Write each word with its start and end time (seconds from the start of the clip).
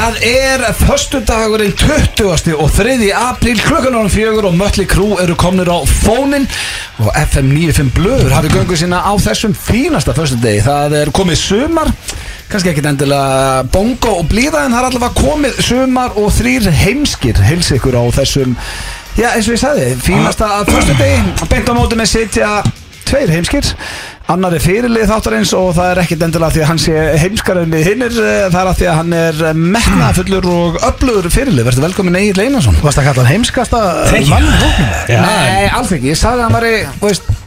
það 0.00 0.22
er 0.24 0.62
Föstudagurinn 0.78 1.72
20. 1.76 2.54
og 2.56 2.70
3. 2.72 2.94
apríl 3.12 3.58
klukkan 3.60 3.96
árum 3.98 4.08
fjögur 4.08 4.46
og 4.48 4.54
Mötli 4.56 4.86
Krú 4.88 5.18
eru 5.20 5.34
komnir 5.36 5.68
á 5.68 5.76
fónin 5.84 6.46
og 7.02 7.10
FM 7.20 7.50
95 7.52 7.90
Blöður 7.98 8.32
hafi 8.32 8.48
göngu 8.54 8.78
sína 8.80 9.02
á 9.04 9.12
þessum 9.20 9.52
fínasta 9.52 10.14
föstudegi 10.16 10.62
það 10.64 10.96
er 11.02 11.12
komið 11.12 11.40
sumar 11.42 11.92
kannski 12.48 12.72
ekkit 12.72 12.88
endilega 12.92 13.66
bongo 13.74 14.14
og 14.22 14.28
blíða 14.30 14.64
en 14.64 14.76
það 14.76 14.80
er 14.80 14.88
allavega 14.88 15.20
komið 15.20 15.60
sumar 15.68 16.16
og 16.16 16.32
þrýr 16.38 16.70
heimskir 16.80 17.44
heils 17.50 17.72
ykkur 17.76 18.00
á 18.00 18.04
þessum 18.22 18.56
já 19.20 19.28
eins 19.34 19.50
og 19.50 19.58
ég 19.58 19.64
sagði, 19.66 19.90
fínasta 20.00 20.62
föstudegi 20.70 21.50
beint 21.50 21.68
á 21.68 21.74
móti 21.76 22.00
með 22.00 22.14
sitja 22.14 22.54
tveir 23.10 23.36
heimskir 23.36 23.74
annar 24.34 24.54
er 24.56 24.62
fyrirlið 24.64 25.08
þáttarins 25.10 25.52
og 25.58 25.72
það 25.76 25.90
er 25.94 26.00
ekkit 26.04 26.24
endilega 26.26 26.54
því 26.54 26.62
að 26.64 26.68
hann 26.70 26.82
sé 26.84 26.94
heimskarinn 27.24 27.74
í 27.76 27.82
hinnir 27.86 28.14
það 28.14 28.60
er 28.60 28.70
að 28.70 28.78
því 28.80 28.88
að 28.90 28.98
hann 29.00 29.16
er 29.20 29.42
metnafullur 29.74 30.48
og 30.54 30.78
öflugur 30.90 31.30
fyrirlið, 31.34 31.66
verður 31.70 31.86
velkomin 31.88 32.20
Egil 32.20 32.44
Einarsson. 32.46 32.78
Varst 32.84 33.02
að 33.02 33.10
kalla 33.10 33.24
hann 33.26 33.32
heimskasta 33.34 33.82
mann 34.30 34.48
í 34.48 34.56
hóknum? 34.62 34.96
Já, 35.10 35.20
Nei, 35.26 35.68
alls 35.80 35.92
ekki, 35.96 36.12
ég 36.14 36.20
sagði 36.20 36.40
að 36.40 36.48
hann 36.48 36.58
var 36.58 36.68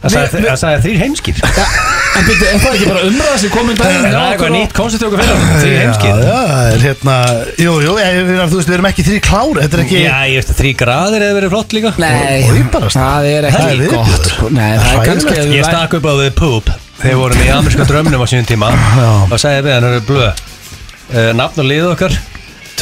Það 0.03 0.12
sagði- 0.12 0.40
það 0.44 0.58
sagði 0.59 0.80
þrýr 0.84 0.98
heimskir. 1.00 1.38
Ja, 1.56 1.66
En 2.14 2.25
byrju, 2.28 2.45
er 2.45 2.59
það 2.62 2.73
ekki 2.75 2.88
bara 2.90 3.03
umræða 3.08 3.38
sem 3.42 3.50
komin 3.53 3.78
daginn? 3.80 4.03
Það 4.03 4.18
er 4.18 4.34
eitthvað 4.34 4.52
nýtt 4.53 4.73
koncept 4.78 5.06
okkur 5.08 5.22
fyrir 5.23 5.40
Þrýr 5.64 5.78
heimskir. 5.80 6.20
já, 6.20 6.36
það 6.52 6.68
er 6.73 6.84
hérna 6.84 7.16
Jú, 7.64 7.72
jú, 7.81 7.95
ég, 8.03 8.18
við, 8.28 8.42
þú 8.52 8.59
veist, 8.59 8.70
við 8.70 8.75
erum 8.75 8.88
ekki 8.92 9.06
þrý 9.08 9.22
klári 9.30 9.64
Þetta 9.64 9.80
er 9.80 9.84
ekki 9.86 10.02
Já, 10.03 10.18
ég 10.30 10.38
veist 10.38 10.52
að 10.53 10.59
þrý 10.59 10.73
graðir 10.84 11.25
hefur 11.25 11.40
verið 11.40 11.53
flott 11.56 11.73
líka. 11.78 11.94
Nei, 12.03 12.12
það 12.94 13.30
er 13.31 13.50
Það 13.50 13.66
er 13.72 13.73
ekki 13.73 13.90
gott 13.95 14.30
sko. 14.30 14.52
Nei, 14.53 14.70
það 14.84 14.94
er 14.94 15.09
kannski 15.09 15.40
Ég 15.58 15.70
stakk 15.72 15.97
upp 15.97 16.06
á 16.06 16.14
The 16.20 16.30
Poop 16.38 16.72
Þegar 17.02 17.19
vorum 17.19 17.43
í 17.43 17.49
amerska 17.53 17.88
drömnum 17.89 18.23
á 18.23 18.27
sínum 18.29 18.47
tíma. 18.47 18.69
Og 19.29 19.39
sagði 19.41 19.66
við 19.67 19.75
hann, 19.77 19.89
blöð 20.07 20.29
uh, 20.29 21.31
Nafn 21.38 21.63
og 21.63 21.69
lið 21.69 21.89
okkar 21.93 22.16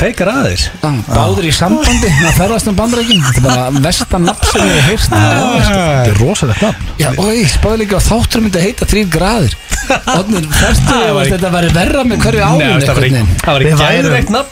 Tvei 0.02 0.16
graðir? 0.18 0.62
Já, 0.82 0.90
Báður 1.14 1.46
í 1.46 1.50
sambandi 1.54 2.10
að 2.10 2.38
ferðast 2.40 2.70
um 2.72 2.78
bandreikin 2.78 3.20
Þetta 3.22 3.38
er 3.38 3.44
bara 3.46 3.82
vestan 3.84 4.24
nafn 4.26 4.48
sem 4.50 4.64
ég 4.66 4.72
hef 4.80 4.88
heyrst 4.88 5.12
Þetta 5.14 6.08
er 6.08 6.16
rosalegt 6.18 6.64
nafn. 6.66 6.88
Já, 6.98 7.10
og 7.12 7.28
ég 7.30 7.52
spáði 7.52 7.78
líka 7.84 8.00
að 8.00 8.08
þáttur 8.08 8.42
myndi 8.42 8.58
að 8.58 8.66
heita 8.66 8.88
þrýr 8.90 9.12
graðir. 9.14 9.54
Fyrstu 9.92 10.88
Það 10.90 11.14
var 11.14 11.22
að 11.22 11.30
þetta 11.36 11.52
væri 11.54 11.70
verra 11.76 12.06
með 12.10 12.26
hverju 12.26 12.42
Nei, 12.42 12.48
árun 12.48 12.86
það 12.88 12.98
var 12.98 13.06
ekki 13.06 13.22
Það 13.44 13.52
var 13.52 13.66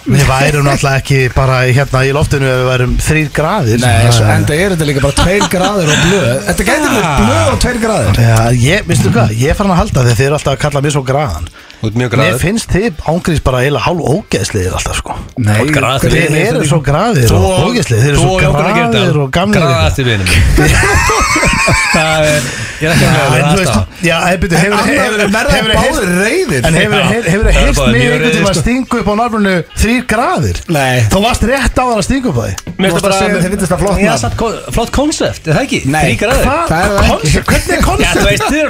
Við 0.05 0.27
værum, 0.29 0.67
náttúrulega 0.69 1.01
ekki 1.01 1.19
bara 1.33 1.57
hérna 1.79 2.03
í 2.05 2.13
loftinu 2.19 2.49
ef 2.49 2.59
við 2.61 2.69
værum 2.69 2.93
þrýr 3.07 3.31
graðir. 3.39 3.81
Nei, 3.81 4.11
svo 4.13 4.29
Það- 4.29 4.53
er 4.59 4.75
þetta 4.75 4.89
líka 4.91 5.03
bara 5.07 5.17
tveir 5.23 5.49
graðir 5.55 5.89
og 5.95 6.05
blöð. 6.05 6.29
Þetta 6.51 6.69
gæti 6.69 6.93
verið 6.93 7.25
blöð 7.25 7.49
og 7.55 7.59
tveir 7.65 7.81
graðir. 7.87 8.21
Já, 8.29 8.37
ég, 8.69 8.87
veistu 8.89 9.13
hvað, 9.17 9.35
ég 9.41 9.57
farin 9.57 9.73
að 9.73 9.81
halda 9.81 10.05
þegar 10.05 10.21
þið 10.21 10.29
eru 10.29 10.39
alltaf 10.39 10.53
að 10.55 10.63
kalla 10.67 10.85
mér 10.85 10.97
svo 10.97 11.05
graðan 11.09 11.51
Mér 11.79 12.35
finnst 12.41 12.73
þið 12.73 13.03
ángrís 13.07 13.39
bara 13.43 13.61
eiginlega 13.63 13.85
hálf 13.85 14.01
ógeðsliðir 14.11 14.73
alltaf 14.75 14.97
sko. 14.99 15.15
Nei, 15.39 15.61
Þið 16.03 16.35
eru 16.43 16.63
svo 16.67 16.79
graðir 16.83 17.31
og 17.37 17.45
ógeðsliðir 17.69 18.03
Þið 18.03 18.09
eru 18.09 18.19
svo 18.19 18.33
graðir 18.43 19.19
og 19.23 19.29
gamlir. 19.35 19.63
Graðasti 19.63 20.03
vinum 20.07 20.27
Það 21.93 22.27
er 22.33 22.43
Ég 22.79 22.87
er 22.87 22.93
ekki 22.95 23.07
að 23.11 23.11
þú 23.43 23.57
veist, 23.59 23.75
já, 24.07 24.15
hefur 24.23 24.47
En 24.55 24.61
hefur 24.87 25.19
hefur 25.51 25.71
báðir 25.75 26.07
reyðir 26.15 26.61
En 26.69 26.73
hefur 26.79 26.95
Það 26.95 27.57
heyrst 27.57 27.79
bara 27.79 27.91
mig 27.91 27.99
mjög 27.99 28.13
einhvern 28.13 28.31
tíma 28.35 28.49
að 28.49 28.55
sko. 28.55 28.61
stinga 28.63 28.93
upp 28.99 29.09
á 29.09 29.13
nárbrunnu 29.19 29.55
þrýr 29.81 30.03
graðir? 30.13 30.57
Nei. 30.71 30.97
Þú 31.11 31.19
varst 31.25 31.43
rétt 31.49 31.75
á 31.75 31.83
það 31.83 31.97
að 31.97 32.05
stinga 32.07 32.27
upp 32.31 32.39
á 32.39 32.41
því 32.45 32.53
Mér 32.79 32.87
finnst 32.87 32.95
Þú 32.95 33.03
varst 33.03 33.19
að 33.19 33.27
þið 33.35 33.49
finnst 33.49 33.67
það 33.73 33.81
flott 33.83 33.99
nafn. 33.99 34.23
flott 34.77 34.91
koncept, 34.95 35.43
er 35.43 35.53
það 35.57 35.63
ekki? 35.67 35.79
Nei. 35.91 36.15
Hvað? 36.15 36.39
Það 36.69 36.79
er 36.79 36.89
það 36.95 37.07
hvernig 37.49 37.75
er 37.75 38.69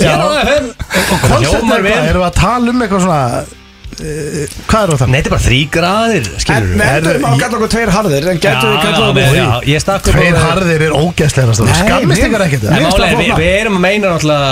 Já, 0.00 1.48
vel. 1.86 1.96
Erum 2.10 2.22
við 2.22 2.28
að 2.28 2.38
tala 2.40 2.74
um 2.74 2.84
eitthvað 2.84 3.04
svona 3.06 3.59
uh, 4.00 4.56
Hvað 4.70 4.82
er 4.82 5.00
það? 5.00 5.10
Nei, 5.10 5.18
þetta 5.20 5.30
er 5.30 5.34
bara 5.34 5.44
þrý 5.46 5.60
graðir, 5.76 6.30
En 6.56 6.68
má 6.80 7.30
ég- 7.30 7.42
kalla 7.42 7.58
okkur 7.60 7.72
tveir 7.74 7.92
harðir 7.94 8.28
En 8.30 8.40
getur 8.44 8.70
við 8.70 8.80
kalla 8.84 9.06
okkur 9.10 9.28
á 9.50 9.96
Tveir 10.10 10.38
harðir 10.44 10.84
er 10.88 10.96
ógeðslegast 10.96 11.64
Nei, 11.66 11.74
Skammist 11.80 12.24
ykkar 12.26 12.46
ekkert. 12.46 12.66
Það 12.70 12.78
við, 13.20 13.52
erum 13.60 13.78
að 13.78 13.84
meina 13.86 14.14
náttúrulega 14.14 14.48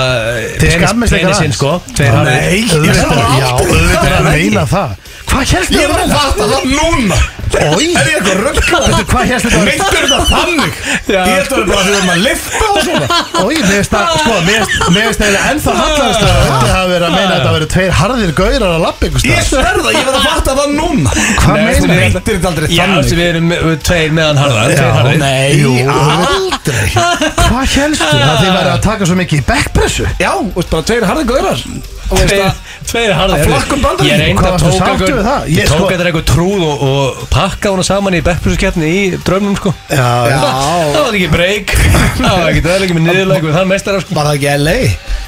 ykkar 0.68 0.94
penisinn, 1.08 1.56
sko. 1.56 1.74
Nei, 1.98 2.62
auðvitað- 2.68 4.06
er 4.08 4.16
að 4.18 4.30
meina 4.32 4.66
það. 4.68 4.96
Hvað 5.28 5.50
helst 5.52 5.74
Ég 5.76 5.90
var 5.90 6.00
að 6.00 6.14
fatta 6.14 6.44
það 6.48 6.62
núna. 6.72 7.18
Er 7.58 7.80
ég 7.80 7.96
eitthvað 7.98 8.40
röggla? 8.44 8.78
hvað 9.08 9.24
helst 9.30 9.46
þetta 9.48 9.60
Meintur 9.64 9.94
þetta 9.98 10.18
þannig? 10.28 10.74
Ég 11.08 11.48
bara 11.48 11.62
að 11.64 11.86
við 11.88 11.94
erum 11.96 12.10
að 12.12 12.20
lifta 12.26 12.66
og 12.68 12.78
svona. 12.84 13.06
Ói, 13.40 13.54
mér 13.56 13.70
finnst 13.72 13.92
það, 13.94 14.04
sko, 14.22 14.34
mér 14.48 14.62
finnst 14.68 15.22
eiginlega 15.24 15.52
ennþá 15.52 15.76
hallarist 15.78 16.24
að 16.28 16.32
þetta 16.44 16.68
hafi 16.74 16.92
verið 16.92 17.06
að 17.08 17.14
meina 17.16 17.28
að 17.28 17.34
þetta 17.34 17.48
hafi 17.48 17.56
verið 17.58 17.70
tveir 17.74 17.96
harðir 18.00 18.32
gaurar 18.40 18.74
að 18.76 18.84
lappa 18.84 19.08
ykkur 19.08 19.24
Ég 19.38 19.46
sverða, 19.52 19.92
ég 19.94 20.06
verð 20.08 20.18
að 20.18 20.26
fatta 20.28 20.54
það 20.58 20.72
núna. 20.78 21.12
Hvað 21.38 21.58
meinar 21.58 21.78
þú 21.78 21.98
þetta? 21.98 22.22
Þetta 22.28 22.48
aldrei 22.52 22.68
Já, 22.68 22.82
þannig. 22.82 22.98
þessi 23.02 23.18
við 23.18 23.28
erum 23.32 23.52
við 23.54 23.76
tveir 23.88 24.16
meðan 24.18 24.40
harðar 24.42 24.72
Tveir 24.74 24.96
harðir. 24.98 25.20
Nei, 25.22 25.48
Jú, 25.58 25.74
aldrei. 25.88 26.88
Hvað 26.94 27.76
helstu? 27.76 28.08
Að 28.08 28.40
þið 28.42 28.50
verið 28.58 28.72
að 28.74 28.82
taka 28.88 29.08
svo 29.08 29.16
mikið 29.22 29.38
í 29.38 29.46
backpressu? 29.48 30.08
Já, 30.20 30.32
veist 30.56 30.72
bara 30.74 30.88
tveir 30.90 31.06
harðir 31.08 31.30
gaurar. 31.30 31.62
Og 32.08 32.16
veist 32.16 32.30
Tveir, 32.32 32.44
að 32.48 32.52
tveir 32.88 33.10
harðir 33.12 33.34
Að 33.36 33.50
flakkum 33.50 33.80
Bandaríkjum. 33.84 34.08
Ég 34.08 34.20
reyndi 34.22 34.38
Hvað 34.38 34.46
að 34.48 34.54
varstu 34.54 34.70
tóka 34.72 34.86
sáttur 34.88 35.16
við 35.18 35.26
það? 35.28 35.42
Ég 35.48 35.58
Ég 35.58 35.66
tók 35.68 35.76
sko- 35.76 35.88
eitthvað 35.88 36.08
eitthvað 36.08 36.26
trúð 36.30 36.62
og, 36.64 36.84
og 36.88 37.18
pakka 37.34 37.72
hana 37.74 37.84
saman 37.84 38.16
í 38.16 38.20
backprissukeppni 38.24 38.88
í 38.88 39.02
drömmum 39.26 39.56
sko. 39.58 39.72
Já, 39.92 40.08
já. 40.32 40.38
Það 40.94 41.02
var 41.04 41.18
ekki 41.18 41.28
break. 41.34 41.74
Það 42.22 42.32
var 42.32 42.48
ekki 42.48 42.62
döðleiki 42.64 42.96
með 42.96 43.04
niðurleik 43.10 43.44
við 43.44 43.58
þann 43.58 43.68
meistara 43.74 44.00
sko. 44.00 44.16
Var 44.16 44.30
það 44.30 44.38
ekki 44.38 44.48
LA 44.64 44.76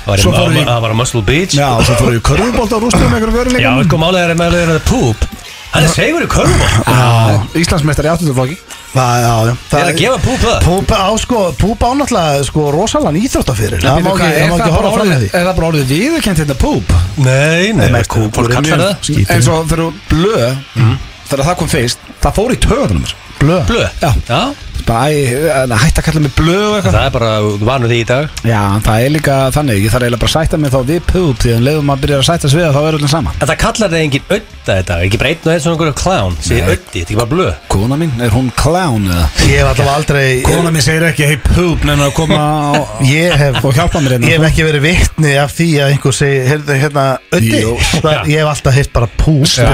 Það 0.01 0.09
var 0.09 0.17
í- 0.17 0.25
Svo 0.25 0.33
fóru 0.39 0.57
í 0.57 0.65
Það 0.71 0.81
var 0.87 0.91
að 0.95 0.99
Muscle 1.03 1.23
Beach. 1.29 1.53
Já, 1.61 1.69
svo 1.85 1.95
fóru 2.01 2.17
í 2.17 2.25
körfubólt 2.31 2.73
á 2.73 2.79
rústum 2.81 3.05
með 3.13 3.19
einhverjum 3.21 3.37
Já, 3.37 3.69
veruleikum 3.69 3.90
sko 3.91 3.99
málega 3.99 4.31
er 4.31 4.39
með 4.39 4.53
að 4.79 4.85
poop. 4.87 5.31
Hann 5.71 5.87
er 5.87 5.91
segur 5.95 6.23
í 6.23 6.29
körfum. 6.31 6.63
Já, 6.87 7.41
Íslandsmeistar 7.61 8.07
í 8.07 8.11
áttundaflokki. 8.11 8.57
Það, 8.91 9.51
er 9.79 9.89
að 9.93 9.99
gefa 10.01 10.17
poop 10.25 10.41
það? 10.43 10.57
Púpa 10.65 10.97
á 10.99 11.11
sko, 11.23 11.43
Púpa 11.59 11.91
á 11.91 11.93
náttúrulega 11.95 12.47
sko 12.49 12.65
má 12.75 14.01
Býtu, 14.01 14.11
ekki, 14.11 14.17
hvað, 14.19 14.33
það 14.35 14.51
má 14.51 14.57
ekki 14.57 14.73
horfa 14.75 14.91
fram 14.97 15.13
með 15.13 15.21
því. 15.23 15.29
er 15.31 15.47
það 15.47 15.59
bara 15.61 15.69
orðið 15.69 15.93
viðurkent 15.95 16.43
þetta 16.43 16.57
púp? 16.59 16.95
Nei, 17.23 17.71
nei, 17.79 17.85
er 17.87 17.95
eins 19.37 19.51
og 19.51 19.71
þegar 19.71 19.85
þú 19.85 19.93
blöð 20.11 20.49
þegar 21.31 21.45
það 21.51 21.59
kom 21.63 21.71
fyrst, 21.71 22.11
það 22.25 22.37
fór 22.41 22.57
í 22.57 22.61
töðunum 22.67 23.07
Blöð 23.71 23.95
Hætti 24.87 26.01
að 26.01 26.07
kalla 26.07 26.21
mig 26.25 26.33
blöð 26.37 26.77
eitthvað. 26.79 26.95
Það 26.97 27.07
er 27.07 27.15
bara, 27.17 27.31
þú 27.45 27.67
vanur 27.69 27.91
því 27.93 27.99
í 28.01 28.07
dag. 28.11 28.29
Já, 28.47 28.63
það 28.87 29.05
er 29.05 29.11
líka 29.15 29.37
þannig, 29.55 29.81
ég 29.85 29.93
þarf 29.95 30.07
eiginlega 30.07 30.23
bara 30.25 30.31
að 30.31 30.37
sætta 30.37 30.61
mig 30.61 30.73
þá 30.75 30.81
við 30.91 31.01
púp 31.11 31.41
því 31.45 31.55
að 31.57 31.65
leiðum 31.69 31.87
maður 31.91 32.03
byrjar 32.05 32.23
að 32.23 32.29
sætta 32.31 32.51
við 32.51 32.65
það 32.67 32.77
þá 32.77 32.81
er 32.91 32.99
öllum 33.01 33.13
sama. 33.15 33.35
En 33.41 33.51
það 33.51 33.59
kallar 33.65 33.91
það 33.95 34.05
engin 34.05 34.27
ödda 34.31 34.77
þetta 34.81 34.99
Ekki 35.01 35.19
bara 35.21 35.31
einn 35.31 35.41
og 35.45 35.53
einn 35.55 35.63
svona 35.65 35.75
einhverju 35.77 35.97
clown. 36.01 36.37
Segir 36.41 36.69
öddi, 36.71 36.85
þetta 36.91 37.01
er 37.01 37.07
ekki 37.07 37.19
bara 37.21 37.31
blöð. 37.35 37.53
Kona 37.75 37.99
mín, 38.01 38.13
er 38.21 38.35
hún 38.35 38.51
clown 38.61 39.09
eða? 39.11 39.27
Ég 39.51 39.61
hef 39.61 39.71
alltaf 39.71 39.91
aldrei 39.95 40.27
kona 40.47 40.71
mín 40.75 40.85
segir 40.85 41.07
ekki 41.09 41.29
hei 41.31 41.39
púp 41.45 41.85
nefnir 41.89 42.07
að 42.11 42.15
koma 42.19 42.39
á, 42.41 42.85
Ég 43.09 43.35
hef 43.41 43.61
og 43.65 43.75
hjálpa 43.77 44.03
mér 44.05 44.17
Ég 44.19 44.25
hef 44.27 44.31
hérna 44.37 44.51
ekki 44.51 44.67
verið 44.69 44.85
vittni 44.87 45.35
af 45.41 45.55
því 45.57 45.69
að 45.81 45.95
einhver 45.95 46.17
segi, 46.21 46.41
heyrðu 46.51 46.79
hérna. 46.85 47.07
Það- 47.31 48.29
Ég 48.31 48.39
hef 48.43 48.51
alltaf 48.53 48.75
heyrt 48.77 48.93
bara 48.95 49.09
púp 49.21 49.47
já. 49.49 49.67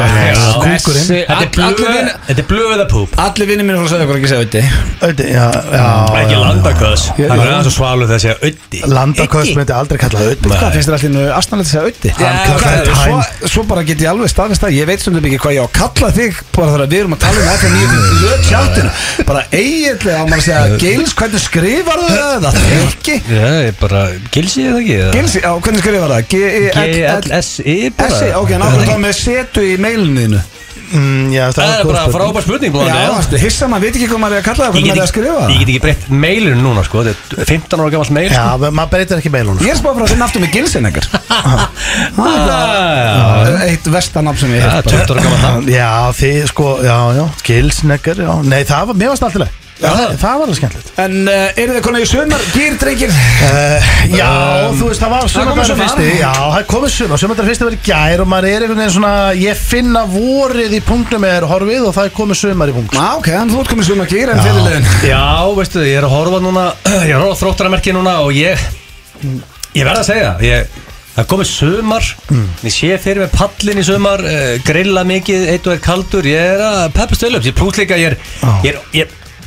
Kúkurinn. 0.62 1.09
Þetta 1.26 1.47
er 1.47 1.67
allir 1.67 2.47
blöð 2.49 2.73
er 2.73 2.79
eða 2.81 2.88
poop 2.91 3.17
allir 3.20 3.49
vinnir 3.50 3.67
mín 3.67 3.76
frá 3.79 3.87
að 3.87 3.93
segja 3.93 4.06
okkur 4.06 4.19
ekki 4.20 4.31
segja 4.31 4.44
auði 4.47 4.62
Öddi, 5.05 5.25
já, 5.29 5.45
já 5.77 5.87
Ekki 6.23 6.37
landaköðs 6.41 7.03
Ég- 7.21 7.29
Það 7.29 7.41
er 7.43 7.51
aðeins 7.53 7.67
að 7.69 7.75
svalu 7.77 8.07
þegar 8.07 8.17
að 8.17 8.23
segja 8.25 8.37
öddi. 8.49 8.79
Landaköst 8.89 9.53
myndi 9.59 9.73
aldrei 9.77 9.99
kalla 10.01 10.19
það 10.23 10.31
öddi. 10.33 10.49
Hvað 10.57 10.71
finnst 10.77 10.89
þér 10.89 10.97
allir 10.97 11.11
nú 11.13 11.21
aðstæðanlega 11.37 11.67
að 11.67 11.71
segja 11.73 11.85
auði 11.87 12.11
Hann 12.17 12.39
kallaði 12.47 12.81
Time 12.87 12.97
svo, 13.03 13.17
svo 13.53 13.61
bara 13.69 13.83
get 13.91 14.01
ég 14.01 14.09
alveg 14.13 14.29
staðvist 14.33 14.65
að 14.67 14.73
ég 14.79 14.89
veit 14.89 15.01
stundum 15.05 15.27
ekki 15.29 15.41
hvað 15.43 15.53
ég 15.57 15.61
á 15.61 15.67
að 15.67 15.75
kalla 15.77 16.09
þig 16.17 16.33
bara 16.57 16.69
þegar 16.73 16.89
við 16.95 16.99
erum 17.03 17.13
að 17.17 17.21
tala 17.27 17.37
um 17.37 17.49
þetta 17.51 17.69
nýjum 17.77 17.93
lög 18.25 18.41
tjátinu 18.49 18.91
bara 19.29 19.41
eiginlega 19.53 20.17
á 20.17 20.25
maður 20.25 20.41
að 20.41 20.47
segja 20.47 20.81
Gils, 20.87 21.13
hvernig 21.21 21.41
skrifar 21.45 21.99
þú 22.01 22.09
það? 22.17 22.41
Það 22.47 22.57
ekki. 22.87 23.17
Já, 23.27 23.47
ég 23.47 23.69
er 23.69 23.77
bara 23.81 24.01
Gilsi 24.33 24.61
eða 24.65 24.81
ekki 24.81 24.97
eða? 24.97 25.13
Gils, 25.17 25.35
skrifar 25.85 26.11
það? 26.17 26.23
G-E-L-S-I 26.33 26.97
G-L-S-I 26.97 27.77
bara 27.97 28.17
Mm, 30.87 31.33
já, 31.35 31.44
Það 31.56 31.67
er 31.67 31.81
góð 31.83 31.91
bara 31.91 32.03
frábær 32.15 32.44
spurning 32.47 32.73
hissa 33.43 33.67
maður 33.71 33.83
veit 33.87 33.97
ekki 33.99 34.09
hvað 34.12 34.21
maður 34.23 34.37
er 34.37 34.43
að 34.43 34.47
kalla 34.47 34.62
það 34.67 34.67
Ég 34.67 34.73
hvernig 34.77 34.87
get 34.87 34.93
maður 34.93 35.03
er 35.03 35.06
að 35.06 35.12
skrifa? 35.12 35.37
ekki- 35.37 35.53
ég 35.56 35.59
það 35.59 35.59
get 35.59 35.69
ekki 35.73 35.83
breytt 35.87 36.05
mailinu 36.25 36.61
núna 36.62 36.85
sko. 36.87 37.03
Þetta 37.06 37.41
er 37.43 37.50
15 37.50 37.81
ára 37.83 37.91
gamalt 37.97 38.12
mail 38.17 38.31
Já, 38.31 38.44
sko. 38.47 38.71
maður 38.79 38.91
breytir 38.94 39.17
ekki 39.23 39.33
meilunum 39.35 39.65
Ég 39.67 39.73
er 39.75 39.81
spáð 39.81 39.97
frá 39.99 40.05
að 40.06 40.12
finna 40.15 40.29
aftur 40.31 40.44
með 40.47 40.53
Gilsin 40.56 40.87
ekkert 40.87 41.09
Ah, 42.17 43.67
Eitt 43.67 43.87
vestanafn 43.91 44.38
sem 44.41 44.55
ég 44.56 44.62
hef 44.65 44.87
20 44.87 45.12
ára 45.15 45.23
gamalt 45.27 45.43
nafn. 45.47 45.69
Já, 45.73 45.91
þið 46.17 46.41
sko, 46.53 46.69
já, 46.87 46.97
já, 47.19 47.25
Nei, 48.47 48.62
það 48.69 48.87
var, 48.93 48.94
mér 49.03 49.12
varst 49.15 49.27
alltaf 49.27 49.43
leið 49.44 49.62
Já. 49.76 49.90
það, 49.93 50.12
það 50.23 50.37
var 50.40 50.43
alveg 50.46 50.56
skemmtilegt. 50.56 50.90
En 51.05 51.17
uh, 51.28 51.58
eru 51.61 51.75
þið 51.76 51.82
konar 51.84 52.00
í 52.00 52.06
sumar, 52.08 52.44
gýrdreikir? 52.55 53.11
uh, 53.12 53.88
Já, 54.17 54.28
Um, 54.67 54.78
þú 54.81 54.87
veist, 54.88 55.02
það 55.02 55.11
var 55.12 55.28
sumar. 55.28 55.58
fyrsti. 55.82 56.06
Já, 56.20 56.31
það 56.32 56.64
komið 56.70 56.93
sumar, 56.94 57.20
sumardagurinn 57.20 57.50
fyrsti 57.52 57.67
var 57.69 57.76
í 57.76 57.81
gær 57.87 58.23
og 58.25 58.31
maður 58.32 58.49
er 58.50 58.64
einhvern 58.64 58.81
veginn 58.81 58.94
svona, 58.96 59.12
ég 59.37 59.61
finna 59.61 60.02
vorið 60.11 60.78
í 60.78 60.81
punktum 60.87 61.26
er 61.28 61.46
horfið 61.50 61.84
og 61.90 61.94
það 61.99 62.08
er 62.08 62.14
komið 62.17 62.40
sumar 62.40 62.73
í 62.73 62.76
punkt. 62.78 62.96
Já, 62.96 63.05
ok, 63.20 63.28
en 63.43 63.52
þú 63.52 63.61
ert 63.61 63.73
komið 63.75 63.88
sumar 63.90 64.11
gýr 64.11 64.32
en 64.32 64.40
Já. 64.40 64.46
fyrirliðin 64.49 64.88
Já, 65.11 65.23
veistu, 65.61 65.84
ég 65.87 66.00
er 66.00 66.08
að 66.08 66.14
horfa 66.17 66.40
núna 66.46 66.64
Ég 67.05 67.12
er 67.12 67.26
að 67.26 67.37
þróttaramerki 67.43 67.94
núna 67.96 68.17
Og 68.25 68.32
ég 68.37 68.64
Ég 69.76 69.84
verð 69.87 70.00
að 70.00 70.08
segja 70.08 70.32
Ég 70.46 70.82
Það 71.17 71.28
komið 71.31 71.49
sumar. 71.49 72.08
Ég 72.67 72.73
sé 72.75 72.88
fyrir 73.00 73.23
með 73.25 73.37
pallin 73.38 73.78
í 73.81 73.84
sumar 73.88 74.20
uh, 74.20 74.56
Grilla 74.67 75.00
mikið, 75.08 75.46
eitt 75.49 75.64
og 75.64 75.73
eitt 75.73 75.84
kaldur. 75.87 76.26
Ég 76.28 76.50
er 76.58 76.61
að 76.61 76.82
peppast 76.93 77.25
vel 77.25 77.38
upp. 77.38 77.46
Ég 77.46 78.11
er, 78.11 78.19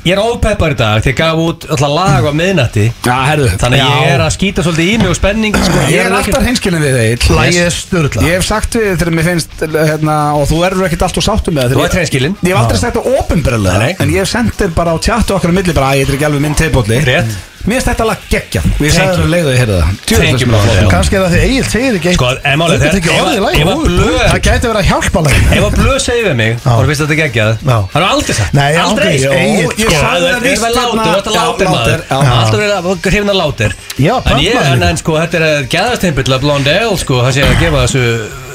ég 0.06 0.14
er, 0.14 0.20
ég, 0.20 0.20
ég 0.20 0.22
ópeppar 0.24 0.76
í 0.76 0.78
dag 0.80 1.04
Þegar 1.04 1.12
ég 1.12 1.18
gaf 1.20 1.42
út 1.44 1.68
alltaf 1.70 1.94
lag 1.94 2.28
á 2.30 2.32
miðnætti 2.40 2.86
Já, 3.06 3.16
herðu 3.28 3.50
Þannig 3.62 3.84
að 3.84 3.94
ég 4.00 4.14
er 4.14 4.24
að 4.26 4.32
skýta 4.36 4.66
svolítið 4.66 4.92
í 4.94 4.96
mig 5.02 5.12
og 5.12 5.18
spenning 5.20 5.60
sko. 5.60 5.84
Ég 5.90 6.06
er 6.06 6.18
alltaf 6.20 6.48
hinskilin 6.48 6.84
við 6.86 6.98
þeir 7.00 7.28
Lægið 7.40 7.62
er 7.66 7.78
störla 7.78 8.26
Ég 8.26 8.38
hef 8.38 8.48
sagt 8.50 8.80
við 8.80 8.90
þegar 8.96 9.14
mér 9.20 9.30
finnst 9.30 9.64
hérna, 9.66 10.18
og 10.40 10.50
þú 10.50 10.64
erur 10.70 10.88
ekkert 10.90 11.06
alltaf 11.10 11.28
sáttum 11.30 11.60
með 11.60 11.70
það 11.70 11.80
Þú 11.80 11.86
ert 11.86 12.00
hreinskilinn. 12.00 12.40
Ég 12.44 12.56
hef 12.56 12.64
aldrei 12.64 12.82
sagt 12.84 13.00
það 13.00 13.14
ofinberlega 13.20 13.84
Nei. 13.84 13.94
En 14.00 14.14
ég 14.14 14.24
hef 14.24 14.34
sendt 14.34 14.60
þér 14.60 14.76
bara 14.78 14.96
á 14.96 14.98
tjattu 15.04 15.38
okkar 15.38 15.54
á 15.54 15.58
milli 15.60 15.76
bara 15.76 15.94
að 15.94 16.04
ég 16.04 16.10
er 16.12 16.20
ekki 16.20 16.30
alveg 16.30 16.46
minn 16.46 16.60
teipolli 16.60 17.02
Rétt. 17.10 17.40
Mér 17.60 17.76
finnst 17.76 17.88
þetta 17.90 18.06
lag 18.08 18.22
geggjað. 18.32 18.66
Og 18.70 18.84
ég 18.86 18.94
Thank 18.94 18.96
sagði 18.96 19.10
you. 19.10 19.18
það 19.20 19.26
um 19.26 19.32
leiðu 19.34 19.50
að 19.50 19.54
ég 19.54 19.60
heyrði 19.60 19.76
það. 19.80 19.88
Það 20.10 20.20
er 20.20 21.20
það 21.20 21.34
því 21.34 21.40
Egil 21.50 21.66
segir 21.70 21.98
ekki 22.00 22.14
Sko, 22.16 22.30
en 22.50 22.60
málið 22.60 22.80
Þú 22.80 22.88
er- 22.90 22.98
ekki 23.00 23.12
orðið 23.20 23.42
að 23.70 23.82
blöð- 23.90 24.30
Það 24.30 24.42
gæti 24.48 24.66
verið 24.70 24.80
að 24.80 24.88
hjálpa 24.90 25.20
lagi 25.26 25.42
Ef 25.60 25.64
að 25.68 25.76
blöð 25.80 26.00
segir 26.06 26.26
við 26.30 26.36
mig. 26.40 26.52
Og 26.60 26.80
þú 26.80 26.88
að 26.90 27.10
þetta 27.10 27.18
geggjað. 27.20 27.52
Það 27.60 28.00
er 28.00 28.06
aldrei 28.10 28.34
sagt. 28.40 28.54
Nei, 28.54 28.72
Aldrei. 28.80 29.12
Ég 29.20 29.24
sko. 29.70 29.90
sagði 29.90 30.00
það 30.00 30.10
Það 30.10 30.30
er 30.30 30.44
víst 30.48 30.64
víst 30.64 30.76
Látur, 30.80 31.00
hérna- 31.00 31.16
þetta 31.20 31.30
er 31.30 31.36
Já, 31.36 31.44
látur 31.44 31.68
maður. 31.70 32.02
Alltaf 32.10 32.60
verið 32.60 32.76
að 32.80 32.84
hrifna 33.10 33.34
látur. 33.40 33.72
Já, 34.00 34.16
En 34.30 34.84
en, 34.84 34.98
sko, 34.98 35.12
þetta 35.20 35.36
er 35.40 35.64
gæðastimpill 35.70 36.32
að 36.34 36.40
Blondell, 36.40 36.98
sko, 36.98 37.14
það 37.26 37.32
sé 37.34 37.42
að 37.44 37.60
gefa 37.60 37.84
þessu 37.86 38.04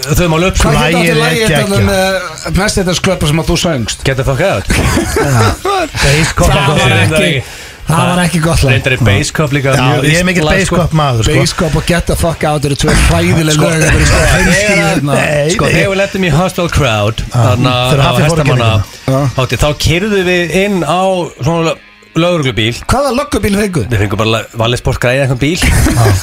þau 0.05 0.29
mál 0.29 0.45
upp, 0.49 0.57
sko. 0.59 0.69
Hvað 0.69 0.85
er 0.85 0.93
þetta 0.95 1.17
lagið 1.25 1.49
þetta 1.55 1.79
með 1.85 2.57
mest 2.59 2.77
þetta 2.81 2.95
sklöpa 2.99 3.27
sem 3.31 3.39
að 3.41 3.47
þú 3.49 3.57
söngst? 3.65 4.05
Get 4.05 4.17
the 4.17 4.25
fuck 4.25 4.41
out. 4.41 4.67
Basecop 5.55 6.49
Það 6.51 6.79
var 6.79 6.91
ekki- 7.05 7.43
Það 7.85 8.09
var 8.11 8.21
ekki 8.25 8.41
gott 8.45 8.63
lag 8.65 8.73
Reyndar 8.75 8.95
er 8.97 9.03
Basecop 9.05 9.55
líka 9.55 9.75
Já, 9.77 9.87
ég 10.09 10.19
er 10.21 10.27
mikill 10.27 10.47
lag, 10.49 10.61
sko. 10.65 10.79
basecop 10.81 10.97
maður 10.99 11.29
sko. 11.29 11.39
Basecop 11.41 11.79
og 11.81 11.87
Get 11.91 12.07
the 12.09 12.17
fuck 12.19 12.45
out 12.49 12.65
eru 12.69 12.79
tvö 12.81 12.95
hræðileg 13.11 13.59
lög 13.61 13.75
Þetta 13.85 13.95
er 13.95 14.07
sko 14.11 14.21
heimskilin 14.35 14.85
hérna 14.89 15.17
Sko, 15.55 15.65
nei. 15.69 15.75
þegar 15.77 15.91
við 15.93 15.99
lettum 16.01 16.25
í 16.29 16.35
Hostile 16.35 16.73
Crowd 16.75 17.25
Þannig 17.35 17.73
að 17.73 18.05
að 18.09 18.23
hestamanna 18.25 18.71
gera 19.09 19.25
hátti, 19.37 19.59
Þá 19.61 19.69
kyrðu 19.89 20.23
við 20.31 20.55
inn 20.65 20.79
á 20.81 21.03
svona 21.45 21.75
lögreglubíl 22.15 22.77
Hvaða 22.87 23.11
löggubíl 23.19 23.53
fengu? 23.59 23.83
Við 23.91 24.03
fengum 24.05 24.21
bara 24.23 24.41
Valesport 24.61 25.01
græði 25.03 25.25
eitthvað 25.25 25.41
bíl 25.43 25.59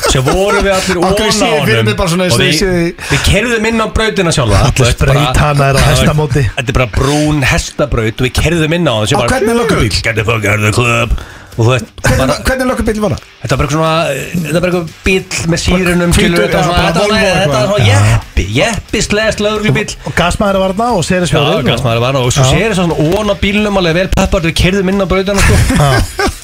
Svo 0.08 0.22
vorum 0.30 0.64
við 0.64 0.72
allir 0.78 1.02
ón 1.02 1.04
á 1.04 1.12
honum 1.12 2.24
Og 2.32 2.40
við, 2.40 2.64
við 3.12 3.26
kerðum 3.28 3.68
inn 3.68 3.84
á 3.84 3.88
brautina 3.92 4.32
sjálfa 4.34 4.64
Allir 4.70 4.88
veist, 4.88 5.04
bara- 5.04 5.18
spreytanaðir 5.20 5.78
á 5.78 5.84
hestamóti. 5.92 6.46
Þetta 6.56 6.74
er 6.74 6.80
bara 6.80 6.90
brún 6.96 7.44
hestabraut 7.52 8.24
Og 8.24 8.30
við 8.30 8.34
kerðum 8.40 8.78
inn 8.80 8.88
á 8.88 8.94
hann 9.04 9.20
Á 9.20 9.28
hvernig 9.28 9.60
löggubíl? 9.62 9.92
Get 10.02 10.16
the 10.16 10.24
fuck 10.24 10.48
out 10.48 10.64
of 10.64 10.68
the 10.70 10.74
club 10.76 11.20
Veist, 11.58 11.86
bara 12.02 12.16
Hvernig, 12.16 12.38
hvernig 12.48 12.68
löggubíl 12.70 13.00
var 13.04 13.14
það? 13.16 13.24
Þetta 13.42 13.56
var 13.58 13.62
bara 13.62 13.72
svona, 13.74 13.92
þetta 14.32 14.54
var 14.54 14.64
bara 14.64 14.72
eitthvað 14.72 14.94
bíl 15.06 15.50
með 15.52 15.62
sírunum, 15.64 16.14
skilur, 16.16 16.44
þetta 16.46 16.58
var 16.58 16.66
svona, 16.68 16.86
þetta 16.86 17.02
var 17.02 17.12
var 17.52 17.68
svona 17.72 17.88
jeppi, 17.92 18.46
jeppi 18.56 19.02
slegst 19.06 19.44
lögreglubíl. 19.44 19.86
Og 20.08 20.16
gasmaður 20.18 20.60
var 20.64 20.74
þarna 20.76 20.90
og 21.00 21.06
séri 21.08 21.26
Já, 21.28 21.32
sjóður 21.34 21.68
gasmaður 21.68 22.04
var 22.06 22.18
það 22.20 22.28
og 22.30 22.34
svo 22.38 22.48
sér 22.52 22.66
þess 22.72 22.82
að 22.82 22.90
svona 22.92 23.20
ón 23.20 23.32
á 23.32 23.36
bílnum 23.44 23.80
alveg 23.82 23.98
vel 24.00 24.08
peppar, 24.16 24.46
við 24.48 24.56
kerðum 24.62 24.92
inn 24.94 25.04
á 25.04 25.08
brautana, 25.12 25.46
sko. 25.46 25.56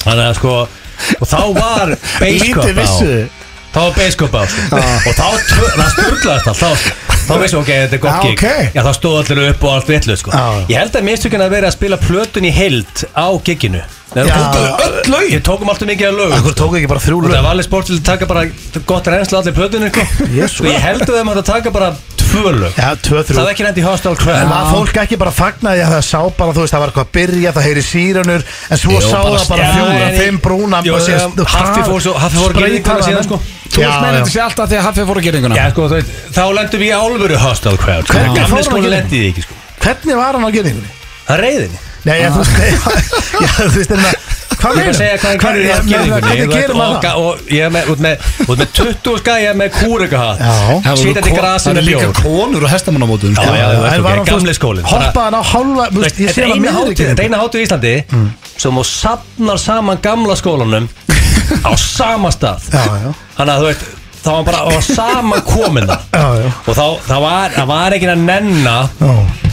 Þannig 0.04 0.24
að 0.28 0.38
sko, 0.40 0.54
og 1.18 1.28
þá 1.32 1.38
var 1.58 1.94
beisköp 2.22 2.80
á. 2.84 2.88
Þá 3.68 3.78
var 3.84 3.92
beisköp 3.98 4.32
á, 4.34 4.42
sko. 4.48 4.80
Og 4.80 5.12
þá, 5.18 5.26
tvö- 5.52 5.74
það 5.76 5.90
sturglaðist 5.94 6.48
allt, 6.48 6.62
þá, 6.62 6.70
þá 7.28 7.34
vissum 7.42 7.60
við, 7.60 7.62
ok, 7.62 7.70
þetta 7.82 7.96
er 7.98 8.02
gott 8.04 8.24
gig. 8.24 8.42
Já, 8.74 8.80
þá 8.86 8.92
stóð 8.96 9.18
allir 9.22 9.42
upp 9.52 9.66
og 9.68 9.74
allt 9.76 9.90
vitlu, 9.92 10.16
sko. 10.16 10.32
Ég 10.72 10.80
held 10.80 10.96
að 10.98 11.06
mistökinn 11.10 11.44
að 11.44 11.52
vera 11.58 11.68
að 11.70 11.76
spila 11.76 11.98
plötun 12.00 12.48
í 12.48 12.52
heild 12.56 13.04
á 13.12 13.28
giginu. 13.44 13.82
Já. 14.16 14.24
Öll 14.24 15.10
lögin 15.12 15.34
Ég 15.36 15.42
tókum 15.44 15.68
alltaf 15.68 15.88
mikið 15.88 16.08
af 16.08 16.14
lögum. 16.16 16.36
Akkur 16.38 16.54
tók 16.56 16.76
ekki 16.78 16.88
bara 16.88 17.00
þrjú 17.04 17.18
lög 17.24 17.32
það 17.34 17.42
var 17.44 17.50
alveg 17.52 17.66
sport 17.68 17.86
til 17.90 17.96
að 17.98 18.04
taka 18.08 18.26
bara 18.30 18.44
gott 18.88 19.10
reynslu 19.12 19.36
allir 19.38 19.56
plötunni 19.58 19.90
sko. 19.92 20.04
Jesú. 20.32 20.54
Sko 20.62 20.70
ég 20.72 20.80
held 20.80 21.04
að 21.04 21.18
þeim 21.18 21.30
að 21.34 21.42
taka 21.44 21.72
bara 21.74 21.90
tvö 22.28 22.52
lög 22.56 22.72
Já, 22.78 22.88
tvö, 23.04 23.20
þrjú 23.28 23.36
Það 23.36 23.44
er 23.44 23.52
ekki 23.52 23.66
nefnt 23.66 23.80
í 23.80 23.84
Hostel 23.84 24.12
En 24.14 24.18
Crowd 24.22 24.48
var 24.52 24.70
fólk 24.72 24.96
ekki 25.02 25.18
bara 25.20 25.32
fagnaði 25.34 25.84
að 25.84 25.92
það 25.94 26.02
sá 26.08 26.20
bara, 26.40 26.52
þú 26.56 26.64
veist, 26.64 26.74
það 26.74 26.82
var 26.84 26.92
eitthvað 26.92 27.06
að 27.06 27.12
byrja, 27.18 27.52
það 27.58 27.66
heyri 27.68 27.84
sírunur 27.88 28.44
En 28.68 28.80
svo 28.82 28.92
Jú, 28.96 29.00
sá 29.04 29.16
bara 29.18 29.38
það 29.38 29.48
bara 29.52 29.68
fjóra, 29.76 29.92
Nei, 29.92 30.02
nei. 30.08 30.18
fimm 30.22 30.40
brúna 30.44 30.82
Haffi 30.82 31.82
fór 31.88 32.00
svo- 32.04 32.16
Haffi 32.20 32.36
fór 32.42 32.56
að 32.58 32.76
ykkur 32.78 33.04
síðan, 33.08 33.24
sko. 33.28 33.40
Þú 33.68 33.82
veist 33.84 34.00
meina 34.04 34.18
þetta 34.18 34.32
sé 34.34 34.40
alltaf 34.44 34.68
þegar 34.72 34.86
Haffi 34.88 35.06
fór 35.08 35.20
að 35.20 35.28
gera 35.28 35.40
ynguna 35.42 35.56
Já 35.60 35.66
sko 35.72 35.88
þú 35.88 35.98
veit, 35.98 36.12
þá 36.36 36.42
lendum 36.58 36.80
við 36.84 36.88
í 36.88 36.94
álveru 36.96 37.40
Hostel 37.44 37.76
Crowd 37.80 38.08
sko. 38.08 38.18
Hvernig 38.18 38.48
fór 38.52 38.72
hann 38.72 38.84
að 38.84 38.92
lendi 38.96 39.16
því 39.22 39.28
ekki 39.32 39.44
sko 39.46 39.54
Hvernig 39.84 40.16
var 40.20 40.32
hann 40.38 40.44
á 40.48 40.50
gerðingunni? 40.52 40.90
Það 41.28 41.40
reyðinni 41.44 41.78
Nei, 42.08 42.16
ég, 42.22 42.32
þú 42.32 42.40
veist, 42.40 42.56
já, 43.44 43.50
þú 43.58 43.76
veist, 43.76 43.92
það 43.92 44.26
Hvað 44.58 44.74
Ég 44.74 44.82
er 44.82 44.88
að 44.90 44.96
segja 44.98 45.18
hvað 45.22 45.28
hann 45.28 45.38
gerir 45.38 45.60
í 45.62 45.66
Hvernig 45.68 45.74
afgerðingunni 45.78 46.54
gerir 46.58 46.78
maður 46.78 46.96
það? 47.04 47.18
Og 47.22 47.50
ég 47.54 47.60
er 47.62 47.70
með, 47.74 47.90
út 47.92 48.00
með, 48.02 48.24
út 48.50 48.58
með 48.58 48.70
20 48.78 49.18
skæja 49.20 49.52
með 49.60 49.68
kúrikahatt 49.76 50.40
Já. 50.42 50.94
Sýtandi 50.98 51.34
grasi 51.36 51.68
Það 51.68 51.76
með 51.76 51.82
er 51.82 51.86
líka 51.86 52.00
bjór 52.00 52.16
konur 52.18 52.66
og 52.66 52.72
hestamannamótum 52.72 53.36
Já, 53.36 53.44
já, 53.44 53.68
þú 53.68 53.84
veist, 53.84 53.94
En 53.94 54.00
ok, 54.00 54.06
var 54.08 54.16
hann, 54.16 54.24
þú 54.26 54.32
gamli 54.32 54.50
veist, 54.50 54.58
skólinn. 54.58 54.88
Hoppaði 54.90 55.24
hann 55.28 55.38
á 55.38 55.42
hálfa, 55.52 55.86
þú 55.94 56.02
veist, 56.02 56.18
ég 56.24 56.34
sé 56.34 56.42
Þetta 56.42 56.48
hann 56.48 56.58
eina 56.58 56.72
á 56.74 56.78
hátíð- 56.78 56.98
þetta 56.98 57.06
er 57.06 57.14
miðri 57.14 57.28
eina 57.28 57.42
hátíð 57.44 57.60
í 57.62 57.68
Íslandi 57.68 57.94
sem 58.58 58.80
þú 58.80 58.84
safnar 58.90 59.62
saman 59.62 60.02
gamla 60.08 60.34
skólanum 60.42 60.90
á 61.62 61.72
sama 61.78 62.34
stað 62.34 62.66
Já, 62.74 62.82
já. 63.04 63.10
Þannig 63.38 63.54
að 63.54 63.62
þú 63.62 63.70
veit 63.70 63.86
þá 64.24 64.30
var 64.36 64.44
bara 64.48 64.60
á 64.66 64.70
sama 64.82 65.40
komin 65.46 65.86
það 65.88 66.00
Já, 66.12 66.28
já. 66.42 66.52
og 66.66 66.74
þá 66.78 66.86
það 67.08 67.20
var, 67.26 67.50
það 67.58 67.66
var 67.72 67.96
ekki 67.98 68.08
að 68.12 68.24
nenna 68.28 68.76
Já. 69.00 69.12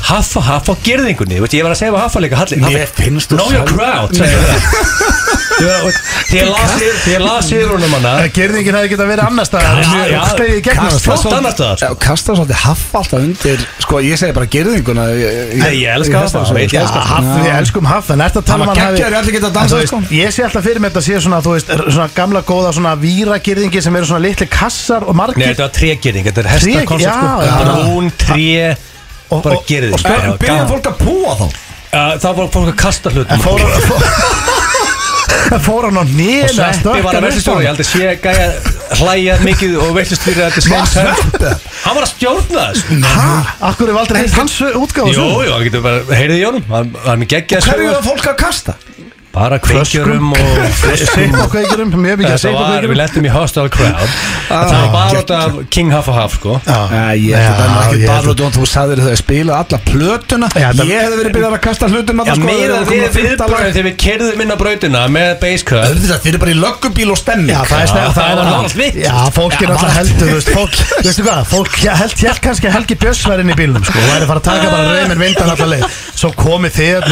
haffa 0.09 0.41
haffa 0.49 0.73
á 0.73 0.83
gerðingunni 0.85 1.39
Veit, 1.43 1.53
ég 1.57 1.63
var 1.65 1.73
að 1.75 1.79
segja 1.81 1.97
haffa 2.03 2.21
líka 2.23 2.39
Halli, 2.41 2.59
Mér 2.61 2.89
finnst 2.93 3.31
þú 3.31 3.39
know 3.39 3.51
your 3.53 3.65
sjálf- 3.65 3.75
crowd 3.75 4.15
segir 4.15 4.39
það 4.45 5.13
Ég 5.55 5.67
var- 5.71 5.85
og- 5.87 5.97
því 6.27 6.37
ég 6.41 6.49
las 6.51 6.71
yfir- 6.75 6.97
því 7.05 7.11
ég 7.15 7.21
las 7.23 7.49
yfir 7.55 7.69
húnum 7.71 7.93
hana 7.95 8.11
Það 8.19 8.31
gerðingin 8.35 8.75
hefði 8.75 8.89
getað 8.91 9.07
verið 9.13 9.25
annars 9.29 9.47
staðar 9.47 9.77
Mjög 9.79 10.09
já. 10.11 10.21
slegið 10.33 10.57
í 10.59 10.63
gegnum 10.65 10.89
Kast- 10.89 10.99
sko. 11.05 11.15
Flott 11.15 11.35
annars 11.37 11.55
staðar, 11.55 11.77
sko. 11.79 11.85
Já, 11.85 11.99
Kasta 12.05 12.35
svolítið 12.35 12.59
Haffa 12.65 12.97
alltaf 12.99 13.19
undir 13.21 13.63
Sko 13.85 14.01
ég 14.03 14.19
segi 14.19 14.33
bara 14.35 14.49
gerðinguna 14.55 15.05
Nei, 15.05 15.73
ég 15.79 15.93
elska 15.95 16.17
Haffa, 16.25 16.43
veit 16.57 16.73
ég 16.75 16.81
elska 16.81 16.99
Haff, 17.05 17.29
við 17.39 17.51
elskum 17.55 17.85
Haff 17.87 18.09
En 18.11 18.19
ertu 18.25 18.41
að 18.41 18.45
tala 18.49 18.65
Hann 18.65 18.69
um 18.69 18.75
var 18.75 18.81
geggjaður, 18.83 19.17
allir 19.21 19.37
geta 19.37 19.47
En 19.47 19.55
dansað, 19.55 19.79
veist, 19.79 19.93
sko. 19.93 20.01
Ég 20.19 20.35
sé 20.35 20.43
alltaf 20.43 20.63
fyrir 20.67 20.79
mér 20.83 20.91
þetta 20.91 21.05
sé 21.07 21.21
svona, 21.23 21.39
þú 21.45 21.55
veist, 21.55 21.69
er 21.71 21.85
svona 21.95 22.09
gamla 22.19 22.41
góða 22.51 22.73
svona 22.75 22.93
víragerðingi 22.99 23.81
sem 23.81 23.95
eru 23.95 24.05
svona 24.11 24.23
litli 24.27 24.47
kassar 24.55 25.03
og 25.05 25.13
Nei, 25.13 25.19
margir 25.21 25.47
þetta 25.51 25.67
var 25.67 25.73
trégerðing, 25.79 26.25
þetta 26.29 26.43
er 26.43 26.49
já, 27.03 27.15
sko. 27.19 27.61
Brún, 27.61 28.11
Og- 29.29 29.43
bara 29.43 29.55
og- 29.59 29.65
gerðing 29.69 29.93
og 29.97 29.99
spyr- 30.03 30.37
Byrja 30.43 30.65
fólk 30.69 30.89
að 30.91 30.99
púa 31.01 31.37
þá. 31.39 31.47
Þá 32.21 32.27
var 32.37 32.49
fólk 32.53 32.69
að 32.73 32.77
kasta 32.81 33.09
hlutum. 33.13 33.31
En 33.35 33.39
fór 33.45 33.59
hann 35.85 35.97
á 35.99 36.03
Og 36.03 36.09
nýna 36.09 36.49
Sveppi 36.49 37.01
var 37.05 37.17
að 37.19 37.25
veistustjóra 37.27 37.61
Ég 37.61 37.67
held 37.69 37.81
að 37.83 37.87
sé 37.89 38.13
gæja 38.23 38.45
hlæja 38.99 39.35
mikið 39.45 39.75
og 39.83 39.91
veistustjóra 39.97 40.47
Þetta 40.55 40.71
Var 40.73 40.87
sem 40.89 41.05
Sveppi? 41.05 41.51
Hann 41.83 41.97
var 41.97 42.05
að 42.05 42.11
stjórna 42.13 42.63
þessu? 42.71 42.97
Akkur 43.69 43.91
hefur 43.91 44.01
aldrei 44.01 44.21
heilt 44.23 44.37
hans 44.39 44.55
útgáð 44.71 45.11
Jú, 45.13 45.25
jú, 45.45 45.51
hann 45.53 45.65
getur 45.67 45.83
bara, 45.85 46.01
heyrið 46.17 46.39
í 46.41 46.45
honum. 46.47 46.65
Hann 46.71 46.91
hann 47.05 47.25
er 47.25 47.31
geggjað 47.35 47.67
Hverju 47.69 47.91
er 47.93 48.05
fólk 48.07 48.29
að 48.31 48.37
kasta? 48.41 48.75
Bara 49.35 49.57
kveikjurum 49.59 50.29
og 50.31 50.37
Seipakveikurum, 50.79 51.89
mjög 52.05 52.21
mikið 52.21 52.35
Þetta 52.35 52.51
var, 52.55 52.85
við 52.87 52.95
seipakveikurum 52.95 52.95
lettum 53.01 53.25
í 53.27 53.31
Hostile 53.33 53.71
Crowd. 53.73 54.13
Þetta 54.47 54.77
var 54.79 54.91
bara 54.93 55.19
út 55.23 55.31
af 55.35 55.57
King 55.75 55.91
Huff 55.91 56.07
og 56.11 56.15
Huff 56.21 56.37
sko. 56.39 56.53
Æ, 56.63 57.19
Ég 57.19 57.35
að 57.35 57.57
það 57.59 57.65
er 57.65 57.71
ekki 57.81 58.07
bara 58.07 58.31
út 58.31 58.43
og 58.45 58.53
þú 58.55 58.63
sagðir 58.71 59.01
þau 59.03 59.09
að 59.11 59.19
spila 59.19 59.57
alla 59.65 59.79
plötuna. 59.89 60.47
Það- 60.55 60.83
Ég 60.85 61.01
hefði 61.03 61.17
verið 61.19 61.33
byrjað 61.35 61.55
að 61.57 61.61
kasta 61.65 61.83
að 61.85 61.91
það 62.29 62.39
sko 62.39 62.47
þegar 62.55 63.73
við 63.75 63.85
við 63.89 63.95
kerðum 64.05 64.39
inn 64.45 64.51
á 64.55 64.57
brautina 64.61 65.01
með 65.11 65.29
basscut 65.43 65.83
Þið 66.15 66.29
eru 66.31 66.39
bara 66.45 66.53
í 66.55 66.57
löggubíl 66.61 67.09
og 67.11 67.19
stemning 67.19 67.51
Já, 67.55 67.61
það 67.67 67.79
er 67.81 67.89
það 67.91 68.09
það 68.15 68.27
er 68.31 68.35
var 68.39 68.75
vitt. 68.79 68.95
Já, 69.03 69.15
fólk 69.35 69.55
er 69.59 69.67
náttúrulega 69.73 69.97
heldur, 69.99 70.39
fólk, 70.55 71.75
held, 71.99 72.15
held 72.23 72.41
kannski 72.45 72.65
að 72.69 72.75
Helgi 72.79 72.95
Björns 73.03 73.21
væri 73.27 73.41
inn 73.45 73.51
í 73.51 73.57
bílnum, 73.59 73.83
sko, 73.85 73.97
og 73.99 74.07
væri 74.13 74.23
að 74.23 74.29
fara 74.31 74.39
að 74.39 74.47
taka 74.49 74.67
bara 74.71 74.85
reymin 74.95 75.19
vindan 75.25 75.51
allar 75.55 75.69
leið, 75.75 75.85
svo 76.15 76.29
komið 76.39 76.71
þið 76.79 77.03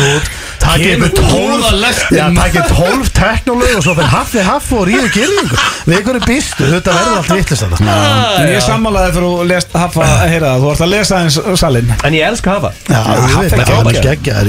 takið 2.13 2.33
Kemur 2.33 2.47
ykkur 2.47 2.65
tólf, 2.69 3.07
já, 3.07 3.13
teknolög 3.17 3.77
og 3.77 3.83
svo 3.85 3.93
fyrir 3.97 4.11
haffi 4.13 4.43
haffi 4.45 4.75
og 4.77 4.85
ríðu 4.89 5.09
gyrðingu, 5.13 5.57
við 5.89 5.97
er 6.19 6.25
býstu, 6.27 6.67
þetta 6.69 6.95
verður 6.97 7.17
allt 7.19 7.31
vittlist 7.33 7.65
þetta. 7.65 7.95
En 8.39 8.51
ég 8.51 8.63
sammálaði 8.65 9.15
fyrir 9.17 9.29
að 9.29 9.47
lest 9.53 9.77
hafa 9.77 10.05
að 10.07 10.25
heyra 10.33 10.51
það. 10.53 10.63
Þú 10.63 10.71
ert 10.73 10.83
að 10.85 10.91
lesa 10.93 11.21
eins 11.23 11.37
salin 11.59 11.93
En 12.03 12.17
ég 12.17 12.27
elska 12.27 12.53
Haffa. 12.53 12.71
Já, 12.87 13.01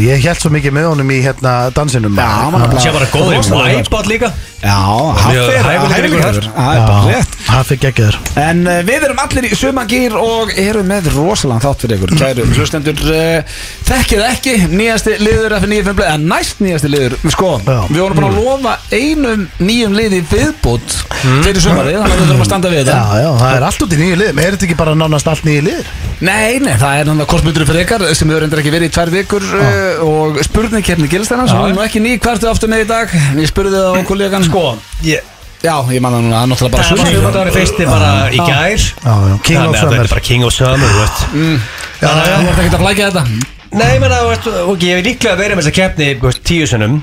ég 0.04 0.24
það 0.24 0.26
held 0.26 0.42
svo 0.42 0.52
mikið 0.54 0.76
með 0.76 0.88
honum 0.90 1.12
í 1.14 1.20
hérna 1.24 1.54
dansinum. 1.74 2.18
Já, 2.18 2.28
hann 2.54 2.76
Sér 2.84 2.96
bara 2.96 3.08
góður 3.12 3.38
í 3.38 3.78
Wipeout 3.78 4.10
líka. 4.10 4.32
Já, 4.64 4.78
Haffi 5.24 5.56
er 5.58 5.68
hæfilegur. 5.70 6.50
Það 6.54 6.74
er 6.74 6.84
bara 6.88 7.00
rétt 7.08 7.38
Haffi 7.44 7.76
geggjaður. 7.82 8.16
En 8.40 8.62
uh, 8.66 8.78
við 8.86 9.04
erum 9.08 9.20
allir 9.22 9.46
í 9.46 9.56
sumagýr 9.58 10.14
og 10.18 10.52
erum 10.58 10.88
með 10.90 11.10
rosalega 11.14 11.60
þátt 11.68 11.84
fyrir 11.84 11.98
ykkur 11.98 12.14
Kæru 12.18 12.46
hlustendur, 12.56 13.02
uh, 13.12 13.58
þekkið 13.88 14.22
ekki 14.30 14.54
nýjasti 14.72 15.16
liður 15.20 15.56
F95 15.60 15.98
blöð, 15.98 16.08
en 16.14 16.24
næst 16.30 16.62
nýjasti 16.64 16.90
liður 16.92 17.16
Sko, 17.34 17.50
Já. 17.66 17.78
við 17.90 18.00
vorum 18.00 18.20
bara 18.20 18.30
að 18.32 18.38
lofa 18.40 18.74
einum 18.94 19.44
nýjum 19.60 19.96
liði 19.98 20.22
viðbútt 20.32 20.96
fyrir 21.44 21.60
sumarið, 21.64 22.00
þannig 22.00 22.14
að 22.14 22.22
við 22.22 22.24
þurfum 22.24 22.44
að 22.44 22.48
standa 22.50 22.72
við 22.72 22.80
Já, 22.80 22.86
þetta 22.88 23.20
já, 23.24 23.30
það 23.42 23.54
er 23.58 23.66
allt 23.68 23.84
út 23.86 23.94
í 23.94 24.00
nýju 24.00 24.18
liðum, 24.22 24.40
er 24.44 24.56
þetta 24.56 24.66
ekki 24.68 24.78
bara 24.80 24.96
nánast 24.98 25.30
allt 25.30 25.46
nýju 25.48 25.66
liður? 25.68 25.92
Nei, 26.24 26.58
nei, 26.62 26.72
það 26.80 26.96
er 27.00 27.08
náttúrulega 27.08 27.30
kortmyndur 27.34 27.66
fyrir 27.68 27.84
ykkar 27.84 28.04
sem 28.16 28.30
hefur 28.30 28.46
endur 28.46 28.60
ekki 28.62 28.72
verið 28.72 28.88
í 28.90 28.94
tvær 28.94 29.10
vikur 29.12 29.46
uh, 29.58 30.04
og 30.06 30.38
spurningkeppni 30.46 31.08
gilstæna 31.10 31.46
sem 31.50 31.58
Já. 31.58 31.68
er 31.68 31.74
nú 31.76 31.82
ekki 31.84 32.02
ný 32.04 32.14
hvertu 32.22 32.48
aftur 32.48 32.70
með 32.72 32.84
í 32.84 32.88
dag? 32.92 33.14
Ég 33.40 33.50
spurði 33.50 33.74
það 33.80 33.98
á 33.98 34.08
kollegan 34.08 34.46
Sko, 34.46 34.62
ég, 35.04 35.26
Já, 35.64 35.74
ég 35.94 36.02
man 36.04 36.12
það 36.12 36.26
núna, 36.26 36.34
það 36.34 36.44
er 36.44 36.50
náttúrulega 36.52 36.74
bara 36.74 36.84
Það 36.84 37.38
var 37.38 37.50
fyrsti 37.54 37.88
bara 37.88 38.12
í 38.28 38.40
gær. 38.44 38.86
Þannig 39.00 39.32
að 39.32 39.48
Summer. 39.48 39.78
Þetta 39.80 40.02
er 40.02 40.12
bara 40.12 40.24
King 40.28 40.44
of 40.44 40.52
Summer, 40.52 40.92
þú 40.92 41.00
veist. 41.00 41.24
Já, 41.34 42.04
Þannig 42.04 42.28
já. 42.28 42.34
að 42.34 42.44
þú 42.44 42.52
ert 42.52 42.62
ekki 42.64 42.74
að 42.74 42.84
flækja 42.84 43.08
þetta? 43.08 43.52
Nei, 43.74 43.92
menn 43.98 44.14
að, 44.14 44.30
ok, 44.70 44.84
ég 44.84 44.98
hef 44.98 45.06
líklega 45.08 45.38
verið 45.40 45.58
með 45.58 45.66
þessa 45.66 45.76
keppni 45.80 46.34
tíu 46.46 46.66
sunnum 46.70 47.00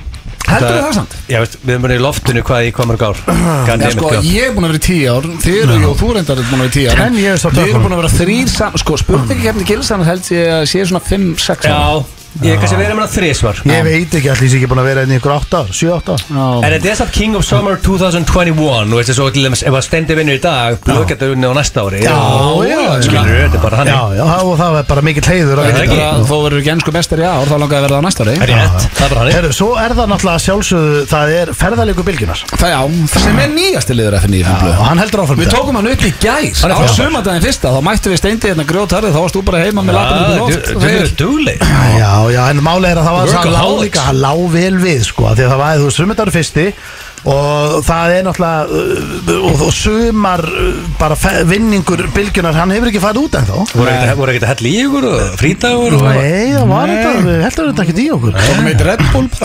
Heldur 0.52 0.78
það 0.78 0.94
samt? 0.96 1.14
Já, 1.30 1.38
veist, 1.42 1.58
við 1.62 1.74
erum 1.74 1.84
bara 1.86 1.96
í 1.96 2.00
loftinu 2.02 2.42
hvað 2.46 2.66
í 2.66 2.72
hvað 2.76 2.88
mörg 2.90 3.04
ár. 3.06 3.20
God 3.66 3.84
Já, 3.84 3.90
sko, 3.94 4.10
ég 4.26 4.48
er 4.48 4.56
búin 4.56 4.66
að 4.66 4.72
vera 4.72 4.80
í 4.80 4.84
tíu 4.86 5.12
ár. 5.12 5.28
Þið 5.44 5.58
eru, 5.62 5.76
og 5.88 5.94
þú 6.00 6.08
reyndar 6.16 6.42
er 6.42 6.48
búin 6.50 6.58
að 6.58 6.64
vera 6.64 6.72
í 6.72 6.74
tíu 6.76 6.88
ár 6.90 7.02
10 7.02 7.20
years 7.22 7.46
of 7.46 7.54
Við 7.56 7.70
erum 7.70 7.86
búin 7.86 7.94
að 7.96 8.02
vera 8.02 8.12
þrýr 8.16 8.50
saman 8.52 8.82
Sko, 8.82 8.98
spurningkefni 9.00 9.68
gilsan 9.68 10.04
held 10.06 10.32
ég 10.34 10.50
að 10.58 10.64
sé 10.72 10.84
svona 10.90 11.02
5-6 11.06 11.68
Já, 11.70 11.78
ég 12.40 12.54
hef 12.54 12.60
kannski 12.62 12.78
verið 12.80 12.96
með 12.96 13.04
það 13.04 13.14
þrísvar 13.18 13.58
Ég 13.68 13.82
veit 13.86 14.14
ekki 14.18 14.30
allir 14.32 14.48
sem 14.52 14.58
ekki 14.58 14.68
búin 14.70 14.80
að 14.82 14.86
vera 14.88 15.02
inn 15.04 15.12
í 15.12 15.16
ykkur 15.20 15.32
8 15.36 15.58
ár 15.60 15.68
7-8 15.76 16.14
ár 16.16 16.22
En 16.64 16.72
þetta 16.72 16.88
er 16.92 16.96
samt 17.02 17.12
King 17.12 17.36
of 17.36 17.44
Summer 17.44 17.74
2021 17.84 18.88
Þú 18.92 18.96
veist, 18.96 19.12
svo 19.18 19.26
til 19.34 19.42
dæmis, 19.44 19.62
ef 19.68 19.74
að 19.76 19.84
stendi 19.84 20.16
vinnur 20.16 20.36
í 20.38 20.40
dag 20.42 20.78
getur 21.10 21.34
unni 21.36 21.44
á 21.44 21.52
næsta 21.58 21.78
ári 21.84 22.00
Já, 22.02 22.16
já, 22.64 22.80
Skilur, 23.04 23.28
þetta 23.44 23.56
er 23.58 23.64
bara 23.66 23.76
hann 23.82 23.88
Já, 23.92 24.00
já, 24.16 24.24
og 24.48 24.54
það 24.62 24.72
er 24.80 24.86
bara 24.92 25.02
mikill 25.08 25.28
heiður 25.28 25.56
að 25.60 25.62
Það 25.62 25.68
er 25.68 25.72
vinna 25.72 25.84
ekki. 25.84 25.98
þetta. 26.00 26.24
Þó 26.32 26.36
verður 26.46 26.58
ekki 26.62 26.72
ennsku 26.72 26.90
bestar 26.96 27.18
í 27.20 27.26
ár 27.28 27.46
Þá 27.52 27.56
langaði 27.60 27.78
að 27.78 27.84
verða 27.86 27.98
á 28.00 28.04
næsta 28.08 28.20
ári 28.24 28.32
Það 28.32 28.46
er 28.46 28.50
rétt, 28.52 28.80
það 28.96 29.04
er 29.04 29.10
bara 29.12 29.20
hann 29.22 29.32
Herru, 29.36 29.52
svo 29.60 29.68
er 29.82 29.90
það 29.98 30.06
náttúrulega 30.12 30.40
sjálfsögðu 30.46 31.00
Það 31.12 31.26
er 31.42 31.46
ferðalíku 31.62 32.02
bylgjunar 32.08 32.38
Það 32.56 32.70
já, 32.72 32.80
sem 33.12 33.36
er 33.42 33.50
nýjasti 33.52 33.92
liður 33.98 34.16
FNÍ 34.22 34.40
Og 34.46 34.84
hann 34.88 35.00
heldur 35.02 35.20
áfram 35.26 35.38
í 35.38 35.42
Við 35.42 35.52
tókum 35.52 35.76
hann 35.76 35.88
Hann 42.22 42.32
Já, 42.36 42.42
en 42.52 42.62
máli 42.64 42.88
er 42.90 42.98
að 43.00 43.06
það 43.08 43.16
var 43.18 43.28
það 43.32 43.32
lá 43.32 43.50
Workaholics. 43.52 43.82
líka, 43.86 44.04
það 44.08 44.20
lá 44.22 44.32
vel 44.52 44.76
við 44.82 45.00
sko, 45.08 45.24
því 45.32 45.44
að 45.46 45.50
það 45.52 45.60
var, 45.62 45.78
þú 45.80 45.86
veist, 45.88 45.96
sumar 46.02 46.18
dagur 46.20 46.34
fyrsti 46.36 46.66
og 47.22 47.84
það 47.86 48.12
er 48.16 48.24
náttúrulega 48.26 48.62
uh, 48.66 49.32
og, 49.46 49.60
og 49.68 49.72
sumar 49.76 50.42
uh, 50.42 50.80
bara 50.98 51.14
vinningur 51.46 52.02
bylgjunar, 52.16 52.56
hann 52.58 52.72
hefur 52.74 52.90
ekki 52.90 53.02
farið 53.02 53.26
út 53.28 53.36
Voru 53.72 53.88
ekkert- 53.92 54.18
voru 54.18 54.32
ekkert 54.32 54.46
að 54.48 54.52
hella 54.52 54.68
í 54.72 54.74
ykkur 54.82 55.06
og 55.08 55.36
frítagur 55.40 55.96
og 55.98 56.02
Nei, 56.02 56.50
það 56.52 56.66
var 56.72 56.90
þetta, 56.92 57.12
við 57.26 57.42
heldur 57.46 57.68
þetta 57.70 57.84
ekki 57.86 58.02
í 58.02 58.08
okkur. 58.16 58.34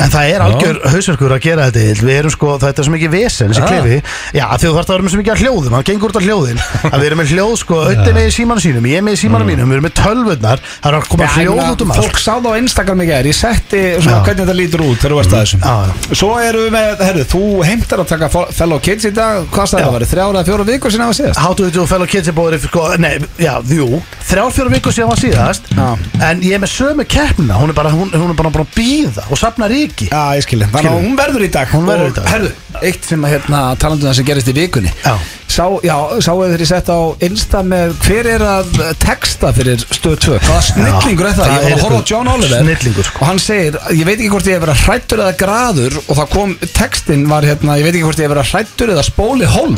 En 0.02 0.12
það 0.14 0.32
er 0.34 0.44
algjör 0.48 0.80
hausverkur 0.94 1.36
að 1.38 1.42
gera 1.46 1.68
þetta. 1.70 2.06
Við 2.08 2.14
erum 2.18 2.34
sko, 2.34 2.50
þetta 2.62 2.82
er 2.84 2.88
svo 2.88 2.94
mikið 2.96 3.12
vesen 3.14 3.54
þessi 3.54 3.68
klefi 3.68 3.98
Já, 4.38 4.46
því 4.58 4.66
þú 4.68 4.74
þarfst 4.78 4.90
að 4.90 4.94
vera 4.98 5.06
með 5.08 5.14
svo 5.14 5.22
mikið 5.22 5.34
að 5.36 5.42
hljóðum 5.44 5.76
Hann 5.78 5.86
gengur 5.88 6.12
út 6.14 6.18
á 6.18 6.24
hljóðin. 6.28 6.62
Að 6.88 6.98
Við 6.98 7.08
erum 7.08 7.22
með 7.22 7.32
hljóð 7.34 7.54
sko, 7.62 7.80
auðvitað 7.86 8.18
með 8.18 8.28
símanu 8.38 8.64
sínum 8.66 8.88
Ég 8.90 8.98
er 9.02 9.06
með 9.08 9.18
símanu 9.22 9.48
mínum, 9.48 9.70
við 9.72 9.78
erum 9.78 9.88
með 9.88 9.96
tölvurnar 10.02 10.64
Það 10.68 10.90
er 10.92 10.98
að 10.98 11.08
koma 11.14 11.30
hljóð 11.38 11.64
út 11.72 11.84
um 11.86 11.94
allt. 11.94 12.02
Fólk 12.08 12.22
sá 12.22 12.34
það 12.38 12.48
á 12.48 12.54
Instagram 12.62 13.04
í 13.04 13.08
gær 13.12 13.30
Ég 13.32 13.38
setti 13.38 13.84
svona 14.02 14.22
hvernig 14.26 14.44
þetta 14.48 14.58
lítur 14.58 14.84
út 14.88 14.98
þegar 15.02 15.14
þú 15.16 15.20
varst 15.22 15.34
að 15.38 15.44
þessum 15.44 15.62
Já, 15.68 15.76
já. 15.88 16.18
Svo 16.22 16.32
erum 16.42 16.66
við 16.68 16.74
með, 16.78 17.04
herru, 17.08 17.26
þú 17.34 17.44
heimtar 17.68 18.04
að 18.04 18.12
taka 18.14 18.30
fellow 18.56 18.82
kids 18.84 19.08
í 19.08 19.12
dag 19.16 19.48
Hvað 19.54 19.74
Já. 19.74 19.78
það 19.78 19.94
var, 19.96 20.06
þrjára 20.12 20.42
eða 20.42 20.48
fjóra 20.50 20.68
vikur 20.68 20.94
sinna 20.94 21.08
að 21.12 21.18
síðast? 21.20 21.42
How 21.44 21.58
to 21.58 21.70
do 21.74 21.86
fellow 21.90 22.10
kids 22.10 22.32
er 22.32 22.38
búið 22.38 22.68
sko, 22.68 22.86
Nei, 23.04 23.14
já, 23.42 23.54
jú 23.72 24.02
Þrjár 24.28 24.54
fjóra 24.56 24.74
vikur 24.76 24.96
síðan 24.96 25.12
var 25.14 25.22
síðast 25.22 25.72
Já. 25.74 25.88
En 26.30 26.44
ég 26.46 26.58
er 26.58 26.64
með 26.64 26.74
sömu 26.74 27.08
keppnina 27.08 27.60
Hún 27.62 27.74
er 27.74 27.78
bara, 27.78 27.94
hún, 27.96 28.12
hún 28.14 28.34
er 28.34 28.40
bara 28.40 28.54
búin 28.54 28.68
að 28.68 28.76
býða 28.78 29.28
Og 29.32 29.40
safna 29.40 29.70
ríki 29.72 30.10
Já, 30.12 30.38
ég 30.38 30.48
að 30.68 30.94
hún 30.96 31.18
verður 31.20 31.48
í 31.48 31.52
dag 31.54 31.74
Hún 31.74 31.88
verður 31.88 32.12
í 32.12 32.16
dag. 32.18 32.24
Og, 32.24 32.32
Herru, 32.34 32.54
eitt 32.84 33.08
sem 33.08 33.26
að 33.26 33.38
hérna 33.38 33.64
talandu 33.80 34.06
um 34.06 34.12
það 34.12 34.20
sem 34.20 34.28
gerist 34.32 34.52
í 34.52 34.56
vikunni 34.58 34.94
Já. 35.04 35.16
Sá, 35.48 35.64
já, 35.82 35.96
sáu 36.22 36.42
þeir 36.44 36.62
ég 36.62 36.70
sett 36.70 36.90
á 36.92 37.00
Insta 37.24 37.62
með 37.66 37.94
hver 38.04 38.28
er 38.30 38.44
að 38.46 38.76
texta 39.02 39.50
fyrir 39.56 39.82
stöð 39.96 40.18
2 40.26 40.36
Hvaða 40.44 40.66
snillingur 40.68 41.30
er 41.30 41.38
það? 41.38 41.48
það 41.48 41.56
Ég 41.56 41.64
var 41.64 41.78
að 41.78 41.86
horfa 41.86 42.02
á 42.04 42.10
John 42.12 42.30
Oliver 42.34 43.06
sko. 43.08 43.22
Og 43.24 43.30
hann 43.32 43.42
segir, 43.42 43.80
ég 43.96 44.06
veit 44.06 44.18
ekki 44.20 44.30
hvort 44.34 44.50
ég 44.52 44.58
hef 44.60 44.66
verið 44.68 44.84
hrættur 44.84 45.24
eða 45.24 45.38
graður 45.40 45.98
Og 46.04 46.12
það 46.20 46.30
kom, 46.36 46.54
textin 46.76 47.26
var 47.32 47.48
hérna 47.62 47.78
Ég 47.80 47.84
veit 47.88 47.96
ekki 47.96 48.06
hvort 48.08 48.20
ég 48.22 48.28
hef 48.28 48.36
verið 48.36 48.52
hrættur 48.54 48.94
eða 48.96 49.04
spóli 49.08 49.46
hólm. 49.46 49.78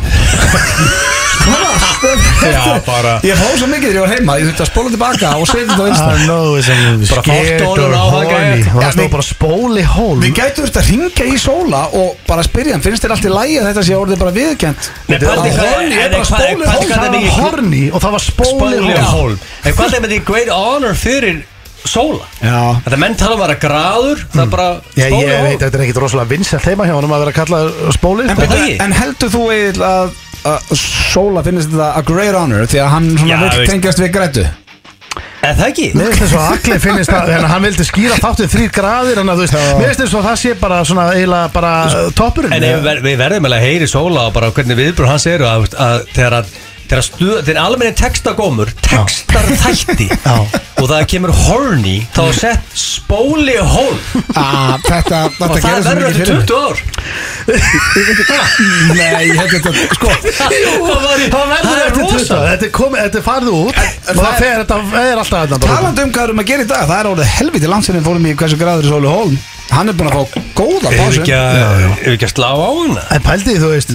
Já, 1.40 2.80
bara- 2.86 3.20
Ég 3.24 3.34
fóð 3.36 3.54
svo 3.58 3.66
mikið 3.68 3.88
þegar 3.90 3.96
ég 3.96 4.00
var 4.04 4.10
heima 4.12 4.34
Ég 4.40 4.44
þurfti 4.48 4.62
að 4.64 4.68
spóla 4.70 4.90
tilbaka 4.92 5.28
og 5.40 5.46
setja 5.48 5.66
þetta 5.68 5.84
á 5.84 5.88
Insta. 5.90 6.08
I 6.10 6.26
know 6.26 6.56
it's 6.56 6.68
a 6.68 6.76
Bara 6.76 7.22
scared 7.22 7.60
fálkdólur 7.60 7.84
or 7.84 7.92
á 7.92 8.04
það, 8.04 8.10
horny. 8.10 8.60
Og 8.60 8.66
Já, 8.66 8.72
það 8.80 8.92
stóð 8.92 9.00
við- 9.04 9.10
bara 9.14 9.26
spóli 9.30 9.82
hólm? 9.94 10.20
Við 10.20 10.32
gætum 10.38 10.64
þurft 10.64 10.78
að 10.80 10.88
ringa 10.90 11.24
í 11.30 11.36
sóla 11.40 11.82
og 12.00 12.16
bara 12.26 12.42
spyrja 12.42 12.72
hann, 12.76 12.82
finnst 12.84 13.02
þér 13.04 13.10
allt 13.16 13.24
í 13.24 13.32
lægi 13.34 13.56
að 13.60 13.66
þetta 13.70 13.82
sé 13.88 13.94
orðið 14.00 14.18
bara 14.20 14.32
viðkjönd? 14.36 14.78
Nei, 15.08 15.18
pældi 15.18 15.50
hvað- 15.50 15.72
Horny 15.74 15.94
er 15.94 16.04
en 16.04 16.10
bara 16.10 16.24
hvað- 16.24 16.30
spóli 16.30 16.64
pældi 16.64 16.70
hólm. 16.70 16.88
hvað 16.90 17.00
Það 17.00 17.04
er 17.04 17.10
var 17.10 17.30
horny 17.40 17.90
og 17.90 18.00
það 18.02 18.10
var 18.10 18.20
spóli 18.20 18.50
Spóli 18.50 18.76
hólm. 18.80 19.04
hólm. 19.16 19.38
En 19.64 19.72
hvað 19.72 19.94
er 19.94 20.00
með 20.00 20.10
því 20.12 20.24
great 20.24 20.48
honor 20.48 20.94
fyrir 20.94 21.42
sóla? 21.88 22.26
Já. 22.42 22.58
Þetta 22.84 22.98
menn 23.00 23.16
tala 23.20 23.36
um 23.36 23.40
að 23.40 23.46
vera 23.46 23.58
graður 23.64 24.24
Það 24.34 24.42
er 24.44 24.50
bara 24.52 24.68
Já, 24.94 25.04
spóli 25.06 25.20
ég 25.30 25.44
veit, 25.46 25.60
þetta 25.62 25.78
er 25.80 25.84
ekkit 25.86 26.00
rosalega 26.04 26.32
vinsælt 26.34 26.66
heima 26.70 26.88
hjá 26.88 26.94
honum 26.98 27.14
að 27.16 27.22
vera 27.26 27.36
kallað 27.40 27.70
spóli 27.96 28.26
En, 28.26 28.34
sko. 28.36 28.48
það 28.52 28.82
en, 28.86 28.96
heldur 29.00 29.32
þú 29.34 29.44
Egill 29.56 29.84
að, 29.90 30.16
að 30.52 30.72
Sóla 30.80 31.44
finnst 31.46 31.70
þetta 31.72 31.90
a 31.96 32.02
great 32.10 32.36
honor 32.38 32.66
því 32.70 32.82
að 32.84 32.90
hann 32.96 33.08
svona 33.16 33.30
Já, 33.32 33.38
vill 33.44 33.54
veist- 33.62 33.72
tengjast 33.74 34.02
við 34.04 34.12
grætu? 34.18 34.46
En 35.40 35.56
það 35.56 35.66
ekki? 35.70 35.86
Mér 35.96 36.10
finnst 36.12 36.20
þess 36.22 36.34
að 36.40 36.50
allir 36.54 36.80
finnist 36.84 37.10
það 37.10 37.30
að 37.34 37.46
hann 37.50 37.64
vildi 37.64 37.84
skýra 37.88 38.18
þáttið 38.20 38.50
þrýr 38.52 38.72
graðir 38.76 39.18
Þannig 39.20 39.32
að 39.32 39.40
þú 39.40 39.46
veist 39.46 39.56
Mér 39.80 39.86
finnst 39.88 40.02
þess 40.04 40.18
að 40.20 40.26
það 40.28 40.36
sé 40.44 40.52
bara 40.60 40.80
svona 40.86 41.06
eiginlega 41.16 41.52
bara 41.56 41.70
uh, 41.88 42.10
toppurinn 42.20 42.54
En 42.58 42.66
ef 42.68 42.82
við, 42.84 43.00
við 43.08 43.16
verðum 43.24 43.48
alveg 43.48 43.62
að 43.64 43.70
heyri 43.70 43.88
sóla 43.90 44.26
og 44.28 44.34
bara 44.36 44.52
hvernig 44.54 44.78
viðbröð 44.78 45.10
hans 45.14 45.26
eru 45.32 45.48
að, 45.48 45.66
að 45.80 46.04
þegar 46.12 46.36
að 46.42 46.52
stuð, 47.06 47.36
þegar 47.46 47.60
almenni 47.62 47.94
textagómur 48.00 48.68
textar 48.82 49.46
þætti 49.62 50.06
Já. 50.26 50.34
og 50.80 50.86
það 50.90 51.04
kemur 51.12 51.32
horny 51.46 51.96
þá 52.14 52.20
er 52.24 52.36
sett 52.40 52.64
spóli 52.80 53.54
hólm 53.62 53.98
Ah, 54.34 54.74
þetta, 54.82 55.20
og 55.26 55.32
þetta 55.38 55.48
það 55.50 55.60
gerði 55.64 55.82
svo 55.82 55.90
verður 55.90 56.08
eftir 56.10 56.24
fyrir 56.26 56.36
mig 56.36 56.46
20 56.50 56.58
ár 56.66 56.76
Nei, 58.98 59.22
ég 59.30 59.38
held 59.38 59.52
þetta, 59.54 59.70
sko. 59.94 60.08
Það 60.10 60.50
var 61.04 61.18
í- 61.20 61.30
Það 61.30 61.46
verður 61.52 61.70
það 61.70 61.80
er 61.84 61.94
rosa. 62.00 62.18
20 62.18 62.50
Þetta 62.50 62.66
er 62.66 62.74
komið, 62.80 63.00
þetta 63.06 63.18
er 63.20 63.24
farið 63.26 63.54
út. 63.60 63.80
Og 63.80 64.10
það 64.10 64.20
það 64.20 64.34
fer, 64.42 64.56
þetta 64.60 64.74
er 65.04 65.22
alltaf 65.22 65.64
Talandi 65.64 66.04
um 66.06 66.12
hvað 66.14 66.24
erum 66.28 66.42
að 66.44 66.50
gera 66.50 66.62
í 66.66 66.70
dag, 66.70 66.84
það 66.90 66.98
er 67.00 67.08
orðið 67.14 67.32
helviti 67.38 67.70
landsinni 67.70 68.02
fórum 68.06 68.26
í 68.30 68.34
hversu 68.42 68.58
græður 68.60 68.84
er 68.86 68.92
Sóli 68.94 69.10
hólm 69.14 69.36
Hann 69.70 69.88
er 69.90 69.94
búin 69.96 70.10
að 70.10 70.16
fá 70.16 70.40
góða 70.58 70.90
pásu 70.96 71.20
ekki 71.22 71.34
að 71.36 71.60
ef 72.00 72.08
ekki 72.16 72.26
að 72.26 72.32
slá 72.34 72.48
á 72.50 72.58
hana? 72.66 73.04
En 73.14 73.22
pældi 73.24 73.52
því, 73.54 73.60
þú 73.62 73.68
veist 73.70 73.92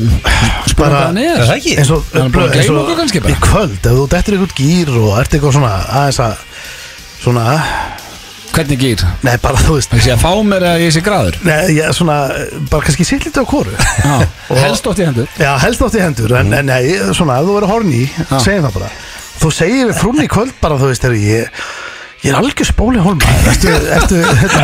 Bara 0.80 1.02
er. 1.12 1.42
það 1.44 1.54
ekki? 1.58 1.74
eins 1.82 1.92
og, 1.96 2.08
Hann 2.14 2.30
er 2.30 2.34
búin 2.36 2.46
að 2.46 2.56
eins 2.56 2.66
gleyma 2.66 2.80
og 2.80 2.86
okkur 2.86 2.98
kannski 3.02 3.22
bara. 3.26 3.36
Í 3.36 3.44
kvöld, 3.44 3.76
ef 3.82 4.00
þú 4.00 4.06
dettur 4.16 4.38
ykkur 4.40 4.56
gýr 4.60 4.92
og 5.02 5.12
ert 5.20 5.36
eitthvað 5.36 5.56
svona 5.60 5.74
aðeins 6.00 6.22
að 6.26 6.36
Svona 7.26 7.46
Hvernig 8.56 8.80
gýr? 8.80 9.02
Nei, 9.26 9.34
bara 9.44 9.60
þú 9.60 9.74
veist. 9.76 9.92
Það 9.92 10.04
sé 10.06 10.12
að 10.14 10.22
fá 10.22 10.32
mér 10.48 10.64
að 10.70 10.82
ég 10.86 10.94
sé 10.96 11.02
græður 11.04 11.40
Nei, 11.44 11.58
ég, 11.76 11.90
svona 11.98 12.18
Bara 12.72 12.86
kannski 12.88 13.08
sitt 13.08 13.26
lítið 13.28 13.44
á 13.44 13.46
kóru 13.52 13.74
Já, 13.76 14.16
helst 14.66 14.88
ótt 14.88 15.02
í 15.04 15.08
hendur. 15.10 15.28
Já, 15.42 15.50
helst 15.60 15.84
átt 15.84 15.98
í 16.00 16.04
hendur 16.06 16.36
En, 16.40 16.54
en 16.56 16.70
nei, 16.72 16.94
svona, 17.18 17.42
ef 17.42 17.50
þú 17.50 17.58
verður 17.60 17.74
horni 17.74 18.06
Segjum 18.40 18.70
það 18.70 18.78
bara. 18.80 18.94
Þú 19.42 19.52
segir 19.52 19.90
við 19.92 19.98
frúnni 20.00 20.24
í 20.30 20.32
kvöld 20.32 20.56
bara, 20.62 20.78
þú 20.80 20.88
veist, 20.94 21.04
er 21.10 21.18
ég 21.20 21.66
Ég 22.26 22.32
er 22.34 22.38
algjör 22.40 22.66
spóli 22.66 23.02
hólma 23.06 23.34
Ertu, 23.52 23.70
ertu, 23.94 24.20
hérna 24.42 24.64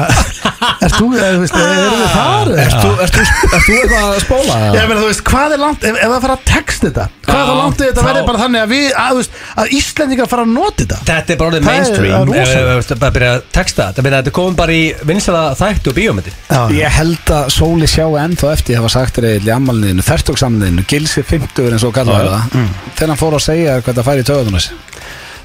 Ertu, 0.82 1.08
eða, 1.14 1.28
þú 1.36 1.42
veist, 1.44 1.58
erum 1.62 2.00
við 2.02 2.14
þar 2.16 2.50
þú 2.82 2.92
ert 3.04 3.18
þú 3.18 3.76
eitthvað 3.76 4.06
að 4.08 4.16
spóla? 4.24 4.56
Ég 4.74 4.88
meina, 4.90 5.02
þú 5.02 5.10
veist, 5.12 5.22
hvað 5.28 5.54
er 5.56 5.62
langt 5.62 5.86
Ef, 5.86 6.00
ef 6.02 6.10
það 6.14 6.24
fara 6.26 6.38
að 6.38 6.46
texta 6.50 6.88
þetta 6.90 7.06
Hvað 7.28 7.42
er 7.42 7.50
það 7.52 7.60
langt 7.62 7.82
þetta 7.84 8.06
verður 8.08 8.26
bara 8.32 8.42
þannig 8.42 8.64
að 8.66 8.72
við 8.74 8.88
Að, 9.02 9.12
þú 9.12 9.20
veist, 9.22 9.38
að 9.62 9.76
Íslendingar 9.78 10.30
fara 10.32 10.46
að 10.48 10.52
nota 10.56 10.82
þetta? 10.82 11.00
Þetta 11.12 11.34
er 11.36 11.40
bara 11.42 11.52
orðið 11.52 11.62
Það 11.62 11.72
er- 11.72 11.78
mainstream. 11.78 12.12
það 12.12 12.42
er 12.42 12.42
ef 12.42 12.92
ef- 12.92 13.00
bara 13.06 13.16
byrja 13.20 13.32
að 13.36 13.44
texta 13.60 13.88
þetta. 13.92 14.06
Meina, 14.08 14.22
Þetta 14.22 14.36
komum 14.40 14.58
bara 14.62 14.76
í 14.76 14.84
vinsala 15.12 15.44
þættu 15.62 15.94
og 15.94 15.98
bíómyndi 16.02 16.34
Já, 16.50 16.62
Ég 16.82 16.98
held 16.98 17.34
að 17.38 17.50
Sóli 17.56 17.90
sjá 17.94 18.06
ennþá 18.26 18.52
eftir 18.58 18.76
að 18.76 18.82
hafa 18.82 18.94
sagt 18.98 19.18
þér 19.20 19.30
eða 19.32 19.48
í 19.52 19.54
ammaliðinu, 19.56 20.06
fertugsamliðinu, 20.10 20.86
gilsi 20.92 21.24
50 21.30 21.72
eins 21.78 21.86
og 21.88 21.94
kallar 21.96 22.28
það. 22.32 22.62
Þegar 22.98 23.14
hann 23.14 23.22
fór 23.22 23.38
að 23.38 23.46
segja 23.48 23.78
hvað 23.86 24.00
það 24.02 24.10
færi 24.10 24.26
í 24.26 24.30
töðunar 24.32 24.70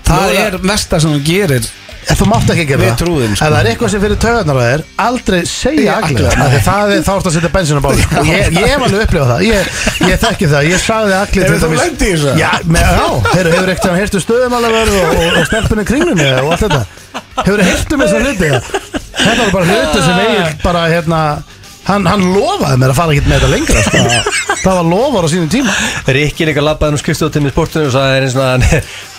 Það 0.06 0.22
Nú 0.22 0.36
er 0.38 0.54
er 0.54 0.58
versta 0.62 1.00
sem 1.02 1.10
hann 1.16 1.24
gerir 1.26 1.64
En 2.06 2.14
þú 2.20 2.26
mátt 2.30 2.50
ekki 2.54 2.64
gera 2.68 2.82
Við 2.84 2.90
það. 2.92 2.98
trúðum, 3.00 3.32
sko. 3.34 3.46
Ef 3.46 3.50
það 3.50 3.56
er 3.60 3.68
eitthvað 3.70 3.90
sem 3.92 4.02
fyrir 4.04 4.18
töðunar 4.22 4.58
að 4.60 4.66
þér 4.70 4.82
Aldrei 5.06 5.38
segja 5.50 5.94
agli 5.96 6.14
agli, 6.14 6.28
Það 6.36 6.52
er 6.56 6.62
það 6.66 6.92
er 6.96 7.00
þá 7.06 7.10
ertu 7.16 7.30
að 7.30 7.34
setja 7.36 7.50
bensin 7.56 7.80
á 7.80 7.82
báli 7.86 8.04
Ég 8.30 8.52
ég 8.54 8.68
hef 8.70 8.84
alveg 8.86 9.02
upplifað 9.06 9.32
það. 9.32 9.42
Ég, 9.46 9.72
ég 10.06 10.20
þekki 10.22 10.50
það. 10.52 10.68
Ég 10.70 10.84
sagði 10.84 11.16
agli 11.18 11.42
Hefur 11.46 11.62
þú 11.64 11.70
lent 11.80 12.04
í 12.06 12.10
þessu? 12.12 12.36
Já, 12.38 12.50
með, 12.62 12.86
já 12.86 13.08
Hefur, 13.32 13.50
hefur 13.56 13.72
ekkert 13.74 13.88
sem 13.88 13.98
heyrstu 13.98 14.22
stöðumálaverð 14.22 15.00
og, 15.00 15.10
og, 15.16 15.40
og 15.42 15.50
stelpunni 15.50 15.86
kringlunni 15.90 16.28
og 16.44 16.52
allt 16.54 16.64
þetta. 16.66 16.80
Hefur 17.42 17.64
heyrstu 17.66 17.98
með 17.98 18.14
þessar 18.14 18.26
hluti 18.30 18.52
Þetta 19.16 19.42
var 19.42 19.52
bara 19.56 19.66
hluti 19.72 20.06
sem 20.06 20.20
eigin 20.26 20.58
bara 20.62 20.86
hérna 20.92 21.20
Hann, 21.86 22.06
hann 22.10 22.22
lofaði 22.34 22.80
mér 22.82 22.90
að 22.92 22.98
fara 22.98 23.14
ekkert 23.14 23.28
með 23.30 23.38
þetta 23.40 23.50
lengra 23.52 23.82
sko. 23.86 24.00
Það 24.66 24.78
var 24.80 24.86
lofar 24.90 25.22
á 25.22 25.28
sínum 25.30 25.50
tíma. 25.52 25.72
Rikki 26.10 26.46
líka 26.48 26.62
labbaði 26.64 26.96
nú 26.96 26.98
skrifstóttinni 26.98 27.50
í 27.50 27.54
sportinu 27.54 27.86
og 27.86 27.92
sagði 27.94 28.24
eins 28.24 28.34
og 28.34 28.42
hann, 28.42 28.64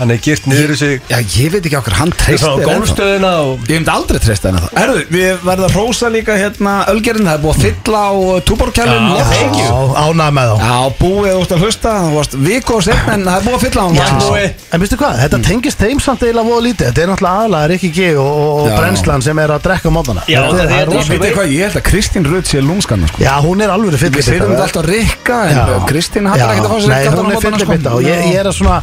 hann 0.02 0.12
er 0.12 0.18
girt 0.26 0.48
niður 0.52 0.74
í 0.74 0.78
sig. 0.82 0.98
Já, 1.08 1.18
ég 1.38 1.54
veit 1.54 1.62
ekki 1.70 1.78
okkur, 1.80 1.96
hann 2.02 2.12
Svo 2.12 2.58
treystir 2.60 2.66
á 2.68 2.76
ennþá. 2.76 3.32
og 3.48 3.64
Ég 3.72 3.80
myndi 3.80 3.94
aldrei 3.94 4.20
treysta 4.20 4.50
henni 4.52 4.64
það 4.66 4.82
Erðu, 4.82 5.04
við 5.16 5.46
verðum 5.48 5.68
að 5.70 5.78
rósa 5.78 6.10
líka 6.12 6.36
hérna 6.36 6.74
Ölgerinn, 6.92 7.30
það 7.30 7.38
er 7.38 7.44
búið 7.46 7.56
að 7.56 7.64
fylla 7.68 8.02
á 8.04 8.12
túborkjælun 8.50 9.08
Já, 9.08 9.24
thank 9.32 9.56
you. 9.62 9.80
ánægð 10.04 10.36
með 10.36 10.52
þá. 10.52 10.56
Já, 10.68 10.76
búið 11.00 11.32
þú 11.32 11.40
ert 11.46 11.56
að 11.56 11.64
hlusta 11.64 11.94
Það 11.98 12.12
varst 12.18 12.38
viku 12.48 12.76
og 12.78 12.84
setna 12.90 13.16
en 13.16 13.26
það 13.30 13.38
er 13.40 13.48
búið 13.48 13.58
að 13.58 13.64
fylla 13.68 13.80
á 13.80 13.88
hann. 13.88 14.58
en 14.76 14.84
veistu 14.84 15.00
hvað, 15.00 15.22
þetta 15.24 15.42
tengist 15.48 15.80
þeim 15.86 16.04
samt 16.04 16.26
eiginlega 16.28 16.48
voða 16.52 16.66
lítið. 16.68 16.92
Þetta 16.92 17.04
er 17.06 17.12
náttúrulega 17.14 17.40
aðalega 17.48 17.72
Rikki 17.72 17.92
G 17.96 18.10
og, 18.20 18.36
og 18.58 18.70
brennslan 18.76 19.24
sem 19.26 19.40
er 19.44 19.54
að 19.56 19.64
drekka 19.68 19.94
mótana. 19.94 20.26
Já, 20.28 20.42
þetta, 20.52 20.68
það 20.68 20.96
Ég 20.98 21.22
veit 21.24 21.36
hvað, 21.38 21.52
ég 21.56 21.68
held 21.68 21.80
að 21.80 21.86
Kristín 21.88 22.28
Rutt 22.28 22.50
sé 22.58 22.62
sé 22.62 22.66
lúmskanna 22.66 23.08
sko. 23.12 23.22
Já, 23.22 23.34
hún 23.44 23.62
er 23.62 23.72
alveg 23.74 23.94
Við 23.96 24.02
fyllibita 24.04 24.28
segjum 24.28 24.54
þetta 24.54 24.66
alltaf 24.68 24.86
Rikka 24.88 25.38
En. 25.52 25.88
Kristín 25.90 26.30
hattar 26.30 26.54
ekkert 26.54 26.68
að 26.68 26.74
fá 26.74 26.80
sér 26.82 26.92
Nei, 26.94 27.00
Rikka 27.06 27.22
hún 27.22 27.32
er 27.32 27.44
fyllibita 27.46 27.96
og 27.98 28.06
ég, 28.06 28.24
ég 28.32 28.40
er 28.42 28.50
að 28.50 28.58
svona 28.58 28.78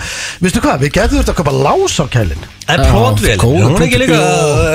Vistu 0.44 0.62
hvað, 0.64 0.84
við 0.84 0.94
getum 0.98 1.18
þurft 1.18 1.32
að 1.34 1.38
köpa 1.40 1.54
lás 1.58 1.96
á 1.98 2.04
kælin 2.14 2.46
En 2.64 2.80
plótvél, 2.80 3.36
hún 3.44 3.74
er 3.76 3.82
ekki 3.84 3.98
líka 4.00 4.18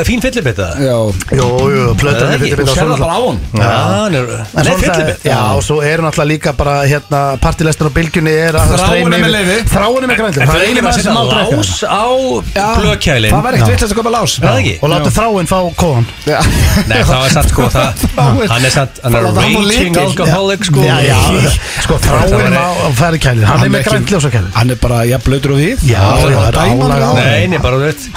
fín 0.05 0.19
fyllibita 0.22 0.67
Já, 0.77 0.93
Jú, 1.34 1.46
jú, 1.74 1.86
plötan 1.98 2.36
er 2.36 2.43
þú 2.43 2.62
og 2.62 2.69
sér 2.69 2.86
svo 2.86 2.93
það 2.93 3.00
bara 3.01 3.15
á 3.17 3.22
hún 3.24 3.38
Já, 3.58 3.69
hann 3.89 4.17
er 4.19 4.27
En 4.29 4.43
Nei, 4.53 4.65
svo 4.67 4.75
fyllibita 4.84 5.25
Já, 5.25 5.39
og 5.58 5.63
svo 5.65 5.77
eru 5.81 6.01
náttúrulega 6.05 6.29
líka 6.29 6.53
bara 6.60 6.75
hérna 6.86 7.22
partilestur 7.41 7.89
á 7.89 7.91
bylgjunni 7.96 8.29
er 8.46 8.53
að 8.60 8.75
Þráin 8.75 8.84
streyma 8.84 9.10
er 9.10 9.10
með 9.10 9.19
yfir- 9.19 9.34
leyfi. 9.34 9.58
Þráin 9.74 9.98
er 10.03 10.10
með 10.12 10.17
grændir 10.22 10.41
En 10.41 10.48
Það 10.50 10.53
er 10.53 10.62
er 10.62 10.69
ekki 10.69 10.84
maður 10.86 10.93
að 10.93 11.01
sem 11.01 11.05
drekka 11.10 11.58
lás 11.58 11.72
á 11.89 12.05
blökkjælin 12.79 13.31
Það 13.34 13.43
var 13.48 13.53
ekkert 13.58 13.74
vitlega 13.74 14.05
að 14.05 14.13
lás. 14.19 14.34
Er 14.38 14.46
það 14.46 14.60
ekki? 14.62 14.75
Og 14.79 14.88
láta 14.93 15.10
þráin 15.17 15.50
fá 15.50 15.60
kóðan. 15.81 16.05
Nei, 16.89 17.01
það 17.10 17.17
var 17.19 17.29
satt 17.34 17.50
sko. 17.50 17.62
Hann 18.53 18.65
er 18.69 18.74
satt, 18.74 18.93
hann 19.03 19.15
er 19.17 19.24
og 19.29 19.34
raging 19.39 19.98
alcoholic 19.98 20.62
sko. 20.69 20.86
Já, 20.86 20.96
já, 21.10 21.17
sko 21.88 21.98
þráin 22.05 22.53
færa 23.01 23.17
kælin 23.25 23.46
Hann 23.50 23.65
er 23.65 23.69
með 23.74 23.81
ekki- 23.81 23.89
grænt 23.98 24.13
ljósa 24.13 24.29
kælin 24.34 24.51
Hann 24.53 24.69
er 24.69 24.79
bara, 24.81 25.01
já, 25.10 25.17
blöytur 25.25 25.51
og 25.58 25.62
við. 25.63 25.77
Já, 25.89 26.00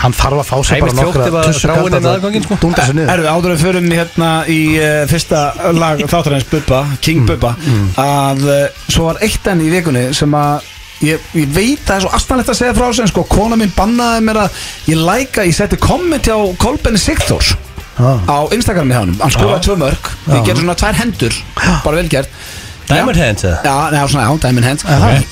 Hann. 0.03 0.13
Þarf 0.19 0.41
að 0.43 0.49
fá 0.51 0.57
sér 0.69 0.83
bara 0.83 0.97
nokkra 0.99 1.27
er 1.47 1.57
sko. 1.57 2.59
Dúnda 2.63 2.85
sér 2.89 2.97
niður. 2.99 3.13
Erðu 3.15 3.31
áður 3.33 3.55
að 3.55 3.63
förum 3.67 3.89
hérna 3.93 4.31
í 4.51 4.59
uh, 4.79 5.07
fyrsta 5.11 5.41
lag 5.79 6.03
þáttarins 6.13 6.47
Bubba, 6.53 6.81
King 7.05 7.27
Bubba 7.29 7.55
að 8.03 8.45
uh, 8.49 8.85
svo 8.89 9.09
var 9.11 9.21
eitt 9.25 9.47
enn 9.53 9.65
í 9.65 9.71
vikunni 9.73 10.05
sem 10.17 10.35
að 10.39 10.71
ég, 11.03 11.21
ég 11.35 11.51
veit 11.57 11.83
að 11.83 11.87
það 11.89 11.97
er 11.99 12.05
svo 12.07 12.15
astanlegt 12.21 12.53
að 12.55 12.59
segja 12.61 12.75
frá 12.79 12.87
þessu 12.89 13.03
en 13.07 13.13
sko 13.13 13.25
kona 13.31 13.57
mín 13.61 13.73
bannaði 13.77 14.25
mér 14.29 14.43
að 14.45 14.59
ég 14.93 15.03
læka, 15.03 15.45
ég 15.49 15.57
setti 15.57 15.79
komment 15.83 16.27
hjá 16.29 16.37
Kolbenni 16.63 17.01
Sigþórs 17.03 17.55
Já. 17.99 18.13
á 18.25 18.39
Instagrami 18.55 18.95
hjá 18.95 19.03
hann, 19.03 19.17
hann 19.21 19.33
skoraði 19.35 19.67
tvö 19.67 19.75
mörg 19.83 20.13
ég 20.33 20.47
gerði 20.47 20.63
svona 20.63 20.77
tvær 20.81 20.97
hendur, 21.03 21.35
bara 21.85 21.97
vel 21.99 22.09
gert. 22.13 22.31
Diamond 22.89 23.17
Hands? 23.21 23.45
Já, 23.65 23.75
neða 23.93 24.09
svona, 24.11 24.25
já, 24.27 24.39
Diamond 24.43 24.67
Hands. 24.67 24.85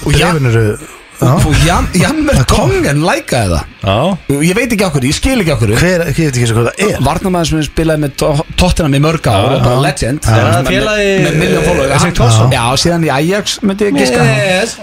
Og 0.06 0.12
Jan- 0.16 0.36
Drefin 0.38 0.50
eru 0.50 0.76
og 1.20 1.56
Jammer 2.00 2.38
Kongen 2.48 3.02
lækaði 3.04 3.50
það. 3.52 3.64
Já. 3.80 3.96
Ég 4.44 4.54
veit 4.56 4.72
ekki 4.74 4.84
okkur, 4.86 5.04
ég 5.08 5.16
skil 5.16 5.40
ekki 5.42 5.52
okkur 5.54 5.72
Hver, 5.80 6.04
ég 6.08 6.16
veit 6.16 6.36
ekki 6.36 6.46
svo 6.48 6.56
hvað 6.60 6.68
það 6.70 6.86
er. 6.86 7.02
Varnamæður 7.06 7.50
sem 7.50 7.62
spilaði 7.66 8.02
með 8.04 8.14
Tottenham 8.60 8.96
í 8.96 9.02
mörg 9.04 9.28
ár 9.32 9.48
og 9.56 9.62
bara 9.64 9.80
legend. 9.84 10.24
Með- 10.24 10.70
félagi- 10.70 11.20
með 11.26 11.36
million 11.42 11.62
followers. 11.68 11.92
Þessi 11.92 12.08
Hann- 12.08 12.16
Torsson? 12.20 12.50
Já, 12.56 12.64
síðan 12.84 13.04
í 13.08 13.12
Ajax 13.18 13.58
myndi 13.62 13.90
ég 13.90 14.00
giska. 14.00 14.24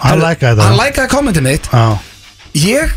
Hann 0.05 0.21
lækaði 0.21 0.55
það. 0.61 0.63
Hann 0.67 0.79
lækaði 0.83 1.11
kommentið 1.15 1.47
mitt. 1.49 1.69
Já. 1.73 1.97
Ég 2.67 2.95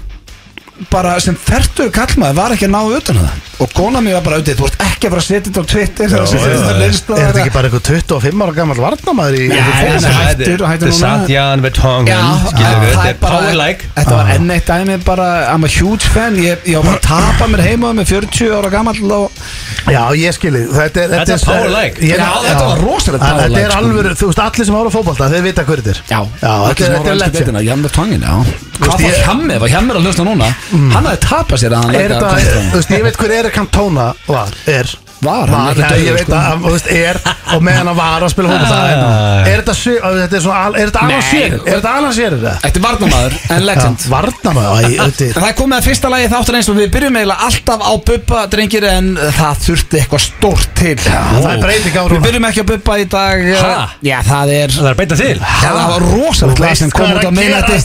bara 0.91 1.19
sem 1.21 1.37
fertuðu 1.37 1.91
kallmaður 1.93 2.37
var 2.41 2.55
ekki 2.57 2.65
að 2.69 2.73
ná 2.73 2.81
utan 2.97 3.19
um 3.21 3.25
það 3.29 3.47
og 3.61 3.73
kona 3.77 4.01
mér 4.01 4.15
var 4.17 4.23
bara 4.25 4.37
auðvitað, 4.41 4.57
þú 4.57 4.67
ert 4.71 4.83
ekki 4.87 5.05
að 5.05 5.11
fara 5.13 5.21
að 5.21 5.27
setja 5.27 5.51
þetta 5.51 5.61
á 5.61 5.67
Twitter 5.69 6.09
Já, 6.09 6.17
já, 6.17 6.25
þetta 6.25 6.39
já. 6.41 7.19
Er 7.21 7.27
þetta 7.27 7.41
ekki 7.43 7.53
bara 7.57 7.69
eitthvað 7.69 7.83
25 7.91 8.45
ára 8.47 8.55
gammal 8.57 8.77
varnamæður 8.81 9.37
í 9.37 9.43
í 9.45 9.59
hann 9.61 9.69
er 9.69 9.99
fótbolta? 10.01 10.15
hættur 10.31 10.65
og 10.65 10.71
hættur 10.71 10.89
Þetta 10.89 10.89
er 10.89 10.95
núna. 10.95 11.19
Satjan 11.21 11.65
Vertongen 11.67 12.23
Skilur 12.47 12.79
við, 12.81 12.95
þetta 12.95 13.11
er 13.11 13.19
power 13.21 13.59
like 13.61 13.91
Þetta 13.99 14.15
var 14.17 14.31
enn 14.37 14.55
eitt 14.57 14.71
dæmi 14.73 14.97
bara 15.05 15.27
I'm 15.53 15.69
a 15.69 15.73
huge 15.75 16.09
fan 16.15 16.39
Ég, 16.41 16.65
ég 16.65 16.81
var 16.81 16.89
bara 16.89 16.97
að 16.97 17.05
tapa 17.11 17.51
mér 17.53 17.65
heima 17.69 17.93
með 18.01 18.15
40 18.15 18.57
ára 18.57 18.73
gammal 18.73 18.97
og 19.19 19.45
Já, 19.91 20.03
ég 20.17 20.33
skilji 20.39 20.65
Þetta 20.73 21.05
er, 21.05 21.13
Þetta 21.19 21.37
er 21.37 21.45
power 21.45 21.71
like. 21.77 22.01
Ég- 22.01 22.17
Já, 22.17 22.33
þetta 22.49 22.65
var 22.71 22.83
rosalegt 22.87 23.21
En 23.29 23.37
Þetta 23.37 23.53
like, 23.53 23.61
er 23.61 23.71
sko. 23.71 23.85
alveg, 23.85 24.11
þú 24.21 24.31
veist, 24.33 24.43
allir 24.49 24.71
sem 24.71 24.81
ára 24.81 24.95
fótbolta 24.97 25.29
Þeir 25.35 25.45
vita 25.51 25.65
hver 25.69 25.85
þetta 25.85 25.93
er 25.93 26.03
Já, 26.09 26.21
Já, 26.41 26.57
þetta 26.71 26.89
er- 26.89 26.97
þetta 26.97 27.13
er 27.13 27.21
legend 27.27 27.63
Jammer 27.69 27.93
Tongen, 28.01 28.25
já 28.25 28.35
Hvað 28.81 28.97
veist, 28.97 29.05
fór 29.05 29.11
ég- 29.13 29.25
Jammer? 29.29 29.59
Var 29.61 29.69
Jammer 29.75 29.99
að 30.01 30.07
hlusta 30.09 30.25
núna? 30.25 30.47
Hann 30.71 31.07
hafði 31.07 31.21
tapað 31.25 31.63
sér 31.65 31.75
að 31.77 31.87
hann 31.87 31.97
Er 31.99 32.13
þetta, 32.15 32.33
þú 32.71 32.81
veist, 32.81 32.91
ég 32.95 33.07
veit 33.07 33.17
hver 33.21 33.33
er 33.41 33.49
Cantona 33.55 34.09
var, 34.29 34.53
er. 34.71 34.93
Var, 35.21 35.51
Var, 35.53 35.75
dauður, 35.77 35.99
ég 36.07 36.15
veit 36.17 36.29
sko. 36.29 36.37
að, 36.39 36.63
þú 36.65 36.71
veist, 36.77 36.87
er 36.95 37.19
Og 37.57 37.63
meðan 37.67 37.91
hann 37.91 37.97
var 37.99 38.25
að 38.27 38.33
spila 38.35 38.49
fótbolta 38.53 38.79
Ah. 38.81 39.47
Er 39.51 39.61
þetta, 39.63 39.75
þetta 39.75 40.37
er 40.37 40.45
er 40.81 40.91
þetta? 40.91 41.03
Er 41.71 41.81
þetta 42.63 42.79
er 42.79 42.85
varnamaður 42.85 43.37
en 43.57 43.65
legend. 43.67 44.05
Varnamæður, 44.11 45.15
Það 45.35 45.47
er 45.49 45.57
komið 45.59 45.77
að 45.79 45.87
fyrsta 45.89 46.11
lagi 46.13 46.29
þáttur 46.33 46.59
eins 46.59 46.69
og 46.71 46.77
við 46.81 46.91
byrjum 46.95 47.19
eiginlega 47.21 47.47
alltaf 47.49 47.81
á 47.81 47.93
Bubba 48.11 48.43
drengir 48.53 48.87
en 48.91 49.11
það 49.39 49.63
þurfti 49.67 50.01
eitthvað 50.01 50.25
stórt 50.27 50.69
til. 50.81 50.95
Það 51.01 51.49
er 51.51 51.63
breyting 51.65 51.97
á 51.97 52.03
Við 52.03 52.13
Rúnar. 52.15 52.25
byrjum 52.27 52.49
ekki 52.51 52.65
á 52.65 52.67
Bubba 52.71 52.99
í 53.01 53.07
dag? 53.11 53.45
Já, 54.03 54.17
það 54.31 54.55
er 54.57 54.77
Það 54.81 54.87
er 54.87 54.95
að 54.95 55.01
beita 55.01 55.17
til. 55.21 55.37
Já, 55.41 55.71
það 55.71 55.91
var 55.95 56.07
rosalegt 56.15 56.63
lag 56.65 56.77
sem 56.81 56.91
kom 56.95 57.11
út 57.11 57.25
á 57.25 57.31
að 57.31 57.37
minnætti 57.41 57.79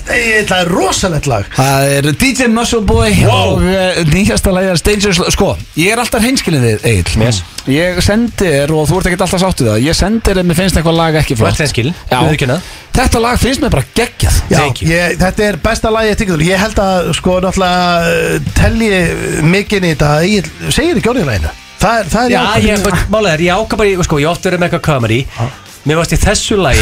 Það 0.45 0.59
er 0.61 0.71
rosalegt 0.75 1.27
lag. 1.31 1.49
Það 1.55 1.89
er 1.97 2.11
DJ 2.25 2.47
Muscle 2.53 2.81
Boy 2.85 3.11
Wow. 3.25 3.55
og 3.55 3.63
uh, 3.63 4.03
nýjasta 4.11 4.53
lagi 4.53 4.71
er 4.73 4.81
Dangerous 4.85 5.21
Sko, 5.35 5.55
ég 5.79 5.91
er 5.95 6.01
alltaf 6.03 6.23
hinskilin 6.25 6.63
við, 6.65 6.83
Egil. 6.85 7.21
Yes. 7.25 7.43
Ég 7.71 7.97
sendi 8.05 8.29
þér 8.45 8.71
og 8.77 8.83
þú 8.89 8.99
ert 8.99 9.07
ekkert 9.09 9.23
alltaf 9.25 9.41
sáttu 9.41 9.65
það 9.65 9.79
Ég 9.87 9.95
sendi 9.97 10.21
þér 10.27 10.39
ef 10.43 10.45
mér 10.51 10.57
finnst 10.59 10.77
eitthvað 10.77 10.97
lag 10.99 11.15
ekki 11.21 11.37
flott. 11.39 11.57
það. 12.53 12.69
Þetta 12.95 13.21
lag 13.23 13.39
finnst 13.41 13.63
mér 13.63 13.73
bara 13.73 13.87
geggjað. 13.97 14.37
Já, 14.53 14.59
ég, 14.91 15.15
þetta 15.23 15.47
er 15.49 15.57
besta 15.65 15.91
lagi 15.95 16.11
ég 16.13 16.19
tekið 16.21 16.45
Ég 16.45 16.61
held 16.61 16.81
að 16.85 17.09
sko 17.17 17.39
náttúrulega 17.41 18.13
uh, 18.13 18.49
telji 18.61 19.01
mikinn 19.55 19.87
í 19.89 19.93
þetta. 19.95 20.11
Ég 20.29 20.49
segir 20.69 21.01
ekki 21.01 21.11
orðið 21.15 21.29
læginu 21.33 21.53
Það 21.81 21.99
er, 21.99 22.07
það 22.13 22.23
er 22.25 22.31
Já, 22.31 22.41
ég, 22.65 22.85
málega 23.13 23.33
er, 23.35 23.41
ég 23.49 23.59
ákvað 23.59 23.81
bara, 23.81 23.89
í- 23.91 24.05
sko, 24.07 24.19
ég 24.23 24.29
oft 24.31 24.45
verið 24.47 24.61
með 24.61 24.69
eitthvað 24.69 24.85
comedy 24.87 25.19
Mér 25.85 25.99
varst 26.01 26.13
í 26.15 26.17
þessu 26.17 26.57
lagi 26.57 26.81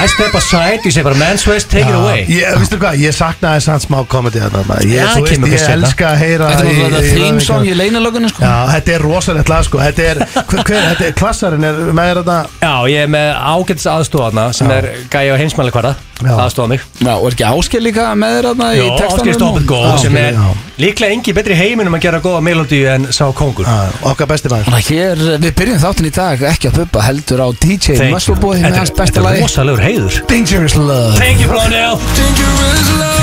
I 0.00 0.06
step 0.08 0.32
aside, 0.38 0.78
ég 0.86 0.94
segi 0.94 1.02
bara 1.04 1.16
Man's 1.20 1.42
waist, 1.44 1.68
take 1.68 1.84
it 1.90 1.96
away. 1.96 2.22
Ég, 2.32 2.54
vistu 2.62 2.78
hvað, 2.80 2.96
ég 3.02 3.12
saknaði 3.12 3.60
sann 3.66 3.82
smá 3.82 3.98
komedi 4.08 4.40
þarna 4.40 4.62
maður. 4.64 4.86
Ég, 4.88 4.96
Já, 4.96 5.08
þú 5.12 5.24
veist, 5.26 5.34
kemur 5.34 5.50
ég 5.50 5.58
kannski 5.60 5.74
elska 5.74 6.06
að 6.08 6.22
heyra 6.22 6.46
Þetta 6.48 6.62
er 6.62 6.70
í- 6.70 6.78
náttúrulega 6.78 7.02
í- 7.10 7.18
theme 7.18 7.44
song 7.44 7.66
í 7.68 7.74
leinalögunni 7.76 8.30
sko. 8.32 8.40
Já, 8.46 8.54
þetta 8.72 8.94
er 8.96 9.04
rosalegt 9.04 9.52
lag 9.52 9.66
sko. 9.68 9.82
Þetta 9.84 10.06
er, 10.14 10.22
hver, 10.24 10.62
hver, 10.70 10.86
þetta 10.88 11.06
er 11.10 11.12
klassarinn 11.20 11.68
er 11.68 11.82
með 12.00 12.12
þetta 12.22 12.38
Já, 12.64 12.72
ég 12.94 13.04
er 13.04 13.12
með 13.12 13.28
ágætis 13.52 13.88
aðstofana 13.92 14.46
sem 14.56 14.72
er 14.78 14.88
gæja 15.12 15.36
á 15.36 15.40
heimsmæli 15.42 15.74
hverða 15.76 15.92
Já. 16.20 16.34
aðstofa 16.44 16.68
mig 16.68 16.82
Já, 17.00 17.12
og 17.16 17.26
er 17.28 17.34
ekki 17.36 17.46
áskil 17.48 17.82
líka 17.84 18.06
með 18.18 18.34
þér 18.36 18.48
þarna 18.50 18.68
í 18.70 18.80
Jó, 18.80 18.86
textanum? 18.98 19.20
Áskil 19.20 19.34
Stoppet 19.38 19.66
Go 19.70 19.80
Já, 19.80 19.90
sem 20.02 20.16
Ásgeir, 20.16 20.26
er 20.26 20.38
já. 20.40 20.76
líklega 20.84 21.16
engi 21.16 21.34
betri 21.36 21.56
í 21.56 21.60
heiminum 21.60 21.96
að 21.96 22.04
gera 22.06 22.20
góða 22.24 22.42
melodíu 22.44 22.88
en 22.92 23.08
sá 23.16 23.24
kongur 23.36 23.68
ah, 23.70 23.88
Okkar 24.10 24.30
besti 24.30 24.52
maður 24.52 24.68
Þannig 24.70 24.80
að 24.80 24.90
hér, 24.90 25.24
við 25.46 25.54
byrjum 25.60 25.82
þáttin 25.84 26.10
í 26.10 26.14
dag 26.20 26.44
ekki 26.52 26.70
að 26.70 26.78
puppa 26.80 27.04
heldur 27.08 27.44
á 27.44 27.48
DJ 27.56 27.98
Thank. 28.00 28.40
Boy 28.40 28.60
með 28.60 28.78
hans 28.80 28.92
besta 28.94 29.10
Þetta 29.10 29.22
er 29.22 29.28
lagi 29.28 29.44
rosalegur 29.46 29.84
heiður 29.84 30.20
Dangerous 30.30 30.76
Love 30.78 31.16
Thank 31.20 31.44
you, 31.44 31.48
Blondell 31.50 31.98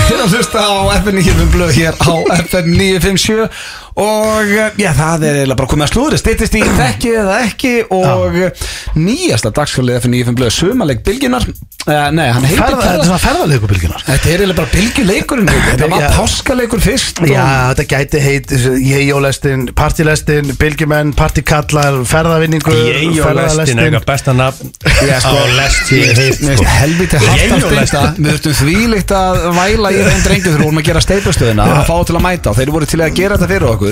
Hér 0.07 0.21
að 0.23 0.37
hlusta 0.37 0.61
á 0.63 0.71
FM 1.01 1.17
957 1.19 1.51
blöð 1.51 1.73
hér 1.75 1.97
á 1.99 2.13
FM 2.47 2.69
957 2.79 3.86
og 3.97 4.51
eh, 4.53 4.75
já, 4.77 4.91
það 4.93 5.23
er 5.25 5.39
eiginlega 5.41 5.57
bara 5.61 5.71
komið 5.71 5.87
að 5.87 5.93
slúðri. 5.95 6.19
Stýttist 6.21 6.57
í 6.59 6.61
þekki 6.81 7.13
eða 7.23 7.37
ekki 7.47 7.71
og 7.97 8.37
já. 8.37 8.49
nýjasta 8.97 9.49
dagsfjölið 9.57 9.99
FM 10.03 10.13
957 10.19 10.37
blöð 10.37 10.53
sumaleg 10.57 11.01
bylginar 11.07 11.45
uh, 11.47 12.09
Nei, 12.13 12.27
hann 12.35 12.45
heitir 12.45 12.61
Ferða, 12.61 12.77
Þetta 12.83 12.99
er 13.01 13.07
svona 13.07 13.21
ferðarleikubilginar 13.23 14.03
Þetta 14.05 14.29
er 14.29 14.43
eiginlega 14.43 14.59
bara 14.59 14.71
bylgjuleikurinn 14.75 15.49
Þetta 15.49 15.89
var 15.93 16.05
páskaleikur 16.17 16.83
fyrst 16.83 17.21
og- 17.23 17.31
Já, 17.31 17.45
þetta 17.71 17.85
gæti 17.95 18.21
heit 18.21 18.53
Jejólestin, 18.85 19.65
partilestin, 19.77 20.53
bylgjumenn, 20.61 21.13
partikallar, 21.17 21.97
ferðavinningur 22.09 22.77
Ég 22.77 23.17
og 23.25 23.33
lestin 23.39 23.81
er 23.81 23.89
eitthvað 23.89 24.07
besta 24.11 24.35
nafn 24.37 24.71
Já, 25.07 25.17
sko, 25.25 25.33
á 25.33 25.45
lest 25.57 25.91
ég 25.95 26.13
heilt 26.21 26.43
Mér 26.45 26.57
finnst 26.57 26.71
helviti 26.77 27.17
Ég 27.17 27.27
haft 27.27 27.57
og 27.57 27.69
að 27.71 27.77
lestin. 27.79 27.87
steinda 27.87 28.13
Við 28.17 28.31
þurftum 28.35 28.55
þvílíkt 28.61 29.11
að 29.17 29.41
væla 29.57 29.89
í 29.93 29.99
þeim 30.05 30.21
drengjum 30.27 30.47
þegar 30.47 30.61
við 30.61 30.67
vorum 30.67 30.81
að 30.83 30.87
gera 30.91 31.03
steipustöðina 31.07 31.63
að 31.77 31.83
fá 31.87 31.95
til 32.11 32.17
að 32.19 32.23
mæta 32.27 32.51
og 32.51 32.57
þeir 32.61 32.71
voru 32.75 32.85
til 32.93 33.01
að 33.05 33.15
gera 33.17 33.37
þetta 33.37 33.49
fyrir 33.53 33.67
okkur 33.71 33.86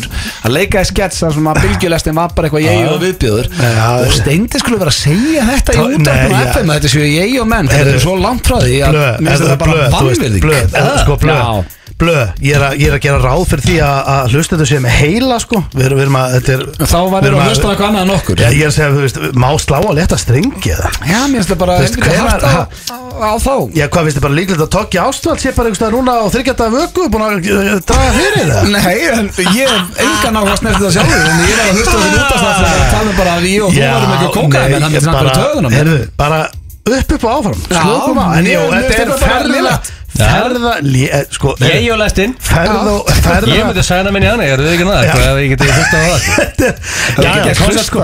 að 0.46 0.56
leika 0.56 0.84
í 0.84 0.90
skets 0.90 1.22
þar 1.24 1.34
sem 1.38 1.48
að 1.52 1.62
bylgjulestin 1.64 2.18
var 2.18 2.36
bara 2.36 2.50
eitthvað 2.50 2.66
ég 2.66 2.92
og 2.92 3.00
viðbjöður 3.04 3.50
og 3.86 4.14
steindi 4.18 4.62
skulle 4.62 4.82
vera 4.82 4.94
að 4.94 5.00
segja 5.00 5.48
þetta 5.52 5.72
í 5.76 5.78
já. 5.80 6.44
FM 6.52 6.70
að 6.70 6.76
þetta 6.76 6.94
séu 6.96 7.08
ég 7.08 7.40
og 7.42 7.50
menn. 7.54 7.72
Þetta 7.72 7.96
er 7.96 8.04
svo 8.04 8.18
langt 8.20 8.50
frá 8.50 8.60
því 8.64 8.78
að 8.90 9.00
mér 9.00 9.32
finnst 9.32 9.46
þetta 9.46 9.58
bara 9.64 9.90
vannverðing 9.96 10.46
blöð, 10.46 10.78
sko 11.06 11.20
blöð. 11.24 11.74
Blöð, 11.96 12.32
ég 12.44 12.58
er, 12.58 12.64
að, 12.66 12.74
ég 12.82 12.90
er 12.90 12.96
að 12.98 13.04
gera 13.06 13.20
ráð 13.24 13.44
fyrir 13.48 13.64
því 13.64 13.76
að, 13.86 14.00
að 14.12 14.34
hlusta 14.36 14.58
þetta 14.60 14.80
með 14.84 14.96
heila 15.00 15.36
sko. 15.40 15.62
Við 15.72 15.86
erum, 15.86 16.00
við 16.00 16.04
erum 16.04 16.18
að, 16.20 16.34
þetta 16.34 16.56
er 16.56 16.64
Þá 16.92 16.96
var 16.98 17.14
það 17.14 17.28
erum 17.30 17.40
að 17.40 17.46
hlusta 17.48 17.64
á 17.64 17.70
eitthvað 17.72 17.88
annað 17.88 18.04
en 18.04 18.12
okkur. 18.16 18.42
Já, 18.42 18.48
ég 18.52 18.64
er 18.66 18.68
að 18.68 18.76
segja, 18.76 18.90
þú 18.92 19.04
veist, 19.06 19.20
má 19.40 19.48
slá 19.64 19.78
að 19.80 19.96
leta 20.02 20.18
strengi 20.20 20.74
eða? 20.76 20.92
Já, 21.08 21.20
mér 21.24 21.38
finnst 21.40 21.54
þetta 21.54 21.60
bara 21.62 21.78
veist, 21.80 21.96
hart 22.04 22.44
á, 22.44 22.52
á, 22.52 22.98
á 23.16 23.34
þá. 23.40 23.54
Já, 23.80 23.86
hvað 23.96 24.10
finnst 24.10 24.20
þið 24.20 24.26
bara 24.28 24.38
líklegt 24.42 24.66
að 24.66 24.72
Tokki 24.76 25.00
Ástvald 25.06 25.40
sé 25.46 25.56
bara 25.56 25.72
einhverstað 25.72 25.96
núna 25.96 26.18
og 26.26 26.36
þryggjata 26.36 26.68
vöku 26.76 27.08
búin 27.16 27.26
að 27.30 27.48
uh, 27.56 27.72
draga 27.88 28.12
fyrir 28.20 28.52
það 28.52 28.70
Nei, 28.76 29.00
en 29.16 29.32
ég 29.56 29.72
hef 29.72 30.04
engan 30.04 30.42
áhuga 30.42 30.52
að 30.52 30.62
snerti 30.66 30.84
það 30.84 30.94
sjálfur 31.00 31.24
En 31.32 31.48
ég 31.48 31.56
var 31.56 31.64
að 31.64 31.80
hlusta 31.80 31.96
á 31.96 32.04
þessi 32.04 32.20
útastætt 32.20 32.76
og 32.76 32.92
tala 32.92 33.08
um 33.08 33.18
bara 33.24 33.40
að 33.40 33.50
ég 33.54 33.64
og 33.64 33.72
þú 33.72 33.80
varum 33.88 34.12
En 34.12 35.16
er 35.16 35.36
töðunum 35.40 35.80
Herðu, 35.80 36.00
bara 36.20 36.44
upp 36.86 37.14
upp 37.16 37.24
og 37.26 37.32
áfram 37.40 37.62
Já, 37.66 37.80
Slökum 37.82 38.20
á. 38.20 38.26
En 38.36 38.46
ég- 38.46 38.68
mér 38.70 38.84
þetta 38.84 39.00
er 39.00 39.14
þetta 39.16 39.64
bara 39.64 39.80
ferða 40.20 40.74
eh, 41.12 41.24
Sko, 41.36 41.54
Ég 41.60 41.88
og 41.94 42.00
ferða 42.46 42.94
og 42.94 43.10
Ég 43.12 43.20
ferða 43.26 43.56
myndi 43.70 43.84
sæna 43.88 44.14
minni 44.16 44.30
hann, 44.30 44.44
ég 44.46 44.54
er 44.56 44.64
við 44.64 44.76
ekki 44.76 44.88
ef 45.32 45.40
ég 45.42 45.50
geti 45.54 45.70
hlusta 45.72 45.98
á 45.98 46.06
það? 46.06 46.20
Þetta 47.16 47.26
er- 47.32 47.50
er 47.50 47.80
að 47.80 47.88
sko. 47.90 48.04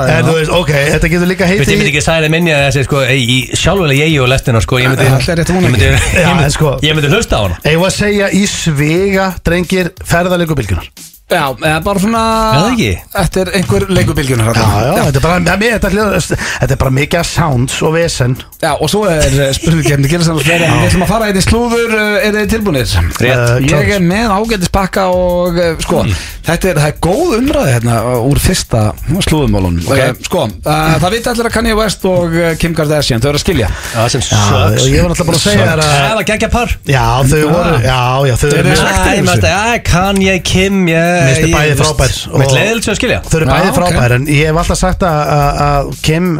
getur 1.14 1.32
líka 1.32 1.50
heiti 1.52 1.62
ég 1.68 1.80
myndi 1.82 1.92
ekki 1.94 2.04
sæna 2.08 2.32
minni 2.34 2.56
að 2.56 2.66
sko 2.90 3.04
í 3.16 3.38
sjálfurlega 3.62 4.10
ég 4.12 4.26
og 4.26 4.32
lestina 4.34 4.64
sko 4.66 4.82
Ég 4.82 4.92
myndi 4.92 5.08
Ég 5.12 6.28
ég 6.28 6.52
sko- 6.58 6.76
Ég 6.84 6.98
myndi 6.98 7.14
hlusta 7.16 7.40
á 7.40 7.42
hana. 7.48 7.62
Eða 7.64 7.88
að 7.88 7.96
segja 8.02 8.32
í 8.36 8.44
svega 8.50 9.32
drengir 9.46 9.94
ferðalegu 10.04 10.58
bylgjunar 10.60 10.92
Já, 11.32 11.46
eða 11.56 11.78
bara 11.86 12.02
svona 12.04 12.22
Eða 12.58 12.72
ekki? 12.74 12.90
Eftir 13.22 13.52
einhver 13.56 13.86
leikubilgjunar 13.96 14.50
Já, 14.52 14.66
já, 14.84 15.04
þetta 15.08 15.20
er 15.22 15.24
bara, 15.24 15.58
mér, 15.62 15.76
þetta, 15.78 15.92
hljóð- 15.94 16.34
þetta 16.36 16.76
er 16.76 16.80
bara 16.82 16.92
mikið 16.98 17.20
af 17.22 17.30
sounds 17.32 17.78
og 17.88 17.94
vesen. 17.96 18.36
Já, 18.62 18.72
og 18.76 18.90
svo 18.92 19.06
er 19.08 19.54
spurningkefni 19.56 20.10
Gilsan 20.12 20.36
og 20.36 20.44
fleiri 20.44 20.68
En 20.68 20.76
við 20.82 20.90
ætlum 20.92 21.06
að 21.06 21.12
fara 21.14 21.30
í 21.32 21.44
slúður 21.46 21.96
uh, 21.96 22.18
Er 22.22 22.36
þið 22.36 22.50
tilbúinir? 22.52 22.92
Rétt. 22.92 23.24
Eh, 23.32 23.70
Ég 23.72 23.94
er 23.96 24.04
með 24.06 24.34
ágætis 24.36 24.72
pakka 24.76 25.08
og 25.16 25.56
uh, 25.58 25.72
sko, 25.82 26.04
þetta 26.46 26.70
er, 26.74 26.82
það 26.84 26.90
er 26.92 27.00
góð 27.08 27.34
umræði 27.40 27.74
hérna 27.78 27.96
uh, 28.12 28.28
úr 28.28 28.42
fyrsta 28.44 28.84
slúðumálun 29.26 29.80
Ok. 29.88 30.22
Sko, 30.28 30.44
uh, 30.68 30.94
það 31.02 31.16
viti 31.16 31.32
allir 31.32 31.50
að 31.50 31.56
Kanye 31.56 31.78
West 31.80 32.06
og 32.12 32.36
uh, 32.36 32.52
Kim 32.62 32.76
Kardashian, 32.78 33.24
þau 33.24 33.32
eru 33.32 33.40
að 33.40 33.46
skilja. 33.46 33.72
Það 33.96 34.10
sem 34.18 34.24
Já, 34.28 34.42
sucks. 34.52 34.84
og 34.84 34.92
ég 34.92 35.02
var 35.06 35.12
náttúrulega 35.14 35.30
búin 35.32 35.40
að 35.40 35.46
segja 35.48 35.66
þér 35.72 35.82
að 35.82 35.92
Það 36.02 36.16
var 36.20 36.28
geggja 36.32 36.50
par. 36.54 36.76
Já, 36.92 37.06
þau 37.32 37.42
voru, 37.52 37.76
já, 37.86 38.00
já, 38.30 38.36
þau 38.36 38.46
Þeir 38.52 38.60
eru 38.62 38.72
eru 38.72 38.80
sagt 38.82 39.02
Æ, 39.02 39.10
þessu. 39.12 39.26
maður, 39.32 39.48
já, 39.52 39.82
kann 39.92 40.22
ég, 40.26 40.42
Kim, 40.52 40.80
ég 40.92 41.21
Mér 41.22 41.34
finnst 41.36 41.48
þið 41.48 41.58
bæði 41.58 41.76
frábær 41.82 42.16
Mitt 42.38 42.48
og- 42.52 42.56
leiðilegt 42.58 42.88
sem 42.90 42.94
að 42.96 43.02
skilja. 43.02 43.20
Þau 43.30 43.38
eru 43.42 43.52
bæði 43.52 43.76
frábær 43.80 44.16
En 44.20 44.26
ég 44.32 44.50
hef 44.52 44.62
alltaf 44.64 44.82
sagt 44.82 45.06
að, 45.08 45.22
að, 45.38 45.62
að 45.68 45.94
Kim 46.06 46.34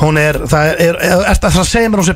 Hún 0.00 0.16
er, 0.16 0.36
það 0.48 0.68
er, 0.80 0.96
er, 1.04 1.22
er 1.28 1.36
það 1.42 1.56
að 1.60 1.66
segja 1.68 1.88
mér 1.92 2.00
hún 2.00 2.06
sé, 2.08 2.14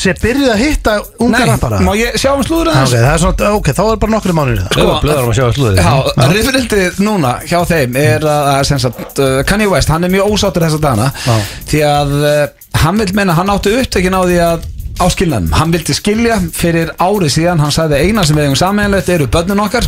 sé 0.00 0.12
byrjuð 0.22 0.52
að 0.54 0.60
hitta 0.62 0.92
unga 1.20 1.42
rappara. 1.50 1.80
má 1.84 1.90
ég 1.98 2.14
sjá 2.16 2.30
um 2.32 2.40
slúður 2.46 2.70
Já, 2.70 2.78
aðeins? 2.78 2.94
Ok, 2.94 3.02
það 3.02 3.10
er 3.12 3.20
svona, 3.20 3.50
ok, 3.58 3.68
þá 3.76 3.82
er 3.92 3.98
bara 4.04 4.12
nokkru 4.14 4.36
mánuðir. 4.38 4.62
Í 4.62 4.68
það 4.70 4.86
Sko, 4.86 4.94
blöðar 5.02 5.26
að 5.26 5.36
sjá 5.36 5.48
slúðið 5.58 5.80
Já, 5.82 6.30
rifrildið 6.32 7.02
núna 7.04 7.32
hjá 7.44 7.58
þeim 7.68 7.98
er 8.00 8.24
að, 8.24 8.48
að 8.54 8.62
sem 8.70 8.80
sagt, 8.86 9.20
uh, 9.20 9.34
Kanye 9.52 9.68
West, 9.68 9.92
hann 9.92 10.08
er 10.08 10.14
mjög 10.16 10.32
ósáttur 10.32 10.64
þessa 10.64 10.80
dana 10.86 11.10
Já. 11.26 11.36
því 11.74 11.82
að 11.90 12.16
uh, 12.22 12.40
hann 12.86 13.04
vil 13.04 13.10
menna, 13.20 13.36
hann 13.36 13.52
átti 13.52 13.74
upptökin 13.82 14.16
á 14.16 14.20
því 14.24 14.40
að 14.46 14.64
áskilnaðum, 15.02 15.52
hann 15.56 15.72
vildi 15.74 15.94
skilja 15.96 16.38
fyrir 16.56 16.92
árið 17.02 17.32
síðan, 17.36 17.60
hann 17.62 17.74
sagði 17.74 18.00
eina 18.06 18.24
sem 18.26 18.36
við 18.38 18.46
hefum 18.48 18.58
samanlegt 18.60 19.10
eru 19.12 19.26
börnin 19.32 19.60
okkar. 19.62 19.86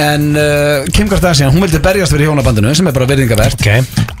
En 0.00 0.24
uh, 0.34 0.86
Kim 0.94 1.08
Kardashian, 1.10 1.52
hún 1.54 1.62
vildi 1.62 1.78
berjast 1.84 2.14
fyrir 2.14 2.28
hjónabandinu 2.30 2.72
sem 2.74 2.88
er 2.90 2.96
bara 2.96 3.06
virðingavert 3.10 3.60
Ok. 3.60 3.70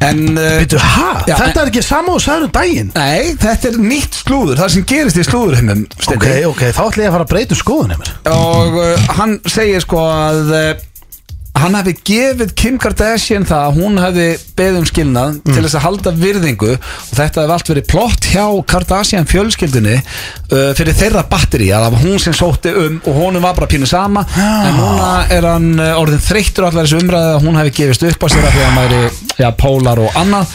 en 0.06 0.22
uh, 0.38 0.46
Býtu, 0.62 0.78
hæ? 0.78 1.24
Já, 1.26 1.34
Þetta 1.40 1.64
er 1.64 1.72
ekki 1.72 1.82
og 2.14 2.20
sagður 2.22 2.46
um 2.46 2.54
daginn? 2.54 2.92
Nei, 2.94 3.34
þetta 3.40 3.70
er 3.72 3.78
nýtt 3.82 4.20
slúður. 4.22 4.60
Það 4.62 4.72
sem 4.76 4.86
gerist 4.94 5.18
í 5.18 5.26
slúðurheimum 5.26 5.84
Ok, 6.14 6.26
ok, 6.52 6.64
þá 6.76 6.82
ætla 6.86 7.04
ég 7.04 7.10
að 7.10 7.16
fara 7.18 7.26
að 7.26 7.32
breyta 7.34 7.56
um 7.56 7.62
skoðun 7.62 7.94
og 8.34 8.78
uh, 8.80 9.08
hann 9.18 9.38
segir 9.50 9.82
sko 9.84 10.02
að 10.10 10.54
uh, 10.54 10.72
hann 11.54 11.76
hefði 11.78 11.94
gefið 12.08 12.52
Kim 12.58 12.78
Kardashian 12.82 13.46
það 13.46 13.68
að 13.68 13.76
hún 13.78 14.00
hefði 14.02 14.26
beðið 14.58 14.78
um 14.80 14.86
skilnað 14.88 15.36
til 15.46 15.60
þess 15.60 15.76
að 15.78 15.84
halda 15.84 16.12
virðingu 16.18 16.70
og 16.74 17.12
þetta 17.14 17.44
hefði 17.44 17.54
allt 17.54 17.70
verið 17.70 17.86
plott 17.92 18.28
hjá 18.32 18.44
Kardashian 18.72 19.28
fjölskyldunni 19.30 19.94
uh, 20.00 20.72
fyrir 20.76 20.98
þeirra 20.98 21.24
batteri 21.30 21.70
að 21.70 21.86
það 21.86 21.94
var 21.94 22.04
hún 22.04 22.22
sem 22.24 22.36
sótti 22.36 22.74
um 22.74 22.98
og 23.04 23.20
honum 23.20 23.46
var 23.46 23.56
bara 23.56 23.70
pínu 23.70 23.88
sama. 23.88 24.24
En 24.34 24.74
núna 24.78 25.10
er 25.32 25.46
hann 25.48 25.70
uh, 25.78 25.92
orðin 26.00 26.22
þreyttur 26.26 26.68
allar 26.68 26.88
þessu 26.88 27.02
umræði 27.04 27.36
að 27.36 27.46
hún 27.46 27.60
hefði 27.60 27.74
gefist 27.78 28.06
upp 28.10 28.26
á 28.26 28.28
sér 28.34 28.48
af 28.48 28.56
því 28.56 28.64
að 28.66 28.78
væri 28.80 29.02
já, 29.40 29.48
pólar 29.58 29.98
og 30.04 30.14
annað 30.20 30.52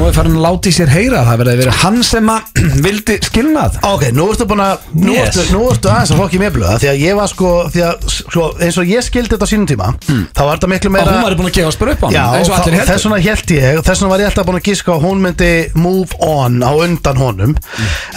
og 0.00 0.06
er 0.08 0.16
farin 0.16 0.36
að 0.36 0.44
láta 0.44 0.70
í 0.70 0.74
sér 0.76 0.90
heyra 0.92 1.20
að 1.22 1.28
það 1.30 1.40
verði 1.42 1.56
verið 1.62 1.78
hann 1.84 2.00
sem 2.06 2.30
að 2.34 2.60
vildi 2.86 3.16
skilnað. 3.26 3.78
Ok, 3.90 4.04
nú 4.16 4.26
ertu 4.32 4.46
búin 4.50 4.64
að 4.64 4.86
Nú, 5.00 5.12
Yes. 5.14 5.36
ertu, 5.36 5.44
nú 5.54 5.60
ertu 5.70 5.88
aðeins 5.90 6.10
að 6.14 6.18
fokki 6.20 6.38
mér 6.42 6.52
blöða 6.54 6.78
Því 6.82 6.88
að 6.90 7.00
ég 7.04 7.16
var 7.18 7.28
sko, 7.30 7.50
því 7.72 7.82
að, 7.86 8.06
sko 8.10 8.46
Eins 8.64 8.78
og 8.80 8.88
ég 8.90 9.04
skildi 9.06 9.30
þetta 9.34 9.46
á 9.46 9.50
sínum 9.50 9.68
tíma 9.70 9.88
Þá 10.00 10.40
var 10.44 10.58
þetta 10.58 10.70
miklu 10.72 10.90
að 10.90 10.94
meira 10.96 11.14
hún 11.14 11.26
væri 11.26 11.38
búin 11.38 11.50
að 11.50 11.56
gefa 11.60 11.74
spur 11.76 11.92
upp 11.94 12.02
á 12.02 12.08
hann 12.10 12.16
og 12.40 12.88
þess 12.90 13.06
vegna 13.06 13.20
held 13.24 13.52
ég 13.54 13.80
Þess 13.86 14.02
vegna 14.02 14.10
var 14.12 14.22
ég 14.24 14.30
alltaf 14.30 14.48
búin 14.50 14.58
að 14.60 14.66
gíska 14.70 14.94
að 14.96 15.04
hún 15.06 15.22
myndi 15.24 15.50
Move 15.80 16.18
on 16.26 16.58
á 16.66 16.70
undan 16.74 17.20
honum. 17.22 17.54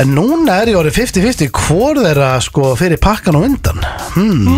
En 0.01 0.13
núna 0.17 0.57
er 0.63 0.73
ég 0.73 0.79
orðið 0.81 0.97
50-50 1.03 1.53
Hvor 1.67 2.01
þeirra 2.01 2.31
sko 2.43 2.73
fyrir 2.79 2.99
pakkan 3.03 3.37
á 3.37 3.41
undan. 3.45 3.83
Hmm. 4.15 4.49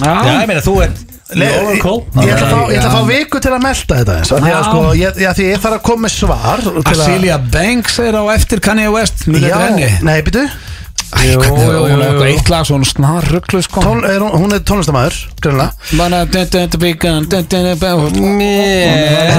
Já, 0.00 0.40
ég 0.42 0.48
meina, 0.50 0.64
þú 0.64 0.80
er 0.86 0.96
Le- 1.36 1.44
Ég, 1.44 2.30
ætla 2.32 2.46
að 2.46 2.52
fá, 2.54 2.60
ég 2.72 2.78
ætla 2.78 2.88
að 2.88 2.94
fá 2.94 3.02
viku 3.10 3.40
til 3.44 3.50
að 3.52 3.60
melda 3.60 3.96
þetta 3.98 4.14
eins 4.16 4.30
Því 4.32 4.38
að 4.38 4.46
Já. 4.48 4.60
Sko, 4.88 4.96
ég, 4.96 5.20
já, 5.20 5.30
því 5.36 5.46
ég 5.52 5.60
þarf 5.62 5.76
að 5.78 5.84
koma 5.88 6.06
með 6.06 6.14
svar 6.16 6.62
til 6.64 6.72
að- 6.80 6.90
Azealia 6.94 7.38
Banks 7.52 7.98
er 8.00 8.16
á 8.16 8.24
eftir 8.34 8.60
Kanye 8.64 8.88
West. 8.92 9.26
Munið 9.28 9.48
Já, 9.48 9.56
þetta 9.56 9.68
henni 9.68 9.90
nei, 10.08 10.22
býtu 10.22 10.44
Æ, 11.08 11.32
Jú, 11.32 11.38
hvernig 11.40 11.62
er 11.62 11.66
jú, 11.72 11.78
hún 11.80 11.88
jú, 11.88 11.94
eitthvað 12.04 12.18
jú. 12.18 12.24
eitt 12.34 12.48
lag 12.52 12.64
svona 12.68 12.84
snar 12.88 13.24
rugglu 13.32 13.60
sko? 13.64 13.80
Tón, 13.80 14.02
er, 14.04 14.20
hún- 14.20 14.34
Hún 14.38 14.52
er 14.52 14.60
tónlistamæður, 14.60 15.14
grunlega 15.40 15.72
Bara 15.96 16.18
Þetta 16.28 16.76
byggan 16.82 17.24
Yes. 17.28 17.46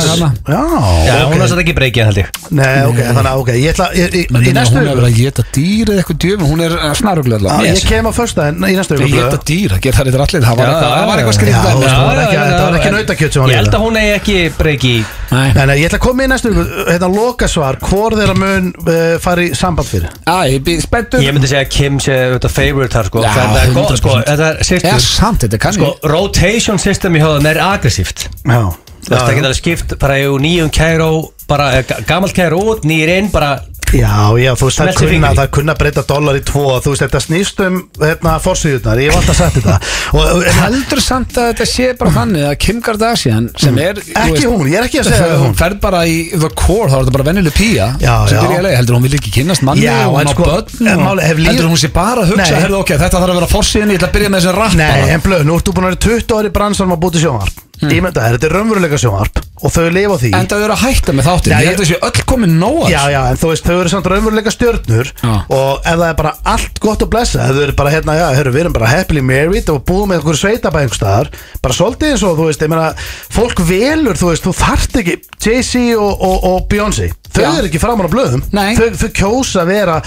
Þetta 0.10 0.30
Já, 0.50 0.62
Já, 1.06 1.14
hún 1.30 1.40
har 1.44 1.48
satt 1.52 1.62
ekki 1.64 1.74
breykið 1.78 2.04
held 2.10 2.20
ég. 2.22 2.28
Nei, 2.58 2.80
ok, 2.90 3.00
þannig 3.10 3.30
að 3.30 3.36
ok, 3.44 3.50
ég 3.60 3.70
ætla 3.74 3.88
Í, 3.94 3.96
í, 4.02 4.04
í 4.24 4.26
Hún 4.34 4.42
næstu 4.58 4.78
er 4.80 4.84
viku 4.88 4.98
verið 5.00 5.10
að 5.10 5.18
geta 5.20 5.42
dýr 5.56 5.86
eða 5.94 6.00
eitthvað 6.04 6.20
djöfum 6.24 6.48
Hún 6.50 6.60
er 6.66 6.72
snaruglu 7.00 7.36
Já, 7.38 7.40
alltaf 7.40 7.64
Ég 7.70 7.78
kem 7.90 8.06
á 8.10 8.12
föstudaginn 8.18 8.66
í 8.70 8.72
næstu 8.80 8.94
viku. 9.00 9.14
Geta 9.20 9.38
dýr, 9.50 9.70
það 9.76 9.82
geta 9.86 10.00
þetta 10.10 10.22
allir. 10.26 10.42
Það 10.50 10.56
var 10.60 10.66
Já, 10.66 10.70
eitthvað- 10.74 10.90
það 10.90 10.96
var 11.10 11.18
eitthvað 11.20 11.30
já, 11.30 11.34
skrítið 11.40 11.54
já, 11.54 11.58
sko. 11.70 11.78
var 12.10 12.18
ekki- 12.24 12.40
þetta 12.40 12.64
var 12.66 12.74
ekki 12.80 12.92
nautakjöt 12.98 13.32
sem 13.34 13.42
var 13.42 13.50
Ég 13.50 13.56
held 13.60 13.74
að 13.74 13.82
hún 13.86 13.96
eigi 14.00 14.14
ekki 14.20 14.38
breykið 14.58 15.04
Nei. 15.30 15.50
Nei, 15.54 15.66
nei, 15.70 15.78
ég 15.78 15.86
ætla 15.92 16.00
að 16.00 16.06
koma 16.08 16.24
í 16.24 16.26
næstu 16.32 16.50
viku. 16.50 16.64
Hérna 16.90 17.06
lokasvar, 17.14 17.76
hvor 17.86 18.12
þeirra 18.18 18.34
mun 18.36 18.74
uh, 18.82 19.20
fara 19.22 19.42
í 19.46 19.54
samband 19.54 19.86
fyrir? 19.86 20.10
Æ, 20.26 20.58
ég 20.58 20.82
spenntur. 20.82 21.22
Ég 21.22 21.30
myndi 21.36 21.46
segja 21.52 21.59
að 21.64 21.70
Kim 21.76 22.00
sé 22.04 22.16
auðvitað 22.26 22.54
favorite 22.56 22.94
þar 22.98 23.10
sko. 23.10 23.24
Já, 23.24 23.32
Þetta 23.38 23.64
er 23.64 23.74
gott 23.78 23.98
sko. 24.00 24.10
100%. 24.10 24.30
Þetta 24.30 24.50
er 24.50 24.60
Já, 24.60 24.68
system 24.70 25.00
samt, 25.06 25.44
þetta 25.46 25.60
kann 25.66 25.74
Sko, 25.78 25.90
ég. 25.96 26.10
rotation 26.12 26.80
system 26.80 27.16
í 27.20 27.24
höfðum 27.24 27.50
er 27.52 27.62
aggressíft. 27.70 28.28
Já, 28.46 28.62
það 29.10 29.34
geta 29.36 29.48
alveg 29.48 29.60
skipt 29.62 29.98
bara 30.02 30.18
í 30.20 30.28
nýjum 30.44 30.70
kæró 30.76 31.12
bara 31.50 31.72
eh, 31.80 31.84
ga- 31.90 32.02
gamalt 32.06 32.36
kæró 32.38 32.60
út, 32.76 32.84
nýjir 32.86 33.10
inn 33.18 33.30
bara 33.34 33.56
Já, 33.90 34.14
já, 34.38 34.52
þú 34.60 34.68
veist, 34.70 34.80
það 34.80 34.98
kunna, 35.02 35.30
það 35.40 35.48
kunna 35.56 35.74
breyta 35.80 36.04
dólar 36.06 36.38
í 36.38 36.42
tvo. 36.46 36.66
Þú 36.84 36.92
veist, 36.94 37.04
þetta 37.06 37.22
snýst 37.24 37.62
um, 37.66 37.78
hérna, 38.00 38.36
forsýðunar 38.44 39.00
Ég 39.02 39.10
hef 39.10 39.18
alltaf 39.20 39.38
sagt 39.40 39.56
þetta. 39.58 39.78
Og, 40.14 40.44
en, 40.46 40.60
Heldur 40.60 41.02
samt 41.02 41.38
að 41.42 41.48
þetta 41.52 41.68
sé 41.72 41.88
bara 42.00 42.12
þannig 42.14 42.46
að 42.50 42.56
Kim 42.66 42.82
Kardashian 42.86 43.48
sem 43.60 43.80
er 43.82 44.02
þú 44.02 44.14
Ekki 44.24 44.46
hún, 44.50 44.66
ég 44.70 44.78
er 44.82 44.88
ekki 44.90 45.02
að 45.02 45.10
segja 45.10 45.24
það. 45.26 45.36
hún 45.40 45.48
hún 45.50 45.58
ferð 45.60 45.80
bara 45.84 46.04
í 46.10 46.18
The 46.36 46.50
Core 46.60 46.90
þá 46.92 46.96
er 47.00 47.04
þetta 47.08 47.16
bara 47.18 47.28
vennileg 47.30 47.56
pía 47.58 47.88
Já, 48.04 48.14
sem 48.30 48.44
byrja 48.46 48.60
að 48.60 48.68
leið, 48.68 48.76
heldur 48.80 48.98
hún 49.00 49.08
vil 49.08 49.16
ekki 49.20 49.34
kynnast 49.40 49.66
manni 49.66 49.86
Já, 49.88 49.96
og 50.10 50.20
en 50.22 50.30
ná 50.30 50.34
sko, 50.36 50.50
börn 50.50 50.92
og 50.94 51.02
máli- 51.08 51.26
ef 51.30 51.38
líf- 51.42 51.50
heldur 51.54 51.72
hún 51.74 51.82
sé 51.82 51.90
bara 51.96 52.26
að 52.26 52.34
hugsa 52.36 52.60
herðu, 52.64 52.82
ok, 52.84 52.94
þetta 53.06 53.22
þarf 53.24 53.34
að 53.34 53.40
vera 53.42 53.52
fórsíðin, 53.56 53.94
ég 53.96 54.02
ætla 54.02 54.10
að 54.12 54.16
byrja 54.20 54.30
með 54.36 54.46
þessi 54.46 54.56
rapp 54.60 54.78
Nei, 54.80 54.92
bara. 54.92 55.10
en 55.18 55.26
blöð, 55.26 55.44
nú 55.50 55.58
ertu 55.60 55.74
búin 55.74 55.90
að 55.90 55.96
vera 55.96 56.04
20 56.10 56.38
ári 56.40 56.54
bransan 56.60 56.94
og 56.94 57.02
búið 57.02 57.18
til 57.18 57.26
sjónvarp. 57.28 57.58
Hmm. 57.60 57.69
Ég 57.80 58.02
myndi 58.04 58.20
að 58.20 58.34
þetta 58.36 58.48
er 58.50 58.54
raunveruleika 58.58 58.98
sjónvarp 59.00 59.40
Og 59.60 59.72
þau 59.76 59.90
lifa 59.92 60.16
á 60.16 60.20
því. 60.22 60.30
En 60.38 60.48
það 60.48 60.62
eru 60.66 60.76
að 60.76 60.82
hætta 60.86 61.14
með 61.16 61.26
þáttin, 61.28 61.52
Já, 61.52 61.60
ég 61.60 61.68
held 61.68 61.80
að 61.80 61.84
þessi 61.84 61.98
öll 62.08 62.24
komin 62.32 62.54
nóa 62.60 62.88
Já, 62.92 63.00
já, 63.12 63.20
en 63.28 63.40
þú 63.40 63.50
veist, 63.52 63.66
þau 63.68 63.76
eru 63.82 63.92
samt 63.92 64.10
raunveruleika 64.12 64.54
stjörnur 64.56 65.12
Já. 65.20 65.34
Og 65.58 65.72
ef 65.84 65.98
það 66.00 66.06
er 66.10 66.18
bara 66.22 66.34
allt 66.54 66.80
gott 66.84 67.04
að 67.04 67.12
blessa 67.16 67.44
Ef 67.50 67.56
þau 67.58 67.64
eru 67.66 67.76
bara 67.82 67.94
hérna, 67.96 68.16
já, 68.20 68.26
hörru, 68.40 68.54
við 68.56 68.64
erum 68.66 68.76
bara 68.80 68.92
happily 68.94 69.24
married 69.26 69.72
Og 69.74 69.82
búum 69.88 70.12
með 70.14 70.22
einhverju 70.22 70.42
sveitabæðingstaðar 70.46 71.32
Bara 71.64 71.76
svolítið 71.80 72.14
eins 72.16 72.24
og, 72.28 72.38
þú 72.40 72.48
veist, 72.50 72.64
ég 72.64 72.72
meina 72.72 72.92
Fólk 73.36 73.64
velur, 73.68 74.20
þú 74.20 74.32
veist, 74.32 74.48
þú 74.48 74.56
þarft 74.60 75.00
ekki 75.04 75.18
Jay-Z 75.40 75.96
og, 75.96 76.20
og, 76.20 76.44
og 76.50 76.66
Beyoncé. 76.72 77.14
Þau 77.30 77.44
Já. 77.46 77.50
eru 77.62 77.68
ekki 77.70 77.80
framan 77.80 78.10
á 78.10 78.12
blöðum. 78.12 78.42
Nei. 78.52 78.74
þau, 78.76 78.90
þau 78.98 79.10
kjósa 79.16 79.62
að 79.62 79.70
vera 79.70 79.98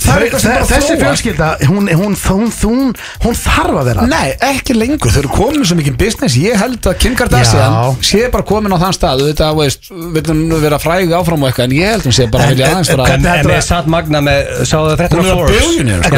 Það 0.00 0.14
er 0.16 0.24
eitthvað 0.24 0.40
sem 0.42 0.50
bara 0.54 0.66
Þessi 0.70 0.86
þróast. 0.88 1.02
fjölskylda, 1.04 1.48
hún, 1.68 1.90
hún, 2.00 2.14
hún, 2.24 2.46
hún, 2.64 2.94
hún 3.26 3.36
þarf 3.36 3.76
að 3.82 3.90
vera. 3.90 4.06
Nei, 4.08 4.30
ekki 4.48 4.74
lengur, 4.74 5.12
þau 5.12 5.20
eru 5.20 5.32
komin 5.34 5.66
svo 5.68 5.76
mikið 5.78 5.98
business. 6.00 6.38
Ég 6.40 6.56
held 6.58 6.88
að 6.88 6.96
Kim 7.04 7.14
Kardashian 7.20 7.72
sé 8.10 8.20
bara 8.32 8.44
komin 8.48 8.72
á 8.74 8.78
þann 8.80 8.94
stað 8.96 9.18
Þetta, 9.30 9.46
veist, 9.58 9.82
vil 9.90 10.22
hún 10.30 10.40
vera 10.62 10.78
fræði 10.82 11.12
áfram 11.16 11.42
og 11.44 11.48
eitthvað 11.50 11.66
En 11.68 11.74
ég 11.76 11.86
held 11.94 12.04
hún 12.08 12.14
sé 12.16 12.24
bara 12.32 12.42
En- 12.46 12.50
vilja 12.54 12.66
aðeins 12.72 12.90
fara 12.94 13.04
En 13.14 13.20
Þetta 13.26 13.48
með 13.50 13.58
er- 13.60 13.66
satt 13.68 13.86
magna 13.92 14.18
með 14.24 14.40
Sáðu 14.70 14.86
það 14.90 14.96
fréttur 15.00 15.18
Hún 15.20 15.26
er 15.26 15.30
á 15.30 15.32
að 15.36 15.40
sko. 15.40 15.46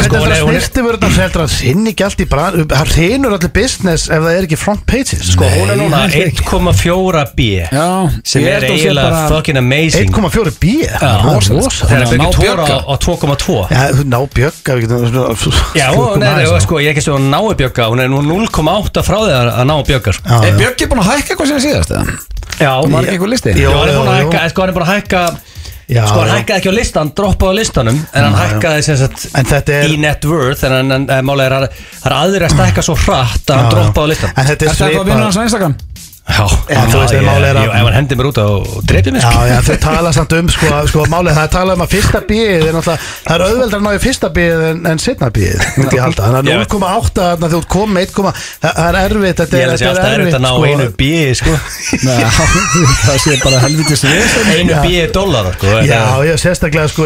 Sko, 0.02 0.14
hún 0.16 0.22
það 0.32 0.42
hún 0.42 0.42
er- 0.56 0.62
snirtifurðan 0.62 1.14
heldur 1.18 1.42
að 1.46 1.50
sinni 1.56 1.88
ekki 1.92 2.02
allt 2.06 2.20
í 2.22 2.24
brann 2.32 2.54
Það 2.72 2.84
reynur 2.96 3.32
allir 3.36 3.52
business 3.56 4.02
ef 4.08 4.18
það 4.22 4.32
er 4.38 4.42
ekki 4.48 4.58
front 4.62 4.82
pages 4.86 5.22
Sko, 5.32 5.44
hún 5.56 5.68
er 5.74 5.78
núna 5.82 5.96
Nei, 6.06 6.16
ekki. 6.28 6.42
1,4 6.46 7.22
B 7.36 7.38
sem 8.24 8.44
er 8.46 8.60
hún 8.62 8.70
eiginlega 8.76 9.28
fucking 9.28 9.58
amazing. 9.58 10.08
1,4 10.12 10.50
B. 10.60 10.64
Það 10.92 11.92
er 11.92 12.02
að 12.02 12.08
Ná 12.12 12.14
byggja 12.22 12.32
tóra 12.32 12.64
bjögga. 12.66 12.78
á 12.86 12.94
2,2 13.02 13.66
Já, 13.72 13.82
þú 13.92 14.02
ná 14.12 14.18
bjögga 14.34 14.72
sko, 16.62 16.74
ég 16.82 16.88
er 16.90 16.94
ekki 16.94 17.04
svo 17.04 17.14
að 17.18 17.24
nái 17.32 17.52
bjögga 17.60 17.82
Hún 17.92 18.00
er 18.04 18.08
nú 18.12 18.18
0,8 18.22 19.02
frá 19.06 19.18
því 19.22 19.32
að 19.32 19.36
ná 19.68 19.74
bjögga 19.86 20.10
búin 20.92 21.02
að 21.02 21.10
hækka 21.12 21.34
eitthvað 21.34 21.50
sem 21.52 21.62
síðast? 21.66 21.90
eða? 21.96 22.18
Já, 22.62 22.72
Var 22.92 23.02
ekki 23.02 23.16
eitthvað 23.16 23.32
listi? 23.32 23.54
Jó, 23.58 23.70
Já, 23.72 23.78
hann 23.78 23.88
er 23.88 23.96
búin 23.98 24.12
að 24.12 24.20
hækka, 24.22 24.44
sko, 24.52 24.62
hann 24.62 24.70
er 24.72 24.76
búin 24.78 24.86
að 24.86 24.94
hækka 24.96 25.22
Já, 25.92 26.04
Sko, 26.08 26.20
hann 26.22 26.28
já. 26.30 26.34
hækkaði 26.38 26.58
ekki 26.62 26.70
á 26.72 26.74
listan, 26.78 27.08
droppaði 27.18 27.52
á 27.52 27.54
listanum 27.58 27.96
En 28.14 28.24
hann 28.24 28.36
hækkaði 28.38 28.84
sem 28.86 28.96
sagt 29.00 29.24
En 29.36 29.44
þetta 29.50 29.72
er- 29.82 29.90
í 29.92 29.96
net 30.00 30.24
worth 30.24 30.62
En 30.68 30.72
hann, 30.72 30.92
en 31.10 31.24
málega 31.26 31.48
er 31.50 31.56
að 31.56 31.64
það 31.74 32.06
er 32.06 32.14
aðrir 32.16 32.44
að 32.46 32.54
stækka 32.54 32.84
svo 32.86 32.94
hratt 33.02 33.50
Að 33.50 33.58
hann 33.58 33.70
droppaði 33.74 34.06
á 34.06 34.10
listan 34.12 34.30
En 34.36 34.46
þetta 34.46 34.64
Er 34.64 34.70
er 34.70 34.72
þetta 34.72 34.86
eitthvað 34.86 35.02
að 35.02 35.10
vinna 35.10 35.26
hans 35.26 35.34
svipað 35.36 35.42
á 35.42 35.48
Instagram? 35.50 35.74
Já, 36.22 36.46
En 36.70 36.86
þú 36.86 36.98
veist, 37.02 37.12
ég- 37.16 37.24
málið 37.26 37.48
er 37.50 37.56
að- 37.58 37.64
ég- 37.66 37.72
Ef 37.74 37.82
hann 37.82 37.94
hendir 37.98 38.16
mér 38.16 38.26
út 38.30 38.38
á 38.38 38.46
dreipið 38.86 39.12
mér 39.12 39.22
Já, 39.22 39.30
sko. 39.32 39.42
já, 39.50 39.58
þau 39.66 39.76
tala 39.82 40.12
samt 40.12 40.32
um 40.38 40.48
sko, 40.48 40.66
sko 40.86 41.00
málið, 41.10 41.34
það 41.34 41.42
er 41.42 41.50
talað 41.50 41.74
um 41.74 41.82
að 41.82 41.90
fyrsta 41.92 42.20
bíð 42.28 42.62
er 42.62 42.72
náttúrulega, 42.76 43.00
það 43.26 43.34
er 43.34 43.42
auðveldar 43.42 43.78
að 43.78 43.82
ná 43.82 43.90
í 43.92 43.98
fyrsta 44.04 44.28
bíð 44.36 44.62
en, 44.70 44.78
en 44.86 44.98
setna 45.02 45.28
bíð, 45.34 45.58
myndi 45.76 45.96
ég 45.98 46.02
halda 46.06 46.22
þannig 46.22 46.46
Ég 46.46 46.54
að 46.54 46.62
veit. 46.62 46.68
0,8 46.72 47.26
þannig 47.26 47.42
að 47.42 47.52
þú 47.52 47.58
ert 47.58 47.68
komið 47.74 47.92
með 47.92 48.02
1, 48.06 48.32
það 48.62 48.72
það 48.78 48.86
er 48.86 48.94
erfitt 49.02 49.36
þetta 49.42 49.56
Ég 49.56 49.62
er, 49.62 49.66
held 49.66 49.72
að 49.72 49.78
sé 49.78 49.82
þetta 49.82 49.90
alltaf 49.98 50.06
er 50.06 50.20
erfitt 50.22 50.38
að 50.38 50.44
ná 50.46 50.50
sko. 50.52 50.62
einu 50.62 50.86
bíi 51.02 51.34
sko. 51.34 51.52
Nei, 52.06 52.22
það 53.02 53.16
sé 53.26 53.32
bara 53.42 53.58
helviti 53.66 53.96
svið 53.98 54.22
Einu 54.54 54.74
bíi 54.86 55.02
dólar 55.12 55.46
sko. 55.58 55.66
Já, 55.82 56.02
já, 56.22 56.34
sérstaklega 56.38 56.86
sko 56.86 57.02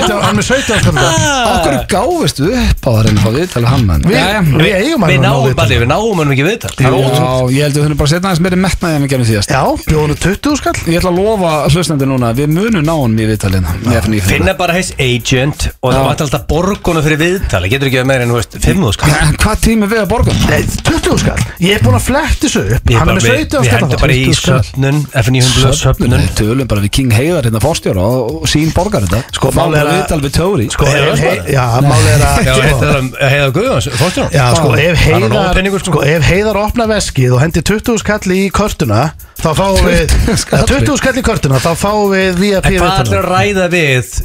hann 0.00 0.10
hann 0.10 0.28
hann 0.30 0.30
á 0.30 0.30
á 0.30 0.32
með 0.34 0.40
gáðu 0.40 0.40
17 0.40 0.40
Hann 0.40 0.40
er 0.40 0.40
með 0.40 0.46
17 0.50 0.80
skall 0.80 1.50
Okkur 1.50 1.74
gáfistu 1.90 2.44
upp 2.50 2.80
á 2.80 2.90
að 2.90 3.02
reyna 3.06 3.20
að 3.20 3.24
fá 3.24 3.30
viðtalið 3.36 3.68
hann 3.70 3.84
mann 3.86 4.02
Við- 4.06 4.16
Jæja. 4.16 4.40
við 4.40 4.72
eigum 4.80 5.04
að 5.04 5.10
Við 5.10 5.18
ná 5.20 5.26
náum 5.30 5.44
viðtal. 5.44 5.56
bara, 5.60 5.68
við 5.80 5.88
náum 5.90 6.18
hann 6.20 6.30
ekki 6.34 6.44
viðtal. 6.46 6.72
Það 6.76 6.86
er 6.86 6.92
Já, 7.10 7.28
ég 7.50 7.62
held 7.64 7.76
að 7.76 7.82
þau 7.90 7.96
bara 8.00 8.10
setja 8.10 8.26
aðeins 8.30 8.42
meiri 8.44 8.58
metnaði 8.60 8.94
en 8.96 9.02
við 9.04 9.10
gerum 9.10 9.26
síðast. 9.30 9.50
Já, 9.50 9.62
bjóðinu 9.90 10.16
20 10.20 10.56
skall. 10.60 10.76
Ég 10.90 10.96
ætla 11.00 11.10
að 11.10 11.18
lofa 11.20 11.50
hlustandi 11.74 12.06
núna 12.10 12.28
Við 12.40 12.46
munum 12.54 12.84
ná 12.86 12.94
hann 13.00 13.16
í 13.20 13.26
viðtalið. 13.30 13.62
Hérna 13.90 14.20
Finna 14.30 14.54
bara 14.58 14.72
his 14.76 14.90
agent 14.98 15.60
og 15.82 15.92
það 15.92 16.02
vant 16.08 16.20
alltaf 16.24 16.42
borgunum 16.50 17.02
fyrir 17.04 17.18
viðtali 17.20 17.66
Getur 17.70 17.86
ekki 17.90 18.00
að 18.00 18.08
meira 18.10 18.22
en, 18.24 18.30
þú 18.30 18.38
veist, 18.40 18.52
5 18.60 18.92
skall. 18.96 19.10
Hvað 19.40 19.56
tími 19.66 19.86
við 19.90 20.00
að 20.04 20.08
borga? 20.10 20.32
Nei, 20.48 20.62
20 20.86 21.18
skall. 21.24 21.42
Ég 21.60 21.72
er 21.76 21.82
búin 21.84 21.98
að 21.98 22.04
fletta 22.08 22.46
þessu 22.46 22.62
upp. 22.76 22.84
Hann 22.90 23.08
er 23.08 23.14
með 23.14 23.24
við, 23.26 23.34
17 23.40 23.60
við 23.60 23.66
skall 23.70 23.80
hendum 23.80 24.00
bara 24.00 24.12
í 24.12 24.14
20 24.24 24.34
skall. 24.40 24.60
söfnun 24.60 24.98
F900 25.20 25.74
söfnun 25.80 26.14
Við 29.70 29.84
bara 29.90 29.98
Heiðar 29.98 30.06
Sko, 30.06 30.16
viðtal 30.16 30.20
við 30.24 30.32
Tóri 30.38 30.66
Sko, 30.70 30.88
Heiðar 30.90 31.02
ef 31.02 31.10
var 31.10 31.20
hei- 31.20 31.40
það? 31.40 31.50
Já, 31.50 31.64
málið 31.86 32.10
er 32.14 32.24
að 32.24 32.40
Já, 32.40 32.54
sko, 32.54 32.64
þetta 32.70 32.88
er 33.26 33.34
heiða 33.34 33.50
Guðjóns, 33.58 33.88
fórstjórn 34.00 34.32
Já, 34.38 34.44
sko, 34.56 34.70
ef 34.70 34.78
Hann 34.80 34.88
er 34.90 35.28
heiðar, 35.28 35.50
ópeningur, 35.50 35.84
sko. 35.84 35.92
sko, 35.92 36.02
ef 36.14 36.26
heiðar 36.30 36.60
opna 36.64 36.88
veskið 36.94 37.36
og 37.36 37.40
hendi 37.44 37.62
20 37.72 38.00
skall 38.04 38.34
í 38.36 38.40
körtuna 38.54 39.02
þá 39.40 39.50
fáum 39.60 39.80
við 39.86 40.02
20 40.26 40.42
skall? 40.46 40.66
20 40.70 41.00
skall 41.00 41.16
í 41.20 41.24
körtuna, 41.30 41.60
þá 41.62 41.70
fáum 41.80 42.10
við 42.14 42.42
VIP 42.42 42.66
En 42.70 42.76
hvað 42.78 42.90
ætlar 42.90 43.06
viðtalið. 43.06 43.18
að 43.20 43.32
ræða 43.34 43.70
við 43.76 44.20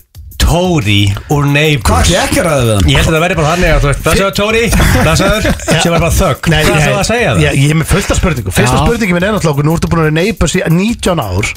Tóri 0.46 1.08
úr 1.32 1.46
Hvað 1.48 1.54
Neighbors? 1.56 2.10
ekki 2.20 2.42
ræða 2.44 2.64
við 2.68 2.74
hann? 2.76 2.90
Ég 2.92 2.98
held 3.00 3.08
að 3.08 3.16
það 3.16 3.24
verði 3.24 3.36
bara 3.40 3.52
þannig 3.56 3.70
að 3.72 3.80
þú 3.82 3.88
veist 3.90 4.02
Það 4.06 4.18
séu 4.20 4.32
Tóri, 4.36 4.64
það 4.76 5.16
séu 5.22 5.82
sem 5.82 5.94
var 5.96 6.04
bara 6.04 6.12
þögg 6.20 6.50
Nei, 6.52 6.60
Hvað 6.68 6.82
ætlar 6.84 7.00
að 7.00 7.08
segja 7.08 7.30
það? 7.32 7.40
Ég, 7.46 7.56
ég 7.64 7.72
er 7.72 7.80
með 7.80 7.88
fullta 7.94 8.18
spurningu 8.20 8.54
Fyrsta 8.54 8.76
Já. 8.76 8.84
spurningi 8.84 9.16
minn 9.16 9.26
er 9.26 9.34
náttúrulega 9.34 9.54
okkur 9.56 9.66
Nú 9.70 9.76
ertu 9.80 9.90
búin 9.90 10.04
að 10.04 10.10
vera 10.10 10.18
neighbors 10.20 10.56
í 10.60 10.62
19 10.70 11.24
ár 11.24 11.50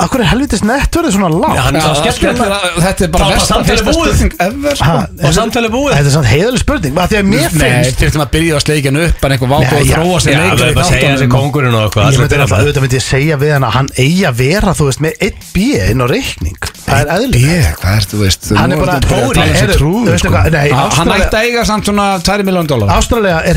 Akkur 0.00 0.20
er 0.24 0.28
helvitis 0.30 0.62
nettverðið 0.64 1.12
svona 1.16 1.28
lág 1.34 1.54
Já, 1.56 1.62
hann 1.66 1.76
er 1.76 1.82
svo 1.84 2.12
skemmtilega- 2.14 2.70
Þetta 2.80 3.04
er 3.04 3.10
bara 3.14 3.24
samtalið 3.40 3.68
fyrsta 3.70 3.90
búið. 3.90 4.14
spurning 4.14 4.32
ever 4.40 4.74
sko. 4.76 4.84
Ha, 4.84 5.06
Og 5.28 5.34
samtalið 5.36 5.70
búið. 5.74 5.92
Þetta 5.96 6.08
er 6.10 6.14
svona 6.16 6.30
heiðaleg 6.30 6.60
spurning 6.64 6.94
Því 7.00 7.18
að 7.20 7.26
mér 7.30 7.50
Nei, 7.60 7.70
finnst 7.70 8.00
þurftum 8.00 8.22
að 8.24 8.30
byrja 8.34 8.52
að 8.56 8.62
sleikja 8.64 8.90
hann 8.90 9.00
upp 9.04 9.24
en 9.24 9.30
eitthvað 9.36 9.50
váku 9.54 9.70
Nei, 9.70 9.80
og 9.80 9.86
þróa 9.90 10.18
sig 10.20 10.32
Já, 10.32 10.38
það 10.40 10.44
er 10.50 10.74
bara 10.74 10.86
að 10.86 10.90
segja 10.90 11.08
þessi 11.10 11.16
þáttunum. 11.20 11.34
kongurinn 11.36 11.74
og 11.74 11.82
eitthvað 11.84 12.04
Ég 12.10 12.18
myndi 12.20 12.34
er 12.34 12.40
alltaf, 12.44 12.58
auðvitað 12.60 12.82
myndi 12.86 12.96
ég 13.00 13.06
segja 13.10 13.36
við 13.40 13.50
hann 13.56 13.64
að 13.68 13.74
hann 13.76 13.88
eigi 14.00 14.22
að 14.30 14.34
vera, 14.40 14.70
þú 14.80 14.84
veist, 14.90 15.00
með 15.00 15.12
1 15.20 15.34
B 15.52 15.56
inn 15.90 16.00
á 16.00 16.06
reikning. 16.10 16.58
Það 16.90 16.98
er 17.00 17.06
eðlilega 17.16 17.50
Ég, 17.50 17.68
hvað 17.80 17.92
er 18.00 18.04
þú 18.10 18.16
veist 18.24 18.42
Hann 18.56 18.72
er 18.72 18.76
nú 18.76 18.80
bara- 18.84 18.94
ertu 18.96 19.08
byrjað 19.10 19.20
að 19.20 19.26
Tóri, 19.30 19.34
tala 19.34 19.46
eins 19.46 19.60
og 19.60 19.60
heyrðu, 19.60 19.76
trúður, 19.80 20.10
veistu 20.10 20.26
sko. 20.26 20.34
hvað, 20.34 20.50
nei, 20.50 20.68
Hann- 20.70 20.78
Hann 20.80 20.90
Ástralia- 20.90 21.26
ætti 21.26 21.36
að 21.36 21.44
eiga 21.50 21.64
samt 21.66 21.84
svona 21.84 22.06
2 22.22 22.42
miljón 22.48 22.66
dólar 22.66 22.88
Ástralega 22.90 23.38
er 23.46 23.54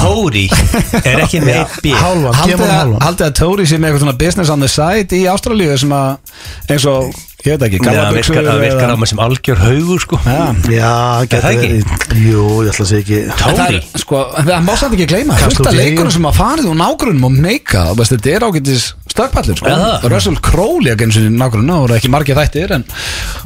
heimsálfa 0.00 0.30
blöð 0.30 0.50
Þetta 0.56 1.06
Veist 1.06 1.06
er, 1.06 1.06
þetta 1.06 1.06
að- 1.06 1.06
er 1.06 1.06
heimsálfa 1.06 1.06
Kim 1.06 1.06
Kardashian 1.06 1.06
er 1.06 1.06
með 1.06 1.06
1B 1.06 1.06
Tóri 1.06 1.06
er 1.12 1.22
ekki 1.26 1.40
með 1.44 1.62
1B 1.62 1.94
Hálfan, 2.00 2.34
Haldið 2.40 2.66
að, 2.66 3.22
að 3.26 3.32
Tóri 3.40 3.66
sé 3.66 3.78
með 3.78 3.88
eitthvað 3.90 4.04
svona 4.04 4.18
business 4.24 4.50
on 4.52 4.60
the 4.64 4.68
side 4.70 5.16
í 5.16 5.24
Ástralíu 5.30 5.78
sem 5.80 5.94
að 5.96 6.72
eins 6.72 6.86
og, 6.90 7.10
ég 7.46 7.54
veit 7.56 7.64
ekki, 7.68 7.80
virkar 7.80 8.46
það 8.46 8.60
virkar 8.64 8.92
á 8.92 8.96
mig 8.98 9.10
sem 9.10 9.20
algjör 9.22 9.60
haugur 9.62 10.02
sko. 10.02 10.18
Já, 10.26 10.46
Já, 10.72 10.92
það 11.22 11.28
getur 11.30 11.50
ekki? 11.52 11.70
Jú, 12.26 12.44
ég 12.66 12.72
ætla 12.72 12.86
að 12.86 12.90
segja 12.90 13.02
ekki. 13.04 13.20
Það 13.30 13.60
Tóri 13.60 13.78
er, 13.80 13.88
sko, 14.02 14.22
það 14.36 14.64
má 14.66 14.72
samt 14.80 14.96
ekki 14.96 15.08
gleyma. 15.12 15.36
Af 15.36 15.60
í 15.60 15.76
leikunum 15.78 16.14
sem 16.16 16.28
að 16.30 16.38
farið 16.40 16.70
úr 16.72 16.78
nágrunum 16.82 17.28
og 17.30 17.36
meika 17.46 17.84
og 17.92 18.02
Þetta 18.06 18.32
er 18.34 18.46
ágættis 18.48 18.86
stökkpallin 19.12 19.58
sko. 19.58 19.68
Er 19.70 19.82
það? 19.82 20.08
Russell 20.12 20.40
Crowe 20.44 20.80
líka 20.84 21.06
eins 21.06 21.18
og 21.20 21.28
nágrunum 21.38 21.84
og 21.86 21.94
ekki 21.96 22.10
margir 22.12 22.38
þættir 22.38 22.74
en 22.76 22.84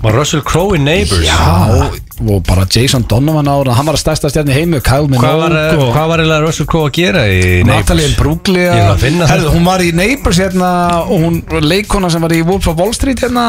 Var 0.03 0.17
Russell 0.17 0.43
Crowe 0.47 0.79
í 0.79 0.83
Neighbors? 0.83 1.27
Já, 1.27 1.91
og 2.21 2.43
bara 2.47 2.67
Jason 2.69 3.05
Donovan 3.09 3.49
ára 3.49 3.77
Hann 3.79 3.89
var 3.89 3.97
að 3.97 4.03
stærsta 4.03 4.31
stjarni 4.33 4.55
heimu 4.55 4.81
Kyle 4.85 5.09
Hvað 5.09 5.41
var, 5.41 5.55
Minogue 5.55 5.87
og 5.87 5.95
hvað 5.95 6.11
var 6.13 6.23
eiginlega 6.23 6.45
Russell 6.45 6.69
Crowe 6.71 6.91
að 6.91 6.97
gera 6.99 7.25
í 7.31 7.41
Ég 7.61 8.85
var 8.85 8.99
að. 9.01 9.33
Herðu, 9.33 9.55
Hún 9.57 9.67
var 9.69 9.85
í 9.85 9.91
Neighbors 9.97 10.41
hérna 10.43 10.71
og 11.07 11.17
hún 11.25 11.41
leikona 11.65 12.11
sem 12.13 12.23
var 12.25 12.37
í 12.37 12.43
Wolf 12.47 12.69
of 12.73 12.81
Wall 12.81 12.93
Street 12.97 13.23
hérna 13.25 13.47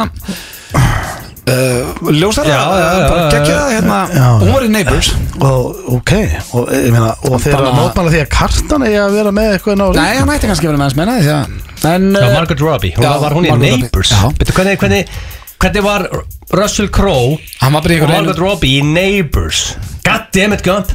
uh, 1.52 2.12
Ljósara 2.12 2.48
bara 2.48 3.26
já. 3.28 3.42
það 3.50 3.74
hérna. 3.76 4.00
Hún 4.44 4.54
var 4.56 4.68
í 4.68 4.72
Neighbors 4.72 5.12
Og, 5.42 5.82
ok, 5.98 6.14
og, 6.54 6.72
ég 6.76 6.94
meina, 6.94 7.12
og 7.28 7.38
þeir 7.42 7.58
eru 7.58 7.72
að 7.72 7.78
mótmála 7.80 8.14
því 8.14 8.24
að 8.24 8.32
kartan 8.38 8.88
eigi 8.88 9.02
að 9.02 9.20
vera 9.20 9.36
með 9.36 9.58
eitthvað 9.58 9.80
ná 9.82 9.86
Nei, 9.98 10.16
hann 10.20 10.34
ætti 10.36 10.52
kannski 10.52 10.70
að 10.70 10.74
vera 10.74 10.82
með 10.82 10.90
hans 10.90 10.98
menna 11.02 11.20
En 11.82 12.12
Já, 12.14 12.28
uh, 12.28 12.34
Margaret 12.36 12.62
Robbie, 12.62 12.94
hún 12.94 13.08
Já, 13.08 13.14
var 13.24 13.34
hún 13.34 13.48
í 13.48 13.50
Já. 13.50 14.20
Veitu, 14.38 14.54
hvernig, 14.54 14.78
hvernig, 14.78 15.16
hvernig 15.62 15.84
var 15.86 16.08
Russell 16.58 16.89
Crowe 16.91 17.38
og 18.02 18.12
Margaret 18.12 18.41
Robbie 18.43 18.82
í 18.82 18.86
Neighbors 18.86 19.62
God 20.06 20.28
damn 20.34 20.54
it 20.58 20.63
Gump 20.65 20.91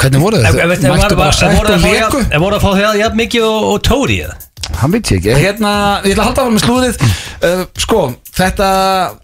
Hvernig 0.00 0.20
voru 0.22 0.36
ef- 0.44 0.54
Mættu 1.00 1.16
bara 1.16 1.32
sætt 1.40 1.56
og 1.56 1.72
að 1.74 1.86
leku 1.88 2.40
voru 2.44 2.58
að 2.60 2.64
fá 2.66 2.70
það 2.76 2.98
jafn 3.00 3.16
mikið 3.24 3.46
og, 3.48 3.68
og 3.72 3.82
Tóri 3.88 4.18
eða? 4.26 4.36
Hann 4.80 4.92
veit 4.94 5.10
ég 5.12 5.18
ekki. 5.20 5.34
Hérna, 5.42 5.70
ég 6.06 6.14
ætla 6.14 6.24
að 6.24 6.28
halda 6.30 6.44
að 6.46 6.52
með 6.54 6.64
slúðið 6.64 7.00
uh, 7.02 7.62
Sko, 7.82 8.00
þetta 8.36 8.68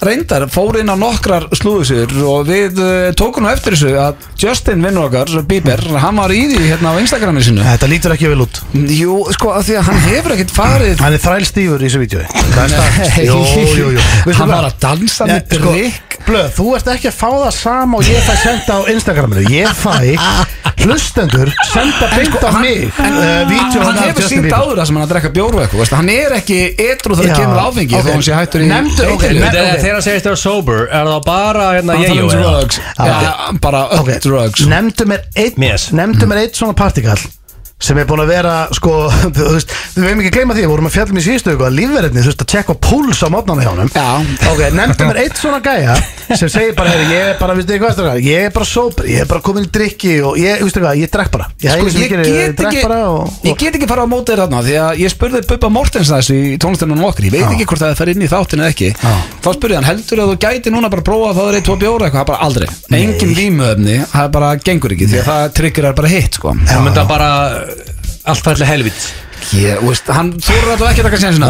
reyndar 0.04 0.46
fór 0.52 0.78
inn 0.80 0.90
á 0.92 0.96
nokkrar 0.98 1.46
slúðisur 1.56 2.12
og 2.26 2.48
við 2.50 2.80
uh, 2.82 2.90
tókum 3.16 3.46
nú 3.46 3.52
eftir 3.52 3.76
þessu 3.76 3.94
að 4.02 4.26
Justin 4.42 4.84
vinnur 4.84 5.08
okkar, 5.08 5.32
Bieber 5.48 5.82
hann 6.02 6.18
var 6.20 6.34
í 6.34 6.42
því 6.50 6.66
hérna 6.72 6.92
á 6.92 7.00
Instagraminu 7.00 7.44
sinu 7.46 7.64
Þetta 7.66 7.90
lítur 7.92 8.16
ekki 8.16 8.32
vel 8.32 8.44
út. 8.44 8.60
Jú, 8.74 9.20
sko, 9.36 9.54
af 9.56 9.66
því 9.68 9.78
að 9.80 9.88
hann 9.90 10.02
hefur 10.10 10.36
ekkert 10.36 10.54
farið 10.56 11.04
Hann 11.04 11.16
er 11.16 11.24
þrælstífur 11.24 11.86
í 11.86 11.92
þessu. 11.94 12.22
Nei. 12.56 13.24
Jú, 13.26 13.40
jú, 13.76 13.90
jú. 13.96 14.36
Hann 14.36 14.52
var 14.52 14.68
að 14.68 14.78
dansa 14.82 15.28
með 15.30 15.58
sko, 15.58 15.72
drikk. 15.76 16.15
Blöð, 16.26 16.48
þú 16.56 16.64
ert 16.74 16.88
ekki 16.90 17.10
að 17.12 17.18
fá 17.20 17.28
það 17.30 17.52
sama 17.54 17.98
og 18.00 18.08
ég 18.10 18.24
fæ 18.26 18.34
senda 18.42 18.78
á 18.78 18.80
Instagraminu. 18.90 19.44
Ég 19.52 19.70
fæ 19.78 19.94
hlustendur 20.86 21.50
senda 21.70 22.08
beint 22.12 22.36
á 22.42 22.50
mig 22.60 22.90
En 23.00 23.16
uh, 23.16 23.48
vídeo 23.48 23.82
hann 23.82 23.96
af 23.96 24.10
hefur 24.10 24.28
sínt 24.30 24.52
áður 24.52 24.80
það 24.80 24.88
sem 24.90 24.98
hann 24.98 25.06
að 25.06 25.12
drekka 25.14 25.30
veist, 25.80 25.94
Hann 25.96 26.10
er 26.12 26.34
ekki 26.36 26.58
etru 26.86 27.16
þegar 27.18 27.32
Já, 27.32 27.38
kemur 27.40 27.62
áfengi 27.62 28.02
þó 28.02 28.10
hann 28.12 28.26
sé 28.26 28.36
hættur 28.36 28.64
í 28.64 28.68
Þegar 28.68 29.96
hann 29.96 30.04
segist 30.06 30.28
þér 30.28 30.38
sober 30.40 30.84
Er 30.90 31.10
það 31.12 31.24
bara 31.30 31.70
hérna 31.78 31.96
Hann 31.96 32.04
ég 32.04 32.12
um 32.12 32.26
og 32.26 32.36
drugs. 32.36 32.80
Já, 32.98 33.16
bara 33.62 33.82
drugs. 34.26 34.66
Nefndu 34.70 35.08
mér 36.30 36.44
eitt 36.44 36.58
svona 36.58 36.76
partikall 36.76 37.20
sem 37.76 37.98
er 38.00 38.06
búin 38.08 38.22
að 38.24 38.30
vera 38.32 38.52
sko, 38.74 38.92
þú 39.36 39.46
veist, 39.52 39.72
við 39.96 40.06
veim 40.08 40.20
ekki 40.22 40.32
gleyma 40.38 40.54
því 40.56 40.62
við 40.64 40.70
vorum 40.72 40.88
að 40.88 40.94
fjallum 40.96 41.18
í 41.20 41.24
síðustu 41.26 41.52
ykkur 41.52 41.68
að 41.68 41.76
lífverðinni 41.76 42.22
þú 42.24 42.30
veist 42.30 42.44
að 42.44 42.50
tjekka 42.54 42.74
púls 42.86 43.20
á 43.20 43.28
mótnana 43.32 43.62
hjá 43.66 43.70
honum. 43.74 43.90
Já. 43.92 44.08
ok, 44.52 44.60
nefndu 44.72 45.02
mér 45.10 45.20
eitt 45.20 45.36
svona 45.40 45.60
gæja 45.64 45.94
sem 46.26 46.48
segir 46.50 46.72
bara, 46.78 46.90
heyri, 46.94 47.06
ég 47.12 47.22
er 47.34 47.36
bara, 47.38 47.52
veistu 47.58 47.76
hvað 47.78 47.92
strákar, 47.94 48.22
ég 48.24 48.48
er 48.48 48.52
bara 48.56 48.66
sóper, 48.66 49.04
ég 49.12 49.18
er 49.22 49.28
bara 49.30 49.44
komin 49.44 49.68
í 49.68 49.70
drikki 49.76 50.14
og 50.26 50.40
ég, 50.40 50.58
veistu 50.64 50.80
hvað, 50.82 50.94
ég 51.04 51.12
drekk 51.12 51.30
bara. 51.36 51.46
Ég, 51.62 51.70
Sko, 51.76 51.92
sem 51.92 52.00
ég, 52.02 52.08
gerir, 52.10 52.24
get 52.26 52.56
drekk 52.58 52.72
ekki, 52.72 52.82
bara 52.88 52.98
og, 53.12 53.20
og, 53.28 53.44
ég 53.46 53.54
get 53.60 53.76
ekki 53.78 53.88
fara 53.92 54.02
á 54.08 54.10
móti 54.10 54.32
þér 54.32 54.40
þarna 54.46 54.60
því 54.66 54.74
að 54.82 54.92
ég 55.04 55.08
spurði 55.12 55.38
Bubba 55.52 55.68
Mortens 55.76 56.10
þessu 56.10 56.34
í 56.34 56.56
tónlistunum 56.62 57.04
okkur 57.10 57.28
ég 57.28 57.34
veit 57.36 57.46
ekki 57.52 57.68
hvort 57.68 57.84
það 57.84 58.00
fer 58.00 58.10
inn 58.14 58.24
í 58.24 58.32
þáttinu 58.32 58.66
Allt 68.26 68.42
fælli 68.46 68.66
helvit 68.68 69.06
ég, 69.54 69.78
veist, 69.84 70.08
hann 70.10 70.32
þóru 70.42 70.72
alltaf 70.72 70.88
ekki 70.90 71.02
að 71.02 71.08
taka 71.10 71.20
sénsina 71.22 71.48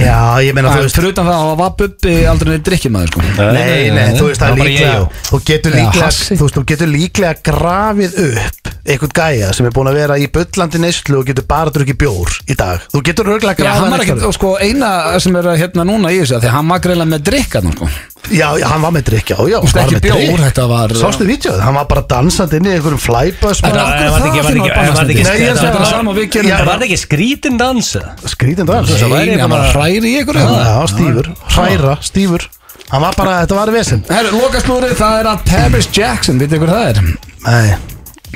já, 0.00 0.16
ég 0.42 0.56
meina, 0.56 0.72
þú 0.74 0.86
veist 0.86 0.98
fyrir 0.98 1.12
utan 1.12 1.28
það 1.28 1.44
að 1.44 1.52
var 1.60 1.74
Bubbi 1.78 2.14
aldrei 2.32 2.50
neitt 2.54 2.64
drikkjumæður 2.66 3.12
sko. 3.12 3.22
Nei, 3.38 3.90
nei, 3.94 4.06
þú 4.16 4.30
veist 4.30 4.42
það 4.42 4.50
er 4.50 4.62
líklega 4.64 4.96
Þú 5.28 5.40
getur 5.52 5.76
líklega. 5.76 6.10
Þú 6.18 6.40
veist, 6.42 6.58
þú 6.58 6.64
getur 6.72 6.92
líklega 6.94 7.34
grafið 7.50 8.18
upp 8.24 8.67
einhvern 8.88 9.12
gæja 9.14 9.52
sem 9.56 9.66
er 9.68 9.72
búin 9.76 9.90
að 9.90 9.98
vera 10.00 10.16
í 10.18 10.26
bullandi 10.32 10.80
neyslu 10.82 11.18
og 11.20 11.26
getur 11.28 11.44
bara 11.48 11.70
drukkið 11.74 11.98
bjór 12.00 12.36
í 12.48 12.56
dag 12.58 12.84
Þú 12.92 13.02
getur 13.08 13.30
örgulega 13.34 13.64
Já, 13.64 13.72
hann 13.78 13.90
var 13.92 14.04
ekkert, 14.04 14.22
og 14.28 14.34
sko, 14.36 14.54
eina 14.64 14.90
sem 15.20 15.36
er 15.36 15.48
hérna 15.60 15.84
núna 15.88 16.12
í 16.14 16.20
þessu, 16.22 16.38
að 16.38 16.46
því 16.46 16.48
að 16.50 16.56
hann 16.58 16.68
var 16.72 16.80
greiðlega 16.86 17.12
með 17.12 17.24
drikka 17.28 17.62
nú, 17.64 17.72
sko. 17.76 17.88
Já, 18.34 18.48
já, 18.60 18.66
hann 18.68 18.82
var 18.82 18.92
með 18.92 19.04
drikk, 19.08 19.30
já, 19.32 19.36
já 19.48 19.58
Þú 19.58 19.64
veist, 19.68 19.76
bara 19.78 19.84
ekki 19.86 19.94
með 19.96 20.04
bjór, 20.08 20.18
drykk. 20.18 20.40
þetta 20.48 20.64
var- 20.68 20.94
Sástu 21.00 21.24
vídeoð, 21.28 21.60
hann 21.64 21.74
var 21.78 21.86
bara 21.92 22.02
dansandi 22.10 22.56
inn 22.58 22.66
í 22.68 22.72
einhverjum 22.74 23.00
flybus 23.00 23.60
Þetta- 23.62 23.70
bara. 23.70 23.84
af 23.84 23.94
hverju 23.94 24.10
var 24.10 24.20
það 24.20 24.28
ekki- 24.28 24.42
var 24.42 24.52
þín 24.52 24.58
ekki- 24.58 24.76
var 24.76 24.92
var 24.98 25.04
ekki-? 25.08 25.24
Nei, 25.28 25.38
ég 25.38 25.48
þetta 25.48 25.62
segi 25.62 25.68
var- 25.68 25.78
bara- 25.78 25.90
sama 25.92 26.10
og 26.10 26.16
við 26.18 26.28
gerum 26.34 26.48
Já, 26.50 26.56
Var 26.58 26.78
það 26.78 26.86
ekki 26.88 26.98
skrítin 27.06 27.56
dansa? 27.58 28.02
Skrítin 28.26 28.66
dans 28.66 28.88
Það 28.90 29.08
væri 29.14 29.26
Nei, 29.32 29.38
hann 29.40 29.50
var 29.50 29.58
bara- 29.58 29.72
hræri 29.72 30.08
í 30.12 30.14
ykkur 30.22 30.34
Já, 30.34 30.86
stífur, 30.92 31.26
hræra, 31.54 31.96
stífur 32.02 32.42
Hann 32.90 33.02
var 33.02 33.12
bara, 33.16 33.46
þetta 33.46 33.54
var 33.54 33.70
vesinn 33.72 34.04
Herru, 34.08 34.30
lokaslúrið, 34.40 34.94
það 34.96 35.20
er 35.20 35.26
að 35.32 35.38
Paris 35.44 35.88
Jackson, 35.92 36.38
vitið 36.40 36.58
ykkur 36.58 36.72
það 36.72 36.88
er? 36.88 37.02
Nei, 37.46 37.76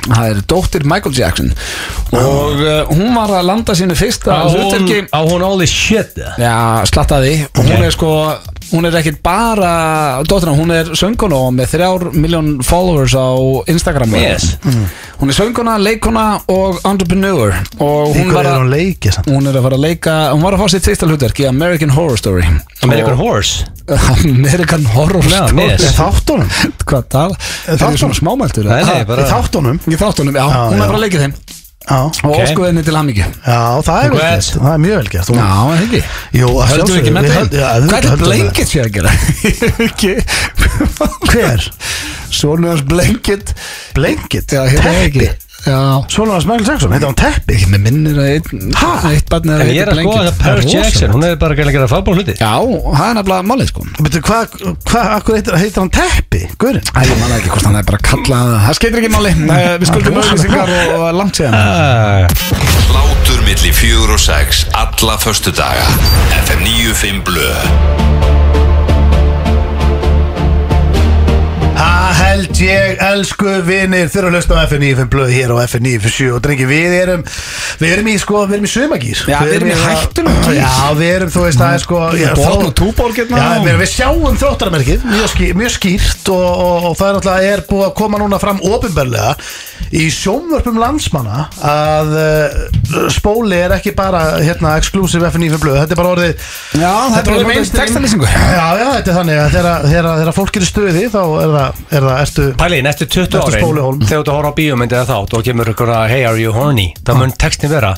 Það 0.03 0.25
er 0.33 0.39
dóttir 0.51 0.83
Michael 0.89 1.13
Jackson. 1.15 1.51
Og 2.11 2.59
uh, 2.59 2.71
hún 2.91 3.13
var 3.15 3.31
að 3.39 3.45
landa 3.47 3.75
sínu 3.77 3.95
fyrsta 3.95 4.35
Á 4.35 4.43
hún, 4.49 4.57
hlutverki. 4.57 4.97
á 5.15 5.19
hún 5.23 5.45
all 5.47 5.55
this 5.61 5.71
shit? 5.71 6.17
Já, 6.37 6.55
slattaði. 6.91 7.37
Og 7.55 7.63
hún 7.69 7.85
er 7.87 7.95
sko, 7.95 8.09
hún 8.73 8.87
er 8.89 8.95
ekkit 8.97 9.19
bara 9.23 9.71
Dóttirna, 10.27 10.55
hún 10.57 10.73
er 10.73 10.89
sönguna 10.97 11.37
og 11.47 11.53
með 11.55 11.71
þrjár 11.75 12.05
miljón 12.17 12.49
followers 12.65 13.13
á 13.13 13.29
Instagram 13.69 14.15
Yes. 14.17 14.55
Hún 15.19 15.31
er 15.31 15.37
sönguna, 15.37 15.77
leikuna 15.81 16.25
og 16.51 16.81
entrepreneur 16.89 17.53
Og 17.77 18.13
hún 18.17 18.33
að 18.33 18.49
hún 18.57 18.71
leikið 18.73 19.17
samt 19.17 19.29
Hún 19.31 19.49
er 19.49 19.57
að 19.59 19.67
fara 19.67 19.79
að 19.79 19.85
leika, 19.85 20.15
hún 20.33 20.43
var 20.45 20.57
að 20.57 20.63
fá 20.65 20.73
sitt 20.73 20.89
fyrsta 20.89 21.09
hlutverk 21.09 21.43
í 21.43 21.47
American 21.49 21.93
Horror 21.93 22.19
Story 22.21 22.45
American 22.83 23.17
Horse 23.21 23.67
American 24.27 24.85
Horror 24.93 25.23
Já, 25.29 25.43
Story 25.47 25.69
yes. 25.69 25.89
Þáttunum? 25.99 26.53
Hvað 26.89 27.09
tal? 27.13 27.29
Það 27.67 27.89
er 27.89 27.99
svona 28.05 28.19
smámæltur 28.21 28.69
bara 28.69 29.25
Í 29.27 29.31
þáttunum? 29.31 29.81
Í 29.85 29.99
þáttunum, 30.01 30.39
já, 30.39 30.45
Já, 30.49 30.63
hún 30.69 30.79
er 30.79 30.81
já. 30.81 30.87
bara 30.87 30.97
að 30.99 31.05
leika 31.05 31.19
í 31.19 31.25
þeim 31.27 31.37
og 31.91 32.15
Ok. 32.23 32.37
ósku 32.39 32.63
henni 32.65 32.83
til 32.87 32.95
hamingju 32.95 33.25
já 33.45 33.81
það 33.83 34.03
er 34.03 34.13
gert 34.15 34.51
Það 34.55 34.73
er 34.73 34.77
mjög 34.83 34.95
vel 35.01 35.09
gert 35.13 35.27
Þú- 35.27 35.35
Já, 35.35 35.47
það 35.51 35.73
er 35.73 35.81
ekki 35.83 36.01
Jú, 36.39 36.47
að 36.47 36.67
Höldu 36.69 36.77
sjálfsögðu, 36.77 36.99
ekki 37.01 37.13
með 37.17 37.23
við 37.23 37.33
já, 37.33 37.67
Hvað 37.73 37.97
er 37.97 38.07
höldum 38.09 38.11
við 38.13 38.27
blanket 38.27 38.67
sé 38.71 38.79
að 38.83 38.91
gera? 38.93 39.11
Það. 40.97 41.17
Hver? 41.33 41.67
Sónu 42.33 42.69
hans 42.71 42.83
blanket 42.87 43.53
Blanket? 43.97 44.47
Já, 44.55 44.63
hérna 44.71 44.93
er 44.93 45.07
ekki 45.09 45.29
Svona 45.63 46.33
hans 46.35 46.45
Michael 46.49 46.67
Jackson, 46.67 46.91
heitir 46.91 47.07
hann 47.07 47.15
Teppi? 47.15 47.57
Með 47.71 47.83
minnir 47.85 48.17
að? 48.19 48.49
Eitt 49.13 49.29
barn 49.31 49.51
er 49.53 49.63
En 49.63 49.69
ég 49.71 49.85
er 49.85 49.91
að 49.93 50.01
skoða 50.01 50.33
Paris 50.39 50.65
rosalegt. 50.65 50.73
Jackson. 50.73 51.13
Hún 51.15 51.23
er 51.27 51.37
bara 51.39 51.55
að 51.55 51.71
gera 51.77 51.87
fábár 51.91 52.17
hluti. 52.19 52.35
Já, 52.35 52.51
það 52.59 53.05
er 53.07 53.17
nefnilega 53.19 53.47
málið 53.47 53.71
sko. 53.71 53.85
Betur, 54.03 54.25
hvað, 54.27 54.57
hvað, 54.89 55.09
akkur 55.17 55.37
heitir, 55.39 55.57
heitir 55.61 55.79
hann 55.85 55.93
Teppi? 55.95 56.41
Guðurinn? 56.59 56.91
Æ, 56.91 56.99
ég 57.07 57.21
manna 57.23 57.39
ekki 57.39 57.53
hvort 57.55 57.69
hann 57.69 57.79
er 57.79 57.87
bara 57.87 58.01
að 58.01 58.07
kalla 58.11 58.41
það 58.67 58.77
skeitir 58.81 59.01
ekki 59.03 59.13
máli, 59.15 59.33
við 59.79 59.87
skuldum 59.91 60.19
auðlýsingar 60.19 60.73
og, 60.77 60.93
og 60.99 61.07
langt 61.21 61.39
síðan. 61.39 61.55
Ah, 61.55 62.27
Hlátur 62.91 63.43
milli 63.47 63.71
fjögur 63.73 64.13
og 64.17 64.21
sex 64.21 64.65
Alla 64.77 65.15
förstu 65.17 65.53
daga 65.55 65.87
FM 66.43 66.67
95 66.67 67.23
Blö 67.25 68.42
held 72.17 72.59
ég, 72.63 72.95
elsku 73.09 73.55
vinir 73.67 74.09
Þeir 74.13 74.21
eru 74.23 74.29
að 74.31 74.37
hlusta 74.37 74.57
á 74.57 74.63
FN95 74.67 75.09
blöð 75.13 75.33
hér 75.33 75.53
á 75.53 75.57
FN97 75.65 76.29
Og 76.33 76.41
drengi, 76.45 76.67
við 76.69 76.95
erum 77.01 77.25
Við 77.81 77.93
erum 77.95 78.09
í, 78.11 78.15
sko, 78.21 78.43
við 78.47 78.57
erum 78.57 78.67
í 78.67 78.71
sumagýr 78.73 79.23
Já, 79.33 79.37
við 79.43 79.55
erum 79.57 79.71
í 79.73 79.77
hættunum 79.81 80.39
gír. 80.45 80.59
Já, 80.59 80.71
við 80.99 81.11
erum, 81.17 81.33
þú 81.33 81.45
veist, 81.47 81.61
það 81.61 81.75
er 81.77 81.83
sko 81.83 82.01
þó- 82.37 82.63
og 82.63 82.73
túborg 82.79 83.19
hérna. 83.19 83.41
Já, 83.43 83.65
við, 83.65 83.85
sjáum 83.93 84.39
þróttaramerkið 84.39 85.05
Mjög, 85.09 85.27
ský, 85.33 85.51
mjög 85.57 85.75
skýrt 85.77 86.33
og, 86.33 86.47
og, 86.47 86.89
og 86.91 86.97
það 86.99 87.09
er 87.09 87.17
náttúrulega 87.19 87.53
er 87.57 87.65
búið 87.69 87.85
að 87.89 87.95
koma 88.01 88.21
núna 88.23 88.39
fram 88.41 88.61
Opinberlega 88.63 89.35
í 89.93 90.07
sjónvörpum 90.13 90.77
landsmanna 90.81 91.43
Að 91.69 92.13
uh, 92.17 93.07
spóli 93.13 93.59
er 93.61 93.75
ekki 93.75 93.93
bara, 93.97 94.23
hérna, 94.41 94.75
exclusive 94.79 95.27
FN95 95.29 95.61
blöð 95.61 95.79
Þetta 95.83 95.95
er 95.95 95.99
bara 95.99 96.13
orðið 96.15 96.31
Já, 96.79 96.93
er 96.93 97.13
Þetta 97.13 97.27
bara 97.27 97.35
orðið 97.35 97.43
orðið 97.43 97.49
mainstream. 97.51 97.83
textalýsingu. 97.83 98.29
Já, 98.33 98.65
já, 98.79 98.87
þetta 98.95 99.13
er 99.13 99.17
þannig 99.19 99.41
að 99.43 99.53
þegar, 99.53 100.33
fólk 100.39 100.57
er 100.59 100.65
í 100.65 100.69
stuði 100.69 101.05
Þá 101.13 101.21
er 101.43 101.53
það, 101.57 101.83
er 102.03 102.09
það, 102.09 102.23
ertu 102.27 102.47
Pæli, 102.59 102.81
næstu 102.85 103.09
20 103.09 103.27
Ertu 103.27 103.41
árin? 103.41 104.01
Þegar 104.07 104.25
þú 104.27 104.37
horfa 104.37 104.53
á 104.53 104.57
bíómyndi 104.59 104.99
eða 104.99 105.09
þátt 105.11 105.37
og 105.37 105.45
kemur 105.49 105.73
ykkur 105.73 105.93
að 105.97 106.09
Hey, 106.13 106.25
are 106.29 106.41
you 106.41 106.55
horny? 106.55 106.91
Það 107.05 107.21
mun 107.23 107.37
textin 107.43 107.73
vera 107.73 107.95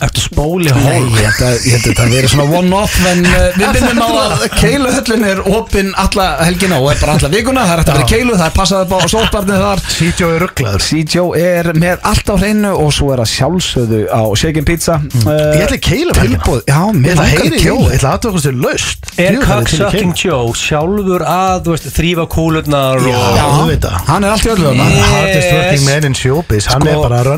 Ertu 0.00 0.22
spóli 0.24 0.70
Nei, 0.72 0.80
hólm? 0.80 1.08
ég 1.12 1.26
held 1.26 1.42
að 1.44 1.56
held 1.60 1.74
að 1.76 1.86
þetta 1.90 2.04
verið 2.08 2.30
svona 2.32 2.58
one-off 2.60 2.94
en 3.10 3.18
uh, 3.28 3.32
við 3.60 3.74
minnum 3.76 3.98
á 4.00 4.08
að 4.22 4.44
keiluhöllin 4.56 5.24
er 5.28 5.40
opinn 5.50 5.90
alla 6.00 6.28
helgina 6.40 6.78
og 6.80 6.88
er 6.94 7.00
bara 7.02 7.16
alla 7.18 7.28
vikuna. 7.34 7.64
Það 7.68 7.72
er 7.74 7.80
hægt 7.82 7.90
að 7.92 7.98
vera 7.98 8.08
keilu, 8.14 8.36
það 8.38 8.46
er 8.46 8.54
passað 8.56 8.84
upp 8.86 8.94
á 8.96 8.98
sótbarnið 9.12 9.60
þar. 9.64 9.82
Sítjó 9.92 10.30
er 10.32 10.40
rugglaður. 10.46 10.86
CJO 10.86 11.24
er 11.36 11.70
með 11.76 12.06
allt 12.10 12.32
á 12.32 12.34
hreinu 12.40 12.70
og 12.80 12.88
svo 12.96 13.10
er 13.12 13.20
að 13.24 13.30
sjálfsögðu 13.34 14.00
á 14.08 14.22
Shaken 14.40 14.68
Pizza. 14.70 14.96
Uh, 15.20 15.30
Ég 15.60 15.66
ætla 15.66 15.76
í 15.76 15.82
keilu 15.84 16.16
Tilbúð, 16.16 16.62
já, 16.64 16.80
mér 16.96 17.12
að 17.12 17.20
langar 17.20 17.44
keilu. 17.60 17.76
Ég 17.90 17.98
ætla 17.98 18.08
að 18.08 18.16
aðtöku 18.16 18.42
sér 18.46 18.56
laust. 18.64 19.12
Er 19.20 19.36
Cocksucking 19.44 20.16
Joe 20.16 20.56
sjálfur 20.56 21.26
að, 21.28 21.60
þú 21.66 21.76
veist, 21.76 21.90
þrýfa 21.98 22.24
kúlurnar 22.32 23.04
Já, 23.04 23.20
og... 23.20 23.52
þú 23.60 23.68
veit 23.68 23.84
það. 23.84 24.00
hann 24.08 24.24
er 24.24 24.32
allt 24.32 24.48
í 24.48 24.52
öllu. 24.54 24.72
Hardest 24.80 25.52
working 25.52 25.84
man 25.90 26.08
in 26.08 26.16
showbiz. 26.16 26.70
Hann 26.72 26.80
Sko- 26.86 26.92
er 26.94 27.04
bara 27.04 27.20
að 27.20 27.28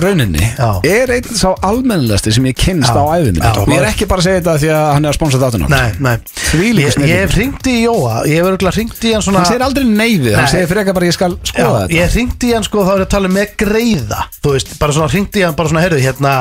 rauninni 0.00 0.42
Já. 0.56 0.68
er 0.88 1.10
einn 1.16 1.28
sá 1.36 1.50
almennilegasti 1.68 2.32
sem 2.32 2.46
ég 2.48 2.56
kynst 2.56 2.88
Já. 2.88 2.96
á 2.96 3.04
æfinni 3.18 3.42
Já, 3.42 3.52
og 3.60 3.68
ég 3.68 3.78
er 3.82 3.88
ekki 3.90 4.06
bara 4.10 4.22
að 4.22 4.26
segja 4.28 4.40
þetta 4.40 4.54
því 4.62 4.70
að 4.72 4.86
hann 4.94 5.04
er 5.04 5.12
að 5.12 5.18
sponsa 5.18 5.40
þáttun 5.42 5.66
Nei, 5.68 5.90
nei. 5.98 6.16
Ég, 6.52 6.96
ég 7.08 7.22
hef 7.22 7.36
ringt 7.36 7.66
í 7.70 7.76
Jóa. 7.86 8.14
Ég 8.28 8.40
hef 8.42 8.48
örgulega 8.52 8.76
ringt 8.76 9.04
í 9.08 9.12
hann 9.14 9.22
svona 9.24 9.40
hann 9.42 9.50
segir 9.52 9.64
aldrei 9.66 9.84
neyfið, 9.88 10.34
hann 10.36 10.44
Nei. 10.48 10.52
segir 10.52 10.70
frekar 10.72 10.96
bara 10.98 11.06
ég 11.08 11.16
skal 11.16 11.36
Já, 11.36 11.50
skoða 11.52 11.80
þetta. 11.86 11.96
ég 11.98 12.16
ringt 12.18 12.44
í 12.48 12.52
hann 12.52 12.66
sko 12.68 12.84
þá 12.86 12.92
er 12.92 13.02
ég 13.02 13.06
að 13.06 13.12
tala 13.16 13.28
með 13.32 13.54
greiða. 13.62 14.20
Þú 14.42 14.52
veist, 14.56 14.74
bara 14.82 14.92
svona 14.96 15.12
ringt 15.14 15.36
í 15.40 15.44
hann 15.46 15.56
bara 15.58 15.72
svona 15.72 15.84
heyrðu 15.86 16.02
hérna 16.04 16.34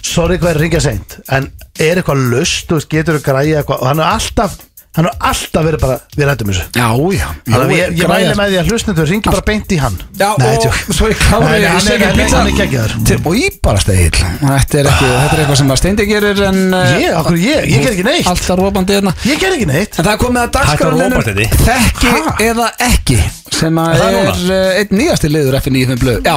Sorry 0.00 0.38
hvað 0.40 0.54
er 0.54 0.56
að 0.56 0.62
ringja 0.64 0.80
seint? 0.80 1.18
En 1.28 1.50
er 1.78 1.98
eitthvað 2.00 2.22
lust, 2.32 2.64
þú 2.70 2.78
veist, 2.78 2.88
getur 2.88 3.18
þú 3.18 3.24
græja 3.26 3.60
eitthvað? 3.60 3.82
Og 3.84 3.90
hann 3.90 4.00
er 4.00 4.08
alltaf, 4.14 4.54
hann 4.96 5.06
er 5.06 5.12
alltaf 5.30 5.62
verið 5.64 5.80
bara 5.84 5.96
Við 6.18 6.26
rættum 6.26 6.48
þessu. 6.50 6.64
Já, 6.74 6.86
já, 7.14 7.26
Þannig 7.46 7.76
ég, 7.78 7.92
ég 8.00 8.08
mæli 8.10 8.32
með 8.36 8.48
því 8.50 8.56
að 8.60 8.70
hlustendur 8.72 9.06
ringi 9.08 9.30
bara 9.30 9.44
beint 9.46 9.70
í 9.70 9.78
hann. 9.80 9.96
Já, 10.18 10.30
Nei, 10.40 10.48
og 10.50 10.64
tjók. 10.64 10.78
svo 10.96 11.10
ég 11.10 11.20
nei, 11.20 11.28
hann 11.30 11.44
er- 11.46 11.60
er- 11.60 12.34
hann 12.34 12.50
er 12.50 12.56
geggjaður. 12.58 12.94
Til- 13.06 13.18
Og 13.30 13.36
íbarast 13.38 13.88
egil 13.94 14.10
Þetta 14.10 14.78
er 14.80 14.90
ekki, 14.90 15.06
þetta 15.06 15.34
er 15.36 15.42
eitthvað 15.44 15.56
sem 15.60 15.70
að 15.70 15.78
Steindi 15.80 16.06
gerir 16.10 16.42
en 16.48 16.58
uh, 16.74 16.94
Ég, 17.00 17.14
okkur 17.20 17.38
ég, 17.38 17.68
ég 17.70 17.84
ger 17.84 17.92
ekki 17.94 18.06
neitt. 18.08 18.26
Alltaf 18.26 18.58
rópandi 18.58 18.96
hérna. 18.98 19.14
Ég 19.30 19.38
ger 19.38 19.54
ekki 19.54 19.68
neitt. 19.70 19.98
En 20.00 20.04
það 20.04 20.12
er 20.12 20.20
komið 20.24 20.42
að 20.42 20.58
Hættu 20.70 20.84
að 20.84 20.92
rópa 20.96 21.06
dagskráninu 21.06 21.22
þetta. 21.30 21.62
Þekki 21.70 22.14
Ha? 22.16 22.34
eða 22.50 22.68
ekki. 22.90 23.20
Sem 23.60 23.78
að 23.82 23.94
Er 23.94 24.00
það 24.00 24.10
er 24.10 24.28
núna? 24.30 24.58
uh, 24.58 24.78
einn 24.80 24.98
nýjasti 25.00 25.30
liður 25.30 25.58
F95 25.60 26.02
blöð. 26.02 26.20
Já 26.26 26.36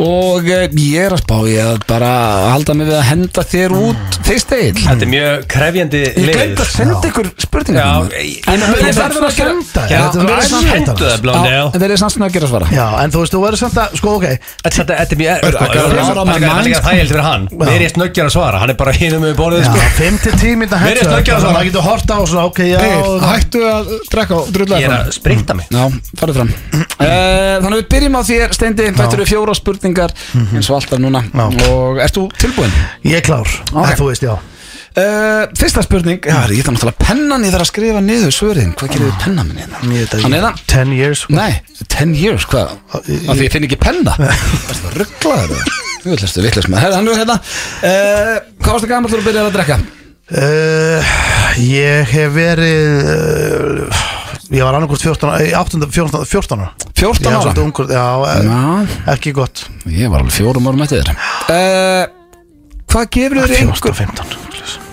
Og 0.00 0.46
uh, 0.48 0.66
ég 0.80 1.06
er 1.06 1.14
að 1.16 1.22
spá 1.24 1.36
ég 1.50 1.60
að 1.64 1.82
bara 1.90 2.10
halda 2.54 2.76
mig 2.78 2.88
við 2.88 2.96
að 3.00 3.06
henda 3.10 3.44
þér 3.50 3.74
út 3.80 4.18
fyrst 4.26 4.54
egil 4.56 4.74
Þetta 4.80 5.06
er 5.06 5.10
mjög 5.14 5.46
krefjandi 5.50 6.02
Ég 6.08 6.30
glemt 6.30 6.62
að 6.64 6.70
senda 6.72 7.00
ykkur 7.10 7.30
ég- 8.16 8.48
En 8.50 8.64
ég- 8.64 8.70
verður 8.70 9.00
verður 9.00 9.26
að 9.28 9.36
gera 9.40 9.54
senda 9.60 9.84
er 9.90 10.30
verður 10.30 10.50
það, 10.50 10.70
en 11.74 11.82
verður 11.84 12.00
samt 12.00 12.16
að 12.46 12.52
svara. 12.52 12.66
Já, 12.74 12.86
en 13.02 13.10
þú 13.14 13.22
veist, 13.22 13.34
þú 13.34 13.40
verður 13.44 13.60
samt 13.60 13.78
að, 13.80 13.96
sko, 14.00 14.14
ok. 14.18 14.26
Þetta 14.64 14.84
þetta 15.00 15.16
er 15.16 15.20
mjög 15.20 15.44
Það. 15.50 16.70
er 16.70 16.84
þægild 16.86 17.10
fyrir 17.10 17.24
hann. 17.26 17.48
Mér 17.60 17.84
er 17.84 17.92
snöggjar 17.94 18.28
að 18.30 18.34
svara. 18.34 18.60
Hann 18.62 18.70
er 18.70 18.78
bara 18.80 18.92
með 19.24 19.34
borðið 19.40 19.64
Já, 19.64 19.70
sko. 19.70 19.78
5-10 20.00 20.56
minna 20.60 20.78
svara. 21.40 21.52
Það 21.54 21.66
Egil, 22.80 23.16
hættu 23.26 23.64
að 23.70 23.92
drekka 24.10 24.40
Ég 24.80 24.86
er 24.88 24.96
að 24.96 25.12
sprinta 25.16 25.56
mig. 25.58 25.66
Já, 25.70 25.82
farðu 26.20 26.36
fram. 26.40 26.52
Uh, 26.70 27.56
Þannig 27.60 27.70
að 27.70 27.80
við 27.80 27.88
byrjum 27.94 28.18
á 28.18 28.22
þér, 28.30 28.54
Steindi. 28.56 28.88
Þetta 28.90 29.18
eru 29.18 29.28
fjóra 29.28 29.56
spurningar 29.90 30.14
eins 30.54 30.70
og 30.70 30.78
alltaf 30.80 31.02
núna 31.02 31.24
Já. 31.26 31.44
Og 31.68 31.98
ert 32.04 32.14
þú 32.16 32.28
tilbúin? 32.38 32.72
Ég 33.04 33.18
er 33.20 33.26
klár, 33.26 33.48
Ok. 33.74 33.84
en 33.90 33.98
þú 34.00 34.08
veist, 34.12 34.22
já 34.30 34.38
Uh, 34.90 35.46
fyrsta 35.54 35.84
spurning 35.86 36.18
Já, 36.26 36.48
ég 36.50 36.64
þarf 36.66 36.74
náttúrulega 36.74 36.98
pennan 37.06 37.44
Ég 37.46 37.52
þarf 37.54 37.62
að 37.62 37.68
skrifa 37.70 38.00
niður 38.02 38.32
svörin 38.34 38.72
Hvað 38.74 38.88
gerir 38.90 39.04
þið 39.12 39.20
pennan 39.22 39.46
minn 39.46 39.60
hérna? 39.62 39.82
Ég 39.86 40.00
veit 40.10 40.24
Hann 40.24 40.34
er 40.34 40.46
ekki, 40.48 40.64
það 40.66 40.80
10 40.82 40.94
years. 40.96 41.20
Nei, 41.30 41.52
10 41.94 42.14
years, 42.18 42.46
hvað? 42.50 42.72
Af 42.98 43.06
því 43.06 43.44
ég 43.46 43.52
finn 43.54 43.66
ekki 43.68 43.78
penna 43.78 44.16
Það 44.80 44.98
rugglaður 44.98 45.70
Þú 46.02 46.16
ætlastu 46.16 46.42
vitlaus 46.42 46.66
með 46.74 46.82
hérna 46.88 47.38
uh, 47.38 48.34
Hvað 48.58 48.72
varstu 48.74 48.90
gammal 48.90 49.12
þú 49.14 49.20
að 49.22 49.28
byrja 49.30 49.46
að 49.46 49.54
drekka? 49.60 49.78
uh, 50.42 51.14
Ég 51.70 52.10
hef 52.16 52.34
verið 52.34 53.14
uh, 53.14 54.02
Ég 54.50 54.62
var 54.66 54.74
annarkvort 54.74 55.00
14, 55.04 55.30
eh, 55.38 55.52
18, 55.54 55.84
14, 55.90 56.24
14 56.26 56.58
ára. 56.58 56.72
14 56.92 57.20
Ég 57.22 57.24
var 57.24 57.36
ára? 57.36 57.42
svolítið 57.44 57.64
ungur, 57.64 57.86
já, 57.90 58.06
eh, 58.26 58.44
Já, 58.50 59.12
ekki 59.14 59.30
gott. 59.32 59.66
Ég 59.86 60.10
var 60.10 60.20
alveg 60.24 60.32
fjórum 60.34 60.66
árum 60.66 60.82
eftir 60.82 61.04
þér. 61.04 61.14
Uh, 61.46 62.06
Hvað 62.90 63.10
gefur 63.14 63.36
þér 63.38 63.46
14, 63.46 63.66
einhver? 63.70 63.94
15 63.94 64.38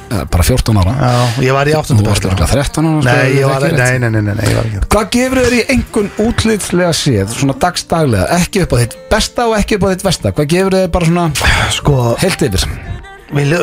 Uh, 0.08 0.24
bara 0.32 0.44
14 0.44 0.78
ára. 0.80 0.92
Já, 0.96 1.42
ég 1.44 1.52
var 1.52 1.68
í 1.68 1.74
8. 1.76 1.98
Þú 2.00 2.06
varst 2.08 2.24
örgulega 2.24 2.48
13 2.48 2.86
ára 2.88 3.02
sko, 3.02 3.12
Nei, 3.12 3.44
var, 3.44 3.60
nei, 3.60 3.98
nei, 4.00 4.10
nei, 4.10 4.22
nei, 4.22 4.80
Hvað 4.88 5.10
gefur 5.12 5.42
þér 5.44 5.56
í 5.58 5.64
einhvern 5.74 6.12
útlýtslega 6.24 6.94
séð 6.96 7.34
Svona 7.36 7.54
dagstaglega, 7.60 8.30
ekki 8.40 8.62
upp 8.64 8.72
á 8.72 8.78
þitt 8.80 8.96
besta 9.12 9.48
og 9.50 9.58
ekki 9.58 9.76
upp 9.76 9.84
á 9.84 9.90
þitt 9.92 10.06
versta? 10.08 10.32
Hvað 10.32 10.48
gefur 10.54 10.78
þér 10.78 10.88
bara 10.96 11.06
svona 11.06 11.26
Sko, 11.76 12.16
heilt 12.24 12.40
yfir? 12.48 12.64
vilja 13.36 13.60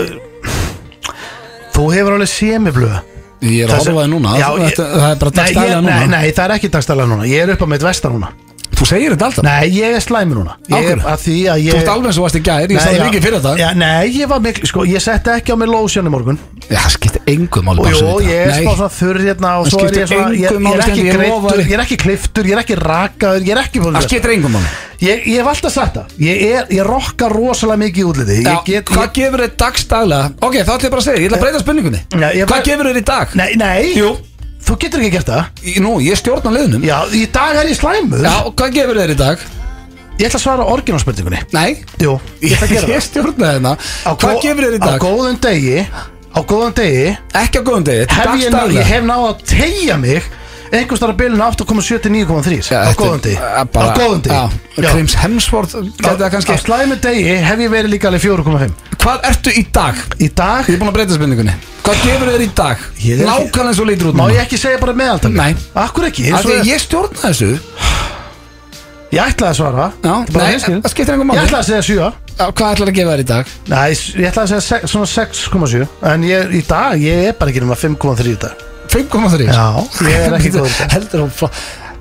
Þú 1.72 1.88
hefur 1.96 2.12
alveg 2.18 2.28
semiflöð 2.28 3.00
Ég 3.44 3.64
er 3.66 3.68
að 3.74 3.82
horfa 3.82 4.04
þig 4.04 4.10
núna. 4.14 4.34
Já, 4.40 4.48
ég- 4.64 4.78
Það 4.78 5.10
er 5.10 5.18
bara 5.20 5.68
ég- 5.68 5.82
núna. 5.84 5.98
Nei, 6.00 6.06
nei, 6.14 6.32
það 6.32 6.44
er 6.44 6.54
ekki 6.58 6.70
dagstælega 6.74 7.08
núna. 7.12 7.24
Ég 7.28 7.42
er 7.44 7.52
upp 7.54 7.62
á 7.62 7.66
mitt 7.74 7.82
vestar 7.84 8.10
núna 8.14 8.30
Þú 8.74 8.86
segir 8.90 9.12
þetta 9.14 9.26
alltaf 9.28 9.44
Nei, 9.46 9.68
ég 9.74 9.94
er 9.96 10.02
slæmi 10.02 10.34
núna 10.36 10.56
Ég 10.68 10.74
er 10.74 10.98
hverju? 10.98 11.04
að 11.12 11.20
því 11.24 11.36
að 11.52 11.58
ég 11.64 11.74
Þú 11.74 11.78
ert 11.80 11.90
alveg 11.94 12.08
eins 12.10 12.18
og 12.18 12.24
varst 12.24 12.38
í 12.38 12.42
gær, 12.44 12.64
ég 12.64 12.72
Nei, 12.74 12.82
sagði 12.84 12.98
já. 12.98 13.04
mikið 13.08 13.24
fyrir 13.24 13.38
þetta 13.38 13.52
já, 13.60 13.68
Nei, 13.78 14.04
ég 14.18 14.30
var 14.32 14.40
miklu, 14.44 14.66
sko, 14.70 14.84
ég 14.90 15.04
setti 15.04 15.30
ekki 15.34 15.54
á 15.54 15.56
mig 15.60 15.68
lotion 15.70 16.08
í 16.08 16.12
morgun 16.14 16.38
Já, 16.64 16.78
það 16.80 16.92
skiptir 16.96 17.22
engum 17.34 17.64
máli 17.68 17.84
Og 17.84 17.90
jú, 17.92 18.00
þetta. 18.00 18.24
ég 18.24 18.40
er 18.40 18.50
Nei. 18.50 18.62
smá 18.64 18.72
svona 18.74 18.94
þurr 18.98 19.20
hérna 19.24 19.50
og 19.60 19.66
Það 19.68 19.74
svo 19.74 19.78
er 19.78 19.84
skiptir 19.84 20.02
ég 20.02 20.08
svona 20.10 20.24
Ég, 20.24 20.44
engu 20.44 20.54
ég 20.54 20.64
máli, 20.64 20.74
er 20.74 20.84
ekki 20.84 20.94
Steindi, 20.94 21.10
ég 21.10 21.20
lofa 21.28 21.44
greittur, 21.44 21.60
þér. 21.60 21.68
ég 21.70 21.76
er 21.78 21.84
ekki 21.84 21.98
kliftur, 22.04 22.44
ég 22.50 22.56
er 22.58 22.62
ekki 22.64 22.78
rakaður 22.80 23.44
Ég 23.48 23.54
er 23.54 23.62
ekki 23.64 23.82
búin 23.84 23.94
Það 23.98 24.08
skiptir 24.08 24.34
engum 24.34 24.56
máli 24.58 24.72
Ég, 25.04 25.24
ég 25.28 25.40
hef 25.42 25.48
alltaf 25.52 25.72
sagt 25.74 25.96
það 25.98 26.18
Ég, 26.24 26.42
er, 26.54 26.68
ég 26.72 26.86
rokka 26.88 27.28
rosalega 27.28 27.80
mikið 27.84 28.00
í 28.00 28.06
útliti 28.08 28.36
Já, 28.40 28.52
Ég 28.54 28.68
get 28.70 28.92
Hvað 28.94 29.04
ég, 29.04 29.14
gefur 29.18 29.42
þér 29.44 29.54
dagstaglega 29.64 30.30
Ok, 30.48 30.54
þá 30.64 30.70
ætlum 30.74 30.86
ég 30.88 30.94
bara 30.94 31.02
að 31.02 31.08
segja, 31.08 31.20
ég 31.20 31.28
ætla 31.28 31.38
að 31.40 31.44
breyta 31.44 31.62
spurningunni 31.64 32.00
Já, 32.14 32.28
ég- 32.38 32.48
Hvað 32.48 32.64
gefur 32.70 32.88
þér 32.88 33.00
í 33.02 33.04
dag? 33.10 33.34
Nei, 33.42 33.50
nei 33.60 33.92
Jú. 33.98 34.12
Þú 34.64 34.76
getur 34.80 35.02
ekki 35.04 35.12
gert 35.18 35.28
það. 35.28 35.44
Í- 35.64 35.80
Nú, 35.84 35.92
ég 36.00 36.16
stjórna 36.16 36.50
liðnum. 36.54 36.84
Já, 36.86 36.98
í 37.12 37.26
dag 37.32 37.56
er 37.60 37.66
ég 37.68 37.76
slæmur. 37.76 38.22
Já, 38.24 38.36
hvað 38.56 38.72
gefur 38.78 39.00
þér 39.02 39.12
í 39.12 39.16
dag? 39.18 39.38
Ég 40.14 40.28
ætla 40.28 40.38
að 40.38 40.44
svara 40.44 40.64
orginalspurningunni. 40.70 41.40
Nei? 41.52 41.70
Jú, 42.00 42.14
ég 42.40 42.54
ætla 42.54 42.68
að 42.68 42.72
gera 42.76 42.86
Ég 42.94 43.00
það. 43.00 43.06
stjórna 43.08 43.50
hérna. 43.52 43.72
Á 44.06 44.10
Hvað 44.14 44.34
gó- 44.36 44.42
gefur 44.44 44.64
þér 44.68 44.76
í 44.76 44.80
Á 44.80 44.86
dag? 44.86 45.00
góðum 45.04 45.40
degi 45.42 45.78
Á 46.34 46.40
góðum 46.50 46.72
degi 46.74 47.04
Ekki 47.34 47.58
á 47.58 47.62
góðum 47.66 47.84
degi, 47.86 48.06
hef 48.10 48.30
ég, 48.40 48.50
ná, 48.54 48.62
ég 48.74 48.88
hef 48.88 49.04
náð 49.06 49.26
að 49.28 49.44
tegja 49.52 49.96
mig 50.02 50.22
einhvers 50.74 50.98
þar 50.98 51.12
að 51.12 51.18
byluna 51.20 51.46
8,7 51.52 52.00
til 52.02 52.10
9,3 52.10 52.70
Já, 52.72 52.80
á 52.82 52.92
góðum 52.98 53.20
degi. 53.22 53.36
Á 53.38 53.62
góðum 53.70 54.22
degi. 54.24 54.62
Krims 54.80 55.14
Hemsworth 55.20 55.76
Gæti 55.78 56.16
það 56.18 56.24
á 56.26 56.32
kannski. 56.34 56.56
slæmu 56.64 56.96
degi 57.04 57.36
hef 57.44 57.58
ég 57.62 57.70
verið 57.70 57.92
líka 57.94 58.08
alveg 58.10 58.24
4,5 58.24 58.93
Hvað 59.04 59.26
ertu 59.28 59.52
í 59.52 59.62
dag? 59.74 59.98
í 60.24 60.28
dag 60.32 60.64
Ég 60.68 60.74
er 60.76 60.80
búin 60.80 60.88
að 60.90 60.96
breyta 60.96 61.16
spurningunni 61.18 61.54
Hvað 61.84 61.98
gefur 62.06 62.30
þér 62.32 62.44
í 62.44 62.50
dag? 62.56 62.84
Ég 63.04 63.18
er 63.20 63.26
ekki- 63.26 63.28
Nákvæmlega 63.28 63.68
eins 63.68 63.80
og 63.82 63.88
lítur 63.90 64.08
út 64.10 64.16
má 64.16 64.22
núna. 64.24 64.34
ég 64.34 64.40
ekki 64.46 64.58
segja 64.62 64.78
bara 64.80 64.94
meðaltal 64.96 65.32
Nei. 65.36 65.50
akkur 65.76 66.06
ekki 66.08 66.24
Af 66.32 66.44
því 66.46 66.54
og 66.54 66.60
að 66.62 66.70
ég 66.72 66.80
stjórna 66.80 67.20
þessu 67.26 67.50
Ég 69.14 69.20
ætlaði 69.20 69.50
að 69.52 69.58
svara 69.60 69.84
Já, 69.92 70.14
Þetta 70.14 70.28
er 70.28 70.32
bara 70.32 70.44
nei, 70.44 70.52
hreinskilið. 70.54 70.80
það 70.86 70.94
skiptir 70.94 71.14
engum 71.14 71.28
Ég 71.28 71.34
máli 71.36 71.44
ætlaði 71.44 71.60
að 71.60 71.68
segja 71.68 71.82
7 71.84 71.98
Já, 72.34 72.46
Hvað 72.50 72.72
ætlar 72.74 72.88
að 72.88 72.96
gefa 72.98 73.12
þér 73.14 73.20
í 73.24 73.28
dag? 73.28 73.52
Nei, 73.68 73.90
ég 73.92 74.28
ætlaði 74.30 74.44
að 74.44 74.52
segja 74.54 74.64
sex- 74.70 74.90
svona 74.94 75.08
6,7 75.12 75.88
En 76.14 76.22
ég, 76.26 76.54
í 76.54 76.62
dag, 76.66 76.96
ég 77.04 77.28
er 77.28 77.36
bara 77.38 77.50
ekki 77.52 77.60
nema 77.62 77.76
5,3 77.76 78.32
í 78.32 78.38
dag 78.40 78.64
5,3 78.94 79.46
Já, 79.52 79.68
ég 80.08 80.24
er 80.24 80.34
ekki 80.38 80.50
góður 80.54 80.72
í 80.72 80.78
dag. 80.80 80.90
Heldur 80.96 81.28
þú 81.28 81.50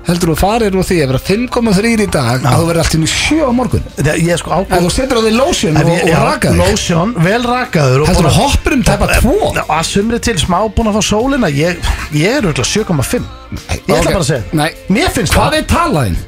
Heldur 0.04 0.34
þú 0.34 0.36
farir 0.36 0.74
úr 0.76 0.84
því 0.84 0.96
að 1.00 1.10
vera 1.14 1.20
5,3 1.24 1.90
í 2.04 2.06
dag 2.12 2.42
að 2.44 2.56
þú 2.60 2.64
verður 2.68 2.80
allt 2.82 2.94
í 2.94 2.98
einu 2.98 3.08
7 3.08 3.38
á 3.48 3.52
morgun? 3.56 3.84
Þegar 3.96 4.18
Ég 4.20 4.40
sko 4.42 4.50
Ef 4.52 4.58
ákvæm 4.66 4.82
þú 4.84 4.90
setur 4.92 5.16
á 5.16 5.22
því 5.24 5.30
lotion 5.38 5.78
og, 5.80 5.92
og 5.94 6.10
raka 6.24 6.50
þig 6.52 6.58
Lotion, 6.60 7.14
vel 7.24 7.38
rakaður 7.48 8.02
og 8.04 8.10
Heldur 8.10 8.28
þú 8.28 8.34
hoppur 8.42 8.76
um 8.76 8.82
tæpa 8.84 9.08
2 9.14 9.32
Já, 9.56 9.62
Að 9.78 9.86
sumri 9.88 10.18
til 10.26 10.34
smá 10.42 10.58
búin 10.76 10.90
að 10.92 10.98
fá 10.98 11.02
sólina. 11.08 11.48
Ég, 11.56 11.80
ég 12.12 12.36
er 12.36 12.44
auðvitað 12.44 12.68
7,5 12.74 13.24
Ég 13.64 13.94
ætla 13.94 14.10
bara 14.10 14.20
að 14.20 14.28
segja. 14.28 14.44
Nei. 14.60 14.68
Mér 14.92 15.08
finnst 15.14 15.32
Hvað 15.38 15.54
það. 15.54 15.58
er 15.62 15.66
talaðinn? 15.72 16.20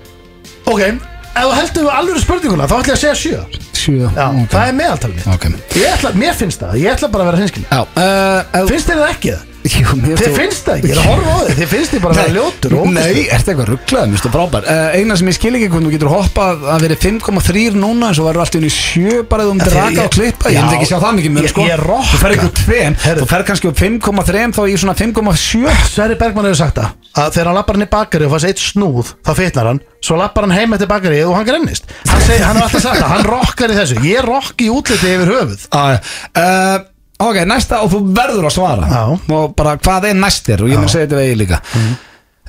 Ok, 0.72 0.82
ef 0.86 1.44
þú 1.44 1.52
heldur 1.60 1.90
alveg 1.98 2.22
spurninguna 2.24 2.68
Þá 2.70 2.76
ætla 2.78 2.94
ég 2.94 2.96
að 2.96 3.02
segja 3.04 3.18
7 3.20 3.60
7 3.76 3.98
Já, 4.16 4.26
það 4.56 4.62
er 4.70 4.78
meðaltalið 4.80 5.20
mitt. 5.20 5.28
Ok. 5.36 5.76
Ég 5.76 5.92
ætla, 5.98 6.14
mér 6.16 6.34
finnst 6.40 6.64
það, 6.64 6.78
ég 6.80 6.96
ætla 6.96 7.12
bara 7.12 7.26
að 7.26 7.30
vera 7.34 7.42
hinskil 7.44 7.66
Já 7.68 7.82
uh, 7.84 8.64
Finnst 8.72 8.88
þér 8.88 9.02
það 9.04 9.12
ekki 9.12 9.34
það? 9.36 9.52
Jú, 9.66 9.94
Þið 10.16 10.34
finnst 10.36 10.66
það 10.66 10.76
ekki, 10.76 10.88
ég 10.88 10.94
er 10.94 11.00
að 11.00 11.06
horfa 11.10 11.32
á 11.32 11.38
þið 11.46 11.56
Þið 11.60 11.68
finnst 11.72 11.92
þið 11.96 12.02
bara 12.04 12.14
að 12.14 12.20
vera 12.20 12.34
ljótur 12.36 12.70
Nei, 12.70 12.78
ógeðslegur. 12.80 13.30
ertu 13.36 13.50
eitthvað 13.52 13.68
rugglaður, 13.72 14.06
mér 14.06 14.16
finnst 14.16 14.26
það 14.26 14.34
frábær. 14.36 14.66
Uh, 14.66 14.96
Eina 14.96 15.16
sem 15.16 15.30
ég 15.30 15.36
skil 15.36 15.52
ekki 15.56 15.68
hvernig 15.72 15.86
þú 15.86 15.94
getur 15.96 16.10
hoppað 16.12 16.66
að 16.76 16.84
vera 16.86 16.98
5,3 17.06 17.64
núna 17.80 18.10
en 18.10 18.16
svo 18.18 18.26
verður 18.28 18.42
allt 18.44 18.56
í 18.56 18.60
unni 18.60 18.70
7 18.76 19.22
bara 19.30 19.46
eða 19.46 19.54
um 19.56 19.60
Af 19.60 19.66
til 19.66 19.72
því 19.72 19.80
raka 19.80 19.96
ég- 19.96 20.04
og 20.06 20.14
klippa 20.16 20.52
Ég 20.52 20.60
myndi 20.62 20.76
ekki 20.78 20.88
sjá 20.90 20.98
það 21.02 21.16
mikið 21.18 21.34
mér 21.36 21.48
sko. 21.50 21.66
Þú 21.66 22.20
fer 22.22 22.36
ekki 22.36 22.46
úr 22.46 22.54
2, 22.60 22.80
Heyrðu. 23.06 23.20
þú 23.24 23.28
fer 23.32 23.46
kannski 23.50 23.70
úr 23.70 23.76
5,3 23.80 24.54
þá 24.56 24.62
í 24.66 24.76
svona 24.80 24.96
5,7 24.96 25.74
Sverri 25.90 26.16
Bergman 26.20 26.46
hefur 26.50 26.60
sagt 26.62 26.76
það 26.80 26.88
að 27.16 27.30
þegar 27.32 27.46
hann 27.48 27.56
lappar 27.56 27.76
hann 27.78 27.86
í 27.86 27.90
bakari 27.90 28.26
og 28.26 28.32
fannst 28.34 28.48
eitt 28.50 28.60
snúð 28.60 29.12
þá 29.24 29.30
fitnar 29.38 29.66
hann, 29.70 29.78
svo 30.04 30.18
lappar 30.20 30.44
hann 30.44 30.52
heim 30.52 30.74
eftir 30.76 30.90
bakari 30.90 31.22
og 31.24 31.32
hann 31.38 31.46
grennist. 31.48 31.86
Hann, 32.10 32.20
seg, 32.20 32.42
hann 32.44 32.58
har 32.60 32.66
alltaf 32.68 32.82
sagt 32.84 33.00
það, 33.00 33.08
hann 33.14 33.24
rockar 33.24 33.72
í 33.72 33.78
þessu. 33.78 33.96
Ég 34.04 34.20
rokki 34.26 34.66
í 34.68 34.74
útliti 34.74 35.14
yfir 35.14 35.32
höfuð. 35.32 35.64
Uh, 35.72 36.76
Ok, 37.18 37.36
næsta 37.48 37.78
og 37.80 37.88
þú 37.94 38.00
verður 38.16 38.44
að 38.50 38.52
svara 38.58 38.88
Já. 38.90 39.02
Og 39.32 39.54
bara 39.56 39.76
hvað 39.80 40.10
er 40.10 40.18
næstir 40.20 40.60
og 40.62 40.68
ég 40.68 40.76
mun 40.82 40.90
segja 40.92 41.06
þetta 41.06 41.20
við 41.20 41.28
eigi 41.30 41.38
líka 41.40 41.60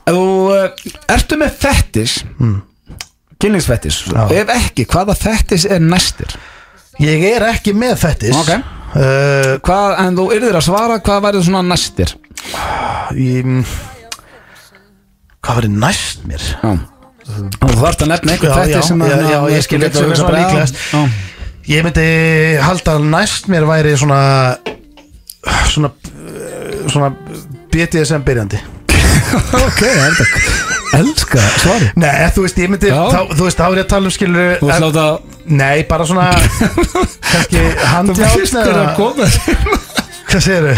Ef 0.08 0.16
þú 0.16 0.26
uh, 0.52 0.90
ertu 1.16 1.38
með 1.40 1.54
fettis 1.62 2.18
mm. 2.40 2.58
Kynningsfettis 3.40 4.02
Já. 4.12 4.24
Ef 4.42 4.52
ekki, 4.58 4.86
hvaða 4.92 5.16
fettis 5.20 5.68
er 5.70 5.80
næstir? 5.84 6.36
ég 7.00 7.24
er 7.30 7.46
ekki 7.52 7.76
með 7.78 7.96
fettis 8.02 8.36
Ok. 8.36 8.50
uh, 8.58 9.54
Hvað, 9.64 9.96
en 10.04 10.16
þú 10.18 10.28
yrðir 10.36 10.58
að 10.60 10.66
svara, 10.68 11.00
hvað 11.06 11.24
væri 11.28 11.44
svona 11.46 11.62
næstir? 11.68 12.16
í, 13.16 13.28
hvað 15.44 15.60
var 15.62 15.68
næst 15.86 16.28
mér 16.28 16.44
Já 16.64 16.76
Og 17.28 17.72
þú 17.74 17.80
þarfst 17.82 18.04
að 18.06 18.12
nefna 18.14 18.32
einhver 18.36 18.48
Já, 18.52 18.56
fettis 18.56 18.76
já, 18.78 18.82
sem 18.88 19.02
já, 19.04 19.08
að- 19.12 19.26
já, 19.28 19.40
ég 19.52 19.58
að- 19.58 19.64
skil 19.66 19.78
að- 19.82 19.86
ekki 19.90 19.98
sem 20.00 20.12
er 20.12 20.20
svona 20.20 20.38
líklegast. 20.38 20.76
Já. 20.94 21.02
Ég 21.68 21.84
myndi 21.86 22.08
halda 22.64 22.98
næst 23.04 23.50
mér 23.52 23.66
væri 23.68 23.98
svona 24.00 24.22
svona 25.68 25.92
svona 26.88 27.12
BDSM 27.72 28.24
byrjandi. 28.28 28.60
Ok, 29.68 29.82
það 29.82 30.08
er 30.08 30.16
Elska 30.98 31.42
svari 31.60 31.90
Nei, 32.00 32.30
þú 32.32 32.46
veist, 32.46 32.60
ég 32.64 32.70
myndi, 32.72 32.90
þá, 32.92 33.20
þú 33.36 33.44
veist, 33.48 33.60
þá 33.60 33.66
er 33.66 33.74
ég 33.76 33.84
að 33.84 33.90
tala 33.92 34.08
um 34.08 34.14
skilur 34.16 34.54
Þú 34.62 34.70
veist 34.70 34.84
láta 34.86 35.06
Nei, 35.60 35.84
bara 35.90 36.06
svona 36.08 36.28
kannski 37.28 37.60
Þú 37.60 37.90
handjátt 37.92 38.38
veist 38.40 38.56
hver 38.56 38.80
að 38.80 38.92
koma 38.96 39.28
Hvað 40.28 40.46
segir 40.46 40.64
þau? 40.64 40.78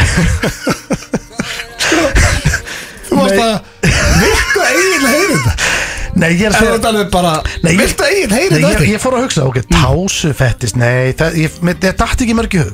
Þú 3.10 3.20
varst 3.20 3.44
að 3.46 3.54
Viltu 4.24 4.66
eiginlega 4.66 5.14
heyri 5.14 5.38
þetta? 5.38 5.54
Nei, 6.20 6.30
ég 6.36 6.46
er 6.48 6.52
að 6.52 6.58
En 6.60 6.60
segja 6.60 6.76
ert 6.80 6.88
alveg 6.90 7.10
bara 7.14 7.32
Nei, 7.64 7.72
ég- 7.74 7.80
Viltu 7.84 8.04
eiginlega 8.06 8.40
heyri 8.40 8.50
Nei, 8.56 8.60
ég, 8.60 8.78
þetta? 8.80 8.88
ég 8.94 9.02
fór 9.04 9.16
að 9.18 9.24
hugsa, 9.26 9.46
ok, 9.50 9.60
tásu 9.72 10.32
fettist 10.36 10.76
Nei, 10.80 11.14
það, 11.20 11.38
ég, 11.44 11.58
mér, 11.66 11.78
ég 11.80 11.96
dætti 12.00 12.26
ekki 12.26 12.36
mörg 12.38 12.56
í 12.56 12.62
hug. 12.64 12.74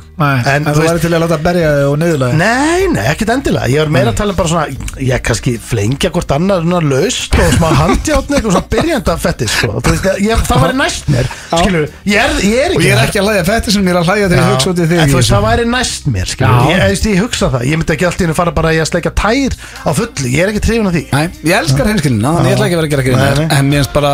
En 0.56 0.66
þú 0.66 0.86
væri 0.86 1.02
til 1.04 1.12
að 1.14 1.24
láta 1.26 1.38
berja 1.46 1.72
þig 1.76 1.90
og 1.92 1.98
niðurlega 2.02 2.40
Nei, 2.40 2.88
nei, 2.96 3.06
ekkert 3.12 3.34
endilega. 3.36 3.70
Ég 3.72 3.84
var 3.84 3.92
meira 3.96 4.12
að 4.14 4.20
tala 4.22 4.34
um 4.36 4.40
bara 4.40 4.50
svona 4.50 5.02
Ég 5.06 5.24
kannski 5.28 5.56
flengja 5.60 6.12
hvort 6.16 6.32
annar 6.36 6.64
svona 6.66 6.82
laust 6.90 7.36
og 7.36 7.52
smá 7.58 7.68
handjátni 7.82 8.38
eitthvað 8.40 8.56
svona 8.56 8.72
byrjanda 8.76 9.18
fettis 9.26 9.56
sko. 9.60 9.82
Þú 9.86 9.94
veist, 9.94 10.10
ég, 10.26 10.44
Það 10.46 10.64
væri 10.66 10.78
næst 10.80 11.10
mér 11.12 11.30
Skilur, 11.56 11.88
ég 12.06 12.20
er, 12.22 12.34
ég 12.46 12.60
er 12.66 12.76
Og 12.76 12.80
ekki 12.80 12.88
ég 12.90 12.96
er 12.96 13.04
ekki 13.06 13.20
að 13.22 13.28
hlæja 13.30 13.44
fætti 13.50 13.76
sem 13.76 13.86
ég 13.86 13.94
er 13.94 14.00
að 14.02 14.10
hlæja 14.10 14.30
þegar 14.32 14.42
ég 14.46 14.56
hugsa 14.56 14.72
út 14.72 14.80
í 14.80 14.88
þig 14.90 15.00
En 15.06 15.10
þú 15.10 15.16
í 15.16 15.20
veist, 15.20 15.34
það 15.36 15.46
væri 15.46 15.66
næst 15.76 16.08
mér 16.16 16.32
skilur. 16.32 16.56
Já. 16.56 16.66
ég, 16.66 16.80
ég, 16.80 16.96
ég, 16.96 17.06
ég 17.16 17.22
hugsa 17.26 17.50
það, 17.54 17.66
ég 17.70 17.80
myndi 17.82 17.96
ekki 17.96 18.08
alltaf 18.10 18.36
fara 18.40 18.52
bara 18.56 18.74
í 18.76 18.80
að 18.82 18.90
sleika 18.90 19.12
tær 19.16 19.56
á 19.86 19.90
fullu. 19.96 20.28
Ég 20.32 20.42
er 20.46 20.52
ekki 20.52 20.64
trefin 20.66 20.90
af 20.90 20.96
því. 20.96 21.04
Nei, 21.16 21.26
ég 21.46 21.56
elskar 21.60 21.90
hinskilina, 21.92 22.34
þannig 22.36 22.52
ég 22.52 22.56
ætla 22.56 22.66
ekki 22.66 22.76
að 22.76 22.82
vera 22.82 22.86
að 22.86 23.08
gera 23.08 23.16
Nei, 23.16 23.35
nei. 23.38 23.46
En 23.58 23.70
mér 23.70 23.82
finnst 23.84 23.94
bara, 23.96 24.12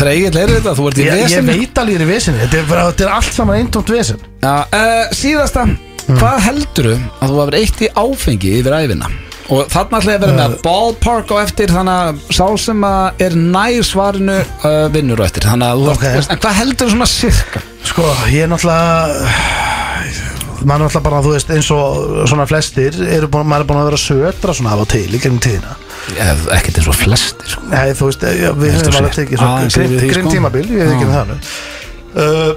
þegar 0.00 0.12
ég 0.16 0.34
leiri 0.36 0.56
þetta, 0.58 0.74
þú 0.78 0.88
ert 0.90 1.00
í 1.00 1.06
Ég, 1.06 1.14
ég 1.14 1.24
vesinu 1.24 1.54
veit 1.54 1.80
alveg 1.82 1.94
ég 1.94 2.00
er 2.00 2.04
í 2.04 2.10
vesinni 2.10 2.42
Þetta 2.44 2.60
er, 2.60 2.68
bara, 2.70 2.84
þetta 2.90 3.06
er 3.06 3.14
allt 3.16 3.32
saman 3.38 3.60
eintómt 3.60 3.92
vesin 3.94 4.22
Já, 4.42 4.54
uh, 4.66 5.02
síðasta 5.20 5.66
Hvað 6.10 6.38
heldurðu 6.48 6.94
að 7.20 7.32
þú 7.34 7.40
hafur 7.42 7.58
eitt 7.60 7.82
í 7.84 7.90
áfengi 8.02 8.54
yfir 8.60 8.76
æfina? 8.80 9.10
Og 9.50 9.66
þarna 9.70 9.98
ætla 9.98 10.12
ég 10.14 10.20
að 10.20 10.24
vera 10.26 10.36
með 10.38 10.52
ballpark 10.62 11.32
á 11.34 11.36
eftir 11.42 11.72
Þannig 11.74 12.00
að 12.04 12.20
sá 12.38 12.46
sem 12.62 12.84
að 12.86 13.24
er 13.26 13.36
nær 13.38 13.80
svarinu 13.86 14.38
uh, 14.38 14.86
vinnur 14.94 15.22
á 15.22 15.26
eftir 15.26 15.46
Þannig 15.50 15.72
að 15.74 15.82
þú 15.84 15.92
Ok. 15.96 16.06
ert, 16.14 16.30
en 16.34 16.42
hvað 16.44 16.58
heldurðu 16.60 16.94
svona 16.94 17.10
sirka? 17.10 17.62
Sko, 17.90 18.06
ég 18.30 18.46
er 18.46 18.52
náttúrulega 18.52 19.60
maður 20.60 20.84
er 20.84 20.84
náttúrulega 20.84 21.04
bara, 21.06 21.20
þú 21.24 21.30
veist, 21.34 21.50
eins 21.54 21.70
og 21.72 22.26
svona 22.28 22.46
flestir, 22.48 22.96
búin, 23.32 23.48
maður 23.48 23.64
er 23.64 23.68
búin 23.70 23.80
að 23.80 23.88
vera 23.90 24.00
södra 24.02 24.54
svona 24.56 24.74
af 24.74 24.82
og 24.84 24.90
til 24.92 25.06
í 25.08 25.20
gegnum 25.20 25.40
tíðina 25.42 25.72
Ég, 25.72 25.89
ekkert 26.56 26.80
eins 26.80 26.88
og 26.90 26.96
flestir 26.98 27.48
sko. 27.54 27.62
Nei, 27.70 27.92
þú 27.96 28.08
veist, 28.10 28.22
já, 28.24 28.50
við 28.56 28.74
Heldur 28.74 28.90
höfum 28.90 29.00
alveg 29.00 29.14
tekið 29.20 29.36
grimm 30.10 30.26
sko. 30.26 30.34
tímabil, 30.34 30.66
ég 30.70 30.80
veit 30.80 30.94
ekki 30.96 31.06
um 31.06 31.12
Já. 31.12 31.20
það 31.20 31.30
uh, 32.24 32.52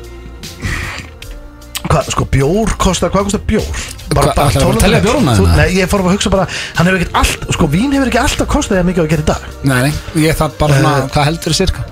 Hvað, 1.84 2.08
sko, 2.16 2.26
bjór 2.32 2.72
kostar, 2.80 3.12
hvað 3.14 3.26
kostar 3.28 3.42
bjór? 3.46 3.66
Hvað, 4.14 4.30
ætlarðu 4.32 4.54
að 4.56 4.64
fara 4.64 4.74
að 4.74 4.84
telja 4.86 5.02
bjórana 5.04 5.34
Þú-? 5.38 5.48
Nei, 5.60 5.66
ég 5.76 5.90
fór 5.92 6.02
að 6.06 6.14
hugsa 6.16 6.32
bara, 6.34 6.46
hann 6.78 6.88
hefur 6.90 7.02
ekkert 7.02 7.18
allt, 7.20 7.44
sko, 7.58 7.68
vín 7.74 7.92
hefur 7.94 8.10
ekki 8.10 8.22
alltaf 8.24 8.50
kostað 8.54 8.80
það 8.80 8.88
mikið 8.90 9.02
á 9.02 9.06
að 9.06 9.12
gera 9.14 9.26
í 9.26 9.28
dag 9.28 9.42
Nei, 9.68 9.80
nei, 9.84 10.24
ég 10.24 10.40
þarf 10.40 10.56
bara 10.62 10.78
svona, 10.80 10.94
Eh. 11.04 11.10
hvað 11.14 11.28
heldurðu 11.30 11.58
sirka? 11.60 11.84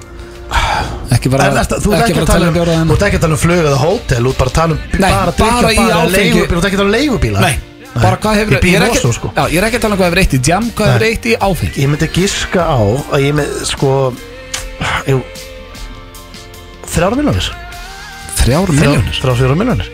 Ekki 1.12 1.32
bara, 1.32 1.49
En 1.52 1.60
ert 1.60 1.76
ekki 1.76 1.91
ekki 1.91 2.16
bara 2.16 2.24
að 2.24 2.32
tala 2.32 2.47
um, 2.47 2.56
bjóra 2.56 2.78
þú 2.88 2.95
ert 2.95 3.06
ekki 3.10 3.20
að 3.20 3.26
tala 3.28 3.36
um 3.38 3.41
flug 3.43 3.62
eða 3.68 3.82
hótel, 3.84 4.24
þú 4.24 4.32
ert 4.32 4.39
bara 4.41 4.49
að 4.52 4.58
tala 4.62 4.72
um 4.72 4.80
Nei, 4.95 5.12
bara, 5.12 5.36
bara 5.41 5.72
í 5.72 5.78
bara 5.82 5.99
áfengi. 6.02 6.32
þú 6.32 6.58
ert 6.58 6.66
ekki 6.72 6.72
að 6.72 6.82
tala 6.82 6.88
um 6.88 6.95
leigubíla 6.95 7.43
Nei, 7.43 7.56
bara 7.96 8.18
hvað 8.24 8.38
hefur 8.39 8.56
Ég 8.56 8.64
ég 8.72 8.76
er 8.80 8.86
ekki- 8.88 9.14
sko. 9.14 9.32
Já, 9.36 9.44
ég 9.52 9.58
er 9.60 9.68
ekki 9.68 9.80
að 9.80 9.84
tala 9.86 9.96
um 9.96 10.00
hvað 10.02 10.10
hefur 10.12 10.22
eitt 10.24 10.34
í 10.38 10.42
jam 10.48 10.68
Hvað 10.78 10.92
hefur 10.94 11.08
eitt 11.10 11.26
í 11.26 11.34
áfengi? 11.48 11.82
Ég 11.84 11.89
myndi 11.92 12.08
giska 12.16 12.62
á 12.64 12.80
að 13.12 13.20
ég 13.26 13.34
með, 13.36 13.50
sko 13.68 13.89
Þrjára 16.92 17.16
miljónir 17.20 17.48
Þrjár 18.42 18.72
miljónir 18.76 19.20
Þrjára 19.22 19.56
miljónir 19.60 19.89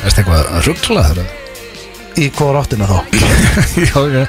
Veistu 0.00 0.22
eitthvað 0.22 0.42
rugglaður? 0.66 1.22
Í 2.20 2.28
hvað 2.36 2.58
áttina 2.60 2.88
þá? 2.88 2.98
Já, 3.88 4.26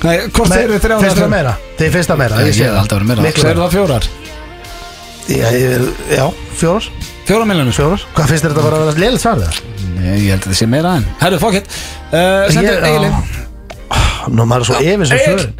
Nei, 0.00 0.16
hvort 0.32 0.48
Nei, 0.48 0.56
segir 0.56 0.70
þið 0.72 0.84
þrjár 0.86 1.02
Finnst 1.04 1.20
það 1.20 1.32
meira? 1.34 1.52
Finnst 1.80 2.10
það 2.10 2.20
meira? 2.22 2.40
Ég 2.46 2.54
sé 2.56 2.68
það 2.68 2.78
alltaf 2.80 3.00
verið 3.00 3.10
meira 3.10 3.22
Segir 3.30 3.48
meira 3.50 3.60
það 3.60 3.74
fjórar? 3.76 4.04
Já, 5.30 6.24
fjórar 6.58 6.86
Fjórar 7.30 7.46
miljónir 7.46 7.74
Fjórar? 7.76 8.02
Hvað 8.16 8.26
finnst 8.32 8.42
þér 8.42 8.52
þetta 8.56 8.62
að 8.66 8.72
vera 8.74 8.92
leiligt 8.98 9.22
svarið? 9.22 9.58
Nei, 9.94 10.14
ég 10.24 10.30
held 10.32 10.40
að 10.40 10.48
það 10.50 10.56
sé 10.58 10.66
meira 10.66 10.94
en 10.98 11.04
Herru, 11.20 11.36
fuck 11.38 11.58
it. 11.60 11.68
Uh, 12.10 12.48
Sendu 12.50 12.72
Ég- 12.72 12.86
Egilin 12.88 13.12
Nú, 14.34 14.46
maður 14.50 14.64
er 14.64 14.66
svo 14.66 14.78
efins 14.80 15.12
um 15.12 15.18
Egil! 15.20 15.36
svörin. 15.38 15.52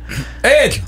Egil! 0.50 0.80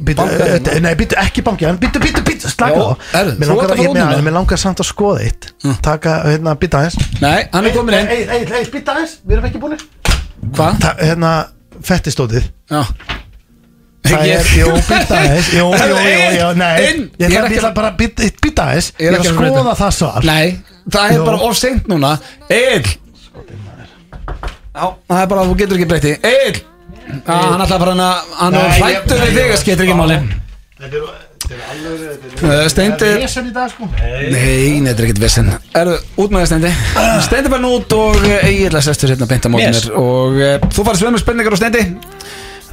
Býtu, 0.00 0.16
Banka- 0.18 0.48
eh, 0.74 0.80
Nei, 0.82 0.92
býtu 0.98 1.16
ekki 1.22 1.44
banki 1.46 1.68
en 1.70 1.78
Býtu, 1.78 2.02
býtu, 2.02 2.24
býtu, 2.26 2.50
slaka 2.50 2.96
herru, 3.12 3.36
Mér 3.38 3.52
langar 3.52 3.70
að 3.76 3.82
ég- 3.84 3.92
núna. 3.94 4.18
mér- 4.26 4.34
langar 4.40 4.58
samt 4.58 4.82
að 4.82 4.88
skoða 4.90 5.22
eitt. 5.28 5.48
Taka, 5.82 6.16
hérna, 6.26 6.56
býta 6.58 6.80
aðeins. 6.82 6.98
Nei, 7.22 7.48
hann 7.52 7.66
er 7.66 7.70
komin 7.78 7.94
inn. 8.00 8.08
Ei, 8.08 8.26
ei, 8.26 8.64
býta 8.74 8.94
aðeins. 8.94 9.16
Við 9.26 9.36
erum 9.38 9.44
ekki 9.46 9.60
búinir 9.62 9.80
Hvað? 10.54 10.90
Hérna, 11.06 11.32
fettistótið. 11.82 12.50
Já 12.70 12.82
Það 14.10 14.30
er, 14.36 14.50
jú, 14.60 14.68
býta 14.88 15.18
aðeins. 15.20 15.48
Jú, 15.56 15.64
jú, 15.66 15.96
jú, 16.06 16.28
jú, 16.38 16.48
nei. 16.60 16.76
Ég 16.80 17.00
Ég 17.18 17.26
er 17.26 17.30
ætla 17.30 17.42
ekki- 17.46 17.56
ég 17.56 17.60
ætla 17.62 17.72
bara 17.74 17.90
að 17.90 17.96
býta 18.00 18.62
aðeins. 18.66 18.92
Ég 18.98 19.06
er 19.06 19.12
Ég 19.12 19.18
að 19.18 19.26
að 19.26 19.34
skoða 19.34 19.74
það 19.80 19.92
svar. 19.98 20.24
Nei, 20.24 20.46
það 20.90 21.12
er 21.16 21.24
bara 21.30 21.42
of 21.48 21.56
seint 21.58 21.88
núna. 21.88 22.14
Egil. 22.48 22.96
Já, 24.76 24.86
það 25.08 25.20
er 25.22 25.28
bara 25.30 25.40
að 25.42 25.50
þú 25.52 25.54
getur 25.60 25.78
ekki 25.78 25.88
breytti 25.92 26.16
Egil. 26.20 26.58
Hann 27.26 27.62
ætla 27.62 27.76
að 27.76 27.78
fara 27.78 27.92
hann 27.94 28.02
að 28.06 28.34
Hann 28.40 28.52
Nei, 28.52 28.60
er 28.60 28.66
ég- 28.66 28.82
hrættur 28.82 29.22
við 29.22 29.30
þig 29.36 29.44
ég- 29.46 29.52
að 29.54 29.62
skeitir 29.62 29.84
ekki 29.86 29.96
máli. 30.00 30.18
Þetta 30.76 30.96
er 30.96 31.02
er- 31.06 32.68
Steindi- 32.68 32.98
Það 33.06 33.14
er 33.14 33.20
vesen 33.22 33.46
í 33.46 33.52
dag 33.54 33.70
sko. 33.70 33.86
Nei, 33.86 34.80
nei, 34.80 34.90
þetta 34.90 34.98
er 35.02 35.06
ekkert 35.06 35.20
vissin 35.22 35.50
Erðu 35.78 35.98
út 36.18 36.30
með 36.34 36.40
það 36.40 36.46
Steindi. 36.50 36.72
Steindi 37.22 37.50
fann 37.52 37.64
út 37.68 37.92
og 37.92 38.16
Egil 38.42 38.70
að 38.74 38.82
sestur 38.88 39.08
hérna 39.12 39.28
beint 39.30 39.46
á 39.46 39.48
mótin 39.48 39.68
Yes. 39.70 39.84
yes. 39.84 39.90
Og 39.94 40.34
uh, 40.34 40.58
þú 40.74 40.84
farið 40.88 41.00
svömmur 41.04 41.22
spurningar 41.22 41.54
á 41.54 41.58
Steindi 41.60 41.84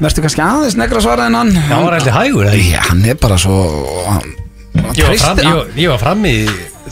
Verstu 0.02 0.24
kannski 0.24 0.42
aðeins 0.42 0.76
negra 0.80 1.02
svara 1.04 1.28
en 1.30 1.36
hann. 1.38 1.52
Það 1.70 1.84
var 1.86 1.96
eitthvað 1.98 2.16
hægur 2.18 2.48
eða? 2.50 2.62
Já, 2.66 2.80
hann 2.90 3.04
er 3.06 3.18
bara 3.22 3.38
svo 3.38 3.58
hann, 4.08 4.32
hann 4.80 4.96
Ég 4.98 5.06
var 5.06 5.18
fram, 5.22 5.38
treystir- 5.38 5.46
ég, 5.46 5.56
var- 5.60 5.74
ég 5.84 5.90
var 5.94 6.00
fram 6.02 6.24
í 6.26 6.36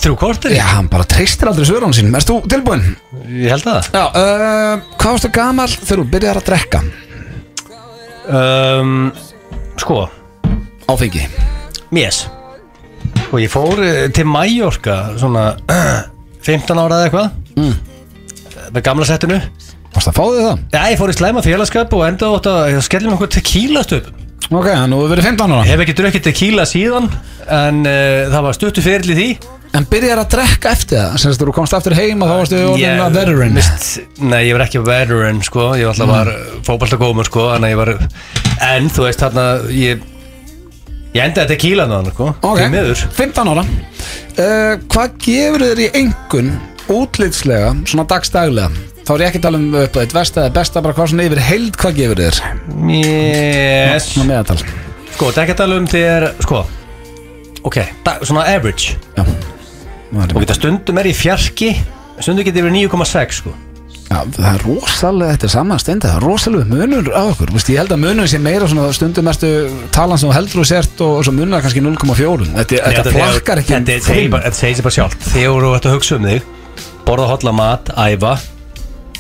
þrjú 0.02 0.18
kortir 0.22 0.54
Já, 0.56 0.64
hann 0.76 0.88
bara 0.92 1.04
treystir 1.10 1.50
aldrei 1.50 1.66
svörunum 1.66 1.94
sínum. 1.98 2.14
Erst 2.16 2.30
þú 2.30 2.38
tilbúinn? 2.48 2.96
Ég 3.28 3.50
held 3.50 3.66
það. 3.66 3.90
Já, 3.94 4.04
uh, 4.06 4.82
hvað 4.98 5.16
varstu 5.18 5.32
gamal 5.34 5.68
þegar 5.74 6.04
þú 6.04 6.10
byrjar 6.14 6.40
að 6.42 6.46
drekka? 6.52 6.84
Um, 8.32 9.12
Sko. 9.82 10.06
Áfengi? 10.92 11.26
Mjess 11.92 12.28
Sko 13.26 13.40
ég 13.42 13.50
fór 13.52 13.80
eh, 13.82 14.08
til 14.14 14.28
Mallorca 14.30 15.18
Svona 15.18 15.56
15 16.46 16.78
ára 16.82 16.98
eða 17.02 17.08
eitthvað. 17.10 17.32
Mm. 17.58 17.74
Með 18.76 18.84
gamla 18.86 19.06
settinu 19.06 19.38
Varst 19.92 20.08
það 20.08 20.12
að 20.12 20.18
fá 20.18 20.26
þig 20.32 20.44
það? 20.48 20.60
Já, 20.72 20.82
ég 20.94 21.00
fór 21.02 21.12
í 21.12 21.16
slæma 21.18 21.42
félagskap 21.46 21.96
og 21.98 22.04
enda 22.08 22.30
átt 22.36 22.48
að 22.52 22.78
skellum 22.88 23.16
einhver 23.16 23.32
tequila 23.36 23.84
stöp 23.88 24.12
Ok, 24.52 24.68
nú 24.92 24.98
hefur 25.00 25.14
verið 25.14 25.28
15 25.30 25.52
ára. 25.56 25.64
Hef 25.64 25.82
ekki 25.86 25.94
drukkið 25.96 26.24
tequila 26.26 26.64
síðan 26.68 27.06
En 27.48 27.78
uh, 27.88 28.28
það 28.34 28.46
var 28.48 28.56
stuttu 28.58 28.84
fyrir 28.84 29.08
því. 29.16 29.28
En 29.80 29.86
byrjar 29.88 30.20
að 30.20 30.32
drekka 30.34 30.72
eftir 30.76 31.00
það? 31.00 31.14
Senst 31.24 31.40
þú 31.44 31.54
komst 31.56 31.76
aftur 31.78 31.96
heim 31.96 32.20
og 32.26 32.28
þá 32.28 32.34
varstu 32.42 32.58
orðin 32.74 33.00
að 33.06 33.16
veteran. 33.16 33.54
mist, 33.56 33.94
Nei, 34.20 34.42
ég 34.50 34.58
var 34.58 34.66
ekki 34.66 34.82
veteran 34.84 35.40
sko. 35.48 35.70
Ég 35.80 35.88
var 35.88 35.96
alltaf 35.96 36.12
var 36.12 36.32
fótballtagómur 36.68 37.30
sko 37.30 37.46
Þannig 37.54 37.70
að 37.70 37.72
ég 37.72 37.80
var 37.80 37.94
En 38.68 38.90
þú 38.92 39.06
veist 39.08 39.24
þarna 39.24 39.46
Ég, 39.72 40.04
ég 41.16 41.22
endaði 41.24 41.54
tequila 41.54 41.88
náðan 41.88 42.12
sko. 42.12 42.30
Ok, 42.42 42.60
Því 42.60 42.70
miður. 42.76 43.06
15 43.22 43.54
ára. 43.56 43.66
Uh, 44.36 44.76
Hvað 44.92 45.16
gefur 45.30 45.68
þér 45.70 45.84
í 45.86 45.90
engun 46.04 46.52
útlitslega, 46.92 47.72
svona 47.88 48.04
dagstaglega 48.10 48.72
Þá 49.02 49.12
er 49.16 49.24
ég 49.24 49.32
ekki 49.32 49.40
að 49.42 49.46
tala 49.48 49.58
um 49.62 49.72
upp 49.82 49.96
að 49.98 50.04
eitt 50.06 50.14
versta 50.16 50.44
eða 50.46 50.54
besta 50.60 50.82
bara 50.86 50.94
hvað 50.98 51.10
svona 51.12 51.26
yfir 51.26 51.42
heild 51.48 51.78
hvað 51.82 51.96
gefur 51.98 52.22
þér? 52.22 52.42
Yes. 52.94 54.12
Svona 54.14 54.28
meðatal 54.30 54.60
Sko, 54.62 55.26
þetta 55.32 55.42
er 55.42 55.44
ekki 55.48 55.56
að 55.56 55.62
tala 55.64 55.80
um 55.82 55.88
þér 55.92 56.28
Sko. 56.46 56.62
Ok, 57.68 57.76
da, 58.06 58.14
svona 58.26 58.46
average. 58.50 58.96
Já, 59.18 59.26
Nú 60.12 60.22
er 60.24 60.32
Og 60.36 60.40
þetta 60.44 60.56
stundum 60.58 61.02
er 61.02 61.10
í 61.12 61.16
fjarki 61.18 61.74
Stundum 62.22 62.46
getur 62.46 62.68
yfir 62.68 62.74
9,6 62.78 63.42
sko. 63.42 63.54
Já, 64.12 64.18
það 64.36 64.48
er 64.52 64.64
rosalega, 64.68 65.34
þetta 65.38 65.48
er 65.48 65.52
saman 65.54 65.80
stendi 65.82 66.10
Það 66.10 66.18
er 66.20 66.26
rosalega 66.28 66.66
munur 66.68 67.12
á 67.16 67.22
okkur. 67.32 67.54
Vist, 67.56 67.70
Ég 67.72 67.80
held 67.82 67.94
að 67.96 68.02
munur 68.04 68.28
sé 68.30 68.42
meira 68.44 68.68
svona 68.70 68.90
stundum 68.96 69.26
mestu 69.30 69.52
talan 69.96 70.20
sem 70.20 70.30
þú 70.30 70.36
heldur 70.36 70.64
og 70.66 70.68
sért 70.68 71.04
og, 71.06 71.14
og 71.22 71.26
svo 71.28 71.34
munur 71.38 71.64
kannski 71.64 71.84
0,4 71.86 72.50
Þetta, 72.58 72.82
þetta 72.98 73.14
flakkar 73.16 73.62
ekki 73.64 73.78
Þetta 73.78 74.00
segir 74.10 74.32
bara- 74.34 74.46
þetta 74.50 74.62
segir 74.62 74.80
sér 74.82 74.88
bara 74.90 74.98
sjálft. 75.00 75.30
Þegar 75.32 75.66
þú 75.68 75.72
ert 75.80 75.88
að 75.90 75.96
hugsa 75.98 76.18
um 76.20 76.28
þig 76.28 76.50
Borða 77.08 77.30
hotla 77.32 77.54
mat, 77.56 77.94
æfa 77.98 78.34
uh, 78.36 78.50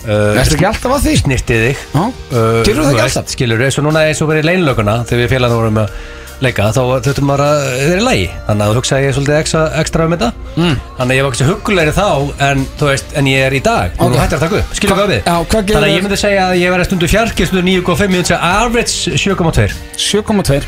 Erstu 0.05 0.55
ekki 0.57 0.65
alltaf 0.71 0.95
að 0.95 1.03
því? 1.05 1.13
Snirtið 1.21 1.67
þig. 1.67 1.83
Uh, 1.93 2.63
gerur 2.65 2.81
það 2.87 2.95
ekki 2.95 3.03
alltaf? 3.05 3.29
Skilur, 3.35 3.61
eins 3.67 3.77
og 3.77 3.85
núna 3.85 4.07
eins 4.07 4.21
og 4.23 4.31
verið 4.31 4.43
í 4.45 4.49
leinlöguna 4.51 4.95
Þegar 5.05 5.21
við 5.21 5.31
félagarnir 5.35 5.61
vorum 5.61 5.79
að 5.83 5.93
leika 6.41 6.69
Þá 6.73 6.79
þurftum 7.05 7.27
maður 7.29 7.43
að 7.45 7.59
þeir 7.69 7.91
eru 7.91 8.01
í 8.01 8.05
lægi 8.07 8.23
Þannig 8.47 8.63
að 8.65 8.71
þú 8.71 8.79
hugsaði 8.81 9.05
ég 9.05 9.13
svolítið 9.17 9.35
ekstra, 9.37 9.61
ekstra 9.81 10.07
um 10.07 10.15
þetta. 10.15 10.29
Mm. 10.55 10.79
Þannig 10.97 11.13
að 11.13 11.19
ég 11.19 11.25
var 11.27 11.35
ekki 11.35 11.49
huggulegri 11.51 11.93
þá 11.99 12.07
En 12.49 12.63
þú 12.79 12.89
veist, 12.89 13.13
en 13.21 13.29
ég 13.29 13.45
er 13.45 13.53
í 13.53 13.61
dag. 13.67 13.93
Nú 13.99 14.07
Ok. 14.09 14.17
hættir 14.23 14.39
að 14.39 14.45
taka 14.47 14.61
upp, 14.63 14.73
skilur 14.79 14.97
hvað 14.97 15.11
við? 15.13 15.21
Já, 15.21 15.35
hvað 15.37 15.51
Þannig 15.51 15.75
að 15.75 15.85
gerir- 15.85 15.95
ég 15.97 16.07
myndi 16.07 16.19
segja 16.23 16.47
að 16.49 16.55
ég 16.63 16.73
verði 16.73 16.87
stundu 16.89 17.11
fjarki 17.13 17.45
Stundu 17.51 17.63
9,5, 17.69 18.01
ég 18.01 18.11
myndi 18.15 18.31
segja 18.31 18.41
average 18.41 19.21
7,2 19.21 19.69
7,2 20.01 20.65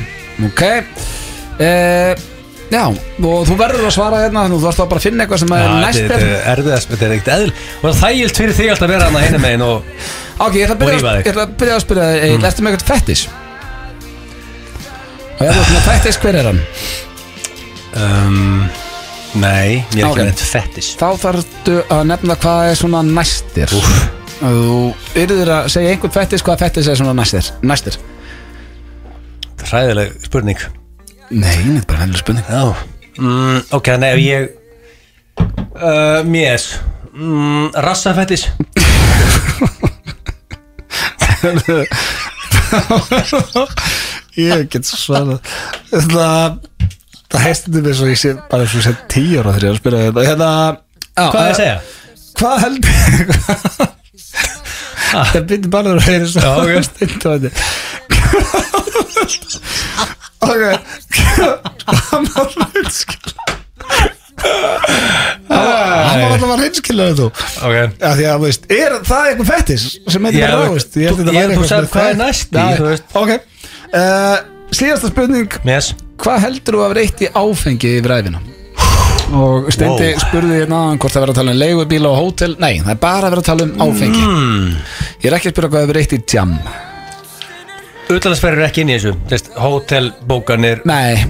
Ok. 0.52 0.62
Uh, 1.58 2.14
Já, 2.74 2.84
og 2.90 3.44
þú 3.46 3.56
verður 3.60 3.86
að 3.86 3.94
svara 3.94 4.20
hérna 4.24 4.44
Þú 4.50 4.58
þarfst 4.64 4.82
bara 4.90 4.98
að 4.98 5.06
finna 5.06 5.24
eitthvað 5.26 5.42
sem 5.44 5.52
er 5.54 5.68
næst 5.84 6.00
þetta 6.02 6.18
er 6.24 6.46
erfiðast, 6.54 6.88
þetta 6.90 7.06
er 7.06 7.12
ekkert 7.18 7.32
eðl 7.36 7.52
Og 7.54 7.84
það 7.84 7.90
er 7.94 8.00
þægilt 8.02 8.40
fyrir 8.40 8.56
þig 8.58 8.72
alltaf 8.74 8.88
að 8.88 8.94
vera 8.94 9.10
hana 9.10 9.24
hinum 9.28 9.44
megin 9.46 9.66
og 9.68 9.78
Ok, 10.44 10.56
ég 10.58 10.64
ætla 10.66 10.74
að 10.74 10.80
byrja, 10.82 11.00
að, 11.04 11.18
ég 11.20 11.30
ætla 11.34 11.44
að, 11.44 11.52
byrja 11.62 11.76
að 11.76 11.84
spyrja 11.84 12.06
þig 12.14 12.34
mm. 12.34 12.48
Ertu 12.50 12.66
með 12.66 12.72
eitthvað 12.74 12.90
fettis? 12.94 13.22
Og 15.34 15.44
ef 15.44 15.54
þú 15.54 15.62
ert 15.62 15.74
með 15.74 15.86
fettis, 15.90 16.20
hver 16.24 16.36
er 16.40 16.50
hann? 16.50 16.62
um, 18.04 18.70
Nei, 19.34 19.84
ég 19.94 20.02
er 20.02 20.08
Ok. 20.08 20.18
ekki 20.18 20.24
með 20.24 20.32
þetta 20.34 20.50
fettis 20.50 20.88
Þá 20.98 21.08
þarftu 21.24 21.76
að 21.94 22.04
nefna 22.10 22.40
hvað 22.44 22.62
er 22.72 22.76
svona 22.82 23.02
næstir 23.06 23.70
Þú 24.44 24.80
yrðir 25.20 25.50
að 25.60 25.70
segja 25.76 25.94
einhvern 25.94 26.16
fettis 26.16 26.46
Hvað 26.46 26.66
fettis 26.66 26.90
er 26.90 26.98
svona 26.98 27.16
næstir? 27.18 27.54
Næstir 27.62 28.00
Nei, 31.34 31.56
þetta 31.58 31.80
er 31.82 31.86
bara 31.90 32.02
hendur 32.04 32.20
spurning. 32.22 32.46
Mm, 33.18 33.60
Ok, 33.74 33.88
nei, 34.02 34.10
ef 34.14 34.20
ég 34.22 34.42
uh, 35.78 36.22
Mjess 36.26 36.80
mm, 37.14 37.72
Rassafettis 37.86 38.48
Ég 44.34 44.68
get 44.74 44.86
svarað. 44.88 45.40
Það 45.92 46.60
Það 47.34 47.42
heistir 47.48 47.82
mér 47.82 47.96
svo 47.98 48.08
ég 48.12 48.20
sé 48.22 48.30
bara 48.52 48.66
svo 48.70 48.82
sem 48.86 48.98
tíu 49.10 49.40
ára 49.42 49.56
þegar 49.56 49.64
ég 49.64 49.70
er 49.70 49.74
að 49.74 49.80
spyrja 49.82 50.02
þetta. 50.06 50.22
Hérna 50.28 50.50
já, 51.18 51.26
Hvað 51.34 51.42
er 51.42 51.42
að 51.42 51.50
eh, 51.50 51.58
segja? 51.58 51.78
Hvað 52.38 52.56
heldur 52.62 52.94
Það 55.14 55.44
byrði 55.50 55.70
bara 55.74 55.88
að 55.96 56.06
heyra 56.08 56.28
svo 56.30 56.40
Já, 56.46 56.52
ok. 56.62 56.70
Að 59.24 60.10
Ok 60.44 60.64
Hann 62.12 62.26
var 62.34 62.48
reynskil 62.76 63.34
Hann 64.44 66.22
var 66.22 66.32
alltaf 66.34 66.50
að 66.50 66.62
reynskilja 66.64 67.08
þú 67.18 67.28
Ok 67.30 67.76
Já 67.76 68.10
því 68.18 68.26
að, 68.30 68.40
veist, 68.44 68.66
er 68.74 68.96
það 69.08 69.30
eitthvað 69.32 69.52
fettis 69.54 69.86
sem 70.12 70.26
heitir 70.28 70.44
bara 70.48 70.64
ráðist? 70.68 70.98
Ég 71.00 71.06
held 71.12 71.22
þetta 71.22 71.34
ég- 71.34 71.38
væri 71.38 71.54
eitthvað 71.54 71.70
hvað 71.70 71.78
er 71.84 71.88
það- 71.94 72.22
næst 72.24 72.50
í. 72.54 72.58
Ok 73.22 73.32
uh, 73.34 74.38
Síðasta 74.74 75.12
spurning 75.14 75.60
Mjess 75.68 75.94
Hvað 76.24 76.44
heldur 76.48 76.78
þú 76.78 76.84
að 76.86 76.92
vera 76.94 77.06
eitt 77.08 77.24
í 77.24 77.32
áfengi 77.44 77.90
í 77.98 78.04
ræðina? 78.06 78.40
Og 79.34 79.70
Steindi 79.74 80.10
Wow. 80.14 80.20
spurði 80.22 80.58
hérna 80.62 80.80
hvort 81.00 81.14
það 81.16 81.24
verið 81.24 81.34
að 81.34 81.40
tala 81.40 81.54
um 81.56 81.62
leigubíla 81.64 82.10
og 82.12 82.18
hótel 82.20 82.54
Nei, 82.62 82.74
það 82.84 82.92
er 82.94 83.00
bara 83.02 83.28
að 83.30 83.34
vera 83.34 83.42
að 83.44 83.50
tala 83.50 83.64
um 83.70 83.74
áfengi 83.88 84.24
mm. 84.28 84.68
Ég 85.24 85.30
er 85.32 85.38
ekki 85.40 85.50
að 85.50 85.56
spyrja 85.56 85.70
hvað 85.72 85.80
það 85.86 85.92
verið 85.94 86.04
eitt 86.04 86.18
í 86.18 86.22
jam 86.36 86.52
Utlandsferður 88.18 88.68
ekki 88.68 88.84
inn 88.84 88.92
í 88.94 88.98
þessu. 88.98 89.16
Þess, 89.32 89.54
Hótel, 89.60 90.12
bókanir 90.28 90.84
Nei. 90.90 91.24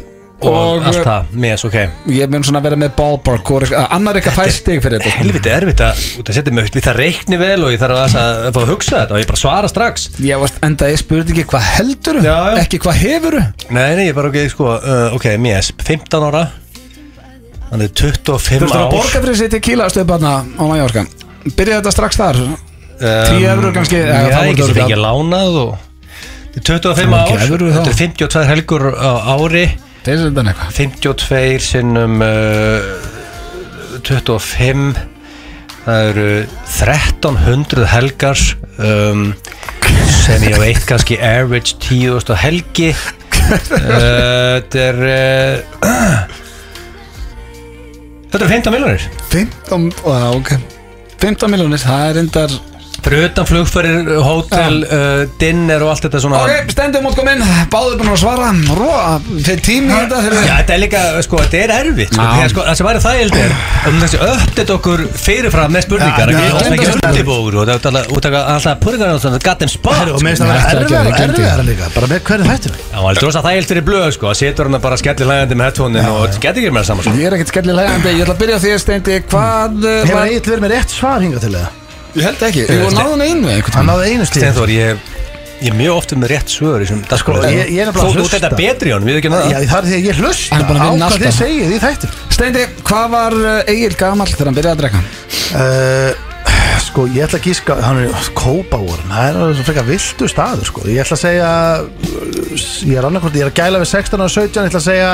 Og, 0.44 0.82
allt 0.84 1.06
það, 1.08 1.28
Mjess, 1.40 1.64
ok. 1.70 1.76
Ég 2.12 2.28
mun 2.34 2.44
svona 2.44 2.60
vera 2.66 2.76
með 2.76 2.90
ballpark 2.98 3.48
og 3.54 3.64
eitthvað- 3.64 3.86
Annar 3.96 4.18
eitthvað 4.20 4.34
fær 4.42 4.50
stig 4.52 4.82
fyrir 4.84 4.98
þetta 5.00 5.12
sko. 5.14 5.20
Helviti 5.22 5.52
erfitt 5.56 5.84
að 5.86 6.02
út 6.20 6.32
að 6.32 6.36
setja 6.36 6.52
mig 6.58 6.72
Við 6.74 6.84
það 6.84 6.98
reikni 7.00 7.38
vel 7.40 7.64
og 7.64 7.72
ég 7.72 7.80
þarf 7.80 8.00
að, 8.02 8.18
að, 8.20 8.40
að 8.50 8.58
að 8.60 8.72
hugsa 8.74 8.98
þetta 8.98 9.16
Og 9.16 9.22
ég 9.22 9.30
bara 9.30 9.40
svara 9.40 9.70
strax. 9.72 10.10
Ég 10.20 10.42
varst 10.44 10.60
enda 10.68 10.90
ég 10.92 11.00
spurði 11.00 11.32
ekki 11.38 11.46
hvað 11.54 11.70
heldur 11.78 12.20
Já, 12.20 12.36
já. 12.50 12.58
Ekki 12.66 12.82
hvað 12.84 13.00
hefur 13.06 13.40
Nei, 13.70 13.96
nei, 13.96 14.04
ég 14.10 14.18
bara 14.20 14.34
ok, 14.34 14.38
sko 14.52 14.68
uh, 14.76 15.16
Ok, 15.16 15.30
Mjess, 15.40 15.72
15 15.80 16.28
ára. 16.28 16.44
Hann 17.72 17.82
er 17.88 17.94
25 17.96 18.60
Þú 18.60 18.68
veist 18.68 18.76
ár 18.76 18.84
að 18.84 18.92
borga 18.98 19.24
fyrir 19.24 19.40
sér 19.40 19.54
tequila 19.56 19.88
stöðbarna 19.90 20.34
á 20.60 20.64
Mallorca. 20.68 21.08
Byrjaði 21.56 21.80
þetta 21.80 21.96
strax 21.96 22.20
þar? 22.20 22.44
Tíu 23.04 23.48
evrur 23.50 23.74
kannski, 23.76 23.98
Já, 23.98 24.28
það 24.28 24.52
örugglega- 24.52 24.76
fengið 24.84 25.02
lánað 25.02 25.58
og 25.64 25.72
er 25.74 25.93
25 26.54 26.94
Það 27.34 27.50
voru 27.50 27.72
ár. 27.72 27.80
Þetta 27.80 27.92
er 27.94 27.98
52 28.04 28.46
helgur 28.52 28.86
á 28.94 29.12
ári. 29.34 29.64
Þeir 30.04 30.20
sem 30.20 30.36
þetta 30.36 30.52
eitthvað? 30.52 30.76
52 30.78 31.64
sinnum 31.64 32.22
uh, 32.22 32.80
25 34.04 35.02
Það 35.84 36.10
eru 36.12 36.28
1300 36.70 37.88
helgar 37.92 38.40
um, 38.80 39.24
sem 40.24 40.46
ég 40.48 40.56
veit 40.62 40.86
kannski 40.88 41.18
average 41.20 41.76
10.000 41.84 42.38
helgi. 42.44 42.94
Uh, 42.94 44.62
Þetta 44.64 44.86
er 44.86 45.02
uh, 45.04 46.38
Þetta 48.34 48.46
er 48.48 48.54
15 48.56 48.74
miljonir 48.74 49.04
15, 49.30 49.90
á, 50.10 50.32
ok. 50.34 50.54
15 51.22 51.52
miljónir, 51.54 51.82
það 51.84 52.06
er 52.08 52.20
endar 52.24 52.56
Fyrir 53.04 53.26
utan 53.28 53.48
flugferðir, 53.50 54.10
hótel, 54.24 54.78
uh, 54.88 55.24
dinner 55.42 55.82
og 55.84 55.90
allt 55.92 56.06
þetta 56.08 56.20
svona. 56.24 56.40
Ok, 56.48 56.70
stendum 56.72 57.08
út 57.10 57.18
kominn, 57.18 57.42
báður 57.74 57.98
búin 58.00 58.12
að 58.14 58.20
svara. 58.22 58.52
Róa, 58.78 59.18
fyrir 59.44 59.60
tími 59.66 59.92
í 59.92 59.98
þetta 59.98 60.22
þegar 60.24 60.46
Já, 60.48 60.54
þetta 60.62 60.74
er 60.78 60.82
líka, 60.84 61.02
sko, 61.26 61.40
þetta 61.44 61.60
er 61.66 61.74
erfitt 61.82 62.14
sko, 62.16 62.24
Já. 62.24 62.32
Þegar, 62.38 62.54
sko, 62.54 62.64
Það 62.70 62.78
sem 62.80 62.88
væri 62.88 63.02
það 63.04 63.18
ég 63.18 63.24
held 63.24 63.36
er 63.44 63.56
um 63.92 63.98
þessi 64.04 64.20
uppdate 64.28 64.74
okkur 64.78 65.04
fyrirfram 65.26 65.76
með 65.76 65.86
spurningar 65.88 66.32
Já, 66.34 66.40
já, 66.40 66.54
oft 66.56 66.72
ekki 66.72 66.88
já. 66.88 66.96
undirbúður 67.10 67.60
og 67.60 67.70
það 67.84 68.00
er 68.00 68.10
útaka 68.18 68.44
alltaf 68.54 68.80
purringar 68.86 69.12
og 69.18 69.22
svona 69.26 69.42
got 69.44 69.60
them 69.60 69.72
spot. 69.74 70.00
Og 70.14 70.24
sko. 70.24 70.24
það 70.24 70.24
Nei, 70.24 70.32
að 70.32 70.64
þetta 70.64 70.80
er 70.80 70.90
vera 70.94 71.14
gleymdi 71.20 71.44
erfiðara 71.44 71.68
líka 71.68 71.92
Bara 71.98 72.12
með 72.14 72.24
hverju 72.32 72.50
þættir 72.54 72.80
Já, 72.80 72.98
það 73.04 73.12
er 73.12 73.22
rosa 73.28 73.44
þægilt 73.50 73.72
fyrir 73.74 73.88
blöð, 73.92 74.10
sko, 74.16 74.32
að 74.32 74.40
setur 74.42 74.72
hann 74.72 74.82
bara 74.88 75.02
skellir 75.04 75.32
lægandi 75.34 75.60
með 75.60 75.70
headphone-in 75.74 76.10
og 76.14 76.24
þetta 76.30 76.44
getur 76.48 76.64
ekki 76.64 76.74
meira 76.80 76.88
saman, 76.88 77.04
sko. 77.08 77.16
Ég 77.20 77.28
er 77.30 77.38
ekkert 77.38 77.54
skellilega 77.54 77.94
hægandi, 77.94 78.16
ég 78.16 78.24
ætla 78.26 78.38
að 78.38 78.44
byrja 78.46 78.58
á 78.58 78.64
því 78.64 78.74
að 78.78 78.84
steindi 78.88 79.22
Hvað 79.28 79.80
uh, 79.84 79.96
Hefur 80.04 80.20
var- 80.20 80.34
Egil 80.34 80.54
verið 80.54 80.66
með 80.68 80.76
rétt 80.78 80.96
svar 80.98 81.24
hingað 81.28 81.48
til 81.48 81.56
það? 81.60 81.83
Ég 82.14 82.24
held 82.28 82.44
ekki, 82.46 82.64
ég 82.70 82.82
var 82.84 82.94
náðan 82.98 83.24
einu. 83.26 83.54
Hann 83.74 83.88
náði 83.90 84.10
einu 84.14 84.26
stíð 84.30 84.44
Steinþór, 84.44 84.72
ég, 84.74 85.00
ég 85.64 85.72
er 85.72 85.78
mjög 85.80 85.96
oft 85.98 86.12
með 86.20 86.30
rétt 86.34 86.52
svör 86.54 86.84
í 86.84 86.86
þessum 86.86 87.00
Sko, 87.18 87.38
ég- 87.42 87.72
ég 87.74 87.80
er 87.82 87.88
nefnilega 87.90 87.94
Þú 87.94 88.04
að 88.04 88.12
þú 88.14 88.20
hlusta. 88.20 88.36
ert 88.38 88.44
þetta 88.44 88.60
betri 88.60 88.90
í 88.90 88.94
honum, 88.94 89.08
við 89.10 89.18
ekki 89.22 89.32
Já, 89.32 89.38
það. 89.40 89.66
Það 89.72 89.80
er 89.80 89.88
því 89.90 89.96
að 89.98 90.06
ég 90.10 90.20
hlusta 90.22 90.54
Hann 90.54 90.62
er 90.62 90.68
búinn 90.70 90.78
að 90.78 90.84
á 90.84 90.92
vinna 90.94 91.08
hvað 91.08 91.18
þið 91.18 91.26
alltaf. 91.26 91.40
segið 91.42 91.74
í 91.74 91.80
þættir 91.84 92.10
Steindi, 92.38 92.66
hvað 92.84 93.08
var 93.16 93.34
Egil 93.74 93.96
gamall 94.04 94.30
þegar 94.34 94.46
hann 94.52 94.58
byrjaði 94.60 94.76
að 94.76 94.82
drekka? 94.84 95.02
uh, 95.58 96.12
Sko, 96.84 97.06
ég 97.10 97.24
ætla 97.26 97.40
að 97.40 97.48
gíska 97.48 97.78
Hann 97.82 98.02
er 98.04 98.30
kópávorn 98.38 99.10
Það 99.10 99.26
er 99.30 99.40
alveg 99.42 99.56
svo 99.58 99.66
frekar 99.72 99.88
viltu 99.90 100.28
staður, 100.30 100.66
sko. 100.70 100.82
Ég 100.86 101.02
ætla 101.02 101.18
að 101.18 101.24
segja 101.24 101.50
uh, 101.82 102.68
Ég 102.92 102.98
er 103.02 103.08
annarkvort, 103.10 103.34
ég 103.40 103.48
er 103.48 103.50
að 103.54 103.58
gæla 103.64 103.82
við 103.82 103.90
16 103.94 104.22
og 104.22 104.30
17 104.30 104.62
Ég 104.62 104.70
ætla 104.70 104.82
að 104.84 104.88
segja 104.92 105.12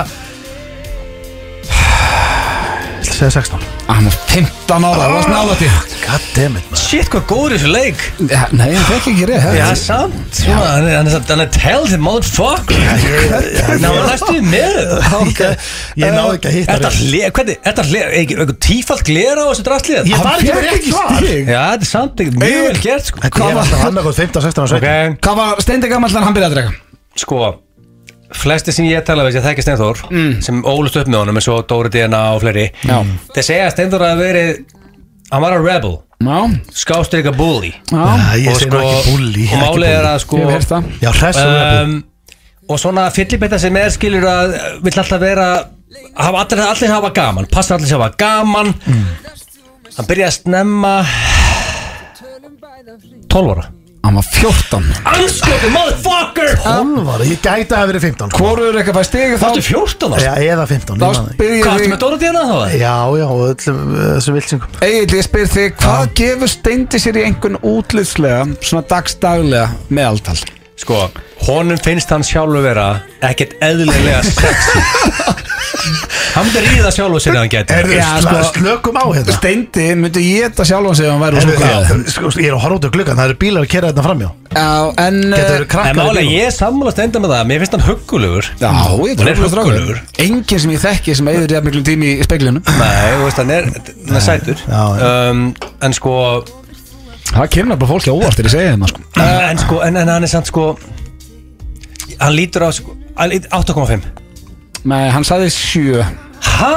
Segja 3.19 3.31
16 3.35 3.59
Ah, 3.89 3.95
Hann 3.97 4.05
var 4.05 4.15
15 4.29 4.85
ára, 4.85 4.99
það 4.99 5.13
var 5.15 5.23
snáða 5.25 5.55
til 5.59 5.69
Goddammit 6.03 6.67
maður 6.69 6.81
Shit, 6.83 7.07
hvað 7.11 7.23
góður 7.27 7.55
þessu 7.57 7.71
leik 7.73 8.03
Já, 8.29 8.41
Nei, 8.55 8.67
hann 8.77 8.85
fekk 8.87 9.07
ekki 9.11 9.25
reyð 9.29 9.47
Já, 9.57 9.65
samt 9.79 10.37
Svona, 10.39 10.67
Hann 10.69 10.87
er- 10.87 10.95
hann 10.99 11.09
er 11.09 11.13
samt- 11.15 11.33
hann 11.33 11.43
er 11.43 11.49
talented 11.55 12.03
motherfucker 12.05 12.79
Ná, 13.83 13.89
hann 13.89 14.07
næstu 14.07 14.31
við 14.37 14.47
með 14.53 14.77
þetta. 15.09 15.49
Ég 15.99 16.13
náði 16.15 16.35
ekki 16.37 16.49
að 16.51 16.55
hitta 16.59 16.75
Þetta 16.77 16.89
rétt. 16.89 16.99
hle, 17.03 17.23
hvernig, 17.39 17.57
þetta 17.67 17.87
hle, 17.89 18.03
ekki, 18.21 18.37
eitthvað 18.39 18.59
tífalt 18.69 19.03
glera 19.09 19.41
á 19.43 19.47
þessu 19.51 19.65
drastlið 19.67 20.11
Ég 20.13 20.23
var 20.23 20.37
ekki 20.39 20.53
með 20.55 20.67
rétt 20.69 20.89
svar 20.89 21.09
Já, 21.19 21.63
þetta 21.73 21.87
er 21.89 21.91
samt 21.93 22.23
ekki 22.23 22.37
mjög 22.45 22.61
vel 22.69 22.83
gert, 22.87 23.09
sko 23.11 23.23
Þetta 23.25 23.49
er 23.49 23.63
alltaf 23.65 23.87
annarkoð 23.89 24.21
15, 24.23 24.45
16 24.47 24.63
og 24.63 24.69
17 24.69 24.79
Ok, 24.79 25.19
Hvað 25.25 25.41
var 25.43 25.65
þegar 25.67 26.23
hann 26.29 26.37
byrjaði 26.39 26.51
að 26.53 26.57
drega? 26.59 26.77
sko 27.19 27.35
Flesti 28.35 28.73
sem 28.75 28.85
ég 28.85 29.05
tala 29.07 29.23
við 29.25 29.39
sem 29.39 29.45
þekki 29.47 29.63
Steinþór 29.65 30.01
sem 30.45 30.59
ólust 30.67 30.99
upp 30.99 31.07
með 31.09 31.23
honum 31.23 31.39
eins 31.39 31.47
og 31.49 31.63
Dóri 31.69 31.89
DNA 31.93 32.19
og 32.35 32.43
fleiri 32.43 32.67
Já. 32.85 32.99
Þeir 33.33 33.45
segja 33.47 33.65
að 33.65 33.73
Steinþór 33.73 34.05
hafi 34.05 34.21
verið 34.21 34.51
hann 35.29 35.43
var 35.45 35.55
að 35.57 35.65
rebel, 35.65 35.95
Já, 36.19 36.37
skástríka 36.75 37.31
bully. 37.31 37.71
Já. 37.91 38.05
Nei, 38.19 38.43
ég 38.43 38.73
og, 38.75 39.07
bully 39.07 39.47
og 39.47 39.61
málið 39.63 39.93
er 39.95 40.07
að 40.09 40.21
sko 40.25 40.39
Já, 40.99 41.11
um, 41.85 41.93
og 42.69 42.81
svona 42.81 43.07
fyllibetta 43.13 43.59
sem 43.61 43.77
er 43.79 43.93
skilur 43.93 44.27
að 44.29 44.55
vill 44.83 44.97
alltaf 44.99 45.21
vera 45.21 45.49
hafa 46.19 46.43
allir, 46.43 46.63
allir 46.67 46.93
hafa 46.93 47.13
gaman 47.15 47.49
passa 47.49 47.77
allir 47.77 47.89
sem 47.89 48.01
hafa 48.01 48.13
gaman. 48.19 48.73
Hann 49.95 50.09
byrjaði 50.09 50.29
að 50.29 50.37
snemma 50.37 50.93
12 53.29 53.53
ára 53.55 53.69
Hann 53.99 54.15
var 54.15 54.23
14 54.23 54.85
Anskotu 55.11 55.69
motherfucker! 55.73 56.51
12 56.63 57.09
ára, 57.13 57.25
ég 57.27 57.41
gæti 57.43 57.73
að 57.75 57.81
hafa 57.81 57.89
verið 57.89 58.05
15 58.07 58.29
sko. 58.31 58.39
Hvoru 58.45 58.67
er 58.69 58.77
eitthvað 58.79 59.07
stigi 59.09 59.33
þá? 59.35 59.41
Þáttu 59.43 59.63
14 59.67 60.15
ára 60.15 60.21
Já, 60.23 60.31
eða 60.53 60.67
15 60.69 61.01
Þá 61.01 61.03
ég 61.03 61.03
man 61.03 61.17
það 61.17 61.25
ekki. 61.25 61.35
spyr 61.35 61.51
ég 61.51 61.63
Hvað 61.65 61.73
ertu 61.73 61.83
þig 61.83 61.91
með 61.93 62.01
Dóra 62.05 62.19
DNA 62.23 62.43
þá? 62.49 62.77
Já, 62.79 62.93
já, 63.19 63.25
og 63.27 63.43
öllum 63.49 63.81
uh, 63.89 64.05
þessum 64.15 64.37
vilsingum. 64.39 64.77
Egil, 64.87 65.17
ég 65.19 65.27
spyr 65.27 65.51
þig 65.55 65.75
Hvað 65.83 66.05
gefur 66.21 66.53
Steindi 66.55 67.03
sér 67.03 67.19
í 67.19 67.25
einhvern 67.27 67.59
útlýðslega 67.73 68.39
Svona 68.63 68.85
dagsdaglega 68.95 69.67
meðaltal 69.99 70.39
Sko, 70.79 71.09
honum 71.47 71.79
finnst 71.83 72.09
hann 72.13 72.23
sjálfur 72.23 72.63
vera 72.63 72.87
ekkert 73.27 73.57
eðlilega 73.63 74.21
sexy. 74.23 74.83
Hann 76.29 76.45
myndi 76.45 76.61
ríða 76.63 76.91
sjálfur 76.93 77.21
sér 77.23 77.35
ef 77.35 77.41
hann 77.41 77.73
Erðu, 77.79 77.95
Já, 77.97 78.07
sl 78.21 78.27
sko- 78.29 78.51
slökum 78.59 78.97
á 78.99 79.05
hérna. 79.11 79.35
Steindi 79.35 79.85
myndi 79.99 80.21
geta 80.23 80.65
sjálfan 80.67 80.95
sig 80.95 81.07
ef 81.07 81.11
hann 81.15 81.23
væri 81.23 82.05
sko, 82.13 82.31
Ég 82.39 82.47
er 82.51 82.55
að 82.55 82.61
horfa 82.63 82.77
út 82.79 82.87
á 82.87 82.91
gluggan, 82.93 83.17
það 83.19 83.31
eru 83.31 83.37
bílar 83.41 83.65
að 83.65 83.71
kera 83.73 83.89
þetta 83.91 84.05
framjá 84.05 84.29
Já, 84.49 84.67
en 85.05 85.17
Getur 85.25 85.39
eh, 85.39 85.49
verið 85.55 85.89
En 85.89 85.99
málega, 85.99 86.21
bílum. 86.21 86.31
ég 86.35 86.45
er 86.49 86.55
sammála 86.55 86.93
stenda 86.95 87.21
með 87.23 87.33
það. 87.35 87.43
Mér 87.49 87.63
finnst 87.63 87.75
hann 87.77 87.85
huggulegur 87.89 88.47
Já, 88.61 88.69
ég 88.69 89.19
Hann 89.19 89.27
er 89.27 89.33
er 89.33 89.43
huggulegur. 89.43 89.99
Engin 90.25 90.63
sem 90.63 90.73
ég 90.77 90.83
þekki 90.85 91.17
sem 91.19 91.31
eigður 91.33 91.55
jafn 91.57 91.69
miklum 91.69 91.85
tími 91.89 92.13
í 92.15 92.23
speglinu 92.29 92.63
Nei, 92.63 93.11
þú 93.17 93.27
veist, 93.27 93.43
hann 93.43 93.53
er, 93.57 93.69
hann 94.07 94.21
er 94.21 94.25
sætur. 94.29 94.63
Já, 94.63 94.81
já. 95.01 95.11
um, 95.33 95.43
En 95.81 95.93
sko 95.97 96.15
Það 97.29 97.49
kemur 97.53 97.77
bara 97.79 97.91
fólki 97.93 98.11
óvart 98.13 98.37
þegar 98.39 98.49
ég 98.49 98.55
segja 98.55 98.71
þeim 98.73 98.87
sko. 98.89 99.03
En 99.49 99.59
sko, 99.61 99.81
en, 99.85 99.99
en 100.01 100.09
hann 100.11 100.25
er 100.25 100.31
samt 100.31 100.49
sko 100.49 100.63
Hann 102.19 102.33
lítur 102.35 102.65
á 102.65 102.69
sko 102.73 102.95
hann 103.19 103.29
lít- 103.33 103.49
8,5 103.51 104.07
Nei, 104.89 105.09
hann 105.11 105.25
sagði 105.27 105.49
sjö 105.53 106.03
Hæ? 106.39 106.71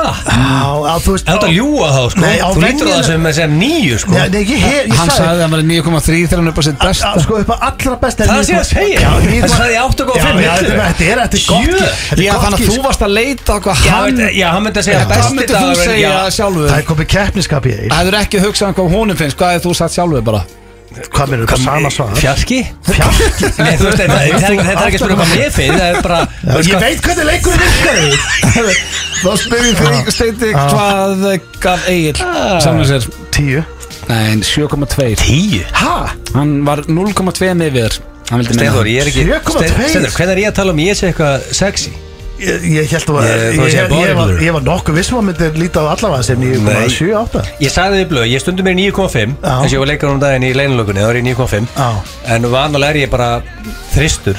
Þú 1.02 1.12
veist 1.14 1.28
Er 1.28 1.36
þetta 1.36 1.48
ljúa 1.52 1.88
þá 1.94 2.02
sko? 2.12 2.20
Nei, 2.22 2.36
á 2.42 2.48
Þú 2.52 2.60
lítur 2.62 2.88
á 2.88 2.94
það 2.96 3.04
sem, 3.08 3.26
sem 3.38 3.54
nýju 3.58 3.98
sko 4.02 4.12
Nei, 4.14 4.28
nei, 4.32 4.40
ég, 4.42 4.50
ég, 4.62 4.88
ég 4.90 4.96
Hann 4.98 5.10
sagði 5.12 5.32
að 5.32 5.42
hann 5.42 5.54
var 5.54 5.62
9,3 5.62 6.18
þegar 6.22 6.40
hann 6.42 6.50
upp 6.52 6.58
á 6.58 6.64
sitt 6.66 6.78
besta 6.82 7.10
að 7.12 7.20
Sko 7.26 7.38
upp 7.42 7.50
á 7.52 7.56
allra 7.68 7.96
besta 8.02 8.28
Það 8.30 8.42
sé 8.48 8.56
að 8.58 8.66
segja. 8.72 9.00
Það 9.02 9.26
ég- 9.32 9.48
sagði 9.52 9.76
8,5 9.82 10.16
Já, 10.16 10.22
já. 10.22 10.52
Þetta 10.52 10.72
er- 10.72 10.80
þetta 10.86 11.04
er 11.12 11.22
þetta 11.22 11.38
er 11.38 11.44
gott 11.50 11.66
Sjö. 11.66 11.82
þetta 11.82 12.18
er 12.18 12.24
Já, 12.24 12.32
gott 12.32 12.42
þannig 12.46 12.58
að 12.58 12.64
gísk. 12.64 12.72
þú 12.72 12.86
varst 12.88 13.02
að 13.06 13.12
leita 13.18 13.58
hvað 13.66 13.84
Já, 13.86 13.92
hann 13.92 14.16
veit- 14.22 14.34
já, 14.38 14.46
hann 14.52 14.62
myndi 14.66 14.78
að 14.82 14.88
segja 14.88 15.02
Hvað 15.02 15.14
besti 15.16 15.34
myndir 15.36 15.56
þú 15.56 15.66
dagurinn, 15.66 15.84
segja 15.92 16.08
já. 16.08 16.30
sjálfur? 16.38 16.68
Það 16.72 16.78
er 16.82 16.88
komið 16.92 17.06
keppniskap 17.16 17.66
í 17.66 17.72
eil 17.78 17.90
Það 17.92 18.02
hefur 18.02 18.18
ekki 18.22 18.42
hugsað 18.46 18.68
um 18.68 18.74
hvað 18.80 18.92
honum 18.96 19.16
finnst 19.22 19.36
Hvað 19.42 19.52
hefur 19.56 19.70
þú 19.70 19.74
sagt 19.82 19.94
sjálfur 19.98 20.22
bara? 20.30 20.42
Hvað 21.12 21.30
mér 21.32 21.42
er 21.42 21.50
það 21.52 21.62
sama 21.64 21.90
svar? 21.94 22.12
Fjarki? 22.18 22.58
Fjarki 22.88 23.50
Nei, 23.62 23.74
þú 23.80 23.84
veist, 23.86 23.98
þetta 23.98 24.16
er 24.18 24.34
ekki- 24.36 24.66
þetta 24.66 24.72
er 24.72 24.88
ekki 24.88 24.98
að 24.98 25.02
spyrja 25.02 25.16
hvað 25.18 25.30
mér 25.32 25.52
finnst 25.56 25.78
Það 25.78 25.88
er 25.88 26.02
bara 26.02 26.20
Ég 26.62 26.80
veit 26.82 27.00
hvernig 27.06 27.26
leikur 27.30 27.54
virkar. 27.62 27.98
Þá 29.22 29.30
spyrir 29.42 29.74
þig 29.82 30.10
Steindi 30.16 30.52
hvað 30.56 31.26
gaf 31.62 31.88
Egil? 31.92 32.16
Saman 32.64 32.86
sér. 32.88 33.06
Tíu. 33.32 33.64
Nei, 34.08 34.36
7,2 34.42 35.16
Tíu? 35.22 35.62
Hæ? 35.72 35.92
Hann 36.34 36.56
var 36.66 36.82
0,2 36.88 37.52
með 37.54 37.70
við 37.76 37.86
þér. 37.86 37.98
Hann 38.32 38.40
vildi 38.42 38.54
Steinþór, 38.56 38.86
minna 38.86 38.96
ég 38.96 39.02
er 39.02 39.10
ekki 39.12 39.24
7,2. 39.28 39.88
Steinþór, 39.92 40.16
hvernig 40.16 40.32
er 40.36 40.40
ég 40.42 40.48
að 40.50 40.56
tala 40.58 40.72
um 40.74 40.80
ég 40.82 40.96
sé 40.98 41.10
eitthvað 41.12 41.46
sexy? 41.54 41.92
Ég, 42.42 42.64
ég 42.74 42.90
held 42.90 43.06
að 43.12 43.18
Ég- 43.22 43.42
ég, 43.54 43.72
ég, 43.72 43.80
var, 43.80 43.88
bodybuilder. 43.92 44.40
ég 44.42 44.52
var 44.56 44.62
nokkuð 44.66 44.96
vissum 44.98 45.18
að 45.20 45.24
myndi 45.28 45.46
líta 45.62 45.78
á 45.82 45.86
allavega 45.94 46.22
sem 46.26 46.40
ég 46.42 46.56
kom 46.58 46.64
Nei. 46.66 46.74
að 46.82 46.94
7-8 46.96 47.42
Ég 47.62 47.70
sagði 47.70 48.00
þið 48.02 48.08
blöð, 48.12 48.26
ég 48.32 48.40
stundum 48.42 48.66
mér 48.66 48.76
9,5 48.80 49.36
Já. 49.42 49.54
Þess 49.62 49.68
að 49.68 49.74
ég 49.76 49.82
var 49.82 49.90
leikar 49.92 50.10
um 50.10 50.20
daginn 50.22 50.46
í 50.48 50.52
leinulökunni, 50.58 51.00
þá 51.04 51.10
er 51.12 51.18
ég 51.20 51.26
9,5 51.30 51.66
Já. 51.76 51.88
En 52.34 52.42
vanalega 52.50 52.90
er 52.90 52.98
ég 53.04 53.10
bara 53.14 53.28
þristur 53.94 54.36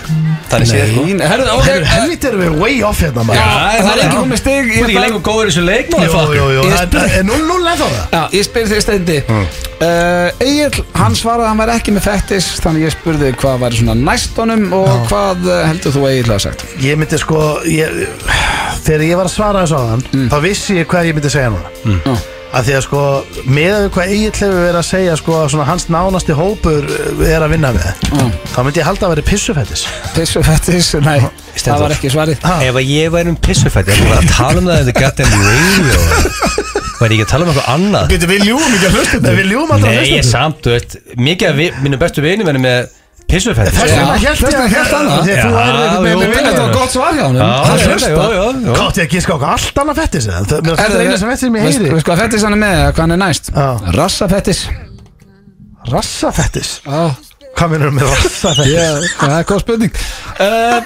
Þannig 0.51 0.67
séð 0.67 0.87
sko 0.91 1.01
helviti 1.93 2.27
erum 2.27 2.41
við 2.43 2.59
way 2.59 2.81
off 2.83 2.99
hérna 3.03 3.23
það 3.23 3.91
er 3.93 4.01
ekki 4.03 4.17
komið 4.17 4.37
stig 4.43 4.63
Þú 4.73 4.83
er 4.83 4.89
ekki 4.89 5.03
lengur 5.05 5.23
góður 5.29 5.45
í 5.45 5.53
þessu 5.53 5.63
leik, 5.67 5.87
Jú, 5.87 5.95
jú, 5.95 5.99
motherfucker. 6.03 6.35
jú, 6.35 6.63
Ég 6.63 6.75
spyr- 6.83 7.13
en 7.19 7.25
0-0 7.27 7.63
Já, 9.83 10.29
uh, 10.29 10.43
Egil, 10.43 10.83
hann 10.95 11.15
svaraði 11.17 11.43
að 11.45 11.49
hann 11.51 11.61
væri 11.63 11.73
ekki 11.79 11.93
með 11.95 12.05
fettis 12.07 12.45
Þannig 12.63 12.85
ég 12.87 12.93
spurði 12.95 13.31
hvað 13.41 13.63
væri 13.63 13.79
svona 13.81 13.95
næst 13.99 14.37
honum 14.39 14.67
Og 14.77 14.91
hvað 15.09 15.47
uh, 15.49 15.57
heldur 15.67 15.95
þú 15.95 16.03
Egil 16.11 16.27
hafa 16.29 16.43
sagt? 16.47 16.63
Ég 16.83 16.99
myndi 16.99 17.19
sko 17.21 17.39
ég, 17.67 17.97
Þegar 18.85 19.03
ég 19.07 19.19
var 19.19 19.29
að 19.29 19.33
svara 19.35 19.63
þessu 19.65 19.79
á 19.79 19.83
þann 19.91 20.29
Þá 20.31 20.37
vissi 20.45 20.77
ég 20.79 20.87
hvað 20.91 21.09
ég 21.09 21.17
myndi 21.17 21.33
segja 21.33 21.51
núna 21.53 21.97
Já. 22.03 22.15
Af 22.53 22.67
því 22.67 22.75
að 22.77 22.83
sko 22.85 23.01
Með 23.57 23.87
hvað 23.95 24.13
Egil 24.13 24.31
hefur 24.37 24.59
verið 24.61 24.79
að 24.83 24.87
segja 24.91 25.17
sko 25.19 25.37
að 25.41 25.47
svona 25.55 25.67
Hans 25.71 25.87
nánasti 25.89 26.37
hópur 26.37 26.85
eh, 26.93 27.23
er 27.33 27.43
að 27.47 27.55
vinna 27.55 27.73
með 27.75 27.89
Já. 27.89 28.27
Þá 28.53 28.59
myndi 28.67 28.83
ég 28.83 28.87
halda 28.91 29.09
að 29.09 29.15
vera 29.15 29.25
pissufettis 29.31 29.87
Pissu 30.13 30.45
fettis, 30.45 30.93
nei 31.09 31.19
Það 31.57 31.83
var 31.87 31.97
ekki 31.97 32.13
svarið 32.13 32.45
Ha. 32.45 32.59
Ef 32.69 32.77
að 32.79 32.93
ég 32.93 33.11
væri 33.13 33.33
um 33.33 33.41
pissufætti, 33.49 33.97
ég 33.97 34.13
var 34.13 34.21
að 34.23 34.31
tala 34.37 34.61
um 34.63 34.69
það 34.71 34.85
in 34.85 34.89
the 34.91 34.97
goddamn 35.01 35.35
radio 35.49 36.79
Væri 37.03 37.17
ég 37.17 37.23
ekki 37.23 37.27
að 37.27 37.31
tala 37.33 37.45
um 37.45 37.51
eitthvað 37.53 37.69
annað? 37.75 38.11
Getur 38.13 38.29
við 38.33 38.43
ljúum 38.47 38.73
ekki 38.77 38.87
að 38.89 38.97
hlusta 38.97 39.21
Nei, 39.23 39.33
við 39.41 39.47
ljúum 39.53 39.71
alltaf 39.75 39.89
Nei, 39.93 40.11
ég 40.13 40.27
samt, 40.27 40.59
þú 40.63 40.75
veist 40.77 40.91
Mikið 41.19 41.49
af 41.49 41.57
vi- 41.59 41.73
mínum 41.83 41.99
bestu 42.03 42.23
vinum 42.23 42.47
er 42.53 42.59
með 42.63 42.91
pissufætti 43.33 43.73
Þess 43.73 43.93
vegna 43.93 44.03
vegna 44.03 44.17
ég 44.19 44.73
hélt 44.73 44.93
hann 44.93 45.07
það. 45.09 45.21
Því 45.23 45.33
að 45.33 45.43
þú 45.43 45.51
væri 45.57 45.77
einhvern 45.83 46.05
veginn 46.07 46.21
með 46.23 46.47
Þetta 46.47 46.63
var 46.63 46.73
gott 46.77 46.91
svar 46.95 47.13
hjá 47.17 47.23
hann 47.23 47.37
Hann 47.43 47.79
hlusta 47.87 48.09
já. 48.13 48.45
Kátt 48.77 48.99
ég 48.99 49.07
að 49.07 49.13
gíska 49.17 49.35
okkur 49.37 49.49
allt 49.53 49.81
annað 49.83 50.01
fettis 50.03 50.27
eða? 50.29 50.41
Það 50.43 50.59
finnst 50.63 50.83
þetta 50.83 51.03
eina 51.03 51.17
sem 51.23 51.29
fettis 51.33 51.45
sem 51.47 51.57
ég 51.59 51.67
heyri 51.67 51.93
veist 51.95 52.07
hvað 52.09 52.21
fettis 52.23 52.43
hann 52.47 52.57
er 52.57 52.61
með, 52.63 52.81
hvað 52.93 53.03
hann 53.05 53.15
er 53.17 53.21
næst? 53.23 53.51
Já. 53.55 53.67
Rassafettis. 53.97 54.61
Rassafettis. 55.93 56.69
Já, 56.85 57.01
Hvað 57.53 57.73
minnur 57.73 57.93
með 57.93 58.09
rassafettis? 58.09 58.71
yeah, 58.73 59.03
það 59.19 59.35
er 59.37 59.45
góð 59.49 59.61
spurning 59.63 59.93
uh, 60.41 60.79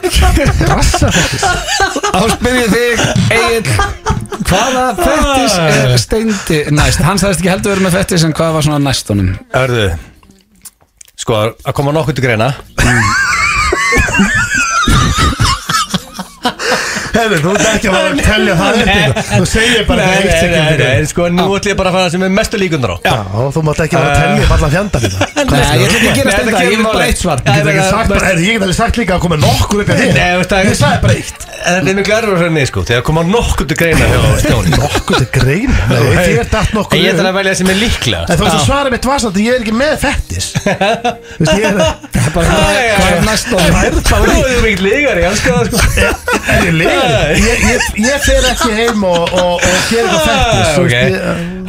Rassafettis 0.71 1.45
Þá 2.07 2.21
spyr 2.33 2.59
ég 2.59 2.75
þig, 2.75 3.05
Egil 3.37 3.63
Hvaða 4.47 4.83
fettis 4.99 5.57
er 5.63 5.95
steindi 6.01 6.59
næst? 6.75 7.03
Hann 7.07 7.19
sagðist 7.21 7.41
ekki 7.43 7.53
heldur 7.53 7.75
verið 7.75 7.87
með 7.87 7.97
fettis 7.99 8.27
En 8.27 8.35
hvað 8.37 8.57
var 8.57 8.67
svona 8.67 8.81
næst 8.83 9.11
honum? 9.13 9.33
Hörðu 9.55 9.89
Sko, 11.17 11.33
að 11.51 11.73
koma 11.79 11.95
nokkuð 11.95 12.19
til 12.19 12.27
greina 12.27 12.51
Hefur, 17.17 17.39
þú 17.41 17.49
ert 17.53 17.67
ekki 17.71 17.87
að 17.89 17.93
fara 17.97 18.09
að 18.11 18.19
telja 18.27 18.53
það 18.59 18.73
upp 18.77 18.87
Þú 19.31 19.45
segir 19.51 19.83
bara 19.87 20.01
eitt 20.07 20.27
nei, 20.27 20.37
sem 20.37 20.51
nei, 20.53 21.07
sko, 21.09 21.21
nú 21.33 21.43
ætlum 21.57 21.71
ég 21.71 21.77
bara 21.79 21.89
að 21.91 21.95
fara 21.97 22.09
sem 22.13 22.21
er 22.27 22.31
mestu 22.37 22.55
líkundar 22.61 22.91
á. 22.93 22.97
Já, 23.07 23.15
þú 23.55 23.59
mátt 23.67 23.81
ekki 23.85 23.95
fara 23.97 24.11
að 24.17 24.41
upp 24.43 24.51
allan 24.57 24.71
fjandan 24.75 25.01
í 25.01 25.09
það 25.13 25.25
Nei, 25.47 25.63
ég 25.81 25.87
ætla 25.87 25.97
ekki 25.97 26.07
að 26.07 26.17
gera 26.17 26.31
þetta 26.37 26.61
Ég 26.67 26.79
máli. 26.83 27.03
eitt 27.07 27.19
svar. 27.21 27.37
Ég 27.47 27.51
get 27.57 28.61
ekki 28.67 28.77
sagt 28.77 28.95
líka 29.01 29.11
að 29.17 29.21
koma 29.25 29.37
nokkur 29.41 29.79
upp 29.83 29.89
í 29.89 29.97
þér 29.97 30.11
Nei, 30.17 30.31
það 30.51 30.59
Ég 30.67 30.75
sagði 30.77 30.99
bara 31.05 31.15
eitt. 31.17 31.39
Þetta 31.57 31.89
er 31.91 31.97
miklu 31.97 32.13
erfur 32.17 32.37
fyrir 32.37 32.53
mig, 32.53 32.65
sko 32.69 32.79
Þegar 32.87 33.03
koma 33.07 33.21
nokkuð 33.27 33.65
til 33.71 33.77
greina 33.79 34.05
Nokkur 34.77 35.15
til 35.23 35.29
grein 35.33 35.71
Nei, 35.89 35.99
þér 36.21 36.47
datt 36.51 36.69
En 36.69 36.75
nokkur 36.77 36.97
ég 37.01 37.09
ætla 37.11 37.23
upp. 37.23 37.31
að 37.31 37.37
velja 37.39 37.53
sem 37.57 37.69
er 37.71 37.77
líklega. 37.81 38.21
En 38.27 38.37
þú 38.37 38.45
að 47.07 47.13
svara 47.13 47.27
að 47.27 47.37
ég 47.37 47.55
er 47.57 47.81
ég 47.97 48.11
er 48.11 48.17
er? 48.17 48.17
Það 48.17 48.17
er 48.17 48.17
er 48.17 48.17
ég 48.17 48.17
það, 48.17 48.17
sko 48.17 48.17
Er 48.17 48.21
fer 48.27 48.43
ekki 48.51 48.71
heim 48.77 48.99
og, 49.07 49.21
og, 49.33 49.53
og 49.57 49.77
ger 49.89 50.03
eitthvað 50.03 50.23
fettis 50.27 50.69
þú 50.75 50.81
Ok, 50.83 50.95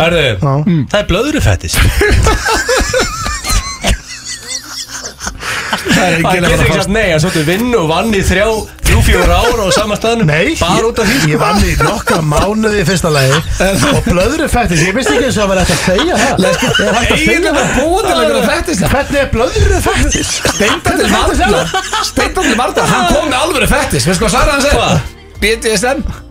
hörðu 0.03 0.25
Já. 0.29 0.55
Það 0.89 0.99
er 1.01 1.07
blöðrufettis 1.13 1.75
Það 5.99 6.05
er 6.07 6.23
Það 6.23 6.37
ekki 6.39 6.53
ekki 6.55 6.77
sagt 6.79 6.93
nei, 6.93 7.07
hann 7.11 7.23
svolítið 7.23 7.49
vinn 7.49 7.75
og 7.77 7.89
vann 7.91 8.15
í 8.15 8.21
þrjá, 8.25 8.47
þrjú, 8.87 9.01
fjóra 9.09 9.39
ára 9.45 9.67
á 9.67 9.71
sama 9.75 9.99
staðnum. 9.99 10.31
Nei, 10.31 10.55
Bara 10.61 10.89
út 10.89 11.01
af 11.03 11.09
því, 11.09 11.17
ég, 11.17 11.21
sko. 11.23 11.33
ég 11.33 11.43
vann 11.43 11.61
í 11.65 11.75
nokkra 11.83 12.21
mánuði 12.25 12.81
í 12.83 12.87
fyrsta 12.89 13.13
lagi 13.15 13.41
og 13.93 14.01
blöðru 14.07 14.49
fettis, 14.53 14.85
ég 14.87 14.97
vissi 14.97 15.15
ekki 15.17 15.29
eins 15.29 15.39
og 15.41 15.45
að 15.47 15.53
vera 15.53 15.67
hægt 15.67 15.75
að 15.75 15.83
segja 15.85 16.15
það. 16.23 16.47
Ég 16.47 16.87
er 16.87 16.99
hægt 16.99 17.13
að 17.17 17.23
segja 17.25 17.53
er 17.53 17.59
bara 17.59 17.69
búið 17.77 18.09
til 18.09 18.17
einhverja 18.17 18.47
fettis 18.49 18.83
Hvernig 18.95 19.21
er 19.21 19.31
blöðru 19.35 19.85
fettis? 19.89 20.33
Steindandi 20.55 21.13
Vardar 21.13 21.77
Steindandi 22.13 22.59
Vardar, 22.63 22.91
hann 22.95 23.07
kom 23.13 23.31
með 23.31 23.39
alvöru 23.45 23.71
fettis. 23.71 24.09
Veist 24.09 24.25
hvað 24.25 24.37
svarað 24.37 24.59
hann 24.59 25.17
segir? 25.41 25.59
Hvað? 25.61 26.19
BDSM 26.19 26.28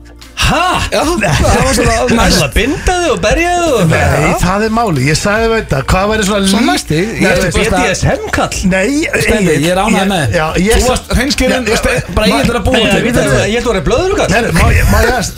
Hæ? 0.48 0.64
Já, 0.92 1.02
það 1.04 1.64
var 1.66 1.74
svona 1.76 1.96
Það 1.98 2.12
er 2.12 2.18
næst. 2.18 2.44
að 2.46 2.54
binda 2.56 2.94
þig 3.02 3.12
og 3.12 3.20
berja 3.26 3.54
þig 3.58 3.74
og 3.78 3.90
Nei, 3.92 4.34
það 4.44 4.64
er 4.68 4.72
máli, 4.78 5.02
ég 5.10 5.18
sagði 5.20 5.48
veit 5.52 5.68
það 5.74 5.82
Hvað 5.92 6.06
væri 6.12 6.28
svona 6.28 6.48
Svo 6.52 6.62
lí- 6.62 6.68
næsti, 6.72 7.00
ég 7.20 7.28
er 7.28 7.42
það- 7.42 7.58
BDSM-kall 7.58 8.62
Nei, 8.72 8.92
Steindi, 9.26 9.58
ég 9.66 9.72
er 9.74 9.82
ánægð 9.84 10.08
með 10.14 10.38
Já, 10.38 10.46
ég 10.64 10.78
Þú 10.78 10.88
varst 10.94 11.12
hreinskilin, 11.18 11.68
Já, 11.68 11.76
já, 11.76 12.02
bara 12.16 12.28
ég 12.28 12.48
er 12.48 12.60
að 12.60 12.64
búa 12.64 12.78
til 12.78 12.88
að 12.88 12.96
ég 12.98 13.58
held 13.58 13.68
að 13.68 13.74
vera 13.74 13.86
blöðurkall 13.90 14.32
Herru, 14.38 14.52
má 14.54 14.66
ég- 14.72 14.88
aðeins- 15.02 15.34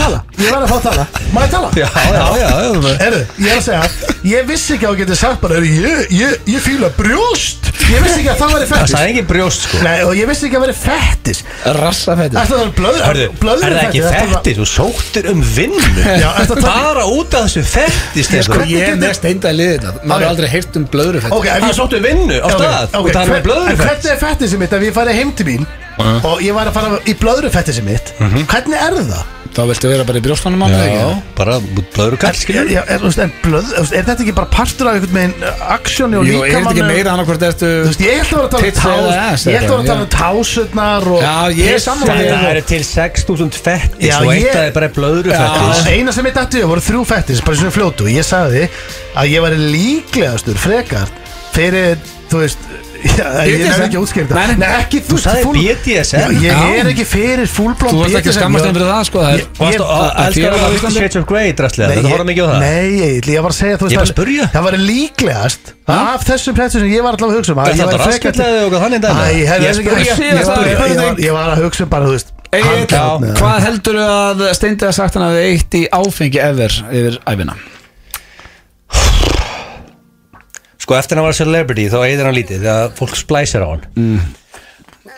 tala? 0.00 0.22
Ég 0.40 0.50
var 0.54 0.62
að 0.62 0.68
fá 0.70 0.76
að 0.78 0.82
tala. 0.88 1.06
Má 1.34 1.40
ég 1.44 1.50
tala? 1.50 1.68
Já, 1.76 1.88
já, 2.16 2.24
já 2.40 2.48
Herru, 3.04 3.20
ég 3.38 3.50
er 3.50 3.58
að 3.58 3.64
segja 3.68 3.82
Ég 4.24 4.46
vissi 4.48 4.74
ekki 4.76 4.86
að 4.86 4.94
þú 4.94 4.98
getur 5.04 5.16
sagt 5.16 5.40
bara 5.40 5.54
"Heyrðu, 5.60 6.06
Ég, 6.10 6.60
fíla 6.64 6.88
brjóst. 6.96 7.68
Ég 7.90 8.02
vissi 8.04 8.20
ekki 8.20 8.30
að 8.30 8.38
það 8.40 8.50
væri 8.54 8.66
Það 8.66 8.76
fettis 8.76 8.92
sagði 8.94 9.10
ekki 9.10 9.22
brjóst 9.26 9.60
sko. 9.66 9.78
Nei, 9.82 10.02
og 10.04 10.12
ég 10.14 10.26
vissi 10.30 10.46
ekki 10.46 10.56
að 10.56 10.60
það 10.60 10.66
væri 10.66 10.76
fettis 10.84 11.38
Rassafættir 11.80 12.38
Ætla 12.38 12.56
það 12.56 12.64
er 12.66 12.72
blöður 12.78 13.02
Hörðu, 13.08 13.26
er 14.30 14.36
það 14.36 14.44
fettis? 14.44 14.60
Þú 14.60 14.66
sóttir 14.70 15.28
um 15.32 15.42
vinnu. 15.56 16.04
Að 16.30 16.54
Bara 16.64 17.04
út 17.10 17.34
af 17.38 17.46
þessu 17.48 17.64
fettis 17.66 18.30
Ég 18.30 18.46
sko, 18.46 18.60
ég 18.70 18.86
er 18.92 18.96
með 19.00 19.14
steinda 19.18 19.52
liðið 19.54 19.84
þetta. 19.86 20.06
Maður 20.06 20.26
har 20.26 20.30
aldrei 20.34 20.48
heyrt 20.54 20.78
um 20.80 20.86
blöðrufættir 20.92 21.36
Ok, 21.38 21.48
ef 21.50 21.58
Hann 21.58 21.70
ég 21.72 21.78
sóttu 21.80 22.00
vinnu 22.04 22.38
á 22.40 22.48
stað. 22.54 22.94
og 23.00 23.10
það 23.10 23.20
er 23.22 23.34
með 23.34 23.44
blöður 23.48 23.72
En 23.74 23.82
hvernig 23.82 24.10
er 24.14 24.22
fettisinn 24.24 24.62
mitt? 24.62 24.78
Ef 24.78 24.86
ég 24.88 24.96
farið 25.00 25.20
heim 25.20 25.34
til 25.40 25.48
mín 25.50 25.68
Og 26.30 26.40
ég 26.44 26.56
var 26.56 26.70
að 26.70 26.78
fara 26.78 27.02
í 27.04 27.16
blöðrufettisinn 27.20 27.88
mitt 27.90 28.14
Hvernig 28.20 28.80
er 28.80 28.98
það? 29.02 29.39
Þá 29.50 29.64
viltu 29.66 29.88
vera 29.90 30.04
bara 30.06 30.20
í 30.20 30.22
brjóstanum 30.22 30.60
mig 30.62 30.70
Já, 30.70 30.82
ekki? 30.86 31.22
bara 31.34 31.54
blöðurkall 31.96 32.36
skilur 32.38 32.68
Já, 32.70 32.80
er, 32.86 33.00
þú 33.02 33.08
veist, 33.08 33.18
en 33.24 33.32
blöð, 33.42 33.72
er 33.80 34.04
þetta 34.06 34.14
ekki 34.22 34.34
bara 34.36 34.46
partur 34.52 34.86
af 34.90 34.94
einhvern 35.00 35.16
veginn 35.16 35.42
uh, 35.42 35.64
aksjóni 35.74 36.18
og 36.20 36.28
Jú, 36.28 36.36
er 36.38 36.52
þetta 36.52 36.60
ekki 36.60 36.60
líkamannu? 36.60 36.86
meira 36.94 37.14
annarkvort 37.16 37.44
ertu 37.48 37.70
Þú 37.70 37.88
veist, 37.90 38.04
ég 38.06 38.20
ætla 38.22 38.38
að 38.38 38.40
vera 38.40 38.46
að 38.46 38.54
tala 38.54 38.60
um 38.60 38.66
Tits 38.70 38.84
eða 38.84 39.08
ass, 39.10 39.42
tás 39.42 39.46
Ég 39.50 39.58
ætla 39.58 39.66
að 39.66 39.70
vera 39.70 39.74
að 39.74 39.82
eða, 39.82 39.90
tala 39.90 40.04
um 40.06 40.12
tásutnar 40.14 41.08
og 41.10 41.24
Já, 41.26 41.34
ég 41.58 41.72
er 41.74 41.82
sammála 41.82 42.14
pissið 42.14 42.22
þér. 42.22 42.30
Það 42.30 42.44
og- 42.46 42.52
eru 42.54 42.64
til 42.70 42.84
6000 42.90 43.58
fettis 43.66 44.06
Já, 44.06 44.16
og 44.20 44.30
eitt 44.30 44.44
ég- 44.44 44.50
af 44.50 44.54
það 44.60 44.68
er 44.70 44.76
bara 44.78 44.88
Já, 44.90 44.94
blöðurfettis 45.00 45.82
eina 45.96 46.12
sem 46.14 46.30
ég 46.30 46.36
dætti 46.38 46.62
voru 46.70 46.80
þrjú 46.86 47.02
fettis 47.10 47.42
bara 47.46 47.56
svona 47.60 47.74
fljótu 47.74 48.06
og 48.06 48.12
ég 48.14 48.26
sagði 48.30 48.64
að 49.18 49.34
ég 49.34 49.42
var 49.48 49.58
líklegastur 49.74 50.58
frekar 50.62 51.10
fyrir, 51.54 51.98
þú 52.30 52.44
veist 52.44 52.58
já, 52.70 52.78
ég 53.00 53.62
er 53.64 53.82
ekki 53.86 53.98
útskýrta 54.00 54.34
Nei, 54.60 54.68
ekki 54.80 55.00
Þú 55.08 55.18
sagði 55.22 55.52
BDSM? 55.56 56.34
Ég 56.44 56.80
er 56.80 56.90
ekki 56.90 57.06
fyrir 57.08 57.48
fullblóm 57.50 57.94
Þú 57.94 58.02
ert 58.06 58.16
ekki 58.20 58.30
að 58.32 58.36
skammast 58.36 58.66
þeim 58.66 58.76
fyrir 58.76 58.90
það 58.90 59.04
sko 59.08 59.22
það 59.24 59.32
er- 59.34 59.44
það? 60.84 60.96
Shades 60.96 61.20
of 61.20 61.26
Grey 61.30 61.54
drastlega 61.56 61.94
Þetta 61.96 62.12
horfum 62.12 62.30
mikið 62.30 62.44
á 62.44 62.48
það. 62.50 62.60
Nei, 62.64 62.88
ég, 63.00 63.30
var 63.46 63.50
að 63.54 63.58
segja 63.60 63.78
þú 63.80 63.90
Ég 63.90 64.00
var 64.00 64.06
að 64.06 64.12
spyrja. 64.14 64.48
Það 64.54 64.66
var 64.68 64.78
líklegast 64.90 65.72
Af 65.90 66.26
þessum 66.28 66.54
plættum 66.60 66.84
sem 66.84 66.92
ég 66.92 67.02
var 67.06 67.16
allavega 67.16 67.32
að 67.32 67.40
hugsa 67.40 67.52
um. 67.54 67.58
Að 67.60 67.70
ég 67.70 67.80
þetta 67.80 67.88
væri 67.90 68.04
frekar 68.10 68.36
til- 68.36 68.44
raskatlega 68.44 68.66
og 68.66 68.84
þannig 68.84 69.00
herri, 69.48 69.64
Ég 69.70 71.32
var- 71.32 71.40
var 71.40 71.56
að 71.56 71.64
hugsa 71.64 71.82
um 71.86 71.90
bara, 71.90 72.04
þú 72.06 72.14
veist 72.18 72.36
Hvað 72.50 73.58
heldur 73.66 73.98
að 74.02 74.46
Steindi 74.58 74.86
að 74.88 74.94
sagt 74.96 75.14
hann 75.14 75.26
að 75.28 75.36
þið 75.38 75.44
eitt 75.50 75.76
í 75.78 75.82
áfengi 75.94 76.40
ever 76.42 76.80
yfir 76.90 77.18
æfina? 77.30 77.54
Sko 80.90 80.96
eftir 80.98 81.18
hann 81.20 81.22
var 81.28 81.36
celebrity 81.38 81.84
þá 81.86 82.00
eigður 82.02 82.26
hann 82.26 82.34
lítið 82.34 82.64
þegar 82.64 82.88
fólk 82.98 83.12
splæsir 83.14 83.62
á 83.62 83.68
hann. 83.70 83.84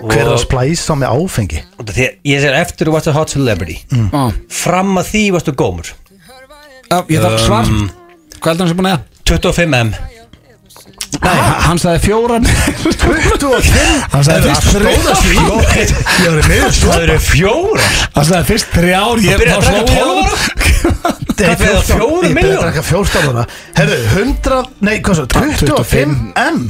Hver 0.02 0.18
er 0.20 0.28
að 0.34 0.42
splæsa 0.42 0.96
með 1.00 1.14
áfengi? 1.16 1.62
Því 1.80 2.04
að 2.04 2.28
Ég 2.28 2.42
segir 2.42 2.56
eftir 2.58 2.90
þú 2.90 2.92
varst 2.92 3.08
að 3.08 3.16
hot 3.16 3.32
celebrity 3.32 3.78
Já, 3.88 4.20
Fram 4.52 5.00
að 5.00 5.08
því 5.14 5.22
varstu 5.32 5.54
gómur. 5.56 5.88
Já, 6.90 6.98
ég 7.08 7.24
þarf 7.24 7.40
svar. 7.46 7.70
Hvað 7.72 8.50
heldur 8.50 8.66
hann 8.66 8.72
sem 8.74 8.82
búin 8.82 8.90
að 8.90 9.08
25M 9.32 9.94
Nei, 11.20 11.38
hann 11.66 11.78
sagði 11.78 12.00
fjóran 12.06 12.46
25 12.46 14.12
Hann 14.12 14.24
sagði 14.26 14.48
fyrst 14.48 15.22
Ég 16.22 16.38
með 16.48 16.78
Það 16.78 17.02
eru 17.04 17.16
fjóra 17.26 17.88
Hann 18.16 18.26
sagði 18.30 18.46
fyrst 18.48 18.72
þrjár 18.72 19.20
Þú 19.20 19.36
byrjaði 19.42 19.58
að 19.58 19.66
drekka 19.66 19.82
12 19.92 20.00
ára? 20.02 20.34
Hvað 21.42 21.58
fyrir 21.58 21.76
það, 21.76 21.84
fjórar 21.90 22.24
Ég 22.26 22.34
byrjaði 22.38 22.56
að 22.56 22.64
drekka 22.64 22.84
14 22.88 23.28
ára. 23.32 23.44
Herru, 23.78 23.98
100 24.16 24.62
Nei, 24.88 24.94
hvað 25.04 25.14
svo? 25.20 25.26
25 25.36 26.16
M. 26.46 26.62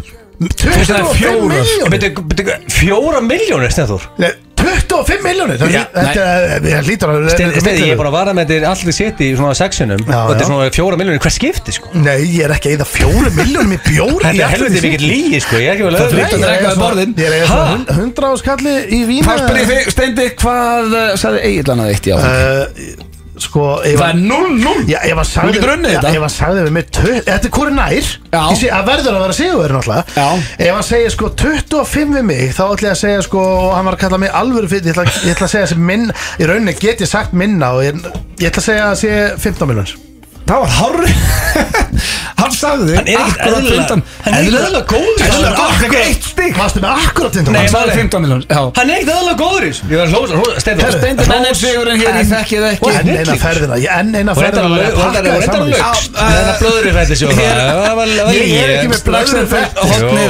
25 0.43 1.12
fjórar. 1.16 1.47
miljónir 1.53 1.93
Byrju, 1.95 2.26
byrju, 2.32 2.55
Fjóra 2.76 3.20
miljónir 3.24 3.70
Stenþór 3.74 4.09
Nei, 4.22 4.32
25 4.73 5.27
miljónir 5.27 5.62
þetta 5.62 6.83
lítur 6.89 7.12
að 7.12 7.31
Stendi, 7.33 7.75
ég 7.87 7.95
er 7.95 8.01
bara 8.01 8.12
að 8.12 8.18
vara 8.18 8.37
með 8.37 8.55
þetta 8.57 8.73
allir 8.73 8.97
sitt 8.97 9.23
í 9.25 9.33
svona 9.39 9.57
sexunum 9.59 10.03
Já, 10.03 10.18
og 10.23 10.33
þetta 10.33 10.39
já. 10.39 10.45
er 10.45 10.51
svona 10.51 10.70
fjóra 10.77 11.01
miljónir 11.01 11.23
hver 11.23 11.37
skipti 11.37 11.77
sko? 11.77 11.93
Nei, 11.97 12.18
ég 12.33 12.47
er 12.47 12.57
ekki 12.57 12.73
að 12.73 12.79
eða 12.79 12.89
fjóru 12.93 13.33
miljónum 13.37 13.77
í 13.77 13.81
bjór 13.87 14.27
Þetta 14.27 14.47
er 14.47 14.55
helviti 14.57 14.85
mikið 14.87 15.07
lígi 15.07 15.41
sko, 15.45 15.61
ég 15.62 15.70
er 15.70 15.77
ekki 15.77 15.87
vel 15.89 15.97
Það 15.97 16.07
öðru 16.07 16.18
flýtur 16.18 16.39
að 16.39 16.45
drekka 16.47 16.73
við 16.73 16.83
borðin. 16.83 17.14
Ég 17.18 17.29
er 17.29 17.37
eiga 17.37 17.49
svona 17.53 17.97
100 17.97 18.29
áskalli 18.33 18.75
í 18.83 19.01
vína. 19.09 19.29
Hvað 19.29 19.43
spyrir 19.47 19.70
þig, 19.70 19.89
Steindi, 19.95 20.29
hvað 20.43 20.99
uh, 20.99 21.09
sagði 21.20 21.43
Egil 21.51 21.64
hann 21.70 21.85
að 21.85 21.95
eitt 21.95 22.09
í 22.09 22.14
áfengi? 22.16 22.93
Uh, 22.93 23.12
Sko, 23.43 23.64
Það 23.82 24.05
er 24.09 24.20
0-0 24.20 24.84
Já, 24.93 24.99
að 25.03 25.22
sagði 25.28 25.49
Þú 25.49 25.57
getur 25.57 25.72
unnið 25.74 25.95
þetta. 25.97 26.12
Ef 26.18 26.26
að 26.26 26.32
sagði 26.36 26.64
við 26.66 26.74
mig 26.76 26.86
tö- 26.99 27.22
Þetta 27.26 27.49
er 27.49 27.55
hvori 27.57 27.74
nær 27.78 27.97
Já. 27.97 28.43
Ég 28.43 28.61
sé 28.62 28.70
að 28.76 28.86
verður 28.93 29.16
að 29.18 29.24
vera 29.26 29.38
sigur 29.40 29.74
náttúrulega 29.76 30.05
Já. 30.16 30.28
Ef 30.68 30.72
hann 30.76 30.86
segir 30.90 31.14
sko 31.16 31.32
25 31.43 32.14
við 32.18 32.24
mig 32.30 32.55
Þá 32.57 32.62
ætla 32.68 32.93
ég 32.93 32.95
að 32.97 33.03
segja 33.03 33.26
sko 33.26 33.43
og 33.43 33.74
Hann 33.76 33.88
var 33.90 33.99
að 33.99 34.05
kalla 34.07 34.22
mig 34.22 34.32
alvöru 34.43 34.70
fyrir 34.72 34.93
Ég 34.93 34.97
ætla, 34.97 35.09
ég 35.26 35.34
ætla 35.36 35.49
að 35.51 35.55
segja 35.57 35.72
sem 35.74 35.84
minn 35.93 36.09
Í 36.38 36.49
rauninni 36.49 36.76
get 36.78 37.03
ég 37.05 37.11
sagt 37.11 37.32
minna 37.34 37.74
Og 37.76 37.84
ég, 37.88 38.01
ég 38.40 38.49
ætla 38.53 38.62
að 38.64 38.70
segja 38.70 38.88
að 38.93 38.99
sé 39.03 39.12
15 39.43 39.70
miljonir 39.72 40.12
Það 40.53 40.61
var 40.61 40.73
hárri 40.77 41.13
Hann 42.43 42.51
sagði 42.57 42.95
Hann 42.97 43.07
er 43.07 43.21
ekkert 43.23 43.43
akkúrat 43.43 43.63
eðlilega- 43.63 43.87
15 43.87 44.03
hann 44.23 44.35
er 44.35 44.41
ekkert 44.43 44.57
eðlilega 44.57 44.87
góður. 44.91 45.21
Eðlilega 45.23 45.53
góður, 45.57 45.73
Akkurat. 45.73 45.95
eitt 46.03 46.25
stík 46.27 46.55
Varstu 46.59 46.81
með 46.83 46.91
akkurat 47.07 47.37
15 47.39 47.53
Nei, 47.53 47.61
Hann 47.63 47.71
sagði 47.73 47.87
maður- 47.87 48.01
15 48.03 48.25
miljón 48.25 48.43
Já. 48.43 48.63
Hann 48.79 48.91
er 48.91 48.97
ekkert 48.97 49.13
aðalega 49.13 49.39
góður 49.43 49.65
Ég 49.73 49.77
var 49.93 50.03
að 50.03 50.13
hlósa, 50.13 50.33
Herru, 50.33 50.51
Steindi 50.63 51.27
menn 51.33 51.47
er 51.47 51.57
sigurinn 51.63 52.01
hér 52.03 52.19
í 52.19 52.25
þekkið 52.33 52.63
ekki. 52.73 52.91
Hann 52.93 52.99
Enn 53.03 53.13
er 53.13 53.21
eina 53.23 53.37
ferðina 53.45 53.77
ég- 53.83 53.93
Enn 54.03 54.11
eina 54.19 54.35
ferðina. 54.35 54.63
að 54.63 54.73
og 54.73 54.79
þetta 54.83 54.99
pakka 55.03 55.21
var 55.23 55.23
þér 55.23 55.43
þetta 55.43 55.57
í 55.57 55.73
lögst 55.73 55.83
þessu. 55.83 56.11
Já, 56.13 56.27
Þetta 56.33 56.55
blöður 56.63 56.93
fætti 56.99 57.15
svo 57.23 57.29
Það 57.33 57.95
var 58.01 58.07
Ég 58.13 58.59
er 58.63 58.71
ekki 58.73 58.89
með 58.93 59.01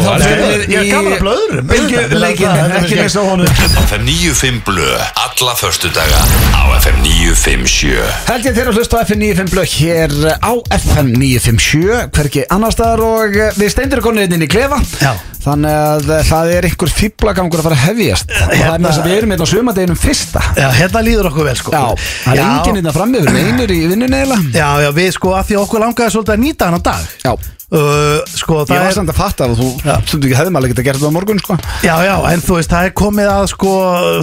hann 0.02 0.22
er- 0.22 0.36
við 0.42 0.68
Ég 0.72 0.78
er 0.82 0.86
gaman 0.92 1.12
að 1.12 1.22
blöðrum. 1.24 1.64
Bylgjuleikin 1.72 2.52
Ekki 2.82 2.96
með 3.00 3.10
svo 3.16 3.22
honum. 3.30 3.48
FM 3.88 4.04
95 4.06 4.60
Blö 4.68 4.90
Alla 5.24 5.54
förstudaga 5.56 6.20
á 6.52 6.62
FM 6.82 6.98
957 7.02 7.96
Held 8.28 8.44
ég 8.46 8.54
þeirra 8.56 8.72
hlust 8.76 8.92
á 8.92 8.98
FM 9.06 9.20
95 9.22 9.50
blöð 9.54 9.68
hér 9.80 10.11
á 10.42 10.52
FM 10.76 11.12
957 11.16 12.08
hverki 12.16 12.42
annar 12.52 12.74
staðar 12.74 13.02
og 13.06 13.36
eh, 13.36 13.52
við 13.58 13.70
steindir 13.72 14.02
konið 14.04 14.34
inn 14.36 14.44
í 14.46 14.50
klefa. 14.50 14.80
Já. 15.02 15.12
þannig 15.42 15.74
að 15.74 16.10
eh, 16.14 16.26
það 16.28 16.52
er 16.56 16.68
einhver 16.68 16.92
fýblagangur 16.98 17.62
að 17.62 17.66
fara 17.68 17.78
að 17.78 17.84
hefjast. 17.88 18.30
Og 18.30 18.42
það 18.42 18.52
er 18.52 18.60
Hérna- 18.62 18.82
með 18.82 18.88
þess 18.90 19.00
að 19.02 19.08
við 19.08 19.16
erum 19.16 19.34
hérna 19.34 19.48
á 19.48 19.52
sumadeginum 19.52 20.00
fyrsta. 20.02 20.44
Já, 20.58 20.68
hérna 20.78 21.04
líður 21.08 21.30
okkur 21.32 21.48
vel 21.50 21.56
sko. 21.58 21.72
Já, 21.74 22.04
það 22.26 22.36
er 22.36 22.44
enginn 22.46 22.78
hérna 22.80 22.94
fram 22.98 23.16
yfir 23.18 23.40
einur 23.42 23.74
í 23.74 23.80
vinnunni 23.90 24.22
Já, 24.52 24.68
já, 24.84 24.90
við 24.94 25.10
sko 25.16 25.34
að 25.38 25.50
því 25.50 25.60
okkur 25.64 25.84
langaði 25.86 26.14
svolítið 26.16 26.36
að 26.36 26.44
nýta 26.46 26.68
hann 26.70 26.78
á 26.78 26.82
dag. 26.92 27.10
Já, 27.24 27.32
uh, 27.72 28.20
Sko, 28.32 28.62
ég 28.68 28.82
var 28.84 28.94
samt 28.96 29.12
að 29.12 29.18
fatta 29.18 29.48
og 29.50 29.56
þú 29.58 29.68
stundu 30.08 30.28
ekki 30.28 30.38
hefðum 30.38 30.58
alveg 30.60 30.74
geta 30.74 30.84
gert 30.86 31.02
það 31.02 31.12
á 31.12 31.16
morgun 31.16 31.42
sko. 31.42 31.56
Já, 31.84 31.94
já, 32.06 32.14
en 32.32 32.44
þú 32.44 32.58
veist, 32.58 32.72
það 32.72 32.88
er 32.88 32.94
komið 33.02 33.30
að 33.32 33.46
sko, 33.52 33.72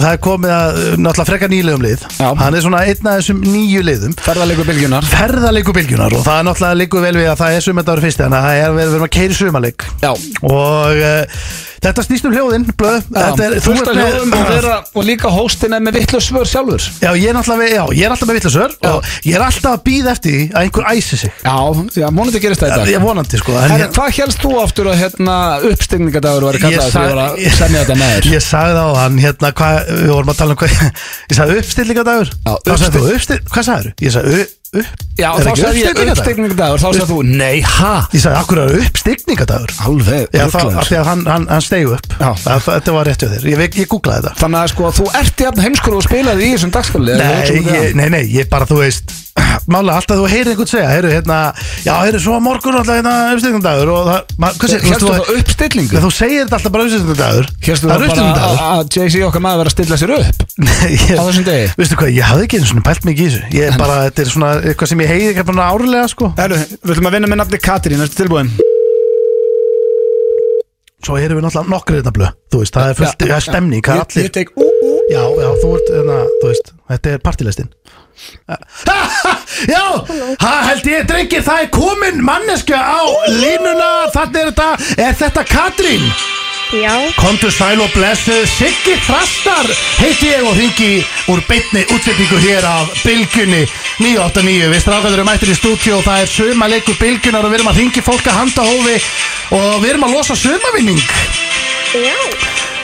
það 0.00 0.10
er 0.12 0.22
komið 0.28 0.54
að 0.56 0.80
uh, 0.80 0.90
náttúrulega 1.00 1.30
frekar 1.32 1.52
nýlegum 1.52 1.86
lið. 1.86 2.06
Já. 2.20 2.28
Hann 2.40 2.58
er 2.58 2.64
svona 2.66 2.84
einn 2.86 3.10
af 3.10 3.18
þessum 3.20 3.42
nýju 3.46 3.82
liðum. 3.86 4.16
Ferðarleikur 4.20 4.70
bylgjunar 4.70 5.10
Ferðarleiku 5.10 5.74
bylgjunar 5.76 6.16
og 6.18 6.24
það 6.26 6.40
er 6.42 6.48
náttúrulega 6.50 6.80
líku 6.82 7.04
vel 7.04 7.16
við 7.18 7.32
að 7.32 7.40
það 7.42 7.56
er 7.58 7.66
sumandagur 7.66 8.04
fyrst 8.06 8.20
Þannig 8.20 8.36
að 8.36 8.46
það 8.46 8.60
er 8.60 8.74
við 8.76 8.94
erum 8.94 9.06
að 9.06 9.12
keiri 9.16 9.36
sumarleik. 9.38 9.84
Já. 10.04 10.10
Og 10.50 11.00
uh, 11.00 11.44
þetta 11.80 12.04
snýst 12.04 12.26
um 12.28 12.34
hljóðin, 12.34 12.64
blöð 12.78 13.06
er, 13.16 13.54
Þú 13.64 13.74
að 13.80 13.98
hljóðum 14.00 14.34
og, 14.36 14.50
vera, 14.50 14.74
og 14.94 15.06
líka 15.08 15.30
hóstin 15.32 15.76
er 15.76 15.82
með 15.84 16.00
vitlu 16.00 16.20
svör 16.24 16.48
sjálfur 16.48 16.84
Já, 17.00 17.10
ég 17.16 17.30
er 17.30 17.38
já, 17.70 17.84
er 18.04 18.14
alltaf 18.14 18.28
með 18.28 18.38
vitlasör 18.38 18.74
Já. 18.76 18.90
Og 18.90 19.08
ég 19.26 19.38
er 19.38 19.44
alltaf 19.46 19.76
að 19.78 19.82
býða 19.86 20.14
eftir 20.14 20.36
því 20.36 20.44
að 20.50 20.60
einhver 20.66 20.90
æsi 20.92 21.20
sig 21.22 21.32
Já, 21.40 21.56
já, 22.02 22.06
mónandi 22.12 22.42
gerist 22.44 22.64
þetta 22.66 22.84
er 22.84 23.04
vonandi, 23.04 23.40
sko 23.40 23.56
Herri, 23.56 23.80
ég- 23.84 23.94
hvað 23.96 24.20
helst 24.20 24.44
þú 24.44 24.52
aftur 24.60 24.90
að 24.92 25.00
hérna, 25.00 25.36
uppstigningardagur 25.70 26.48
var 26.50 26.60
kallað 26.60 26.94
þegar 26.94 27.10
ég 27.10 27.16
var 27.16 27.24
að 27.24 27.58
semja 27.58 27.84
þetta 27.84 27.98
með 28.00 28.14
þér? 28.14 28.30
Ég 28.34 28.46
sagði 28.50 28.84
á 28.84 28.88
hann 29.00 29.20
hérna 29.24 29.52
hvað, 29.60 29.80
við 29.90 30.14
vorum 30.14 30.32
að 30.34 30.40
tala 30.42 30.56
um 30.56 30.60
hvað 30.60 30.78
Ég 31.30 31.40
sagði 31.40 31.60
uppstillingadagur 31.64 32.32
Já, 32.36 32.54
þú 32.90 33.04
uppstill, 33.16 33.42
hvað 33.50 33.70
sagður? 33.70 33.92
Ég 34.00 34.16
sagði 34.16 34.40
upp, 34.44 34.56
upp 34.70 35.06
Já, 35.20 35.28
er 35.36 35.44
þá 35.44 35.48
ekki 35.50 35.60
sagði 35.60 35.80
ég 35.80 35.88
uppstigningardagur? 35.90 36.12
uppstigningardagur, 36.14 36.80
þá 36.80 36.86
sagði 36.86 37.06
þú, 37.10 37.18
nei, 37.40 37.56
ha? 37.66 37.92
Ég 38.14 38.22
sagði, 38.22 38.38
akkur 38.40 38.60
er 38.62 38.76
uppstigningadagur 38.86 39.74
Alveg, 39.84 40.26
Já, 40.32 40.44
þá, 40.46 40.56
af 40.56 40.64
ruglaður. 40.64 40.88
því 40.90 40.98
að 41.00 41.08
hann, 41.10 41.24
hann, 41.28 41.46
hann 41.50 41.64
stegu 41.66 41.94
upp 41.96 42.14
Já. 42.20 42.30
það, 42.44 42.68
Þetta 42.70 42.94
var 42.96 43.10
rétt 43.10 43.24
við 43.26 43.34
þér, 43.36 43.48
ég, 43.50 43.78
ég 43.82 43.90
googlaði 43.92 44.22
þetta 44.28 44.40
Þannig 44.44 44.60
að 44.62 44.70
sko, 44.74 44.92
þú 45.00 45.08
ert 45.20 45.44
jafn 45.46 45.64
heimskur 45.66 45.98
og 46.00 46.06
spilaði 46.06 46.46
í 46.46 46.52
þessum 46.54 46.74
dagskvöli 46.78 47.18
Nei, 47.20 47.34
ég, 47.50 47.98
nei, 48.00 48.06
nei, 48.16 48.22
ég 48.38 48.48
bara, 48.52 48.68
þú 48.70 48.80
veist 48.84 49.16
Málega, 49.70 50.00
alltaf 50.00 50.18
þú 50.18 50.24
heyrir 50.30 50.50
einhvern 50.52 50.68
segja 50.70 50.88
Heyru, 50.90 51.10
hérna, 51.12 51.36
já, 51.84 51.92
heyru, 52.02 52.18
svo 52.22 52.34
á 52.34 52.40
morgun 52.42 52.76
alltaf 52.80 52.96
hérna 52.98 53.12
uppstigningardagur 53.36 53.92
Og 53.94 54.08
það, 54.08 54.32
ma, 54.42 54.50
hvað 54.58 54.72
segir, 54.72 54.88
Hérstu 54.90 55.06
þú, 55.06 55.12
þá 55.12 55.38
uppstillingu? 55.40 55.94
þú, 55.94 56.02
þú 56.02 56.10
segir 56.16 56.42
þetta 56.42 56.58
alltaf 56.58 56.74
bara 56.74 56.86
uppstigningardagur 56.88 57.48
Hérstu 57.68 57.90
Það 57.90 57.94
þá 57.94 57.94
er 57.94 58.10
bara 58.10 58.48
að- 58.50 58.64
að 58.66 58.90
Jay-Z 58.96 59.22
okkar 59.28 59.44
maður 59.46 59.62
verið 59.62 59.70
að 59.70 59.76
stilla 59.76 60.00
sér 60.02 60.12
upp? 60.18 60.44
Nei, 60.66 60.90
ég, 60.96 61.14
Á 61.14 61.22
þessum 61.30 61.46
degi? 61.46 61.70
Veistu 61.78 62.00
hvað, 62.02 62.12
ég 62.18 62.28
hafði 62.30 62.48
ekki 62.48 62.60
einu 62.60 62.70
svona 62.72 62.84
pælt 62.90 63.06
mikið 63.08 63.22
í 63.22 63.30
þessu 63.30 63.54
Ég 63.60 63.70
er 63.70 63.78
bara, 63.80 63.98
þetta 64.10 64.24
er 64.26 64.32
svona 64.34 64.50
eitthvað 64.64 64.92
sem 64.92 65.04
ég 65.04 65.14
heiði 65.14 65.30
ekki 65.34 65.46
bara 65.52 65.70
árlega 65.72 66.08
sko. 66.12 66.32
Herru, 66.38 66.58
við 66.82 66.94
ætlum 66.96 67.10
að 67.10 67.16
vinna 67.18 67.30
með 67.32 67.42
nafni 67.42 67.62
Katrín, 67.64 68.04
ertu 68.04 68.20
tilbúin? 68.20 68.52
svo 71.00 71.16
erum 71.16 71.38
við 71.38 71.46
náttúrulega 71.46 71.72
nokkur 71.72 71.98
þetta 72.00 72.12
blöð 72.16 72.32
Þú 72.52 72.58
veist, 72.60 72.74
það 72.76 72.90
er 72.90 72.98
fullt, 72.98 73.22
það 73.22 73.36
er 73.36 73.44
stemning, 73.46 73.84
það 73.86 73.94
er 73.94 74.00
Ég, 74.00 74.10
allir. 74.10 74.26
Ég 74.26 74.34
tek 74.36 74.50
ú, 74.52 74.66
ú. 74.68 74.90
Já, 75.10 75.22
já, 75.40 75.48
þú 75.62 75.70
ert, 75.78 75.92
hérna, 75.96 76.18
þú 76.42 76.50
veist, 76.50 76.72
þetta 76.92 77.14
er 77.14 77.22
partilistin 77.24 77.70
Já, 79.70 79.84
ha, 80.44 80.52
held 80.68 80.90
ég, 80.90 81.06
drengir, 81.08 81.44
það 81.46 81.62
er 81.64 81.70
komin 81.72 82.20
manneska 82.24 82.76
á 82.76 83.00
línuna. 83.32 83.88
Þannig 84.12 84.42
er 84.42 84.50
þetta, 84.50 84.68
er 85.06 85.16
þetta 85.22 85.44
Katrín? 85.48 86.04
Já, 86.70 86.94
Komdu 87.16 87.50
sæl 87.50 87.80
og 87.82 87.90
blessuð. 87.90 88.44
Siggi 88.46 88.94
Þrastar 89.02 89.66
heiti 89.98 90.28
ég 90.30 90.44
og 90.46 90.54
ringi 90.54 91.00
úr 91.32 91.42
beinni 91.48 91.82
útsettingu 91.90 92.38
hér 92.38 92.62
af 92.62 92.92
Bilgunni 93.02 93.64
989 93.98 94.70
Við 94.70 94.84
strákaður 94.84 95.18
erum 95.18 95.30
mættir 95.32 95.50
í 95.50 95.58
stúdíu 95.58 95.96
og 95.98 96.06
það 96.06 96.22
er 96.22 96.30
sumaleikur 96.30 97.00
Bilgunar 97.00 97.48
og 97.48 97.50
við 97.50 97.58
erum 97.58 97.72
að 97.72 97.82
ringi 97.82 98.06
fólk 98.06 98.30
að 98.30 98.38
handahófi 98.38 98.96
og 99.58 99.82
við 99.82 99.90
erum 99.90 100.06
að 100.06 100.14
losa 100.14 100.38
sumavinning 100.38 101.02
já, 101.90 102.14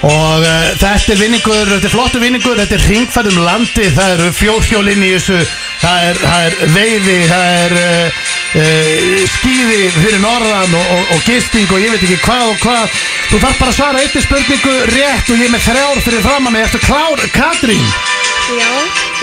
og 0.03 0.43
uh, 0.43 0.67
þetta 0.81 1.15
er 1.15 1.21
vinningur, 1.21 1.71
þetta 1.71 1.87
er 1.87 1.95
flottu 1.95 2.21
vinningur 2.21 2.59
þetta 2.59 2.77
er 2.77 2.89
ringfærum 2.91 3.39
landi, 3.47 3.87
það 3.95 4.17
eru 4.17 4.33
fjórhjólinn 4.35 5.05
í 5.07 5.13
þessu. 5.15 5.39
Það 5.77 6.05
er, 6.09 6.21
það 6.23 6.45
er 6.49 6.75
veiði, 6.75 7.17
það 7.31 7.47
er 7.55 7.75
uh, 7.81 8.21
uh, 8.57 9.25
skýði 9.37 9.79
fyrir 9.97 10.21
norðan 10.23 10.77
og, 10.79 10.91
og, 10.97 11.13
og 11.17 11.25
gisting 11.29 11.71
og 11.71 11.83
ég 11.83 11.93
veit 11.95 12.05
ekki 12.07 12.19
hvað 12.25 12.53
og 12.53 12.61
hvað 12.65 12.99
þú 13.31 13.41
þarf 13.43 13.61
bara 13.61 13.73
að 13.73 13.79
svara 13.79 14.03
eittir 14.03 14.25
spurningu 14.25 14.75
rétt 14.93 15.31
og 15.33 15.41
ég 15.41 15.49
er 15.49 15.55
með 15.55 15.67
þrjár 15.69 16.03
fyrir 16.07 16.27
framann 16.27 16.61
eftir 16.61 16.85
klár 16.87 17.25
Katrín 17.35 17.87
já, 18.57 18.71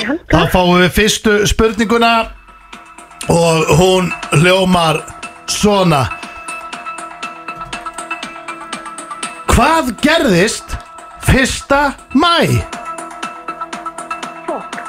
ég 0.01 0.11
held 0.11 0.25
þá 0.27 0.37
það. 0.37 0.51
fáum 0.55 0.75
við 0.81 0.91
fyrstu 0.99 1.37
spurninguna 1.49 2.13
og 3.31 3.73
hún 3.79 4.11
hljómar 4.41 5.01
svona 5.49 6.05
Hvað 9.53 9.91
gerðist 10.01 10.71
fyrsta 11.27 11.91
mæ? 12.17 12.57
Fokk. 14.47 14.79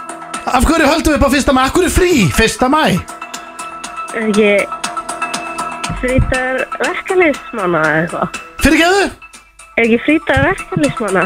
Af 0.48 0.64
hverju 0.64 0.86
höldum 0.88 1.12
við 1.12 1.18
upp 1.18 1.26
á 1.28 1.34
fyrsta 1.34 1.52
mæ? 1.52 1.60
Af 1.66 1.74
hverju 1.76 1.90
er 1.90 1.92
frí 1.92 2.12
fyrsta 2.32 2.70
mæ? 2.72 2.84
Ekki 4.14 4.50
frítar 5.98 6.60
verkefnismanna 6.78 7.80
eða 7.82 8.02
eitthvað? 8.02 8.36
Fyrir 8.62 8.78
geðu? 8.78 9.06
Er 9.74 9.86
ekki 9.88 9.96
frítar 10.04 10.44
verkefnismanna? 10.44 11.24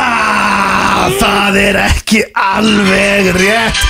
Ah, 0.00 1.04
það 1.20 1.58
er 1.60 1.78
ekki 1.84 2.24
alveg 2.34 3.30
rétt 3.36 3.84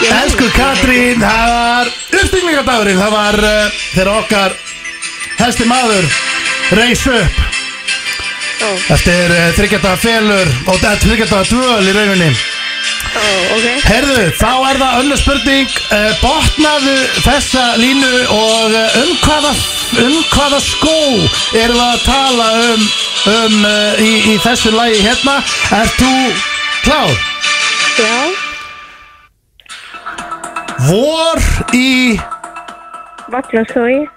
Elsku 0.00 0.46
Katrín, 0.54 1.20
það 1.20 1.50
var 1.52 1.90
uppbygglingadagurinn 2.22 3.02
Það 3.02 3.12
var 3.12 3.38
uh, 3.44 3.74
þegar 3.90 4.10
okkar 4.14 4.56
helsti 5.42 5.66
maður 5.68 6.08
reis 6.80 7.04
upp 7.12 7.44
Ó, 8.64 8.68
Eftir 8.96 9.36
uh, 9.36 9.44
þryggjata 9.58 9.92
felur 10.00 10.56
og 10.64 10.80
þryggjata 11.04 11.44
dvöl 11.52 11.92
í 11.92 11.96
rauninni 11.98 12.32
ó, 13.14 13.24
ok. 13.56 13.66
Herðu, 13.86 14.26
þá 14.40 14.52
er 14.70 14.80
það 14.82 14.98
önnur 15.02 15.20
spurning 15.20 15.78
uh, 15.90 16.10
Botnaðu 16.22 16.96
þessa 17.24 17.64
línu 17.80 18.12
og 18.34 18.76
uh, 18.76 18.98
um 19.02 19.14
hvaða 19.24 19.54
um 20.04 20.18
hvaða 20.30 20.60
skó 20.64 20.98
erum 21.58 21.80
við 21.80 21.86
að 21.86 22.04
tala 22.06 22.50
um, 22.68 22.84
um 23.34 23.56
uh, 23.64 24.04
í, 24.04 24.12
í 24.34 24.36
þessu 24.44 24.74
lagi 24.76 25.02
hérna 25.04 25.40
Ert 25.80 25.98
þú 25.98 26.14
klár? 26.84 27.18
Já, 28.00 28.14
Vor 30.88 31.40
í 31.76 32.16
vallaskói. 33.30 34.08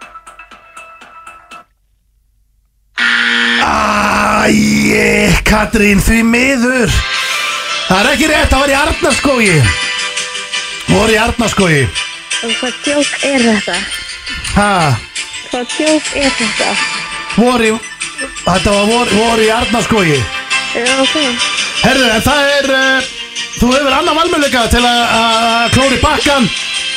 Æ, 3.63 5.33
Katrín, 5.47 5.99
því 6.03 6.21
miður 6.27 6.95
Það 7.93 7.99
er 8.01 8.07
ekki 8.09 8.27
rétt, 8.31 8.49
það 8.49 8.61
var 8.63 8.71
í 8.71 8.75
Arnarskógi 8.79 9.57
Vor 10.89 11.11
í 11.13 11.17
Arnarskógi 11.21 11.81
Og 12.43 12.53
hvað 12.57 12.79
djók 12.87 13.11
er 13.27 13.43
þetta? 13.45 13.75
Ha, 14.55 14.69
Hvað 15.51 15.75
djók 15.75 16.07
er 16.23 16.31
þetta? 16.39 16.69
vor 17.35 17.61
í 17.61 17.69
Þetta 18.23 18.73
var 18.73 18.89
vor, 18.89 19.13
vor 19.13 19.43
í 19.45 19.51
Arnarskógi 19.53 20.17
Já, 20.17 20.89
ok. 21.03 21.45
Herðu, 21.83 22.09
en 22.15 22.25
það 22.25 22.49
er 22.55 22.73
uh, 22.79 23.13
Þú 23.59 23.71
hefur 23.75 23.93
annan 23.99 24.17
valmöðleika 24.23 24.65
til 24.73 24.81
að 24.81 24.99
að 25.19 25.77
klóri 25.77 26.01
bakkan 26.01 26.49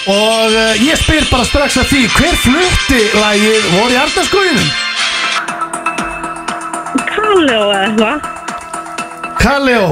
Og 0.08 0.56
uh, 0.56 0.80
ég 0.80 0.96
spyr 1.02 1.28
bara 1.28 1.44
strax 1.44 1.76
að 1.84 1.92
því 1.92 2.02
Hver 2.16 2.42
flutti 2.46 3.04
lagið 3.20 3.70
vor 3.76 3.92
í 3.92 4.00
Arnarskóginum? 4.00 4.74
Kalló 7.12 7.62
eða 7.68 7.80
eitthvað? 7.84 8.28
Kalljó 9.44 9.86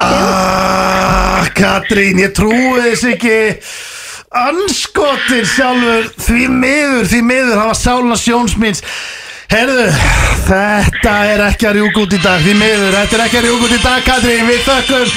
ah, 0.00 1.48
Katrín, 1.56 2.20
ég 2.22 2.34
trúi 2.36 2.80
þess 2.82 3.08
ekki. 3.14 3.38
Anskotin 4.30 5.42
sjálfur 5.42 6.04
Því 6.22 6.44
miður, 6.54 7.08
því 7.10 7.20
miður 7.26 7.56
Það 7.56 7.64
var 7.66 7.78
sálna 7.80 8.18
sjónsmins 8.20 8.84
Herðu, 9.50 9.86
þetta 10.46 11.12
er 11.26 11.40
ekki 11.48 11.66
að 11.66 11.80
rjúk 11.80 11.96
út 12.04 12.12
í 12.14 12.20
dag 12.22 12.38
Því 12.44 12.52
miður, 12.54 12.94
þetta 12.94 13.16
er 13.16 13.22
ekki 13.24 13.40
að 13.40 13.46
rjúk 13.48 13.64
út 13.66 13.74
í 13.74 13.80
dag 13.82 14.04
Katrín, 14.06 14.44
við 14.46 14.60
þökkum 14.68 15.08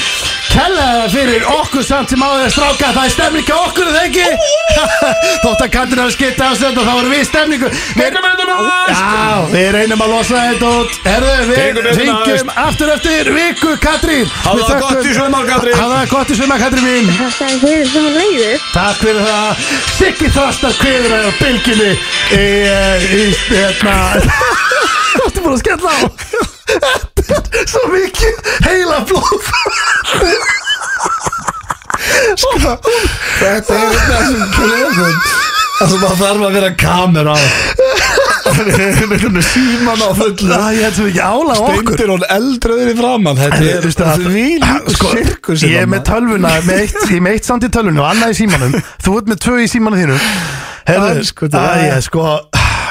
Kella 0.53 0.87
fyrir 1.09 1.45
okkur 1.49 1.81
samt 1.85 2.11
sem 2.13 2.21
áður 2.21 2.43
að 2.45 2.51
stráka 2.53 2.87
Það 2.93 3.05
er 3.07 3.13
stemning 3.13 3.47
á 3.49 3.57
okkur, 3.57 3.87
er 3.89 3.93
það 3.95 4.05
ekki? 4.09 4.25
Þótt 5.43 5.63
að 5.65 5.71
Katrín 5.73 6.01
hafi 6.03 6.13
skipt 6.13 6.41
afstönd 6.45 6.77
og 6.77 6.85
þá 6.85 6.93
varum 6.93 7.13
við 7.13 7.21
í 7.23 7.25
stemningu. 7.25 7.69
Við, 7.97 8.09
Já, 8.93 9.49
við 9.49 9.67
reynum 9.73 10.03
að 10.05 10.11
losa 10.13 10.35
þetta 10.49 10.67
út. 10.77 10.91
Herðu, 11.07 11.33
við 11.49 11.79
ringjum 11.97 12.49
aftur 12.63 12.89
eftir 12.93 13.23
viku 13.33 13.71
Katrín. 13.81 14.27
Við 14.29 14.63
það 14.69 14.79
gott 14.83 15.09
í 15.09 15.15
sumar, 15.17 15.45
Katrín. 15.49 15.75
Hafðu 15.79 15.95
það 15.97 16.07
gott 16.13 16.29
í 16.29 16.37
sumar 16.37 16.59
Katrín 16.61 16.85
mín. 16.85 17.07
Þetta 17.17 17.45
er 17.49 17.57
fyrir 17.63 17.87
sem 17.89 18.05
að 18.05 18.13
leiðu. 18.19 18.51
Takk 18.75 18.97
fyrir 19.01 19.23
það. 19.29 19.49
Siggi 19.97 20.27
þrastar 20.37 20.73
kviður 20.81 21.11
á 21.17 21.31
bylginni 21.41 21.91
hérna 24.23 24.91
Þú 25.13 25.21
ertu 25.27 25.39
búin 25.43 25.53
að 25.53 25.61
skella 25.63 25.89
á? 25.93 25.99
Þetta 27.23 27.57
er 27.61 27.67
svo 27.69 27.83
mikið 27.93 28.33
heila 28.65 28.97
blóð. 29.07 29.43
Þetta 33.39 33.77
er 33.77 33.95
þessum 34.09 34.43
klefum 34.55 35.15
Það 35.73 35.87
sem 35.89 36.03
að 36.05 36.19
þarf 36.19 36.43
að 36.47 36.53
vera 36.53 36.67
kamera 36.79 37.33
á. 37.33 37.35
Síman 39.43 40.03
á 40.05 40.09
fullu. 40.15 40.49
Það 40.53 40.77
held 40.77 40.95
svo 40.97 41.05
ekki 41.09 41.23
ála 41.23 41.53
á 41.57 41.59
okkur. 41.63 41.73
Steindir 41.81 42.11
og 42.13 42.25
eldröður 42.35 42.91
í 42.91 42.95
framann 42.99 43.39
Þetta 43.39 43.61
er 43.71 43.87
það- 43.97 44.27
því 44.27 44.45
Sko, 44.93 45.07
sirkus 45.17 45.63
Ég 45.65 45.77
er 45.81 45.87
með 45.89 46.01
tölvuna 46.11 46.51
með 46.67 46.83
eitt, 46.83 46.97
Ég 47.09 47.17
er 47.17 47.23
með 47.25 47.33
eitt 47.39 47.45
samt 47.49 47.63
í 47.65 47.71
tölvunu 47.73 47.99
og 48.03 48.09
annað 48.13 48.35
í 48.35 48.37
símanum. 48.43 48.71
Þú 49.03 49.17
ert 49.19 49.27
með 49.33 49.37
tvö 49.47 49.55
í 49.63 49.67
símanum 49.73 49.99
þínu. 50.03 50.17
Herðu, 50.83 51.09
Andskotinn. 51.17 51.59
að 51.63 51.83
ég 51.87 52.01
sko 52.03 52.21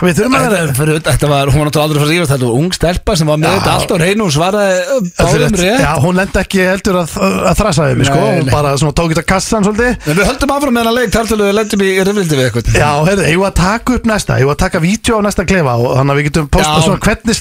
Við 0.03 0.19
þurfum 0.19 0.35
að 0.37 0.45
vera 0.47 0.61
Þetta, 0.73 1.13
þetta 1.13 1.29
var, 1.31 1.51
hún 1.53 1.61
var 1.63 1.69
náttúrulega 1.69 1.87
aldrei 1.87 2.01
fara 2.01 2.09
að 2.09 2.13
rífast 2.13 2.33
Þetta 2.33 2.47
var 2.49 2.57
ung 2.59 2.71
stelpa 2.77 3.13
sem 3.19 3.27
var 3.31 3.39
með 3.43 3.51
þetta 3.57 3.71
allt 3.77 3.91
á 3.93 3.97
reynu 4.03 4.23
og 4.27 4.33
svaraði 4.35 4.77
uh, 4.83 4.87
báðum 5.19 5.55
rétt. 5.63 5.83
Já, 5.83 5.93
hún 6.03 6.15
lendi 6.19 6.37
ekki 6.43 6.59
heldur 6.67 6.97
að, 7.03 7.09
að 7.23 7.55
þrasa 7.61 7.83
við 7.89 7.97
mig 8.01 8.07
sko, 8.09 8.19
hún 8.27 8.51
bara 8.51 8.71
svona 8.81 8.97
tók 8.99 9.09
þetta 9.13 9.25
kassan 9.33 9.65
svolítið. 9.67 9.93
En 10.03 10.17
við 10.19 10.27
höldum 10.31 10.55
áfram 10.57 10.75
með 10.75 10.83
hennar 10.83 10.97
leik 10.99 11.11
Þar 11.13 11.27
til 11.31 11.39
við 11.43 11.51
lendum 11.59 11.83
í 11.83 11.91
rifrildi 12.03 12.35
við 12.39 12.47
eitthvað. 12.49 12.65
Já, 12.79 12.91
heyrðu, 13.09 13.25
ég 13.29 13.39
var 13.43 13.51
að 13.53 13.59
taka 13.61 13.89
upp 13.99 14.05
næsta, 14.11 14.33
ég 14.41 14.47
var 14.49 14.57
að 14.57 14.63
taka 14.65 14.79
vídeo 14.83 15.15
á 15.21 15.25
næsta 15.27 15.43
klefa 15.49 15.73
og 15.79 15.89
þannig 15.99 16.13
að 16.13 16.19
við 16.19 16.27
getum 16.29 16.47
postað 16.57 16.79
Já. 16.81 16.85
svona 16.89 17.03
hvernig 17.07 17.37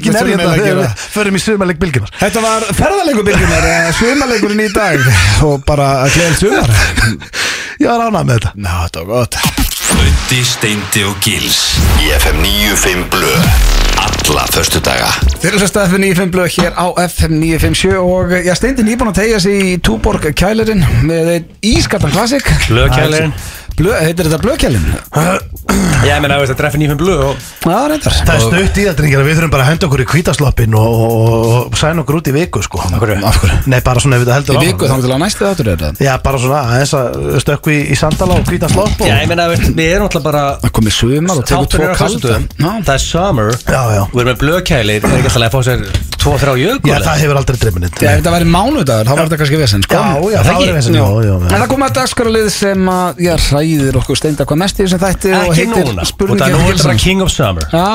Við 0.00 0.08
er 0.10 0.16
þurfum 0.20 0.40
hérna 0.40 0.54
þegar 0.54 0.78
við 0.80 0.90
förum 1.16 1.34
í 1.36 1.40
sumarleik 1.44 1.80
bylginar 1.82 2.10
Þetta 2.20 2.40
var 2.44 2.60
ferðarleikubyrjunar 2.78 3.64
Sumarleikurinn 3.98 4.64
Ötti, 10.30 10.44
Steindi 10.46 11.00
og 11.02 11.16
Gils. 11.26 11.56
Í 11.98 12.12
FM 12.14 12.36
95 12.44 13.08
Blö. 13.10 13.30
Alla 13.98 14.44
förstu 14.46 14.78
daga 14.78 15.08
Þeir 15.40 15.48
eru 15.48 15.58
sérst 15.58 15.78
FM 15.80 16.04
95 16.06 16.30
blöð 16.30 16.52
hér 16.54 16.76
á 16.78 16.86
FM 17.02 17.34
957 17.40 17.96
og 17.98 18.34
ég 18.36 18.54
steindi 18.54 18.84
nýbúin 18.86 19.10
að 19.10 19.18
tegja 19.18 19.40
sig 19.42 19.58
í 19.58 19.72
Túborg 19.82 20.28
kælirinn 20.38 20.86
með 21.02 21.32
einn 21.32 21.48
ískaldan 21.72 22.14
klassik. 22.14 22.46
Blöðkælirinn. 22.68 23.34
Blöð, 23.78 23.94
heitir 24.04 24.24
þetta 24.28 24.40
blöðkælin? 24.44 24.84
Ég 26.00 26.16
meina, 26.22 26.36
þú 26.38 26.42
veist 26.44 26.52
að 26.54 26.58
treffa 26.60 26.78
nýjum 26.80 26.98
blöð 27.00 27.20
og 27.26 27.34
Já, 27.60 27.78
reyndar. 27.90 28.14
Það 28.26 28.34
er 28.34 28.40
stutt 28.44 28.76
í 28.80 28.82
þetta, 28.86 28.94
drengir, 28.98 29.18
að 29.20 29.26
við 29.28 29.34
þurfum 29.38 29.52
bara 29.52 29.62
að 29.66 29.70
henda 29.70 29.84
okkur 29.88 30.00
í 30.00 30.02
kvítasloppin 30.10 30.72
og, 30.80 30.88
og, 31.04 31.12
og 31.68 31.74
sæna 31.78 32.00
okkur 32.02 32.16
út 32.20 32.28
í 32.30 32.32
viku, 32.34 32.58
sko. 32.64 32.78
Af 32.88 32.96
hverju? 33.02 33.16
Nei, 33.70 33.80
bara 33.84 33.98
svona 34.02 34.16
ef 34.16 34.22
þetta 34.24 34.36
heldur 34.38 34.54
Í 34.56 34.58
viku 34.64 34.84
þá 34.88 34.94
til 35.04 35.12
að 35.12 35.20
næstu 35.22 35.42
þáttur 35.44 35.66
er 35.68 35.72
þetta? 35.84 36.00
Já, 36.06 36.12
bara 36.24 36.38
svona, 36.40 36.60
aðeins 36.72 36.94
að 36.96 37.04
stökku 37.44 37.68
í, 37.74 37.76
í 37.92 37.94
sandala 38.00 38.32
og 38.40 38.44
kvítaslopp 38.48 38.96
og... 38.96 39.04
Já, 39.06 39.14
ég 39.20 39.28
meina, 39.30 39.44
veist, 39.52 39.68
við 39.76 39.88
erum 39.92 40.06
alltaf 40.08 40.24
bara 40.24 40.42
Það 40.64 40.72
komið 40.80 40.92
sumar 40.96 41.36
og 41.36 41.44
tekur 41.50 41.68
Þáttur 41.68 41.68
tvo 41.76 41.84
á. 41.84 41.86
Já, 42.40 42.72
Það 42.80 42.96
er 42.96 43.02
summer. 43.04 43.48
Já, 43.60 43.82
já. 43.92 44.02
Við 44.10 44.20
erum 44.24 44.30
með 44.32 44.40
blöðkælir 44.40 45.00
Er 45.00 45.04
ekki 45.20 45.30
alltaf 45.30 45.44
að 45.44 45.54
fá 45.54 45.60
sér 45.68 45.80
tvo, 46.20 46.34
þrjá 46.40 46.52
jökul 46.60 46.90
Já, 46.90 46.96
það 47.04 47.20
hefur 47.24 47.36
aldrei 47.40 47.56
dreifin 47.60 47.84
Já, 47.86 47.90
ef 47.90 47.94
þetta 48.20 48.32
væri 48.34 48.46
mánudagur, 48.50 49.06
þá 49.08 49.12
var 49.14 49.24
þetta 49.24 49.38
kannski 49.40 49.58
vesen, 49.60 49.82
sko. 49.86 49.94
Já, 49.96 50.00
já, 50.20 50.24
Er 50.40 50.44
það 50.44 50.50
það 50.50 50.56
ekki? 53.60 53.69
Já. 53.70 53.78
já, 53.80 53.86
já, 53.86 53.90
það 53.90 53.90
já, 53.90 53.90
hræðir 53.90 53.98
okkur 54.00 54.16
steinda 54.18 54.44
hvað 54.46 54.58
mest 54.60 54.80
í 54.80 54.84
þessum 54.84 55.00
þætti 55.04 55.30
og 55.30 55.40
Ekki 55.40 55.60
heitir 55.60 55.84
núna. 55.90 56.02
Og 56.02 56.36
það 56.36 56.46
er 56.46 56.52
nú 56.52 56.60
er 56.60 56.74
þetta 56.74 56.86
bara 56.88 56.98
King 57.04 57.20
of 57.22 57.30
Summer. 57.30 57.64
Já, 57.70 57.86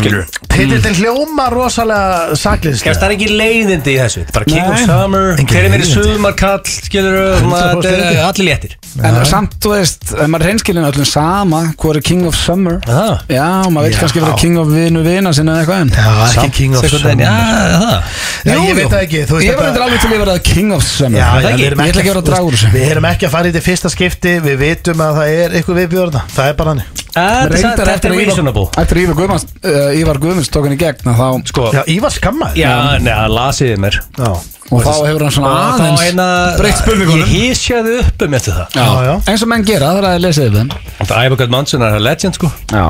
Skilur 0.00 0.24
Titillin 0.56 0.94
hljóma 0.96 1.46
rosalega 1.52 2.26
Kemst 2.26 2.42
saklinslega 2.42 2.94
það 2.96 3.06
er 3.10 3.14
ekki 3.16 3.28
leiðindi 3.36 3.92
í 3.92 3.98
þessu? 4.00 4.22
Bara 4.32 4.44
King 4.48 4.64
of 4.64 4.76
Nei. 4.76 4.84
Summer 4.88 5.26
Engin 5.36 5.50
Hver 5.52 5.64
er 5.66 5.72
meiri 5.74 5.84
leiðindi. 5.84 6.14
sumarkall 6.16 6.60
Skilur 6.64 7.16
100% 7.42 7.86
Þetta 7.86 8.10
er 8.10 8.22
allir 8.26 8.46
léttir. 8.50 8.76
En 9.04 9.18
samt, 9.28 9.58
þú 9.60 9.74
veist, 9.74 10.06
ef 10.16 10.28
maður 10.32 10.46
er 10.46 10.48
reynskilin 10.54 10.86
öllum 10.88 11.04
sama, 11.04 11.58
hvað 11.76 11.98
er 11.98 12.04
King 12.06 12.22
of 12.26 12.36
Summer? 12.40 12.78
Það 12.86 13.34
Já, 13.36 13.48
maður 13.68 13.84
vil 13.90 13.92
Já. 13.92 13.98
kannski 14.00 14.22
vera 14.24 14.36
King 14.40 14.56
of 14.62 14.70
vinu 14.72 15.02
vina 15.04 15.32
sinna 15.36 15.58
eða 15.60 15.66
eitthvað 15.66 15.80
en 15.82 15.90
Já, 15.92 16.14
ekki 16.30 16.52
King 16.56 16.76
of 16.78 16.86
Summer. 16.88 17.20
Já, 17.20 17.34
það. 17.76 18.00
Já, 18.46 18.54
ég 18.56 18.74
veit 18.78 18.88
það 18.88 19.02
ekki, 19.02 19.20
þú 19.28 19.36
veist 19.36 19.44
Ég 19.46 19.56
var 19.56 19.66
þetta- 19.66 19.68
eitthvað 19.68 19.86
alveg 19.86 20.00
til 20.00 20.08
að 20.08 20.24
vera 20.24 20.38
King 20.38 20.72
of 20.72 20.82
Summer. 20.86 21.18
Já, 21.20 21.26
Það 21.26 21.42
já, 21.42 21.48
ekki? 21.50 21.60
við 21.60 21.66
erum 21.66 21.80
Ég 21.84 21.92
ætla 21.92 22.00
ekki 22.00 22.08
að 22.08 22.14
vera 22.14 22.22
að 22.24 22.30
draga 22.30 22.46
úr 22.46 22.56
þessu. 22.56 22.70
Við 22.72 22.90
erum 22.96 23.04
ekki 23.12 23.26
að 23.26 23.30
fara 23.36 23.44
í 23.46 23.52
þetta 23.52 23.64
fyrsta 23.68 23.88
skipti 23.92 24.32
Við 24.46 24.56
vitum 24.66 25.02
að 25.06 25.18
það 25.20 25.34
er 25.40 25.56
eitthvað 25.60 25.80
viðbjörna 25.82 26.22
Það 26.36 26.50
er 26.52 26.56
bara 26.60 26.74
hann 26.76 26.84
Þetta 27.16 27.80
er- 27.80 28.10
að 28.12 28.18
reasonable. 28.20 28.66
eftir 28.76 28.98
að 28.98 29.06
Ívar 29.06 29.16
Guðmunds 29.16 29.46
uh, 29.64 29.94
Ívar 29.96 30.18
Guðmunds 30.20 30.50
tók 30.52 30.66
hann 30.68 30.74
í 30.74 30.80
gegn 30.82 31.08
að 31.08 31.16
þá, 31.22 31.28
Sko 31.48 31.64
Já, 31.72 31.80
Ívar 31.94 32.12
skammaði. 32.12 32.60
Já, 32.60 32.74
neða, 33.00 33.24
lasiði 33.32 33.78
mér. 33.80 33.96
Já, 34.20 34.28
og 34.68 34.82
þá 34.84 34.90
hefur 35.06 35.24
hann 35.24 35.32
svona 35.32 35.48
Og 35.48 35.56
þá 35.56 35.80
aðeins 35.80 36.04
hérna 36.04 36.26
breytt 36.60 36.80
spurningunum. 36.82 37.22
Ég 37.24 37.32
hísjaði 37.32 37.94
upp 38.02 38.24
um 38.26 38.36
eftir 38.36 38.58
það. 38.58 38.76
Já, 38.76 38.86
já. 39.08 39.14
eins 39.32 39.44
og 39.46 39.50
menn 39.54 39.64
gera, 39.70 39.88
það 39.94 40.00
er 40.02 40.08
að 40.10 40.20
lesa 40.26 40.44
yfir 40.44 40.58
þeim. 40.60 40.72
Þetta 40.98 41.16
er 41.22 41.30
Ævagat 41.30 41.54
Mansson 41.56 41.86
er 41.88 41.96
legend 42.04 42.36
sko. 42.36 42.50
Já. 42.74 42.84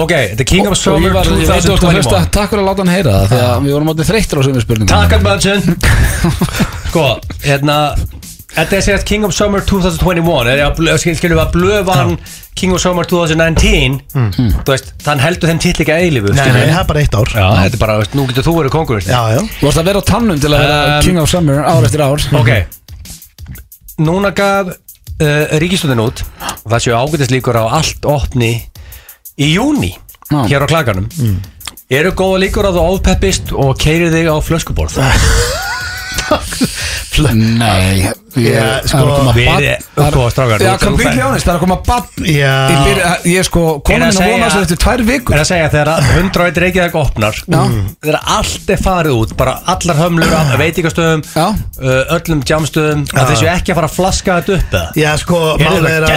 Ok, 0.00 0.12
er 0.14 0.44
King 0.46 0.68
of 0.70 0.76
Og 0.76 0.78
Summer 0.80 1.10
Ívar, 1.10 1.26
ég 1.34 1.48
veit 1.50 1.64
þú 1.66 1.74
ert 1.74 1.84
að 1.84 1.96
hlusta, 1.98 2.20
2021 2.22 2.32
takk 2.38 2.52
fyrir 2.54 2.62
að 2.62 2.68
láta 2.70 2.84
hann 2.86 2.94
heyra 2.94 3.12
það 3.12 3.28
því 3.34 3.38
að 3.44 3.64
við 3.66 3.72
vorum 3.74 3.88
áttið 3.92 4.10
þreyttir 4.12 4.38
á 4.38 4.42
sömu 4.46 4.60
spurningum 4.62 4.92
Takk 4.94 5.16
að 5.16 5.24
Mansson 5.26 5.62
Sko, 6.90 7.06
hérna 7.42 7.76
Þetta 8.60 8.76
er 8.76 8.82
segjast 8.84 9.06
King 9.08 9.22
of 9.24 9.32
Summer 9.32 9.62
2021 9.64 10.48
er 10.52 10.58
að 10.66 10.74
blö- 10.76 10.96
skil- 11.00 11.14
Skilur 11.16 11.38
við 11.38 11.42
að 11.46 11.52
blöð 11.54 11.84
vann 11.88 12.10
King 12.58 12.74
of 12.76 12.80
Summer 12.82 13.06
2019 13.08 13.94
Þú 14.12 14.66
veist, 14.68 14.90
þann 15.00 15.22
heldur 15.22 15.48
þeim 15.48 15.60
till 15.64 15.72
ekki 15.72 15.94
að 15.94 16.02
eilífu 16.04 16.34
Nei, 16.36 16.42
nei, 16.52 16.66
það 16.68 16.80
er 16.82 16.88
bara 16.90 17.00
eitt 17.04 17.16
ár. 17.16 17.30
Já, 17.32 17.46
þetta 17.62 17.78
er 17.78 17.80
bara, 17.80 17.94
veist, 18.02 18.16
nú 18.18 18.26
getur 18.28 18.44
þú 18.44 18.54
verið 18.58 18.74
kongur 18.74 19.00
Já, 19.06 19.22
já. 19.32 19.40
Þú 19.56 19.64
vorst 19.64 19.80
að 19.80 19.88
vera 19.88 20.02
á 20.02 20.04
tannum 20.10 20.42
til 20.42 20.50
að 20.52 20.64
vera 20.66 20.76
Um, 20.98 21.02
King 21.06 21.22
of 21.22 21.30
Summer 21.32 21.62
ár 21.64 21.88
eftir 21.88 22.04
ár. 22.04 22.26
Ok. 22.36 22.50
Núna 24.04 24.30
gaf 24.36 24.74
uh, 24.74 25.56
ríkistöndin 25.62 26.04
út 26.04 26.20
og 26.50 26.68
það 26.74 26.84
séu 26.84 26.96
ágætis 27.00 27.32
líkur 27.32 27.56
á 27.60 27.64
allt 27.80 28.04
opni 28.08 28.52
í 29.40 29.50
júni 29.54 29.94
Já. 30.28 30.44
hér 30.52 30.64
á 30.64 30.68
klaganum 30.68 31.08
Eru 31.90 32.12
góða 32.14 32.38
líkur 32.44 32.68
að 32.68 32.76
þú 32.78 32.84
ofpeppist 32.94 33.50
og 33.56 33.72
keirir 33.80 34.12
þig 34.14 34.28
á 34.30 34.36
flöskuborð? 34.44 35.00
Nei 37.20 38.00
ég- 38.00 38.16
það 38.30 38.46
er 38.46 38.86
sko, 38.88 39.32
við 39.34 39.46
erum- 39.50 40.30
strákar, 40.30 40.62
Já, 40.62 40.72
completely 40.78 41.18
fær- 41.18 41.26
honest, 41.26 41.46
það 41.46 41.50
er 41.50 41.56
að 41.56 41.62
koma 41.64 41.76
bann. 41.86 42.04
Ég 42.22 43.26
Ég 43.26 43.38
er 43.40 43.44
sko, 43.48 43.62
Er 43.74 43.80
komin 43.82 44.06
að 44.06 44.30
vona 44.30 44.46
þessu 44.46 44.60
eftir 44.62 44.78
tvær 44.84 45.02
vikur. 45.08 45.34
Er 45.34 45.40
að 45.40 45.48
segja 45.50 45.70
þegar 45.72 45.88
að 45.90 46.00
101 46.14 46.60
Reykjavík 46.62 46.94
opnar 46.94 47.34
þegar 48.00 48.20
allt 48.36 48.70
er 48.70 48.76
farið 48.84 49.16
út 49.18 49.36
bara 49.36 49.54
allar 49.66 49.96
hömlur 49.98 50.32
af 50.32 50.54
veitingastöðum 50.60 51.24
Já. 51.34 51.48
uh, 51.82 52.14
öllum 52.16 52.42
jamstöðum 52.46 53.02
að 53.10 53.26
þessu 53.32 53.48
ekki 53.50 53.72
að 53.72 53.74
fara 53.80 53.88
að 53.90 53.96
flaska 53.98 54.38
þetta 54.40 54.54
upp 54.60 54.70
eða? 54.78 54.92
Já, 54.94 55.10
sko, 55.18 55.40
Er 55.58 55.66
þetta 55.66 55.90
er 55.90 56.02
að 56.06 56.08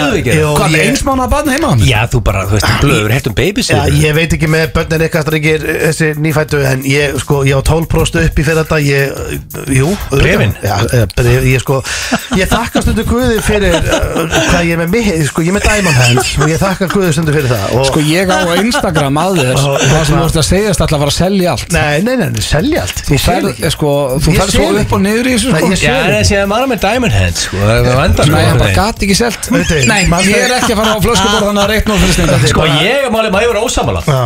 Hvað, 0.53 0.69
með 0.69 0.77
ég- 0.77 0.87
eins 0.93 1.03
mánu 1.03 1.23
að 1.25 1.29
barn 1.33 1.49
heima? 1.49 1.71
Já, 1.83 2.01
þú 2.13 2.21
bara, 2.23 2.45
þú 2.45 2.51
veist, 2.59 2.69
blöður, 2.83 3.11
heilt 3.11 3.27
um 3.27 3.33
babys 3.33 3.67
Já, 3.73 3.81
ég 3.89 4.13
veit 4.13 4.29
ekki 4.37 4.47
með 4.47 4.71
börnin 4.73 5.01
eitthvað 5.01 5.25
strengir 5.27 5.59
þessi 5.89 6.13
nýfættu 10.93 11.23
en 11.23 11.47
ég, 11.49 11.59
sko, 11.63 11.79
ég 12.37 12.47
á 12.47 12.53
12% 12.53 12.53
upp 12.53 12.53
í 12.53 12.53
fyrir 12.53 12.53
þetta 12.53 12.53
ég, 12.53 12.53
jú 12.53 12.53
auðvitað. 12.53 12.53
Bréfin? 12.53 12.53
Já, 12.53 12.53
eh, 12.53 12.53
bref, 12.53 12.53
ég 12.53 12.53
sko 12.53 12.53
ég 12.53 12.53
þakka 12.53 12.81
stundu 12.83 13.03
Guði 13.09 13.37
fyrir 13.43 13.75
uh, 13.77 14.37
hvað 14.49 14.63
ég 14.63 14.73
er 14.73 14.79
með 14.83 14.89
mig, 14.93 15.09
sko, 15.29 15.43
ég 15.43 15.51
er 15.51 15.57
með 15.57 15.65
Diamond 15.67 15.97
Hands 15.99 16.31
og 16.39 16.49
ég 16.53 16.61
þakka 16.61 16.87
Guði 16.93 17.11
stundu 17.17 17.33
fyrir 17.35 17.49
það 17.51 17.73
og, 17.77 17.85
Sko, 17.89 18.03
ég 18.07 18.31
á 18.33 18.37
Instagram 18.63 19.19
að 19.23 19.39
þér 19.41 19.61
Og- 19.63 19.81
Það 19.93 20.03
sem 20.07 20.17
þú 20.17 20.23
ert 20.27 20.37
að 20.41 20.47
segjast 20.49 20.83
alltaf 20.83 20.97
að 20.97 21.03
fara 21.03 21.13
að 21.13 21.17
selja 21.17 21.51
allt. 21.53 21.73
Nei, 21.73 22.01
nei, 22.05 22.15
nei, 22.17 22.29
nei, 22.33 22.41
selja 22.43 22.81
allt. 22.83 23.01
Þú 23.07 23.13
Ég 23.13 23.21
sé 23.23 23.27
ferð, 23.33 23.49
ekki. 23.53 23.71
sko, 23.75 23.89
þú 24.23 24.33
Ég 24.33 24.39
ferð 24.39 24.51
sé 24.53 24.57
svo 24.57 24.67
ekki. 24.69 24.83
upp 24.83 24.93
og 24.97 25.01
niður 25.03 25.29
í 25.29 25.33
þessu, 25.33 25.51
Nei, 25.53 25.59
sko. 25.61 25.69
ég 25.73 25.79
sé 25.81 25.87
Já, 25.87 25.95
en 26.03 26.13
þessi 26.17 26.37
að 26.39 26.47
maður 26.53 26.69
með 26.73 26.79
Diamond 26.85 27.13
Hands 27.17 27.43
sko, 27.47 27.57
það 27.63 27.89
er 27.91 27.97
vandar 27.99 28.31
Nei, 28.33 28.43
hann 28.47 28.61
bara 28.63 28.73
gati 28.77 29.05
ekki 29.07 29.17
selt. 29.19 29.49
Veitu, 29.53 29.79
Nei, 29.89 30.01
maður- 30.11 30.31
ég 30.33 30.45
er 30.47 30.55
ekki 30.57 30.73
að 30.73 30.81
fara 30.81 30.93
á 30.93 30.99
flöskuborð 31.03 31.47
þannig 31.49 31.63
að 31.63 31.71
reikna 31.73 31.93
og 31.93 32.01
fyrir 32.03 32.15
steinda 32.17 32.51
Sko, 32.53 32.67
ég, 32.81 33.09
máli, 33.13 33.33
maður 33.33 33.53
vera 33.53 33.65
ósamála 33.67 34.03
Já, 34.07 34.23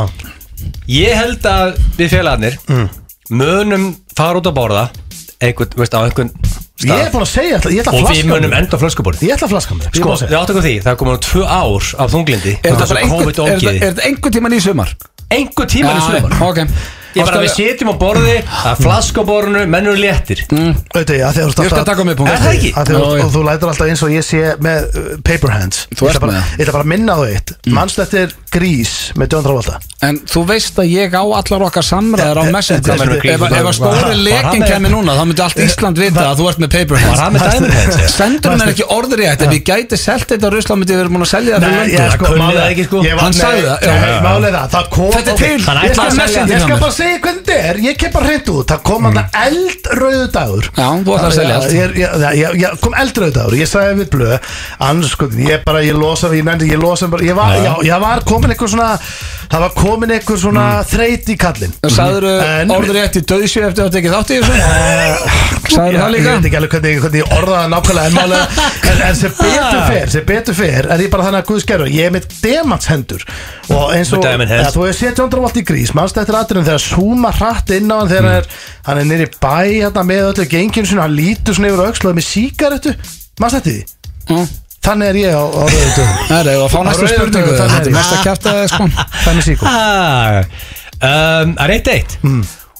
Ég 0.88 1.14
held 1.20 1.44
að 1.52 1.76
við 1.98 2.14
félagarnir 2.16 2.56
munum 3.30 3.90
fara 4.18 4.40
út 4.40 4.48
að 4.50 4.56
borða 4.58 4.86
einhvern, 5.44 5.74
veist, 5.78 5.94
á 5.94 6.00
einhvern 6.08 6.32
ég 6.78 6.92
er 6.92 6.98
stað 6.98 7.12
búin 7.14 7.26
að 7.26 7.32
segja 7.32 7.56
alltaf, 7.58 7.72
ég 7.74 7.82
ætla 7.82 7.92
að 7.92 7.98
og 7.98 8.02
við 8.02 8.08
flaska 8.08 8.28
munum 8.32 8.54
enda 8.60 8.78
á 8.78 8.80
flöskuborð 8.84 9.24
Ég 9.26 9.34
ætla 9.34 9.48
að 9.48 9.54
flaska 9.56 9.74
er 9.74 9.98
Sko, 9.98 10.08
búin 10.08 10.14
að 10.14 10.22
við 10.22 10.28
segja 10.28 10.42
áttum 10.44 10.62
því, 10.68 10.74
það 10.86 10.92
er 10.94 11.00
komin 11.02 11.18
tvö 11.28 11.44
ár 11.48 11.84
af 11.98 12.12
þunglindi. 12.14 12.54
Er 12.64 12.76
þetta 12.78 13.00
einhvern- 13.02 13.48
er 13.48 13.58
er 13.88 14.06
einhvern 14.08 14.34
tíman 14.38 14.54
í 14.54 14.62
sumar? 14.62 14.90
Einhver 15.32 15.66
tíma 15.68 15.92
í 15.98 16.02
sumar. 16.06 16.38
Ok 16.50 16.60
Ég 17.18 17.26
bara, 17.28 17.42
við 17.44 17.54
setjum 17.58 17.92
á 17.92 17.96
borði, 17.98 18.36
það 18.48 18.72
er 18.72 18.82
flask 18.84 19.18
á 19.18 19.24
borðinu, 19.28 19.64
mennur 19.74 19.98
léttir 19.98 20.44
Veitu, 20.48 21.18
að 21.18 21.34
þegar 21.34 21.34
þú 21.34 21.48
ert 21.48 21.64
Ég 21.68 21.72
skal 21.74 21.86
taka 21.92 22.04
mig 22.08 22.18
punkt 22.20 22.32
Er 22.32 22.42
það 22.44 22.54
ekki? 22.58 22.72
að 22.78 22.88
Já, 22.88 22.98
þú- 22.98 23.18
já. 23.18 23.24
og 23.26 23.32
þú 23.36 23.44
lætur 23.48 23.72
alltaf 23.74 23.88
eins 23.92 24.04
og 24.04 24.12
ég 24.14 24.26
sé 24.28 24.42
með 24.62 24.80
uh, 24.88 25.10
paper 25.24 25.50
hands 25.56 25.88
Þú 25.96 26.02
Ég 26.08 26.10
ert 26.10 26.18
ætla 26.18 26.22
bara- 26.28 26.32
með 26.32 26.38
það. 26.38 26.48
Mm. 26.48 26.58
Ég 26.58 26.66
ætla 26.68 26.76
bara 26.78 26.84
að 26.88 26.92
minna 26.94 27.14
á 27.18 27.22
eitt 27.28 27.54
Manst 27.78 28.00
eftir 28.06 28.36
grís 28.54 28.94
með 29.18 29.34
John 29.34 29.44
Travolta 29.48 29.80
En 30.08 30.20
þú 30.30 30.44
veist 30.46 30.78
að 30.78 30.92
ég 30.94 31.16
á 31.18 31.24
allar 31.26 31.64
okkar 31.68 31.86
samræðar 31.88 32.38
á 32.38 32.44
Eh, 32.48 32.52
Messenger 32.54 32.94
eh, 32.94 33.02
eh, 33.02 33.34
Ef 33.34 33.42
ef 33.42 33.54
að 33.58 33.74
stóri 33.74 34.02
var- 34.04 34.14
lekin 34.16 34.38
var 34.38 34.46
hann 34.52 34.62
með- 34.62 34.72
kemur 34.72 34.92
núna 34.94 35.16
þá 35.18 35.24
myndi 35.26 35.42
allt 35.48 35.58
Ísland 35.66 35.98
vita 35.98 36.22
að 36.32 36.38
þú 36.38 36.50
ert 36.52 36.60
með 36.62 36.70
paper 36.78 36.94
Var 36.98 37.02
hands 37.08 37.20
hann 37.20 37.34
með 37.34 37.42
Diamond 37.48 37.74
Hands? 37.74 37.98
eða? 37.98 38.10
Sendur 38.14 38.52
hann 38.54 38.70
ekki 38.72 38.86
orður 38.94 39.24
í 39.24 39.28
Ef 39.28 39.42
ég 39.58 39.64
gæti 39.68 39.98
selt 39.98 40.28
þetta 40.30 40.52
rusla 40.54 40.76
myndi 40.78 40.94
við 40.94 41.02
erum 41.02 41.18
búin 41.18 41.26
að 41.26 41.32
selja 41.34 41.58
það 41.58 41.66
fyrir 41.66 41.78
Nei, 41.78 41.88
löngu 41.88 41.98
ég 41.98 42.14
sko, 42.18 42.26
kunni 42.28 42.42
málið 42.46 42.62
er- 42.62 42.72
ekki, 42.72 42.86
sko. 42.88 42.98
ég 43.08 43.14
var- 43.18 43.24
Hann 43.28 43.34
nei, 43.34 43.42
sagði 43.42 43.64
það, 43.68 43.78
nei, 43.88 43.98
já. 43.98 44.22
Málið 44.28 44.48
er 44.48 44.56
það, 44.58 44.70
það 44.78 44.90
kom 44.98 45.12
Þetta 45.18 45.32
er 45.32 45.38
til. 45.42 45.60
Hann 45.68 45.78
Ég 45.78 45.92
ætlaði 45.92 46.12
skal- 46.14 46.28
að 46.28 46.32
selja 46.38 46.46
Ég 46.48 46.62
þetta 46.62 46.68
hjá 46.68 46.80
bara 46.80 46.92
mér. 47.08 47.16
segja 47.16 47.24
hvernig 47.24 47.44
þetta 47.48 47.70
er? 47.72 47.80
Ég 47.88 47.98
kem 48.02 48.12
bara 48.14 48.26
hreint 48.28 48.50
út. 48.54 48.68
Það 48.72 48.82
kom 48.92 49.08
hann 49.08 49.20
eldröðu 49.42 50.28
dagur. 50.36 50.70
Já, 50.78 50.88
þú 51.04 51.16
ætlar 51.16 51.32
að 51.32 51.38
selja 51.38 51.56
allt 51.58 51.72
Ég- 51.78 51.96
ég- 51.96 52.16
ég- 52.22 52.38
ég- 52.44 52.58
ég- 52.64 52.80
kom 52.84 52.94
eldröðu 52.94 53.34
dagur. 53.40 53.58
Ég 53.58 53.68
sagði 53.72 53.96
við 54.04 54.10
blöð 54.14 54.40
Annars 54.80 55.12
sko, 55.16 55.28
ég 55.32 55.64
bara, 55.66 55.82
ég 55.82 55.96
losa 55.98 56.28
Ég 56.28 56.44
nefndi, 56.44 56.70
ég 56.72 56.80
losa 56.82 57.08
bara 57.08 57.24
Ég 57.24 57.36
var, 57.36 57.56
já, 57.58 57.74
ég 57.84 58.00
var 58.02 58.20
komin 58.28 58.52
eitthvað 58.52 58.70
svona 58.76 59.00
Það 59.48 59.60
var 59.64 59.70
komin 59.78 60.10
eitthvað 60.12 60.40
svona 60.42 60.64
þreyt 60.84 61.30
í 61.32 61.36
kallinn. 61.40 61.72
Sagður 61.88 62.26
En- 62.44 62.70
orður 62.70 62.98
í 63.00 63.04
eftir 63.06 63.22
döðsjö 63.24 63.62
eftir 63.70 63.86
að 63.88 63.94
tekið 63.96 64.12
þátt 64.12 64.32
í 64.36 64.40
þessu? 64.42 64.56
Sagður 65.72 65.96
það 65.96 66.08
Ég 66.08 66.12
líka? 66.18 66.34
veit 66.36 66.48
ekki 66.50 66.58
alveg 66.60 66.74
hvernig, 66.74 67.00
hvernig 67.04 67.22
ég 67.22 67.32
orðaði 67.38 67.62
það 67.62 67.70
nákvæmlega 67.74 68.06
en, 68.08 68.18
málega, 68.18 68.48
en, 68.92 69.02
en 69.08 69.16
sem 69.16 69.32
betur 69.40 69.82
fer 69.88 70.10
sem 70.12 70.26
betur 70.28 70.58
fer 70.58 70.90
er 70.92 71.00
ég 71.06 71.10
bara 71.14 71.24
þannig 71.28 71.40
að 71.44 71.48
Guð 71.48 71.62
skerur 71.64 71.88
ég 71.92 72.06
er 72.10 72.12
með 72.18 72.28
demantshendur. 72.44 73.24
Og 73.72 73.94
eins 73.96 74.12
og 74.12 74.20
Með 74.20 74.28
diamond 74.28 74.50
hands. 74.52 74.64
ja, 74.68 74.72
þú 74.76 74.84
hefur 74.88 75.00
séð 75.00 75.18
John 75.22 75.32
Travolta 75.32 75.60
í 75.62 75.66
grís 75.72 75.94
mannst 75.96 76.18
eftir 76.20 76.36
aðrunum 76.40 76.68
þegar 76.68 76.84
súma 76.88 77.32
hratt 77.38 77.70
inn 77.76 77.92
á 77.92 77.98
hann 78.00 78.10
þegar 78.12 78.28
Mm. 78.28 78.38
er, 78.38 78.48
hann 78.88 79.02
er 79.04 79.10
nýri 79.12 79.28
bæ 79.42 79.58
hérna, 79.84 80.04
með 80.08 80.30
öllu 80.32 80.46
genginu 80.52 80.88
sinni, 80.90 81.02
hann 81.04 81.16
lítur 81.18 81.54
svona 81.58 81.72
yfir 81.74 81.86
aukslaði 81.88 82.18
með 82.22 82.28
síkaretu 82.32 82.96
mannst 83.40 83.60
eftir 83.60 83.74
því? 83.74 83.84
Mm. 84.34 84.48
þannig 84.88 85.08
er 85.12 85.18
ég 85.22 85.34
á, 85.36 85.44
á 85.44 85.64
rauðu 85.68 85.90
dögum. 85.98 86.18
Það 86.32 86.40
er 86.40 86.62
að 86.62 86.70
fá 86.72 86.80
næstu 86.88 87.08
spurningu 87.12 87.56
Þetta 87.58 87.82
er 87.84 87.96
mest 87.98 88.14
að 88.16 88.24
kæfta 88.28 88.56
það 88.56 88.68
sko. 88.74 88.88
Þannig 89.26 89.48
síkum 89.48 89.68
Ah, 89.68 90.40
um, 91.02 91.54
Það 91.58 91.66
er 91.68 91.76
eitt. 91.78 91.88
Eitt 91.98 92.18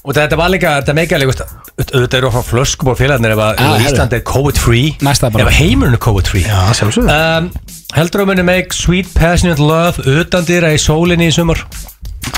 Og 0.08 0.14
þetta 0.16 0.38
var 0.40 0.48
líka, 0.54 0.70
þetta 0.86 0.94
er 1.04 1.26
veist, 1.28 1.42
Auðvitað 1.78 2.16
eru 2.18 2.30
að 2.32 2.36
fá 2.38 2.44
flöskum 2.48 2.90
á 2.90 2.96
félagarnir 2.98 3.34
Ef 3.36 3.42
að 3.44 3.50
Já, 3.52 3.66
ef 3.66 3.74
herru. 3.74 3.90
Ísland 3.92 4.14
er 4.16 4.22
COVID-free. 4.26 4.88
Ef 5.04 5.26
að 5.28 5.52
heimurinn 5.60 5.98
er 5.98 6.02
COVID-free. 6.02 6.46
Já 6.48 6.62
sjálfsög 6.80 7.12
um, 7.12 7.50
Heldur 7.98 8.24
þú 8.24 8.28
muni 8.32 8.46
make 8.48 8.74
sweet 8.76 9.12
passionate 9.14 9.60
love 9.62 10.00
Utan 10.08 10.48
dýra 10.48 10.72
í 10.74 10.80
sólinni 10.82 11.28
í 11.28 11.36
sumar 11.36 11.60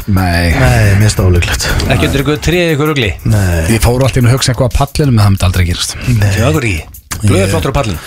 Nei. 0.09 0.49
Nei, 0.55 0.95
mér 0.97 1.03
finnst 1.05 1.19
það 1.19 1.29
ólíklegt. 1.29 1.67
Ekki 1.93 2.07
undir 2.09 2.23
ykkur 2.25 2.39
trið 2.49 2.71
ykkur 2.75 2.91
rugli? 2.93 3.11
Nei, 3.29 3.65
Ég 3.75 3.83
fór 3.83 4.01
alltaf 4.01 4.17
inn 4.21 4.29
að 4.29 4.37
hugsa 4.39 4.53
eitthvað 4.53 4.71
að 4.71 4.77
pallinu 4.79 5.11
með 5.15 5.23
það 5.25 5.33
myndi 5.35 5.49
aldrei 5.49 5.65
gerast. 5.69 5.97
Það 5.99 6.61
er 6.61 6.69
ekki 6.69 6.77
Blöður 7.19 7.51
flottur 7.51 7.73
á 7.73 7.77
pallin 7.81 7.99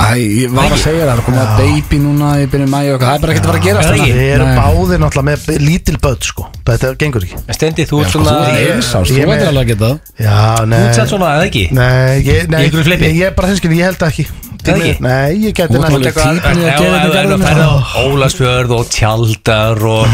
Æ, 0.00 0.16
ég 0.16 0.52
var 0.56 0.70
að 0.72 0.78
segja 0.80 1.04
það, 1.04 1.10
það 1.10 1.18
er 1.18 1.24
komið 1.26 1.40
að 1.42 1.58
baby 1.60 1.96
núna 2.00 2.28
í 2.40 2.44
byrjun 2.48 2.70
mæju 2.72 2.92
og 2.94 2.94
eitthvað, 2.94 3.10
það 3.10 3.16
er 3.18 3.20
bara 3.20 3.32
ekkert 3.34 3.44
að 3.44 3.50
fara 3.50 3.58
að 3.60 3.66
gerast 3.66 3.84
Er 3.84 3.90
það 3.90 3.98
þarna. 4.00 4.06
ekki? 4.06 4.14
við 4.16 4.30
erum 4.32 4.48
Nei. 4.48 4.60
báðir 4.60 5.00
náttúrulega 5.02 5.26
með 5.28 5.58
lítil 5.66 5.96
börn 6.06 6.22
sko. 6.24 6.46
Þetta 6.70 6.92
gengur 7.02 7.26
ekki. 7.26 7.40
Stendi, 7.58 7.84
þú 7.90 7.98
ert 8.00 8.14
svona 8.14 8.30
Þú 8.30 8.38
ert 8.40 8.70
eins 8.70 8.88
ást, 8.96 9.10
ég 9.12 9.12
þú 9.12 9.20
með- 9.20 9.30
veitir 9.34 9.50
alveg 9.50 9.60
að 9.60 9.70
geta 9.74 9.90
það 9.90 10.24
Já, 10.24 10.64
nei. 10.72 10.78
Þú 10.80 10.86
ert 10.88 10.96
satt 11.02 11.12
svona, 11.12 11.28
eða 11.36 11.50
ekki? 11.50 11.64
Nei, 11.76 12.22
ég, 12.30 12.48
nei, 12.48 12.60
Í 12.62 12.64
einhverju 12.70 12.86
flipi? 12.88 13.04
ég, 13.10 13.18
ég 13.20 13.26
er 13.28 13.34
bara 13.36 13.50
hinskil, 13.52 13.72
ég 13.76 13.84
held 13.90 14.06
ekki 14.08 14.26
Það 14.60 14.80
ekki? 14.80 15.02
Nei, 15.04 15.30
ég 15.40 15.54
geti 15.56 15.72
típinn 15.80 16.04
í 16.04 16.66
að 16.68 16.80
gera 16.80 16.98
þetta 17.00 17.22
þú 17.30 17.38
færði 17.44 17.64
á 17.64 17.74
Ólasfjörð 18.00 18.72
og 18.76 18.84
tjaldar 18.94 19.80
og 19.90 20.04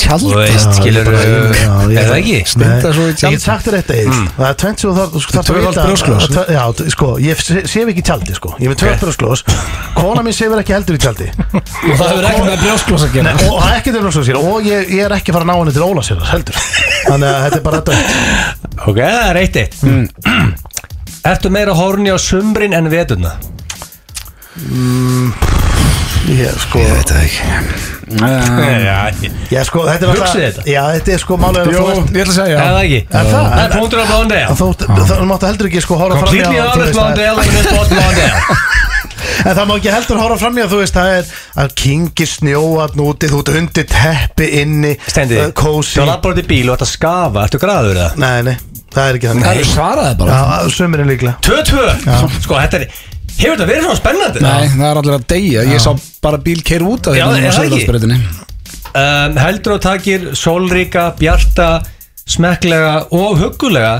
Tjaldar? 0.00 0.42
Er 1.96 2.06
það 2.06 2.16
ekki? 2.20 2.36
Stinda 2.46 2.92
svo 2.94 3.06
í 3.06 3.14
Ég 3.26 3.40
þér 3.46 3.76
þetta 3.80 3.96
eil 3.96 4.10
Það 4.36 4.46
er 4.48 4.58
tvennt 4.62 4.78
sem 4.82 4.86
þú 4.86 4.94
þarf 4.96 5.10
að 5.10 5.16
vita- 5.66 5.84
að- 6.66 6.82
sko, 6.94 7.08
ég 7.22 7.42
se- 7.42 7.64
sef 7.66 7.90
ekki 7.92 8.04
tjaldi 8.06 8.36
sko. 8.38 8.52
Ég 8.60 8.66
er 8.68 8.74
með 8.74 8.78
tvöld 8.84 9.00
brjósklós 9.02 9.42
Kona 9.96 10.22
mín 10.26 10.36
sefur 10.36 10.60
ekki 10.62 10.74
heldur 10.76 10.96
í 10.96 11.02
tjaldi. 11.02 11.26
Og 11.32 11.96
það 11.96 12.08
hefur 12.12 12.28
ekki 12.30 12.44
með 12.46 12.58
brjósklós 12.64 13.06
að 13.06 13.12
gera. 13.16 13.34
Og 13.46 13.58
það 13.62 13.70
er 13.72 13.76
ekki 13.80 13.90
til 13.96 14.02
brjósklós 14.04 14.28
Og 14.36 14.68
ég, 14.70 14.90
ég 14.96 15.04
er 15.06 15.16
ekki 15.16 15.32
að 15.32 15.38
fara 15.38 15.44
að 15.46 15.50
ná 15.50 15.56
henni 15.60 15.74
til 15.76 15.86
Ólasjörðar 15.86 16.30
heldur. 16.34 16.56
Þannig 17.06 17.28
að 17.32 17.40
þetta 17.46 17.56
er 17.56 17.66
bara 17.66 17.80
dött 17.90 18.08
Ok, 18.86 18.98
það 19.00 19.28
er 19.30 19.36
eitt 19.42 19.56
eitt. 19.56 19.76
Mm. 19.82 20.06
Ertu 21.32 21.50
meira 21.50 21.72
horni 21.74 22.12
á 22.14 22.18
sumrin 22.22 22.74
en 22.76 22.86
veturna? 22.92 23.32
Ég 26.26 26.48
sko 26.58 26.80
Ég 26.80 26.88
veit 26.96 27.10
það 27.12 27.20
ekki. 27.26 27.40
Uh, 28.16 28.22
Já, 28.86 28.96
Já 29.52 29.60
sko, 29.66 29.82
þetta 29.86 30.06
er 30.06 30.10
Hugsið 30.10 30.22
alltaf- 30.22 30.40
þetta. 30.40 30.62
Já, 30.70 30.80
þetta 30.96 31.12
er 31.12 31.20
sko 31.22 31.36
málega 31.42 31.74
Jó, 31.74 31.82
ég 31.92 32.22
ætla 32.22 32.22
að 32.24 32.36
segja 32.38 32.56
eða 32.62 32.80
ekki? 32.86 33.00
Er 33.10 33.28
það? 33.30 33.46
Það 33.52 33.62
er 33.66 33.74
punktur 33.76 33.98
á 34.00 34.06
Blondale 34.10 34.44
Þú 34.56 34.68
þú 35.10 35.26
máttu 35.30 35.46
heldur 35.50 35.68
ekki 35.70 35.82
sko 35.84 35.98
horfa 36.00 36.16
fram 36.22 36.32
Blondale 36.94 38.28
En 39.46 39.52
það 39.58 39.66
má 39.68 39.74
ekki 39.76 39.90
heldur 39.92 40.20
horfa 40.22 40.38
fram 40.40 40.56
í 40.58 40.62
að 40.64 40.70
þú 40.72 40.78
veist 40.80 40.96
Það 40.96 41.10
er 41.16 41.24
að 41.64 41.74
kingi 41.82 42.26
snjóat 42.30 42.96
núti 42.98 43.30
Þú 43.30 43.42
ert 43.42 43.50
undir 43.60 43.86
teppi 43.90 44.46
inni 44.62 44.92
Stendi, 45.10 45.36
uh, 45.42 45.50
Kósi. 45.56 45.98
þú 46.00 46.06
lappar 46.08 46.34
út 46.34 46.40
í 46.42 46.46
bíl 46.48 46.70
og 46.70 46.78
ætti 46.78 46.86
að 46.88 46.92
skafa. 46.94 47.44
Ertu 47.46 47.60
graður 47.62 48.00
það? 48.00 48.16
Nei, 48.22 48.38
nei, 48.46 48.56
það 48.94 49.10
er 49.10 49.18
ekki 49.20 49.28
Það 49.28 49.34
þannig 49.42 49.60
er 49.66 49.70
svaraði 49.72 50.14
bara. 50.22 50.38
Já, 50.40 50.70
sömurinn 50.78 51.10
líklega. 51.12 51.36
2-2 51.42 52.40
Sko, 52.46 52.58
þetta 52.62 52.80
er 52.80 52.86
Hefur 53.36 53.52
þetta 53.52 53.68
verið 53.68 53.84
svona 53.84 53.98
spennandi? 54.00 54.42
Nei, 54.44 54.68
það 54.72 54.88
er 54.88 55.00
allir 55.02 55.16
að 55.18 55.24
deyja 55.32 55.64
Ég 55.68 55.82
sá 55.84 55.90
bara 56.24 56.40
bíl 56.42 56.62
keir 56.66 56.84
út 56.86 57.10
af 57.10 57.16
hérna 57.18 57.36
er 57.36 57.44
á 57.44 57.52
það 57.52 57.66
ekki? 57.66 57.80
Söðlandsbreytinni 57.84 58.18
um, 58.96 59.40
Heldur 59.42 59.76
og 59.76 59.82
takir 59.84 60.28
sólríka, 60.38 61.10
bjarta 61.20 61.68
Smekklega 62.26 62.94
og 63.14 63.36
huggulega 63.42 63.98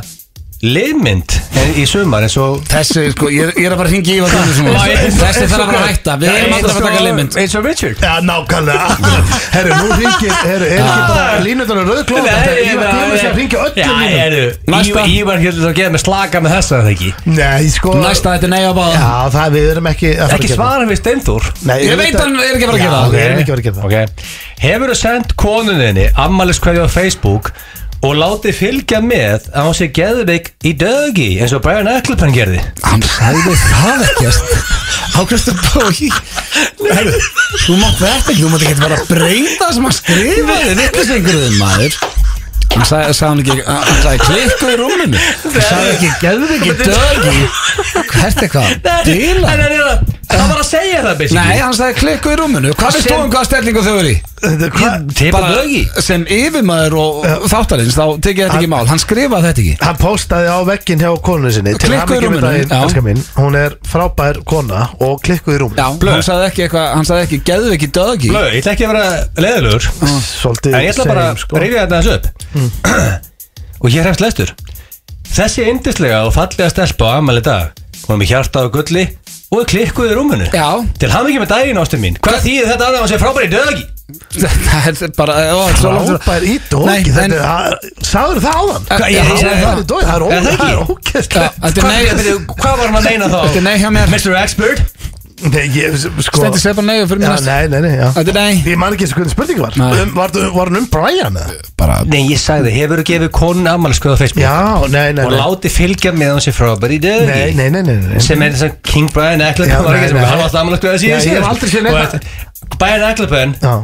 Liðmynd? 0.65 1.35
Í 1.77 1.83
sumar 1.89 2.25
eins 2.25 2.35
og 2.41 2.63
Þessi, 2.71 3.11
sko, 3.13 3.29
ég, 3.29 3.51
ég 3.61 3.67
er 3.69 3.75
að 3.75 3.81
fara 3.83 3.91
að 3.91 3.97
ringa 3.97 4.15
í 4.15 4.21
Þessi 5.17 5.49
þarf 5.51 5.53
að 5.53 5.53
fara 5.53 5.81
að 5.83 5.89
hætta. 5.91 6.15
Við 6.23 6.31
erum 6.33 6.55
aldrei 6.57 6.71
að 6.73 6.87
taka 6.87 7.03
limit 7.05 7.37
Eins 7.43 7.57
og 7.59 7.67
Richard. 7.67 8.01
Já, 8.01 8.15
nákvæmlega. 8.25 8.87
Herru, 9.57 9.75
nú 9.77 9.99
ringir 10.01 10.33
Herru, 10.47 10.71
er 10.71 10.81
ekki 10.81 11.03
bara 11.11 11.43
línundar 11.45 11.81
og 11.83 11.91
rauðklóð 11.91 12.29
Þetta 12.31 12.55
er 12.55 12.61
Ívar 12.71 12.89
Guðmunds 12.97 13.27
að 13.27 13.37
ringja 13.41 13.61
öllum 13.67 13.83
Já, 13.83 13.91
línum. 14.01 14.17
eru 14.25 14.43
Næsta. 14.77 15.05
Ívar 15.17 15.45
hér 15.45 15.61
að 15.61 15.77
gefa 15.77 15.93
mig 15.97 16.05
slaka 16.07 16.43
með 16.47 16.57
þessa, 16.57 16.81
er 16.81 16.87
það 16.87 16.93
ekki? 16.97 17.13
Nei, 17.37 17.71
sko 17.77 17.95
Næsta 18.01 18.35
þetta 18.37 18.49
er 18.49 18.55
nei 18.57 18.65
á 18.65 18.73
báða. 18.81 18.97
Já, 18.97 19.13
það 19.37 19.57
við 19.59 19.71
erum 19.75 19.91
ekki 19.93 20.13
að 20.17 20.25
fara 20.25 20.41
Ekki 20.41 20.53
svara 20.55 20.89
við 20.89 21.01
Steinþór. 21.03 21.49
Nei, 21.69 21.79
Ég 21.85 22.01
veit 22.01 22.17
hann 22.21 22.37
er 22.41 22.57
ekki 22.57 22.65
að 22.65 22.73
fara 22.73 22.77
að 22.77 22.85
gera 22.87 22.97
Já, 22.97 23.01
það 23.05 23.17
við 23.17 23.25
erum 23.27 23.41
ekki 23.45 23.53
að 23.53 23.57
fara 23.57 23.61
að 23.61 23.69
gera 23.69 23.77
það. 23.77 23.87
Ok. 23.87 23.97
Hefur 24.67 24.93
þú 24.93 24.99
sendt 25.03 25.37
konuninni 25.41 26.07
ammaliskveði 26.27 26.81
á 26.81 26.89
Facebook 26.89 27.53
og 28.05 28.17
látið 28.21 28.57
fylgja 28.59 29.01
með 29.05 29.47
að 29.53 29.69
hún 29.69 29.77
sé 29.79 29.89
geðveik 29.97 30.51
í 30.69 30.73
dögi 30.79 31.29
eins 31.41 31.55
og 31.57 31.63
Brian 31.65 31.89
Ecclepen 31.91 32.35
gerði. 32.35 32.61
Hann 32.85 33.05
sagði 33.09 33.57
það 33.63 34.05
ekkert. 34.11 34.57
Ákvæmstur 35.17 35.57
Bói 35.73 36.11
Herru, 36.93 37.15
Þú 37.65 37.77
mátt 37.81 38.01
þetta 38.03 38.33
ekki 38.35 38.43
Þú 38.43 38.51
mátt 38.53 38.65
ekki 38.67 38.83
bara 38.83 38.99
breyta 39.09 39.63
það 39.63 39.75
sem 39.79 39.89
hann 39.89 39.97
skrifaði. 39.97 40.77
Vittlisengurðin 40.83 41.59
maður 41.61 41.99
Hann 42.77 42.89
sagði, 42.89 43.15
sagði 43.17 43.31
hann 43.31 43.43
ekki 43.45 43.57
Hann 43.67 44.03
sagði 44.05 44.27
klikku 44.27 44.69
í 44.69 44.77
rúminu. 44.83 45.23
Hann 45.47 45.65
sagði 45.71 45.95
ekki 45.95 46.13
Geðu 46.27 46.51
ekki 46.59 46.77
dögi. 46.83 47.49
Hvert 48.13 48.47
Dila 49.07 49.57
er 49.57 49.75
það 49.81 50.15
Það 50.27 50.49
var 50.51 50.61
að 50.61 50.67
segja 50.69 51.03
það 51.05 51.19
basically. 51.21 51.43
Nei, 51.43 51.59
hann 51.63 51.75
sagði 51.77 51.99
klikku 52.01 52.33
í 52.33 52.39
rúminu. 52.41 52.73
Hvað 52.77 52.97
veist 52.97 53.09
þú 53.09 53.19
um 53.23 53.29
hvaða 53.33 53.47
stellingu 53.49 53.83
þau 53.87 53.93
eru 54.01 54.11
í? 54.11 54.17
Er 54.47 54.73
hvað 54.75 55.47
dögi. 55.55 55.83
sem 56.05 56.25
yfirmaður 56.37 56.97
og 57.01 57.27
þáttarins 57.51 57.97
þá 57.97 58.05
tekið 58.27 58.43
þetta 58.43 58.59
ekki 58.59 58.71
mál, 58.71 58.83
hann 58.91 59.01
skrifaði 59.03 59.49
þetta 59.49 59.63
ekki. 59.63 59.77
Hann 59.81 60.01
postaði 60.01 60.51
á 60.53 60.59
veggin 60.69 61.03
hjá 61.05 61.11
konunni 61.29 61.53
sinni 61.55 61.75
hamingju 61.79 62.19
í 62.19 62.25
rúminu, 62.27 63.23
Hún 63.37 63.59
er 63.59 63.79
frábær 63.87 64.43
kona 64.49 64.89
og 65.07 65.23
klikkuð 65.25 65.57
í 65.57 65.61
rúm 65.63 65.79
Já, 65.79 65.87
hann 65.89 66.27
sagði 66.27 66.51
ekki 66.51 66.67
eitthvað, 66.67 66.89
hann 66.93 67.09
sagði 67.09 67.41
ekki 67.79 67.91
dögi. 67.97 68.33
Blöð, 68.35 68.51
ég 68.53 68.61
ætla 68.61 68.75
ekki 68.77 68.87
að 68.87 68.93
vera 68.93 69.05
En 70.67 70.85
ég 70.85 70.93
ætla 70.93 71.09
bara 71.09 71.29
að 71.31 71.43
sko. 71.45 71.63
rifja 71.63 71.87
þetta 71.87 72.03
þessu 72.03 72.17
upp 72.19 72.27
Og 73.83 73.91
hér 73.93 74.09
hefst 74.11 74.23
lestur 74.25 74.53
Þessi 75.37 75.67
yndislega 75.71 76.23
og 76.27 76.33
fallega 76.37 76.71
stelpa 76.73 77.13
á 77.13 77.19
ammali 77.21 77.43
dag 77.45 77.75
Hún 78.07 78.17
er 78.17 78.21
með 78.23 78.31
hjarta 78.33 78.65
og 78.67 78.73
gulli 78.79 79.05
Og 79.53 79.61
er 79.63 79.69
klikkuð 79.71 80.11
í 80.13 80.15
rúminu 80.17 80.47
Já, 80.55 80.69
Til 81.01 81.11
hann 81.13 81.29
ekki 81.29 81.43
með 81.43 81.53
daginn 81.53 81.81
ástin 81.83 82.03
mín 82.03 82.17
Hvað 82.25 82.41
þýðir 82.47 82.71
þetta 82.73 82.89
annað 82.89 82.97
að 82.97 83.05
hann 83.05 83.13
sé 83.13 83.21
frábær 83.23 83.47
í 83.47 83.53
dögi? 83.53 83.85
það 84.37 85.03
er 85.03 85.13
bara 85.17 85.35
ó, 85.51 85.59
þetta 85.67 85.73
er 85.73 85.79
svo 85.81 85.91
langt 85.97 86.11
Frábær 86.13 86.45
í 86.47 86.55
Nei, 86.55 86.61
dóki 86.71 86.93
en- 86.95 87.17
Þetta 87.17 87.55
er 87.67 87.77
Sáður 88.07 88.41
það 88.45 88.59
áðan? 88.61 88.85
Hvað, 88.91 89.07
ég- 89.07 89.17
ég 89.17 89.23
það 89.27 89.57
það. 89.57 89.71
er 89.73 89.87
dóki, 89.91 90.07
það 90.07 90.17
er 90.17 90.23
ó- 90.23 90.31
Er 90.31 90.43
það 90.47 90.53
er 90.53 90.77
Já, 90.77 90.81
ógæstlegt 90.87 91.35
Þetta 91.37 91.67
er 91.67 91.75
Hvað, 91.77 91.91
nei, 91.91 92.03
veitu, 92.07 92.35
hvað 92.61 92.77
var 92.77 92.87
hann 92.87 92.99
að 93.01 93.09
meina 93.11 93.27
þá? 93.33 93.39
þetta 93.47 93.61
er 93.63 93.67
nei 93.67 93.77
hjá 93.83 93.89
mér 93.97 94.13
Mr. 94.15 94.37
Expert 94.43 94.79
Nei, 95.37 95.67
ég, 95.77 95.93
sko 96.25 96.41
Stendi 96.41 96.61
segir 96.63 96.77
bara 96.79 96.87
nei 96.89 97.03
fyrir 97.05 97.21
Já, 97.21 97.27
mér 97.27 97.33
næst 97.35 97.45
nei, 97.45 97.67
nei, 97.69 97.81
nei, 97.85 97.91
já 97.99 98.07
Þetta 98.17 98.33
er 98.33 98.37
nei 98.39 98.61
Ég 98.71 98.79
man 98.81 98.95
ekki 98.97 99.05
eins 99.05 99.13
og 99.13 99.19
hvernig 99.21 99.35
spurning 99.35 99.59
var 99.61 99.75
Nei. 99.77 99.89
um, 100.01 100.13
Var 100.17 100.33
var 100.55 100.71
hann 100.71 100.79
um 100.81 100.87
Brian? 100.95 101.37
eða? 101.37 101.57
Bara, 101.77 101.99
Nei, 102.09 102.23
ég 102.31 102.41
sagði, 102.41 102.73
hefur 102.73 103.03
gefið 103.11 103.33
konun 103.37 103.69
ammaliðsköð 103.69 104.17
á 104.17 104.19
Facebook 104.23 104.47
Já, 104.47 104.55
nei, 104.95 105.11
nei, 105.19 105.27
og 105.27 105.35
nei 105.35 105.41
láti 105.43 105.73
fylgja 105.75 106.15
með 106.17 106.41
frábær 106.57 106.95
í 106.97 107.01
dögi 107.05 107.29
Nei, 107.29 107.53
nei, 107.59 107.69
nei, 107.75 107.83
nei, 107.85 107.99
nei. 108.07 108.23
sem 108.25 108.41
er 108.47 108.57
þess 108.57 108.69
að 108.71 108.79
King 108.89 109.13
Brian 109.13 109.45
Já, 109.45 109.51
Eccleston 109.53 109.85
var 109.85 109.93
nei, 109.93 110.01
ekki 110.01 110.15
sem 110.15 110.21
nei. 110.23 110.25
hann 110.31 110.41
var 110.41 110.49
alltaf 110.49 110.63
ammaliðsköð 110.65 110.95
að 110.95 110.97
Já, 110.97 111.05
síðan 111.05 111.29
ég 111.29 111.37
hef 111.37 111.51
aldrei 111.53 111.73
séð 111.75 111.87
neitt 111.91 112.17
Og 112.73 112.81
Brian 112.81 113.07
Eccleston 113.11 113.55
Já, 113.61 113.75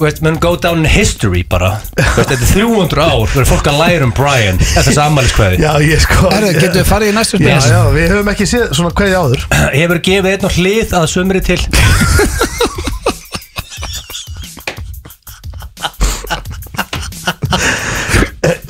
veist, 0.00 0.22
mun 0.24 0.38
go 0.40 0.54
down 0.56 0.78
in 0.82 0.88
history 0.88 1.42
bara. 1.48 1.74
Veist, 1.96 2.16
þetta 2.16 2.36
er 2.36 2.42
300 2.54 3.04
ár 3.04 3.26
verður 3.28 3.48
fólk 3.50 3.66
að 3.70 3.80
læra 3.82 4.06
um 4.08 4.14
Brian 4.16 4.60
þess 4.60 5.00
ammaliðskveði 5.06 5.60
já, 5.60 5.72
ég 5.84 6.04
sko 6.04 6.30
herru, 6.32 6.52
getur 6.56 6.80
við 6.80 6.88
farið 6.88 7.12
í 7.12 7.16
næstu 7.18 7.40
Já, 7.40 7.58
spil 7.60 7.74
já, 7.74 7.80
við 7.96 8.06
höfum 8.14 8.32
ekki 8.34 8.46
séð 8.48 8.64
svona 8.78 8.92
kveði 8.96 9.16
áður. 9.20 9.40
Hefur 9.80 10.02
gefið 10.10 10.32
einn 10.34 10.48
og 10.48 10.56
hlið 10.58 10.88
að 11.00 11.10
sumri 11.14 11.40
til? 11.44 11.60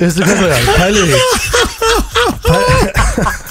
Veistu 0.01 0.25
hvað 0.25 0.37
það 0.41 0.51
er? 0.55 0.63
Pælið 0.81 1.05
því 1.11 1.19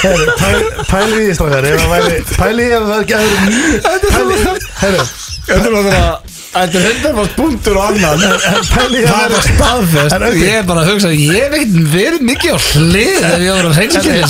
Herru, 0.00 0.26
pæl- 0.40 0.68
Pælið 0.90 1.20
því 1.20 1.32
strákar 1.36 1.64
ef 1.70 1.78
það 1.84 1.98
ekki 2.00 2.14
Pælið 2.40 2.68
Herru, 4.80 5.02
Þetta 6.50 6.78
er 6.80 6.82
hundar 6.82 7.12
fórst 7.14 7.34
punktur 7.38 7.76
og 7.78 7.84
annan 7.92 8.18
pælið 8.74 8.96
því 8.96 9.02
Það 9.06 9.22
er 9.22 9.42
staðfest. 9.44 10.14
Ég 10.40 10.54
er 10.58 10.64
bara 10.66 10.80
að 10.82 10.88
hugsa 10.90 11.08
Ég 11.14 11.18
hef 11.36 11.52
ekkert 11.60 11.74
verið 11.94 12.20
mikið 12.26 12.50
á 12.50 12.58
hlið 12.64 13.16
Ef 13.28 13.38
ég 13.44 13.50
var 13.54 13.64
að 13.68 13.74
hreinskilja 13.78 14.24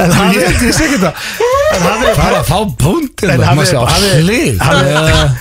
En 0.00 0.10
hann 0.16 0.30
Ég 0.32 0.40
veit 0.46 0.62
ég 0.64 0.72
sé 0.78 0.82
ekki 0.88 1.00
það. 1.02 1.14
Er 1.72 1.80
Það 1.82 2.28
er 2.30 2.36
að 2.38 2.46
fá 2.48 2.58
punktur 2.80 3.28
En 3.34 3.38
Það 3.44 3.52
er- 3.52 3.68
sé 3.68 3.76
á 3.76 3.84
hann 3.92 4.04
er- 4.08 4.22
hlið 4.24 4.48
er- 4.56 5.32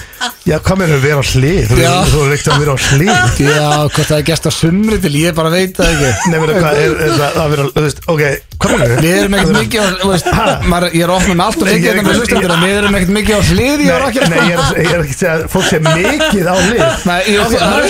Já, 0.41 0.55
hvað 0.65 0.79
mér 0.79 0.89
að 0.95 1.03
vera 1.05 1.21
á 1.21 1.25
hlið? 1.29 1.67
Þú 1.69 1.75
Já. 1.77 2.01
þú 2.09 2.19
er 2.25 2.31
ekkert 2.33 2.49
að 2.49 2.61
vera 2.63 2.73
á 2.73 2.77
hlið. 2.81 3.13
Já, 3.45 3.69
hvort 3.93 4.07
það 4.09 4.17
er 4.17 4.25
gæst 4.25 4.47
á 4.49 4.51
sumri 4.55 4.97
til 5.03 5.13
Ég 5.21 5.35
bara 5.37 5.51
veit 5.53 5.77
það 5.77 5.91
ekki. 5.91 6.09
Nei, 6.31 6.39
mér 6.41 6.49
hvað 6.55 6.73
er, 6.81 6.91
er 6.97 7.11
það 7.19 7.37
að 7.43 7.49
vera 7.53 7.63
Þú 7.75 7.81
veist, 7.85 7.99
ok, 8.09 8.23
hvað 8.57 8.73
mér 8.81 8.89
Við 8.97 9.13
erum 9.19 9.35
ekkert 9.37 9.55
mikið 9.59 9.77
á 9.77 9.85
þú 10.01 10.09
veist, 10.09 10.25
maður, 10.71 10.89
Ég 10.97 11.03
er 11.05 11.11
ofnað 11.13 11.37
með 11.37 11.45
allt 11.45 11.61
og 11.61 11.65
Nei, 11.67 11.71
ég 11.71 11.77
mikið 11.77 11.89
er 11.91 11.93
hérna 11.93 12.09
með 12.09 12.17
hlustendur 12.17 12.51
en 12.55 12.61
Við 12.65 12.75
erum 12.81 12.97
ekkert 12.97 13.13
mikið 13.19 13.33
á 13.37 13.41
hlið 13.51 13.77
Ég 13.85 13.93
er 13.93 14.01
ekki 14.07 14.19
Nei, 14.31 14.41
ég 14.41 14.55
er, 14.57 14.65
ég 14.81 14.89
ekki 15.05 15.13
að 15.13 15.21
segja 15.21 15.33
að 15.35 15.45
fólk 15.51 15.67
sé 15.69 15.77
mikið 15.85 16.45
á 16.49 16.55
hlið. 16.57 16.81
Nei, 17.05 17.21
það 17.21 17.61
er 17.61 17.85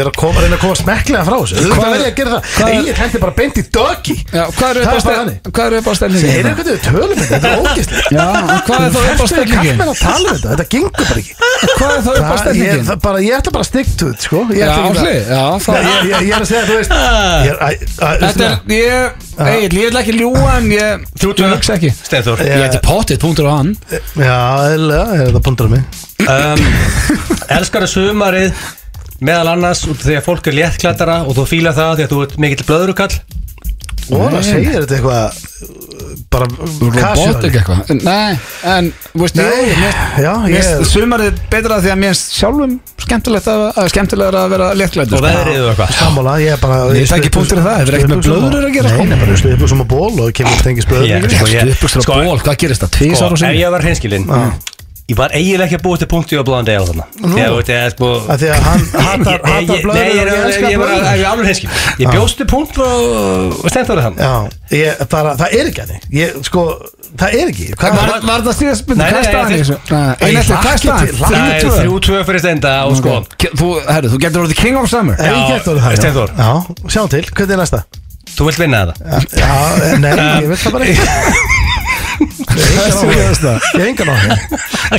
er 0.00 0.08
upp 0.10 0.33
að, 0.34 0.40
að 0.40 0.40
að 0.40 0.40
Það 0.40 0.40
bara 0.40 0.40
að 0.40 0.44
reyna 0.44 0.56
að 0.56 0.62
koma 0.64 0.76
smekklega 0.80 1.24
frá 1.24 1.36
þessu. 1.40 1.54
Þú 1.54 1.68
Hvað- 1.74 1.84
að 1.84 1.94
verði 1.94 2.08
að 2.10 2.16
gera 2.18 2.30
það. 2.34 2.42
er- 2.64 2.74
Egið 2.84 2.96
hendi 3.04 3.18
bara 3.24 3.34
beint 3.38 3.54
í 3.54 3.64
Já, 4.34 4.44
hvað 4.54 4.68
er 4.68 4.76
upp 4.76 4.84
á 4.84 4.94
Það 4.94 4.94
bara 4.94 5.00
stel- 5.04 5.18
þannig. 5.18 5.36
hvað 5.54 5.64
upp 5.78 5.84
á 5.84 5.92
stellingi? 5.94 6.24
Það 6.24 6.34
er 6.34 6.48
eitthvað 6.50 6.68
við 6.74 6.80
tölum 6.84 7.14
þetta, 7.14 7.34
þetta 7.34 7.48
er 7.54 7.58
en 7.64 8.60
hvað 8.64 8.80
er 8.84 8.90
þá 8.94 9.00
upp 9.04 9.20
á 9.20 9.26
er 9.84 9.90
að 9.90 10.00
um 10.24 10.34
þetta, 10.34 10.48
þetta 10.54 10.66
gengur 10.74 10.90
bara 10.94 11.20
ekki. 11.20 11.34
Hvað 11.74 11.90
er 11.94 12.00
þá 12.04 12.10
upp 12.10 12.24
á 12.24 12.34
Það- 12.34 12.34
ég, 12.34 12.42
stellingin? 12.44 12.84
það 12.84 12.98
bara, 13.04 13.18
ég 13.24 13.32
ætla 13.38 13.52
bara 13.54 13.64
að 13.64 13.70
sko. 14.24 14.38
Ég 14.54 14.62
að- 14.74 15.02
Nei, 15.04 15.20
það 15.64 15.78
ég, 15.84 16.00
ég, 16.04 16.20
ég 16.24 16.34
er 16.34 16.42
að 16.44 16.48
segja, 16.50 16.64
þú 16.64 16.74
veist 16.78 16.92
ég 17.44 17.54
að, 17.54 17.72
að, 18.04 18.14
Þetta 18.24 18.48
ég, 18.74 19.12
Egil, 19.34 19.78
ég 19.78 19.90
vil 19.90 19.98
ekki 19.98 20.14
ljúa 20.14 20.50
en 20.58 20.68
ég 20.70 21.04
Þú 21.18 21.26
hugsa 21.54 21.74
ekki. 21.74 21.90
Ég 22.44 22.62
ætti 22.68 22.80
pottið 22.84 23.18
punktur 23.18 23.46
á 23.50 23.54
hann. 23.58 23.72
Já, 24.14 24.38
eðlilega, 24.70 25.06
er 25.24 25.32
það 25.34 25.42
punktur 25.48 25.66
á 25.66 25.70
mig. 25.74 25.82
Um, 26.24 26.60
Elskar 27.50 27.82
að 27.84 27.90
sumarið 27.92 28.52
meðal 29.24 29.54
annars 29.54 29.84
út 29.88 29.98
af 29.98 30.08
því 30.08 30.18
að 30.18 30.26
fólk 30.28 30.50
er 30.50 30.58
léttklættara 30.60 31.20
og 31.24 31.38
þú 31.38 31.46
fílar 31.50 31.76
það 31.76 31.96
því 31.98 32.06
að 32.06 32.14
þú 32.14 32.20
ert 32.26 32.38
mikill 32.44 32.68
blöðrukall 32.68 33.14
Og 34.12 34.26
það 34.34 34.42
segir 34.44 34.82
þetta 34.82 34.96
eitthvað 34.98 35.20
uh, 35.24 36.08
Bara 36.34 36.48
Robotik 36.50 37.54
eitthvað 37.56 37.92
Nei, 38.04 38.34
en, 38.68 38.90
þú 39.14 39.22
veist, 39.22 39.38
ég 39.40 40.66
finnst 40.66 40.90
sumarið 40.92 41.38
betra 41.52 41.78
því 41.80 41.92
að 41.94 42.02
mér 42.02 42.18
sjálfum 42.18 42.74
skemmtilegt 43.04 43.48
að, 43.48 43.64
að 43.80 43.88
skemmtilegra 43.94 44.42
að 44.44 44.52
vera 44.54 44.68
léttglætur 44.76 45.18
og 45.20 45.24
veðrið 45.24 45.62
og 45.62 45.70
eitthvað 45.72 45.96
Sammála, 46.00 46.36
ég 46.42 46.56
er 46.56 46.60
bara 46.60 46.78
Ég 46.98 47.16
ekki 47.16 47.32
punktur 47.38 47.62
í 47.62 47.64
það, 47.64 47.80
hefur 47.80 47.98
ekkert 47.98 48.12
með 48.12 48.22
blöðrur 48.28 48.68
að 48.68 48.76
gera, 48.76 48.92
sko. 48.92 49.00
Nei, 49.04 49.10
nei, 49.14 49.22
bara 49.24 49.40
stuðið 49.40 49.66
sem 49.72 49.84
að 49.84 49.90
ból 49.94 50.12
og 50.24 50.30
kemur 50.40 50.62
tengis 50.68 50.88
blöður. 50.90 51.28
Sko, 51.34 51.50
Stupukstra 51.54 52.04
sko- 52.06 52.20
ból, 52.20 52.38
hvað 52.44 52.60
gerist 52.64 52.86
það? 52.86 53.02
Sko, 53.14 53.30
og 53.30 53.44
ef 53.44 53.60
ég 53.60 53.76
var 53.76 53.88
hreinskilinn 53.88 54.28
Ég 55.04 55.16
var 55.18 55.34
eiginlega 55.36 55.66
ekki 55.68 55.76
að 55.76 55.82
búið 55.84 55.98
til 56.00 56.06
punkti 56.08 56.38
á 56.40 56.44
ég 57.68 57.74
er 57.76 57.90
sko 57.92 58.06
Af 58.24 58.38
því 58.40 58.46
að 58.54 58.62
hann 58.64 58.84
hatar, 59.04 59.42
blöður 59.84 59.98
Nei, 59.98 60.06
ég 60.08 60.20
er 60.22 60.30
og 60.30 60.36
ég 60.38 60.44
elskar 60.46 60.70
ég 60.72 60.78
var 60.80 60.92
blöður 60.94 61.18
ég 61.20 61.26
alveg 61.28 61.48
hinskip 61.50 62.00
Ég 62.00 62.12
bjóstu 62.14 62.46
punkt 62.48 62.78
og 62.80 63.66
stendur 63.68 64.00
það 64.00 64.22
Já, 64.24 64.30
ég, 64.78 65.02
bara, 65.12 65.34
það 65.42 65.56
er 65.58 65.68
ekki 65.68 65.82
að 65.84 65.90
Ég, 66.16 66.38
sko, 66.48 66.62
það 67.20 67.36
er 67.36 67.52
ekki 67.52 67.66
Hvað 67.82 67.98
Var, 68.00 68.14
það 68.48 68.56
síðast 68.62 68.84
spurning? 68.86 69.02
Nei, 69.02 69.10
Hvað 69.10 69.20
nei, 69.20 69.28
staðan 69.28 69.44
í 69.44 69.58
nei, 69.58 69.60
þessu? 69.60 69.76
Nei, 69.92 70.06
Ei, 70.08 70.30
Ein 70.30 70.40
eftir, 70.40 70.56
hvað 70.56 70.64
hlakka 70.64 70.80
staðan? 70.80 71.04
til, 71.04 71.18
hlakka 71.20 71.34
Það 71.34 71.52
er 71.52 71.76
þrjú 71.82 72.00
tvö 72.08 72.22
fyrir 72.30 72.44
stenda 72.46 72.72
og 72.88 72.96
sko 73.02 73.18
Þú, 73.60 73.68
getur 74.24 74.46
orðið 74.46 74.62
king 74.62 74.80
of 74.80 74.88
summer 74.88 75.20
Ég 75.20 75.28
Já, 75.28 75.44
get 75.52 75.68
orðið 75.68 75.84
það, 75.84 75.92
já. 75.92 76.00
Steinþór. 76.00 76.32
Já, 76.40 76.88
sjáum 76.96 77.12
til, 77.12 77.22
hvernig 77.28 77.58
er 77.58 77.62
næsta? 77.66 77.84
Þú 78.34 78.48
vilt 78.48 78.64
vinna 78.64 78.82
þetta 78.88 79.20
Já, 79.36 79.52
eh, 79.84 79.94
nei, 80.00 80.16
ég 80.16 80.48
vil 80.48 80.58
það 80.64 80.78
bara 80.78 80.88
ekki 80.94 81.63
Ég 82.54 83.88
engan 83.88 84.10
á 84.14 84.16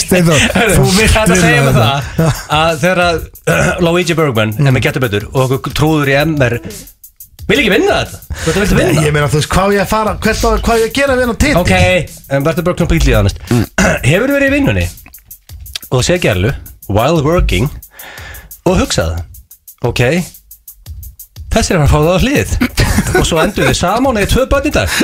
Steinþór, 0.01 0.41
Þú 0.75 0.87
vilt 0.97 1.13
þetta 1.13 1.37
segja 1.39 1.63
með 1.63 1.77
það 1.79 2.33
að 2.57 2.81
þegar 2.81 3.01
að 3.05 3.21
Luigi 3.85 4.17
Bergman 4.17 4.53
er 4.59 4.75
með 4.75 4.85
getur 4.87 5.05
betur 5.05 5.27
og 5.31 5.55
okkur 5.57 5.75
trúður 5.77 6.11
í 6.11 6.17
MR 6.25 6.57
vil 7.45 7.59
ekki 7.61 7.71
vinna 7.71 7.99
þetta? 8.01 8.21
Þú 8.41 8.55
viltu 8.57 8.77
Nei, 8.77 8.81
vinna? 8.81 9.05
Ég 9.05 9.15
meina, 9.15 9.29
þú 9.31 9.39
veist, 9.39 9.49
hvað 9.53 9.69
á 9.69 9.75
ég 9.75 9.83
að 9.83 9.91
fara 9.91 10.15
hvað 10.19 10.65
á 10.65 10.81
ég 10.81 10.87
að 10.89 10.95
gera 10.99 11.17
við 11.19 11.29
hann 11.29 11.41
til 11.45 11.53
Ok, 11.61 11.73
en 12.35 12.47
verður 12.47 12.67
bara 12.69 12.79
kompletely 12.81 13.15
honest. 13.15 13.43
Hefur 14.09 14.33
verið 14.33 14.49
í 14.49 14.55
vinnunni? 14.55 14.85
Og 15.93 16.01
sé 16.05 16.17
gerlu 16.21 16.51
while 16.89 17.21
working 17.25 17.69
og 18.65 18.81
hugsaði 18.81 19.21
Ok 19.85 20.01
Þessi 21.55 21.71
er 21.71 21.79
að 21.79 21.85
að 21.85 21.91
fá 21.93 21.99
það 22.01 22.09
á 22.11 22.23
hlið. 22.25 22.49
Og 23.21 23.27
svo 23.29 23.37
endur 23.39 23.69
þið 23.69 23.77
saman 23.79 24.17
eða 24.19 24.31
tvö 24.33 24.43
börn 24.51 24.65
í 24.67 24.73
dag 24.75 24.97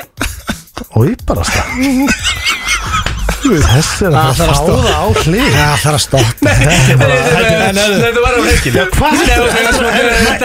Ói, 0.98 1.16
bara 1.28 1.44
stað 1.48 1.68
Þessi 3.42 4.06
er 4.06 4.14
að 4.16 4.38
fara 4.38 4.54
að 4.54 4.60
það 4.70 4.92
á 4.92 5.06
hlið. 5.26 5.50
Það 5.56 5.76
þarf 5.82 5.98
að 5.98 6.04
stoppa. 6.06 6.52
Þetta 6.92 8.20
var 8.22 8.32
á 8.32 8.42
er 8.42 8.58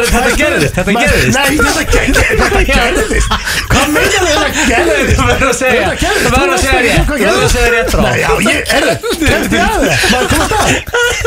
Þetta 0.06 0.32
gerðist 0.40 0.74
Þetta 0.77 0.93
gerðist. 0.97 1.36
Þetta 1.36 1.82
gerðist. 1.86 2.27
Gerðist. 2.66 3.28
Hvað 3.70 3.86
meinar 3.93 4.23
þetta 4.27 4.48
gerðist? 4.70 5.12
Þú 5.16 5.24
verður 5.27 5.51
að 5.51 5.59
segja 5.60 5.82
gerðist. 6.01 6.27
Þú 6.27 6.32
verður 6.36 6.55
að 6.55 6.60
segja 6.64 6.81
Þú 7.06 7.14
verður 7.16 7.44
að 7.47 7.52
segja 7.55 7.70
rétt 7.74 7.90
frá 7.93 8.01
er 8.06 8.23
að 8.27 8.27
að 8.27 8.47
Þetta? 8.47 9.02
Gerðist. 9.36 10.02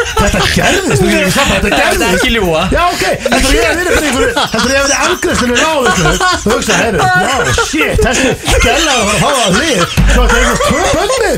Þetta 0.10 0.38
er 0.40 0.54
gerðist. 0.60 2.10
ekki 2.10 2.30
ljúa 2.34 2.62
þetta 2.70 3.38
er 3.40 3.56
ég 3.56 3.68
að 3.70 3.78
vinna 3.80 3.92
fyrir 4.00 4.32
Þetta 4.40 4.60
er 4.60 4.74
ég 4.74 4.80
að 4.80 4.86
vinna 4.86 5.00
angriðsinu 5.06 5.56
ráðu 5.60 5.90
Þú 6.40 6.50
hugsa, 6.54 6.74
herru, 6.80 7.00
já, 7.00 7.36
shit. 7.70 7.98
Þessi 8.04 8.28
gæla 8.64 8.92
að 8.94 9.04
fara 9.06 9.14
að 9.14 9.20
fá 9.20 9.30
að 9.30 9.52
hlið. 9.60 9.82
Svo 10.10 10.22
að 10.24 10.30
það 10.30 10.38
eignast 10.40 10.64
tvö 10.70 10.82
bönnir 10.96 11.38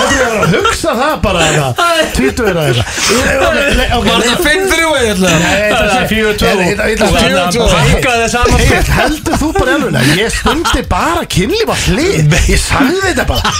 Þetta 0.00 0.14
er 0.14 0.20
ég 0.20 0.32
að 0.40 0.54
hugsa 0.56 0.92
það 1.00 1.14
bara 1.24 1.40
Tvítur 2.16 2.50
eða 2.50 2.62
eitthvað 2.70 2.86
Ok, 3.90 4.06
Var 4.10 4.22
það 4.24 4.38
5-3 4.46 4.88
eða? 5.00 5.30
Það 5.70 5.92
er 5.96 6.06
fjögur 6.10 6.34
tvö 6.40 6.50
Ég- 6.50 6.60
ég- 6.60 6.70
ég- 6.70 6.80
Og 6.80 6.88
ég- 6.90 6.98
þannig 7.00 7.38
að 7.40 7.54
ég- 7.56 7.88
Hækka 7.90 8.12
þið 8.20 8.30
saman 8.34 8.60
heldur 9.00 9.36
þú 9.40 9.48
bara 9.58 9.74
alveg 9.76 9.92
Nei, 9.94 10.04
Ég 10.20 10.30
stundi 10.34 10.82
bara 10.90 11.22
kynlíf 11.34 11.68
á 11.70 11.76
hlið. 11.86 12.34
Ég 12.50 12.60
sagði 12.60 13.00
þetta 13.04 13.24
bara. 13.30 13.52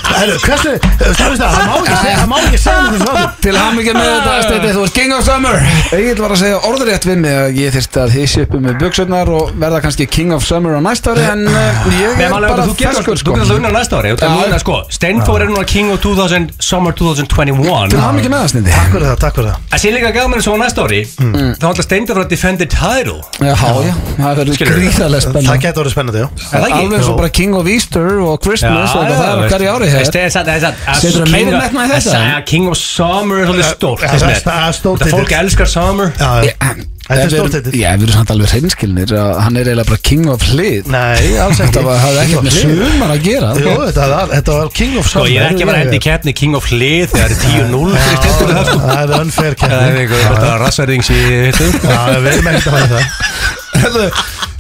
Hversu 0.45 0.73
Það? 0.81 1.37
Það, 1.41 2.03
það 2.05 2.27
má 2.31 2.37
ekki 2.41 2.59
segja 2.61 2.85
Það 3.01 3.19
Til 3.45 3.55
ham 3.57 3.79
ekki 3.81 3.95
með 3.97 4.09
þetta 4.51 4.73
þú 4.75 4.85
ert 4.85 4.95
king 4.95 5.12
of 5.17 5.25
summer. 5.27 5.57
Egil 5.97 6.17
var 6.21 6.35
að 6.35 6.41
segja 6.43 6.59
orðrétt 6.71 7.05
við 7.09 7.19
mig 7.25 7.35
að 7.41 7.49
ég 7.61 7.75
þyrfti 7.77 8.01
að 8.05 8.15
hísi 8.17 8.43
upp 8.45 8.53
með 8.61 8.79
buksurnar 8.83 9.29
og 9.35 9.53
verða 9.61 9.81
kannski 9.85 10.07
king 10.11 10.33
of 10.37 10.45
summer 10.47 10.77
á 10.77 10.81
næsta 10.85 11.15
ári 11.15 11.25
en 11.31 11.47
uh, 11.49 11.53
ég 12.01 12.17
Nei, 12.17 12.27
er 12.27 12.31
bara 12.31 12.67
þú 12.69 12.75
getur 12.77 13.01
ferskur 13.01 13.15
þú 13.15 13.23
sko. 13.23 13.35
getur 13.35 13.49
það 13.51 13.57
unna 13.61 13.73
næsta 13.79 14.01
ári. 14.01 14.11
Sko 14.61 14.77
Steinfór 14.91 15.41
er 15.45 15.51
núna 15.51 15.65
King 15.67 15.91
of 15.95 16.01
2000 16.05 16.30
Summer 16.61 16.93
2021 16.97 17.90
Til 17.90 18.01
ham 18.01 18.19
ekki 18.20 18.31
með 18.32 18.43
það 18.44 18.51
Steindi 18.52 18.73
Takk 18.74 18.90
fyrir 18.94 19.07
það, 19.11 19.19
takk 19.24 19.35
fyrir 19.39 19.48
það. 19.51 19.65
Það 19.73 19.82
sé 19.85 19.93
líka 19.94 20.11
gaman 20.16 20.43
svo 20.44 20.55
næsta 20.61 20.85
ári 20.86 21.01
Þá 21.61 21.66
ætla 21.70 21.85
Steinfór 21.86 22.20
að 22.23 22.28
defend 22.31 22.61
the 22.62 22.69
title. 22.70 23.19
Já, 23.40 23.55
já, 23.86 23.94
það 24.20 24.39
verður 24.40 24.61
gríðarlega 24.61 25.20
Það 25.20 25.27
spennandi 25.27 25.65
getur 25.65 25.82
orðið 25.85 25.94
spennandi, 25.97 26.20
já. 26.20 26.28
Er 26.31 26.61
það 26.61 26.66
ekki? 26.70 26.81
Alveg 26.85 27.05
svo 27.09 27.16
bara 27.20 27.32
king 27.40 27.57
of 27.61 27.70
Easter 27.74 28.09
og 28.24 28.39
Christmas 28.44 28.94
og 28.94 29.09
það 29.11 29.27
er 29.31 29.55
hverju 29.55 29.73
ári 29.74 29.90
hér 29.90 30.07
Það 30.11 30.20
er 30.20 30.32
satt, 30.36 30.47
það 30.47 30.55
er 30.55 30.65
satt. 30.66 30.85
Að 30.90 31.01
Seturðu 31.05 31.27
King 31.31 31.35
meiri 31.36 31.57
of- 31.57 31.62
metnað 31.65 31.85
í 31.85 32.01
þetta? 32.01 32.44
King 32.51 32.70
of 32.70 32.78
Summer 32.81 33.43
er 33.43 33.51
svolítið 33.51 33.69
stórt 33.74 34.07
það 34.07 34.31
er- 34.31 34.43
það 34.47 34.69
er 34.69 34.78
stórt 34.81 35.07
fólk 35.15 35.36
elskar 35.40 35.70
Summer. 35.70 36.12
Já, 36.20 36.31
já. 36.51 36.55
Þetta 37.11 37.24
er 37.24 37.31
stórt 37.35 37.55
titill. 37.57 37.74
Já, 37.81 37.89
við 37.99 38.05
erum 38.07 38.15
samt 38.20 38.31
alveg 38.35 38.53
hreinskilnir 38.55 39.12
að 39.19 39.31
hann 39.45 39.57
er 39.61 39.65
eiginlega 39.70 39.89
bara 39.91 40.01
king 40.11 40.28
of 40.31 40.45
hlið. 40.51 40.91
Nei, 40.95 41.37
alls 41.43 41.59
ekki. 41.61 41.66
Þetta 41.73 41.82
var- 41.89 41.99
hafði 42.05 42.20
ekkert 42.24 42.45
með 42.47 42.55
sumar 42.61 43.11
að 43.16 43.23
gera. 43.27 43.49
Jú, 43.61 43.74
þetta 43.91 44.09
var- 44.15 44.31
þetta 44.37 44.53
var 44.61 44.69
King 44.81 44.99
of 45.01 45.07
Sko, 45.11 45.19
Summer 45.19 45.31
ég 45.35 45.41
er 45.43 45.51
ekki 45.51 45.65
að 45.66 45.70
vera 45.73 45.81
hendi 45.82 45.99
í 45.99 46.05
keppni 46.07 46.35
King 46.41 46.55
of 46.61 46.65
Hlið 46.70 47.07
þegar 47.11 47.28
það 47.28 47.31
er 47.31 47.41
10-0 47.45 47.91
fyrir 48.01 48.20
Steinfór 48.20 48.53
það 48.55 48.65
sko 48.70 48.78
Það 48.91 49.03
er 49.03 49.20
unfair 49.20 49.55
Það 49.55 49.70
er 49.70 49.81
keppni. 49.81 50.01
einhver 50.01 50.23
þetta 50.31 50.53
rassarings 50.65 51.11
í 51.11 51.20
hittu 51.51 51.66
Já, 51.82 52.01
við 52.20 52.31
erum 52.32 52.51
ekkert 52.51 52.66
að 52.66 52.74
fara 52.74 52.87
í 52.87 52.93
það 52.95 53.05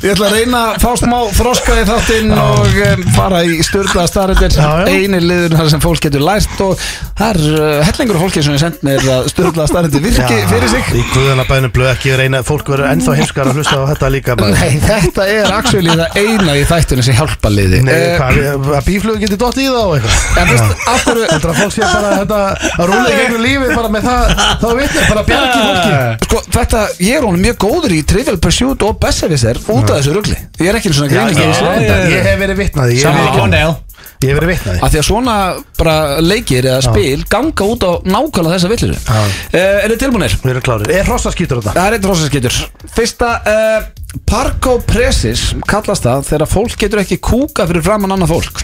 Ég 0.00 0.14
ætla 0.14 0.30
að 0.30 0.32
reyna 0.38 0.60
að 0.70 0.76
fá 0.80 0.92
smá 0.96 1.16
þroska 1.36 1.74
í 1.76 1.82
þáttinn 1.84 2.30
og 2.32 2.76
um, 2.86 3.00
fara 3.12 3.42
í 3.44 3.58
störla 3.66 4.06
starrendir 4.08 4.54
Já, 4.56 4.68
já. 4.80 4.86
eini 4.94 5.18
liður 5.20 5.56
þar 5.58 5.66
sem 5.74 5.82
fólk 5.82 6.00
getur 6.06 6.22
lært 6.24 6.62
og 6.64 6.78
það 7.18 7.34
er 7.34 7.40
uh, 7.58 7.82
hellingur 7.84 8.16
fólki 8.22 8.40
sem 8.46 8.54
er 8.56 8.62
sendt 8.62 8.78
mér 8.86 9.04
að 9.12 9.26
störla 9.28 9.66
starrendir 9.68 10.00
virki 10.00 10.38
fyrir 10.48 10.72
sig. 10.72 10.88
Í 10.96 11.02
guðana 11.12 11.44
bænum 11.50 11.74
blöð 11.76 11.90
ekki 11.92 12.14
reyna 12.16 12.40
Fólk 12.48 12.70
verður 12.72 12.88
ennþá 12.94 13.16
heimskar 13.18 13.50
að 13.50 13.58
hlusta 13.60 13.76
á 13.76 13.84
þetta 13.90 14.10
líka 14.14 14.36
bara. 14.40 14.54
Nei, 14.56 14.78
þetta 14.86 15.26
er 15.34 15.52
actually 15.58 15.92
það 16.00 16.16
eina 16.22 16.56
í 16.56 16.64
þættinu 16.70 17.04
sem 17.10 17.18
hjálpa 17.20 17.52
liði. 17.52 17.82
Nei, 17.84 17.92
Eh, 18.00 18.16
hvað, 18.16 18.40
við- 18.40 18.72
að 18.80 18.88
bíflugur 18.88 19.20
geti 19.26 19.36
dott 19.44 19.60
í 19.60 19.66
það 19.68 19.82
og 19.82 19.94
eitthvað? 19.98 20.40
En 20.40 20.50
veist, 20.54 20.88
af 20.94 21.04
hverju 21.04 21.28
Þetta 21.34 21.50
að 21.52 21.60
fólk 21.60 21.76
sé 21.76 21.84
bara 21.84 22.14
þetta 22.22 22.40
að 22.80 22.88
rúla 22.88 23.04
í 23.12 23.18
gegnum 23.20 23.44
lífið 23.44 23.74
bara 23.76 23.92
með 23.92 24.08
það, 24.08 24.32
þá 24.64 24.66
vitnir, 24.80 25.04
bara 25.12 25.26
bjargi 25.28 25.60
fólki. 25.66 26.24
Sko, 26.24 26.42
þetta, 26.56 26.82
ég 27.04 27.20
er 27.20 27.26
honum 27.28 27.44
mjög 27.44 27.60
góður 27.66 27.94
í 27.98 28.00
Trivial 28.14 28.38
Pursuit 28.40 28.84
og 28.88 28.96
Besserwisser 29.00 29.56
út 29.72 29.90
af 29.90 30.00
þessu 30.00 30.12
rugli. 30.16 30.36
Ég 30.60 30.68
er 30.70 30.76
ekki 30.80 30.90
eins 30.90 30.98
og 31.00 31.06
svona 31.08 31.12
grín 31.12 32.10
ég, 32.10 32.26
hef 32.26 32.40
verið 32.42 32.58
vitnaði 32.64 32.98
Ég 32.98 33.06
hef 33.06 33.16
verið- 33.16 33.38
Condell 33.38 33.76
ég 34.20 34.28
hef 34.28 34.36
verið 34.36 34.50
vitnaði 34.52 34.82
Af 34.84 34.92
því 34.92 34.98
að 35.00 35.06
svona 35.08 35.36
bara 35.78 35.94
leikir 36.20 36.66
eða 36.68 36.82
spil 36.84 37.22
ganga 37.32 37.68
út 37.72 37.86
á 37.88 37.92
nákvæmlega 38.04 38.56
þessa 38.58 38.70
villiru 38.72 38.96
Já. 38.98 39.20
uh, 39.20 39.84
Er 39.84 39.88
þið 39.94 40.02
tilbúinir? 40.04 40.34
Við 40.42 40.50
erum 40.52 40.64
klárir. 40.66 40.90
Er 40.98 41.08
hrossaskýtur 41.08 41.62
þetta? 41.62 41.72
Það 41.78 41.86
er 41.86 41.96
eitt 41.96 42.08
rosaskeitur 42.10 42.58
Fyrsta, 42.96 43.30
uh, 43.48 43.88
parkopresis 44.28 45.54
kallast 45.70 46.04
það 46.04 46.26
þegar 46.28 46.50
fólk 46.50 46.76
getur 46.80 47.00
ekki 47.04 47.18
kúka 47.24 47.66
fyrir 47.70 47.84
framann 47.86 48.12
annað 48.16 48.34
fólk 48.36 48.62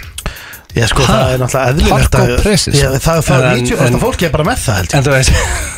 Ég 0.76 0.90
sko, 0.92 1.06
það 1.08 1.30
er 1.32 1.38
náttúrulega 1.40 1.70
eðlilegt 1.72 1.92
að- 1.96 2.16
Parkopresis. 2.16 2.74
Ég- 2.76 2.96
Það 3.06 3.20
það 3.24 3.36
er 3.36 3.46
En- 3.46 3.64
90% 3.64 3.86
en- 3.86 3.94
af 3.96 4.02
fólki 4.06 4.26
er 4.26 4.32
bara 4.34 4.44
með 4.44 4.58
það 4.66 4.76
held 4.76 4.90
ég 4.90 4.96
En 4.98 5.04
þú 5.06 5.12
veist 5.16 5.30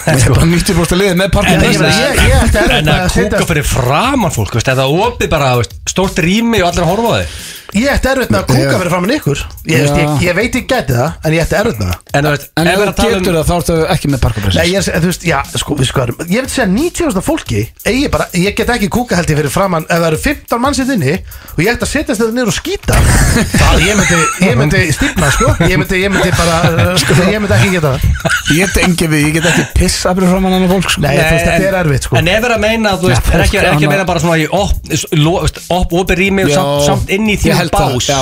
Það 0.09 0.25
er 0.25 0.33
bara 0.35 0.47
90% 0.47 0.99
liðið 0.99 1.15
með 1.15 1.23
En 1.23 1.29
ég 1.29 1.37
parkopresis 1.37 1.81
meina, 1.81 1.95
ég- 1.99 2.19
ég 2.19 2.41
ætti 2.43 2.59
erfitt 2.59 2.79
En 2.79 2.85
með 2.85 2.99
að 2.99 3.11
setja- 3.15 3.39
kúka 3.39 3.47
fyrir 3.53 3.65
framan 3.65 4.31
fólk 4.35 4.53
veist, 4.59 4.69
Eða 4.75 4.89
opið 4.91 5.29
bara 5.31 5.53
veist, 5.61 5.73
stórt 5.87 6.19
rými 6.19 6.63
og 6.63 6.73
allir 6.73 6.83
að 6.83 6.91
horfa 6.91 7.09
á 7.09 7.19
þig 7.23 7.29
Ég 7.69 7.85
ætti 7.93 8.09
erfitt 8.09 8.31
með 8.33 8.39
að 8.41 8.47
kúka 8.49 8.65
Já. 8.65 8.79
fyrir 8.81 8.91
framann 8.91 9.11
ykkur 9.13 9.39
ég, 9.69 9.85
Já. 9.85 9.97
ég, 9.99 10.23
ég 10.25 10.35
veit 10.35 10.55
ég 10.57 10.65
gæti 10.67 10.93
það, 10.97 11.11
en 11.25 11.33
ég 11.37 11.41
ætti 11.45 11.57
erfitt 11.59 11.79
með 11.79 11.89
það 11.93 11.99
En 12.17 12.25
þú 12.25 12.31
veist, 12.33 12.47
En 12.57 12.67
ef 12.67 12.79
þú 12.79 12.87
að 12.89 12.95
tala 12.97 13.11
getur 13.19 13.29
um 13.29 13.45
það 13.45 13.49
þá 13.49 13.57
ertu 13.59 13.77
ekki 13.93 14.09
með 14.09 14.21
parkopresis 14.25 14.57
Nei, 14.57 14.69
ég 14.73 14.81
þú 14.89 15.09
veist, 15.11 15.23
já, 15.29 15.39
sko, 15.53 15.75
við 15.77 15.87
sko 15.91 16.01
erum 16.01 16.17
Ég 16.33 16.41
veit 16.41 16.49
segja 16.49 16.69
90% 16.73 17.17
af 17.21 17.25
fólki 17.29 17.69
eigi 17.85 18.09
bara, 18.09 18.25
Ég 18.33 18.57
get 18.57 18.69
ekki 18.73 18.89
kúka 18.89 19.17
held 19.21 19.29
ég 19.29 19.37
fyrir 19.37 19.53
framann 19.53 19.85
Ef 19.85 19.99
það 20.01 20.07
eru 20.09 20.17
15 20.17 20.61
mannsitt 20.65 20.89
inni 20.97 21.13
Og 21.13 21.61
ég 21.61 21.69
ætti 21.77 21.85
að 21.85 21.93
setjast 21.93 22.21
þetta 22.25 22.33
niður 22.33 22.49
og 22.49 22.57
skýta 22.57 22.97
Það, 23.61 23.75
ég 23.85 24.01
myndi, 24.01 24.17
ég 24.49 24.57
myndi 24.57 24.88
stífna, 24.97 25.29
sko. 25.35 25.53
Ég 25.69 25.81
myndi, 25.81 26.01
ég 26.03 26.13
myndi 26.15 26.31
bara, 26.39 26.57
sko, 27.03 27.17
ég 27.29 27.41
myndi 27.43 27.57
ekki 27.59 27.71
geta 27.75 27.93
það. 27.95 28.35
Ég 28.49 28.63
get 28.63 28.81
engi 28.85 29.09
við, 29.13 29.25
ég 29.29 29.37
get 29.39 29.49
ekki 29.51 29.65
pissa 29.77 30.15
fyrir 30.17 30.33
framann 30.33 30.57
annað 30.59 30.73
fólk 30.75 30.89
sko. 30.95 31.03
Nei, 31.05 31.15
þú 31.19 31.29
veist, 31.35 31.47
þetta 31.49 31.69
er 31.73 31.79
erfitt, 31.83 32.09
sko. 32.09 32.19
En 32.21 32.31
ef 32.33 32.49
erum 32.49 32.57
að 32.57 32.65
meina 32.65 32.95
þú 32.99 33.11
veist, 33.13 33.31
er 33.35 33.45
ekki, 33.45 33.61
er 33.61 33.69
að 33.73 33.85
meina 33.93 34.09
bara 34.09 34.23
svona 34.25 34.39
í 34.41 34.49
op, 34.49 34.91
lo- 35.21 35.37
veist, 35.45 35.63
op, 35.77 35.95
opið 36.03 36.21
rými 36.23 36.47
og 36.49 36.53
samt, 36.57 36.85
samt 36.89 37.15
inn 37.19 37.29
í 37.29 37.37
ég 37.37 37.43
þínu 37.45 37.59
held 37.61 37.77
það, 37.77 37.95
bás. 37.99 38.09
Já, 38.09 38.21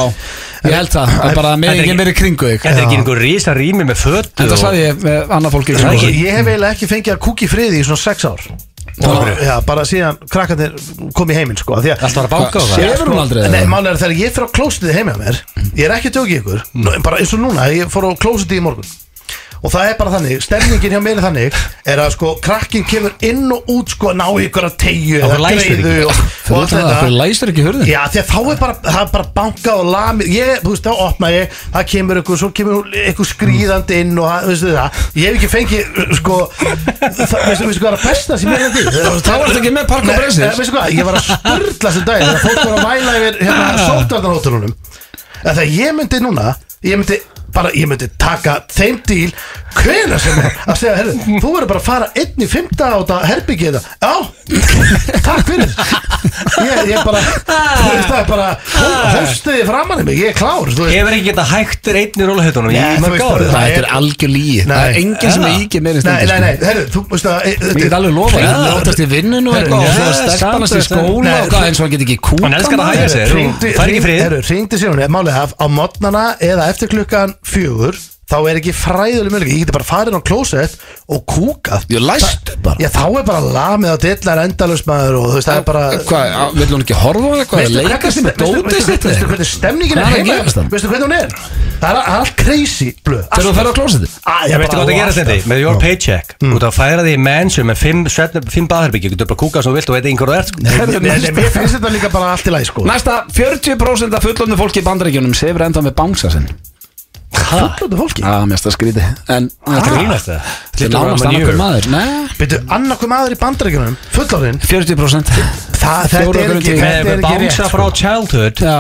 ég 0.67 0.77
held 0.81 0.95
það. 0.97 1.15
Það 1.17 1.31
er 1.31 1.41
bara 1.41 1.55
með 1.57 1.71
Þetta 1.71 1.83
er 1.83 1.87
ekki 1.87 1.99
verið 2.03 2.19
kringu 2.21 2.51
þig. 2.51 2.63
Þetta 2.67 2.77
er 2.77 2.87
ekki 2.87 2.99
einhver 3.01 3.21
rísa 3.23 3.55
rými 3.57 3.87
með 3.87 4.01
fötu 4.03 4.43
En 4.43 4.51
það 4.51 4.63
sagði 4.65 4.83
ég 4.87 5.05
með 5.07 5.37
annað 5.39 5.55
fólki 5.57 5.77
er. 5.77 6.07
Ég 6.11 6.41
hef 6.41 6.51
eiginlega 6.51 6.75
ekki 6.77 6.89
fengið 6.91 7.15
að 7.17 7.21
kúka 7.29 7.47
í 7.47 7.51
friði 7.51 7.83
í 7.83 7.87
svona 7.87 8.03
6 8.03 8.27
ár 8.33 8.49
og, 9.07 9.29
já, 9.45 9.55
bara 9.67 9.85
síðan 9.89 10.19
krakkarnir 10.33 10.77
kom 11.15 11.31
í 11.31 11.35
heiminn 11.37 11.59
sko, 11.61 11.77
því 11.83 11.93
að- 11.95 12.05
Alltaf 12.09 12.17
var 12.17 12.29
að 12.29 12.35
banka 12.37 12.59
á 12.59 12.65
það. 12.65 12.77
Sefur 12.81 13.11
hún 13.13 13.23
aldrei 13.25 13.49
Nei, 13.51 13.65
málega 13.71 13.95
er 13.97 14.01
þegar 14.03 14.17
ég 14.21 14.33
fyrir 14.37 14.49
á 14.49 14.57
klósitið 14.57 14.95
heima 14.97 15.17
mér 15.21 15.41
Ég 15.77 15.85
er 15.89 15.97
ekki 15.99 16.11
að 16.13 16.17
tjóki 16.19 16.39
ykkur 16.41 16.63
nú, 16.75 17.03
Bara 17.03 17.19
eins 17.21 17.35
og 17.37 17.41
núna, 17.45 17.69
ég 17.75 17.91
fór 17.93 18.09
á 18.09 18.11
klósitið 18.17 18.59
í 18.61 18.65
morgun 18.65 18.85
Og 19.63 19.73
það 19.73 19.89
er 19.91 19.95
bara 19.99 20.13
þannig, 20.17 20.43
stemningin 20.45 20.93
hjá 20.97 21.01
mér 21.03 21.21
er 21.21 21.25
þannig 21.25 21.57
Er 21.87 22.01
að 22.03 22.11
sko, 22.17 22.33
krakkin 22.45 22.85
kemur 22.87 23.15
inn 23.25 23.47
og 23.55 23.71
út 23.73 23.95
sko 23.95 24.13
Ná 24.17 24.27
ykkur 24.45 24.67
að 24.69 24.75
tegju 24.83 25.21
eða 25.23 25.39
greiðu 25.41 25.95
og, 26.07 26.11
og 26.11 26.59
allt 26.59 26.73
utan 26.73 26.83
það, 26.83 26.91
þetta 26.91 27.13
læsir 27.17 27.53
ekki 27.53 27.65
hurðin? 27.67 27.89
Já, 27.89 28.01
því 28.13 28.21
að 28.23 28.29
þá 28.33 28.39
er 28.43 28.61
bara, 28.61 28.77
það 28.87 29.01
er 29.01 29.11
bara 29.15 29.29
bankað 29.37 29.83
og 29.83 29.91
lamið. 29.95 30.33
Ég, 30.37 30.53
þú 30.65 30.75
veist, 30.75 30.87
þá 30.87 31.05
opna 31.07 31.31
ég 31.33 31.57
Það 31.77 31.87
kemur 31.93 32.21
ykkur, 32.23 32.41
svo 32.43 32.51
kemur 32.57 32.99
ykkur 33.07 33.31
skrýðandi 33.33 34.01
inn 34.03 34.13
Og 34.21 34.29
það, 34.29 34.49
veistu 34.51 34.75
það. 34.77 34.89
Ég 35.17 35.27
hef 35.27 35.37
ekki 35.37 35.51
fengið, 35.53 35.85
sko 36.21 36.41
það, 36.57 37.47
Veistu, 37.47 37.69
veistu 37.71 37.83
hvað 37.83 37.91
er 37.91 37.99
að 37.99 38.05
besta 38.07 38.41
sem 38.41 38.53
ég 38.53 38.61
er 38.61 38.67
að 38.67 39.21
Þá 39.27 39.33
varstu 39.43 39.61
ekki 39.63 39.73
með 39.77 39.89
park 39.91 40.05
og 40.07 40.13
eh, 40.17 40.59
Veistu 40.61 40.75
hvað, 40.75 40.93
ég 40.97 41.09
var 41.09 41.19
að 41.21 41.25
spurla 41.31 41.95
sem 41.97 42.07
daginn 42.07 42.27
Þegar 42.27 42.45
fólk 42.45 42.61
var 42.63 42.75
að 42.77 42.87
væla 42.91 43.17
yfir 43.21 43.41
hérna, 43.47 43.71
sótarnarhóttunum 43.89 44.77
Bara, 47.57 47.71
ég 47.73 47.87
myndi 47.89 48.11
taka 48.21 48.59
þeim 48.69 48.99
díl 49.09 49.31
Hvena 49.77 50.19
sem 50.23 50.39
er. 50.43 50.57
Að 50.67 50.79
segja, 50.81 50.95
herru, 51.01 51.15
þú 51.43 51.53
verður 51.57 51.71
bara 51.73 51.83
að 51.83 51.87
fara 51.87 52.09
einn 52.23 52.45
í 52.47 52.49
fymta 52.51 52.91
á 52.93 52.97
þetta 53.01 53.19
herbyggið 53.31 53.77
þetta. 53.77 53.97
Já, 54.01 54.15
takk 55.27 55.49
fyrir. 55.51 55.71
Ég, 56.67 56.81
ég 56.91 57.01
bara, 57.07 57.21
þú 57.21 57.91
veist 57.91 58.09
það 58.11 58.19
er 58.19 58.27
bara 58.29 58.47
Hóstiði 59.17 59.65
framan 59.69 60.03
í 60.03 60.07
mig, 60.07 60.19
ég 60.21 60.33
er 60.33 60.37
klár 60.37 60.71
þú. 60.73 60.87
Hefur 60.91 61.15
ekki 61.17 61.27
getað 61.31 61.51
hægtir 61.53 61.99
einn 62.01 62.21
í 62.23 62.29
rólahautunum 62.29 62.75
þú 62.75 63.13
það. 63.17 63.47
Þetta 63.47 63.81
er 63.81 63.89
algjör 63.97 64.33
líi 64.33 64.57
Það 64.67 64.83
er 64.87 64.99
enginn 65.01 65.35
sem 65.37 65.47
er 65.49 65.57
íkið 65.65 65.87
meira 65.87 66.03
Nei, 66.07 66.27
nei, 66.31 66.41
nei, 66.45 66.51
herru, 66.63 66.85
þú 66.95 67.03
veist 67.13 67.29
að 67.31 67.47
e, 67.51 67.55
Ég 67.71 67.79
get 67.81 67.97
alveg 67.99 68.17
lofa. 68.17 68.43
Það 68.43 68.67
lótast 68.67 69.03
í 69.03 69.09
vinnun 69.11 69.51
og 69.51 69.59
eitthvað 69.61 69.87
og 69.87 69.95
svo 69.97 70.09
að 70.09 70.19
stelpana 70.33 70.71
sig 70.71 70.83
í 70.83 70.87
skóla 70.89 71.37
og 71.37 71.49
hvað 71.53 71.69
eins 71.71 71.81
og 71.81 71.87
hann 71.87 71.95
get 71.95 72.05
ekki 72.07 72.19
kúka 72.31 72.45
Hann 72.47 72.59
elskar 72.61 72.83
að 72.85 72.93
hægja 72.93 73.09
sig. 73.15 73.25
Hringdi- 73.33 73.73
Fær 73.77 73.93
ekki 73.95 74.05
frið. 74.07 74.37
Ringdi 74.51 74.81
sér 74.83 74.93
hún, 74.95 75.05
málega 75.17 75.47
af 75.47 75.57
á 75.57 75.67
modnana 75.71 76.27
eða 76.43 76.69
eftir 76.73 76.93
klukkan 76.93 77.35
fjögur 77.47 77.99
þá 78.27 78.37
er 78.51 78.59
ekki 78.59 78.73
fræðuleg 78.75 79.31
mjög 79.31 79.47
ég 79.53 79.61
geti 79.63 79.75
bara 79.77 79.87
farið 79.87 80.17
á 80.19 80.21
klósett 80.27 80.73
og 81.07 81.21
kúkað. 81.31 81.85
Ég 81.95 82.03
læst 82.03 82.51
bara. 82.65 82.75
Já, 82.83 82.89
þá 82.91 83.05
er 83.21 83.25
bara 83.29 83.41
lamið 83.55 83.93
á 83.95 83.97
dillar 84.03 84.41
endalust 84.43 84.87
maður 84.91 85.15
og 85.21 85.27
þú 85.31 85.37
veist, 85.39 85.47
það 85.47 85.61
er 85.61 85.67
bara 85.69 85.85
Hvað, 86.09 86.27
vill 86.59 86.67
hún 86.75 86.83
ekki 86.83 86.97
horfa 86.99 87.23
á 87.23 87.35
eitthvað? 87.39 87.59
Veistu 87.61 87.71
að 87.71 87.71
hvernig- 87.71 87.91
leika 87.93 88.09
sem 88.11 88.27
er 88.27 88.35
veistu- 88.35 89.31
hvernig 89.31 89.47
stemningin 89.47 89.99
er 89.99 90.03
er 90.03 90.11
heima? 90.11 90.35
Veistu 90.75 90.89
hvernig 90.91 91.07
hún 91.07 91.15
er? 91.15 91.29
Það 91.77 91.91
er 91.93 91.97
er 91.97 92.03
allt 92.17 92.35
crazy 92.41 92.89
blöð. 93.07 93.25
Þegar 93.31 93.47
þú 93.47 93.53
ferð 93.61 93.71
á 93.71 93.75
klósetti 93.79 94.09
Ég 94.51 94.59
veistu 94.59 94.77
hvað 94.77 94.87
það 94.87 94.97
gerast 94.97 95.19
þetta 95.23 95.37
með 95.47 95.59
your 95.61 95.79
paycheck. 95.79 96.27
Út 96.43 96.65
að 96.67 96.75
færa 96.75 97.03
því 97.07 97.13
í 97.15 97.21
mansion 97.23 97.67
með 97.71 97.77
fimm, 97.77 98.03
baðherbyggi 98.67 99.07
Þú 99.07 99.15
getur 99.15 99.31
bara 99.31 99.41
kúkað 99.45 99.63
sem 99.63 99.71
þú 99.71 99.77
vilt 99.79 99.91
og 99.91 99.95
veit 99.95 100.07
einhver 100.11 100.29
og 100.29 100.37
ert 100.41 100.51
sko. 102.67 102.83
Mér 107.27 107.43
finnst 107.43 107.59
þetta 107.59 107.87
líka 107.87 107.87
bara 107.87 107.87
allt 107.87 107.87
í 107.87 107.87
læg 107.87 107.87
sko 107.87 107.87
Næsta 107.87 107.87
40% 107.87 107.87
af 107.87 107.87
fullondu 107.87 107.97
fólki 108.01 108.23
Já, 108.23 108.35
mér 108.47 108.57
finnst 108.57 108.67
það 108.67 108.75
skríti 108.77 109.03
En 109.37 109.49
þetta 109.67 109.77
er 109.77 109.97
Grínast 109.97 110.29
það? 110.31 110.41
Þetta 110.77 110.87
er 110.87 110.93
nánast 110.97 111.27
annarkur 111.27 111.59
maður. 111.61 111.89
Nei, 111.93 112.09
Byrju, 112.39 112.59
annarkur 112.77 113.09
maður 113.13 113.35
í 113.35 113.39
bandaríkjunum? 113.43 113.97
Fullorinn 114.17 114.59
40% 114.63 115.35
Það, 115.77 116.09
þetta 116.11 116.23
er 116.23 116.57
ekki, 116.57 116.67
til. 116.67 116.79
þetta 116.81 116.97
er 116.97 117.13
ekki 117.13 117.21
rétt 117.21 117.23
bánsa 117.27 117.67
sko. 117.67 117.71
frá 117.77 117.85
childhood? 118.01 118.63
Já? 118.63 118.79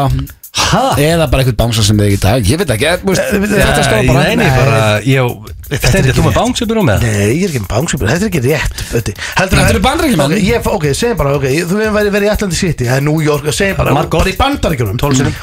Eða 0.57 1.27
bara 1.31 1.43
eitthvað 1.45 1.59
bánsa 1.61 1.85
sem 1.87 1.99
þið 1.99 2.07
ekki 2.09 2.17
í 2.17 2.23
dag. 2.23 2.49
Ég 2.51 2.61
veit 2.61 2.73
ekki 2.75 2.89
eh, 2.89 3.05
veist, 3.07 3.23
Eh, 3.27 3.45
Þetta 3.47 3.85
stóð 3.87 4.09
bara 4.11 4.23
Nei, 4.25 4.37
nei, 4.41 4.49
bara 4.57 4.81
Ég 5.07 5.53
Þetta 5.67 5.99
er 5.99 6.15
þú 6.15 6.25
með 6.27 6.37
upp 6.47 6.61
í 6.63 6.75
rúmið 6.79 7.03
Nei, 7.03 7.15
ég 7.37 7.43
er 7.43 7.51
ekki 7.51 7.63
með 7.65 7.71
bánsupur, 7.73 8.11
þetta 8.11 8.27
er 8.27 8.31
ekki 8.31 8.43
rétt 8.45 8.83
Þetta 8.93 9.15
Þetta 9.41 9.65
eru 9.67 9.81
Bandaríkjamenn. 9.83 10.69
Ok, 10.71 10.87
segjum 10.95 11.19
bara, 11.19 11.33
ok, 11.41 11.47
þú 11.67 11.81
hefur 11.83 12.11
verið 12.15 12.27
í 12.29 12.31
Atlantic 12.31 12.61
City 12.61 12.87
Það 12.87 13.01
er 13.01 13.05
New 13.07 13.19
York, 13.25 13.49
segjum 13.57 13.81
bara, 13.81 13.97
bara 14.07 14.31
í 14.31 14.37
bandaríkjunum. 14.39 15.01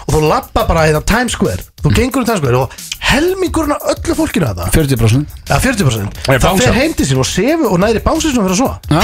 Og 0.08 0.16
þú 0.16 0.24
lappa 0.30 0.64
bara 0.70 0.86
í 0.88 0.96
það 0.96 1.06
Times 1.12 1.36
Square. 1.36 1.68
Þú 1.84 1.94
gengur 2.00 2.24
um 2.24 2.28
Times 2.30 2.40
Square 2.40 2.62
og 2.64 2.80
helmingurinn 3.14 3.76
af 3.76 3.86
öllu 3.94 4.16
fólkinu 4.18 4.48
að 4.48 4.64
það 4.64 4.80
40% 4.80 5.38
Ja, 5.52 5.60
40% 5.60 6.24
Er 6.32 6.44
Það 6.48 6.64
fer 6.64 6.78
heim 6.80 6.96
til 6.98 7.10
sín 7.10 7.20
og 7.20 7.28
sefu 7.28 7.68
og 7.68 7.82
næri 7.84 8.00
bánsusnum 8.06 8.48
fyrir 8.48 8.56
að 8.56 8.62
svo. 8.64 8.72
Já 8.88 9.02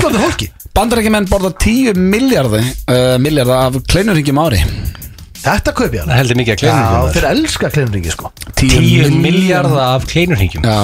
Fullorðu 0.00 0.24
fólki. 0.26 0.50
Bandaríkjumenn 0.76 1.30
borða 1.30 1.54
10 1.62 1.94
miljardi 1.96 2.60
uh, 2.66 3.14
Miljarda 3.22 3.62
af 3.70 3.78
kleinurringjum 3.86 4.42
ári 4.42 4.64
Þetta 5.44 5.72
kaupi 5.78 5.96
ég 6.00 6.08
Það 6.08 6.18
heldur 6.20 6.38
mikið 6.40 6.52
að 6.52 6.58
Já, 6.58 6.72
kleinurringjum 6.72 7.14
þeir 7.16 7.26
elska 7.30 7.70
kleinringi 7.76 8.12
sko. 8.14 8.32
10 8.60 9.16
miljardar 9.22 9.80
af 9.96 10.06
kleinurringjum 10.10 10.66
Já, 10.66 10.76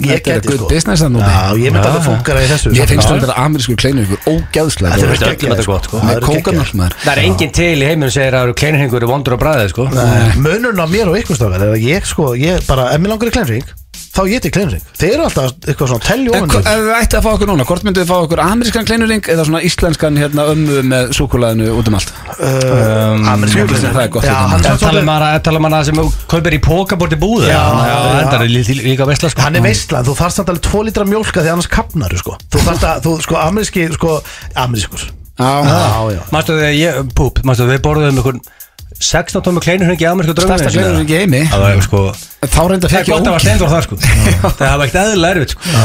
ég 0.00 0.22
Þetta 0.22 0.30
er 0.32 0.38
geti 0.40 0.48
good 0.48 0.60
sko. 0.62 0.68
business 0.72 1.02
þannig 1.04 1.24
Já, 1.28 1.42
ég 1.60 1.74
myndi 1.74 1.88
að 1.90 1.96
það 1.98 2.06
funkar 2.08 2.38
í 2.40 2.46
þessu 2.48 2.72
Ég 2.78 2.88
finnst 2.92 3.10
Já. 3.10 3.16
þetta 3.20 3.36
amerískur 3.42 3.76
kleinurringur 3.82 4.20
ógæðslega 4.32 4.94
Þetta 4.94 5.04
er 5.04 5.12
góður. 5.12 5.26
geggjað, 5.28 5.52
þetta 5.52 5.62
er 5.66 5.70
gott, 5.72 5.84
sko. 5.90 6.00
Það 6.00 6.08
Með 6.08 6.16
er 6.16 6.22
geggjað. 6.22 6.42
kókanál 6.42 6.72
maður. 6.80 6.96
Það 7.04 7.12
er 7.12 7.22
enginn 7.26 7.52
til 7.58 7.76
í 7.76 7.86
heiminu 7.90 8.08
sem 8.10 8.16
segir 8.22 8.38
að 8.40 8.54
kleinurringur 8.62 9.02
er 9.04 9.10
vondur 9.12 9.36
á 9.36 9.38
bræðið 9.44 9.68
sko. 9.74 9.88
Nei, 9.92 10.32
Munurinn 10.46 10.80
á 10.80 10.86
mér 10.88 11.12
og 11.12 11.18
ykkur 11.20 11.36
stafgar 11.36 11.66
er 11.68 11.74
að 11.76 11.84
ég 11.92 12.08
sko, 12.08 12.32
ég 12.40 12.64
bara, 12.66 12.88
ef 12.96 13.00
mér 13.04 13.12
langar 13.12 13.28
í 13.28 13.34
kleinring 13.36 13.68
þá 14.12 14.20
get 14.28 14.44
ég 14.44 14.52
kleinring. 14.52 14.82
Þeir 15.00 15.12
eru 15.14 15.22
alltaf 15.24 15.54
eitthvað 15.64 15.88
svona 15.88 16.04
hva- 16.52 16.60
þér. 16.62 16.72
ef 16.72 16.82
við 16.84 16.96
ætti 17.00 17.16
að 17.16 17.22
fá 17.24 17.30
okkur 17.32 17.48
núna, 17.48 17.64
hvort 17.68 17.84
myndu 17.86 18.02
við 18.02 18.10
fá 18.10 18.16
okkur 18.26 18.42
amerískan 18.44 18.84
kleinurring 18.88 19.22
eða 19.32 19.46
svona 19.48 19.62
íslenskan 19.64 20.18
hérna 20.20 20.44
ömmu 20.52 20.82
með 20.90 21.14
súkulæðinu 21.16 21.70
út 21.78 21.88
um 21.88 21.96
allt? 21.96 22.12
Um, 22.42 23.24
Djöfull 23.48 23.80
sem 23.80 23.94
það 23.94 24.02
er 24.04 24.12
gott 24.12 24.26
Það 24.28 24.66
er 24.68 24.82
tala 24.82 25.00
um 25.00 25.10
tala 25.48 25.58
um 25.62 25.66
hana 25.68 25.80
sem 25.88 26.00
kaupir 26.28 26.56
í 26.58 26.60
pókaborti 26.62 27.16
búðu 27.20 27.48
Já, 27.48 27.62
já. 27.88 27.96
þetta 28.20 28.36
er 28.42 28.52
lí- 28.52 28.82
líka 28.84 29.06
veistla 29.08 29.30
sko 29.32 29.44
hann 29.46 29.56
er 29.56 29.64
veistlan, 29.64 30.04
þú 30.04 30.14
þarfst 30.20 30.40
samt 30.42 30.52
alveg 30.52 30.66
2 30.68 30.84
lítra 30.90 31.08
mjólka 31.08 31.40
því 31.44 31.52
annars 31.54 31.70
kapnar 31.72 32.12
sko. 32.20 32.36
þú 32.52 32.64
þarfst 32.68 32.86
að, 32.88 33.02
þú 33.06 33.14
sko, 33.24 33.36
ameríski 33.48 33.88
sko, 33.96 34.20
amerískur 34.56 35.08
Já, 35.40 35.52
já, 35.64 36.12
já 36.12 36.20
Mástu 36.30 36.52
þegar 36.58 36.74
ég, 36.76 37.14
púp, 37.16 37.40
mástu 37.48 37.64
við 37.66 37.80
borðum 37.80 38.12
einhvern 38.20 38.40
16 39.02 39.42
tómi 39.46 39.62
kleinurringi 39.64 40.06
amerísku 40.08 40.36
drömmur 40.38 40.62
Stærsta 40.62 40.74
kleinurring 40.76 41.10
í 41.10 41.18
heimi. 41.22 41.42
Það 41.50 41.64
var 41.66 41.82
sko 41.86 42.02
Þá 42.42 42.62
reynda 42.72 42.88
Það 42.90 42.96
er 42.96 42.96
fekk 42.96 43.08
ég 43.08 43.14
gott 43.14 43.22
að 43.22 43.32
var 43.32 43.36
ógeð 43.36 43.44
steindur 43.46 43.70
þar 43.70 43.84
sko. 43.86 43.98
Það 44.58 44.72
var 44.72 44.84
ekkert 44.86 45.00
eðlilega 45.02 45.36
erfitt 45.36 45.54
sko. 45.54 45.76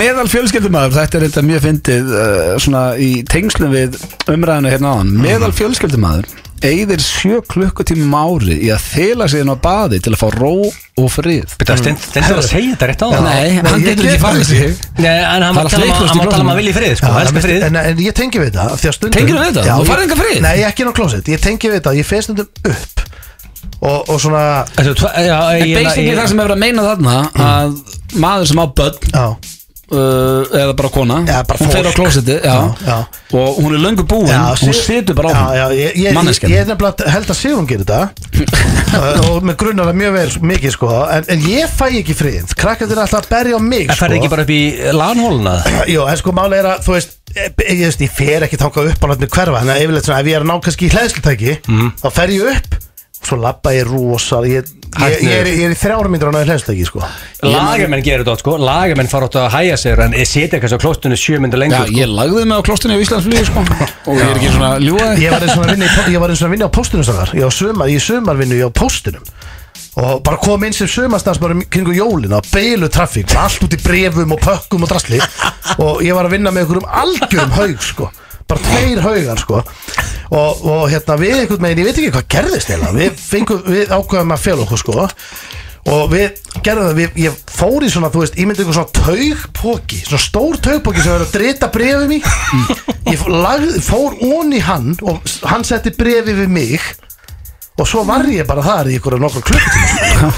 Meðal 0.00 0.26
fjölskyldumæður, 0.32 0.94
þetta 0.96 1.18
er 1.18 1.26
þetta 1.26 1.44
mjög 1.50 1.64
fyndið 1.66 2.14
uh, 2.16 2.50
svona 2.64 2.82
í 2.96 3.10
tengslum 3.28 3.76
við 3.76 3.98
umræðinu 4.32 4.72
hérna 4.72 4.94
áðan. 4.94 5.12
Meðal 5.26 5.52
fjölskyldumæður 5.58 6.30
eigðir 6.64 7.02
sjö 7.04 7.40
klukkutímum 7.44 8.14
á 8.16 8.24
ári 8.24 8.56
í 8.64 8.70
að 8.72 8.84
þela 8.86 9.28
sig 9.28 9.42
inn 9.44 9.52
á 9.52 9.56
baði 9.60 10.00
til 10.04 10.12
að 10.14 10.20
fá 10.22 10.28
ró 10.34 10.52
og 10.66 11.08
frið. 11.12 11.56
Þetta 11.60 11.76
stendur 11.82 12.38
að 12.38 12.46
segja 12.48 12.74
þetta 12.74 12.88
rétt 12.90 13.04
á 13.04 13.08
það 13.12 13.26
Nei, 13.26 13.50
hann 13.56 13.84
getur 13.84 14.06
get 14.06 14.12
ekki 14.14 14.22
farið 14.22 14.46
sig. 14.50 14.84
Nei, 14.96 15.10
en 15.20 15.46
hann 15.46 15.58
var 15.58 15.68
að 15.68 15.76
tala 15.76 15.88
um 15.90 16.22
að 16.22 16.30
tala 16.32 16.44
um 16.46 16.52
að 16.54 16.60
vilja 16.62 16.76
frið 16.78 16.94
sko, 17.00 17.10
en, 17.68 18.04
ég 18.06 18.16
tengi 18.16 18.42
við 18.42 18.56
þetta 18.56 19.10
Tengirðu 19.10 19.42
við 19.42 19.50
þetta? 19.50 19.66
Þú 19.76 19.90
færð 19.90 20.06
engan 20.06 20.22
frið? 20.22 20.38
Nei, 20.46 20.54
ekki 20.70 20.86
inn 20.86 20.92
á 20.92 20.94
klósett, 20.96 21.28
ég 21.34 21.44
tengi 21.44 21.70
við 21.72 21.80
þetta 21.80 21.96
Ég 21.98 22.08
fer 22.08 22.24
stundum 22.24 22.72
upp 22.72 23.04
og, 23.80 24.08
og 24.08 24.20
svona 24.22 24.44
er 24.78 24.88
En 24.88 25.74
basically 25.76 26.16
það 26.16 26.30
sem 26.32 26.40
verið 26.40 26.56
að 26.56 26.62
meina 26.62 26.86
þarna 26.86 27.16
að 27.46 27.76
maður 28.16 28.50
sem 28.52 28.62
á 28.62 28.66
börn 28.80 29.12
uh, 29.92 30.46
eða 30.50 30.74
bara 30.78 30.90
kona. 30.92 31.18
Já, 31.28 31.40
bara 31.46 31.60
hún 31.60 31.72
fer 31.72 31.88
á 31.88 31.92
klósetti 31.96 32.36
já, 32.36 32.54
Já, 32.54 32.56
já. 32.86 32.96
og 33.38 33.60
hún 33.60 33.76
er 33.76 33.82
löngu 33.84 34.06
búin. 34.08 34.30
Hún 34.30 34.74
situr 34.74 35.14
bara 35.18 35.30
á 35.30 35.32
já, 35.32 35.42
hún 35.42 35.56
já, 35.56 35.66
ég, 35.74 35.96
ég, 35.96 36.14
ég, 36.14 36.60
er 36.60 36.70
nefnilega 36.70 37.10
held 37.12 37.30
að 37.30 37.38
Sigrun 37.40 37.68
gerir 37.68 37.84
þetta. 37.86 38.10
Og 39.30 39.44
með 39.44 39.56
grunnar 39.60 39.90
það 39.90 39.98
mjög 40.00 40.14
vel 40.16 40.28
mikið 40.52 40.74
sko. 40.76 40.90
En, 41.12 41.28
en 41.34 41.46
ég 41.50 41.72
fæ 41.72 41.86
ekki 42.00 42.16
frið. 42.16 42.54
Krakkandir 42.58 42.96
er 42.96 43.04
alltaf 43.04 43.26
að 43.26 43.30
berja 43.34 43.58
á 43.58 43.60
mig 43.60 43.86
Það 43.90 44.00
færði 44.02 44.18
ekki 44.20 44.32
bara 44.32 44.46
upp 44.46 44.54
í 44.54 44.62
lanhóluna? 44.96 45.54
Jó, 45.94 46.06
en 46.06 46.20
sko 46.22 46.34
máli 46.36 46.60
er 46.60 46.70
að 46.72 46.86
þú 46.86 46.96
veist 46.96 47.16
ég, 47.36 47.62
ég, 47.66 48.00
ég 48.06 48.16
fer 48.16 48.46
ekki 48.46 48.60
þangað 48.60 48.92
upp 48.94 49.04
á 49.04 49.06
náttúrulega 49.10 49.36
hverfa. 49.36 49.62
Þannig 49.62 49.76
að 49.76 49.84
ef 49.84 50.30
ég 50.30 50.36
er 50.38 50.46
að 50.46 50.50
ná 50.50 50.56
kannski 50.64 50.88
í 50.88 50.92
hlæðslutæki 50.94 51.56
þá 52.00 52.08
fer 52.14 52.36
ég 52.36 52.52
upp 52.54 52.85
svo 53.24 53.38
labba 53.40 53.72
ég 53.74 53.88
rosa 53.88 54.38
ég, 54.46 54.68
ég, 55.00 55.14
ég, 55.24 55.32
er, 55.32 55.48
ég 55.50 55.64
er 55.66 55.74
í 55.74 55.78
þrjára 55.78 56.10
myndir 56.12 56.30
á 56.30 56.32
náðu 56.34 56.48
hlæðslutæki 56.50 56.86
sko. 56.88 57.02
Lagamenn 57.46 58.04
gerir 58.04 58.24
þetta 58.24 58.42
sko. 58.42 58.56
Lagamenn 58.62 59.10
fara 59.10 59.28
átt 59.28 59.38
að 59.40 59.48
hæja 59.56 59.78
sig 59.80 60.02
En 60.06 60.14
ég 60.16 60.28
seti 60.28 60.56
eitthvað 60.56 60.74
svo 60.74 60.80
klóstunni 60.84 61.18
sjö 61.20 61.40
myndir 61.42 61.58
Já, 61.58 61.64
lengur 61.64 61.90
sko. 61.90 61.98
ég 61.98 62.12
lagði 62.12 62.46
mig 62.46 62.60
á 62.60 62.62
klostinni 62.68 62.98
á 62.98 63.02
Íslandsflugi 63.02 63.44
sko. 63.48 63.64
og 64.08 64.20
ég 64.20 64.24
er 64.26 64.40
ekki 64.40 64.52
svona 64.54 64.72
að 64.76 64.86
ljúga 64.86 65.10
þig 65.10 65.24
Ég 65.24 65.34
var 65.34 65.46
eins 65.46 65.56
og 65.56 65.64
að 65.64 65.72
vinna 65.74 65.88
í, 65.88 66.14
ég 66.14 66.24
var 66.24 66.34
eins 66.34 66.42
og 66.42 66.48
að 66.48 66.56
vinna 66.56 66.70
á 66.70 66.76
postunum 66.76 67.06
strákar. 67.06 67.34
Ég 67.90 68.06
sumarvinnu 68.06 68.60
ég 68.60 68.70
á 68.70 68.72
postunum 68.82 69.30
og 69.96 70.18
bara 70.20 70.36
kom 70.36 70.60
inn 70.66 70.74
sem 70.76 70.88
sumarstans 70.92 71.38
bara 71.40 71.54
kringu 71.72 71.94
jólina 71.96 72.42
beilu 72.50 72.90
trafík, 72.92 73.32
allt 73.32 73.62
út 73.64 73.72
í 73.72 73.78
brefum 73.80 74.34
og 74.36 74.42
pökkum 74.44 74.84
og 74.84 74.90
drasli. 74.90 75.22
Og 75.80 76.02
ég 76.04 76.12
var 76.12 76.28
að 76.28 76.36
vinna 76.36 76.52
með 76.52 76.66
einhverjum 76.66 76.90
algjörum 77.00 77.54
haug 77.56 77.80
sko 77.80 78.10
bara 78.50 78.64
tveir 78.64 79.02
haugar 79.04 79.42
sko. 79.42 79.62
Og, 80.26 80.64
og 80.66 80.88
hérna 80.90 81.18
við 81.20 81.42
einhvern 81.42 81.68
veginn, 81.68 81.82
ég 81.82 81.88
veit 81.90 82.00
ekki 82.00 82.14
hvað 82.16 82.32
gerðist 82.34 82.72
eða 82.74 82.90
við, 82.96 83.20
fengum, 83.20 83.62
við 83.66 83.94
ákveðum 83.94 84.34
að 84.34 84.42
fela 84.42 84.66
okkur 84.66 84.82
sko. 84.82 85.06
Og 85.86 86.08
við 86.10 86.40
gerðum 86.66 86.88
það, 86.88 86.96
við, 86.98 87.18
ég 87.22 87.36
fór 87.56 87.86
í 87.86 87.90
svona, 87.92 88.10
þú 88.10 88.22
veist, 88.24 88.38
ég 88.40 88.48
myndi 88.48 88.64
eitthvað 88.64 88.78
svona 88.80 89.04
taugpóki, 89.06 90.00
svona 90.02 90.24
stór 90.24 90.58
taugpóki 90.66 91.02
sem 91.04 91.14
verður 91.14 91.28
að 91.28 91.36
drita 91.36 91.68
brefið 91.76 92.08
mig 92.10 92.26
ég 93.12 93.20
fór, 93.20 93.36
lagði, 93.44 93.82
fór 93.86 94.16
onni 94.32 94.62
hann 94.66 94.96
og 95.06 95.36
hann 95.46 95.66
setti 95.66 95.94
brefið 95.94 96.42
við 96.42 96.54
mig 96.56 96.88
og 97.76 97.88
svo 97.88 98.02
var 98.08 98.24
ég 98.32 98.46
bara 98.48 98.62
þar 98.64 98.88
í 98.88 98.96
ykkur 98.96 99.18
nokkur 99.20 99.42
klukkutíma. 99.44 100.30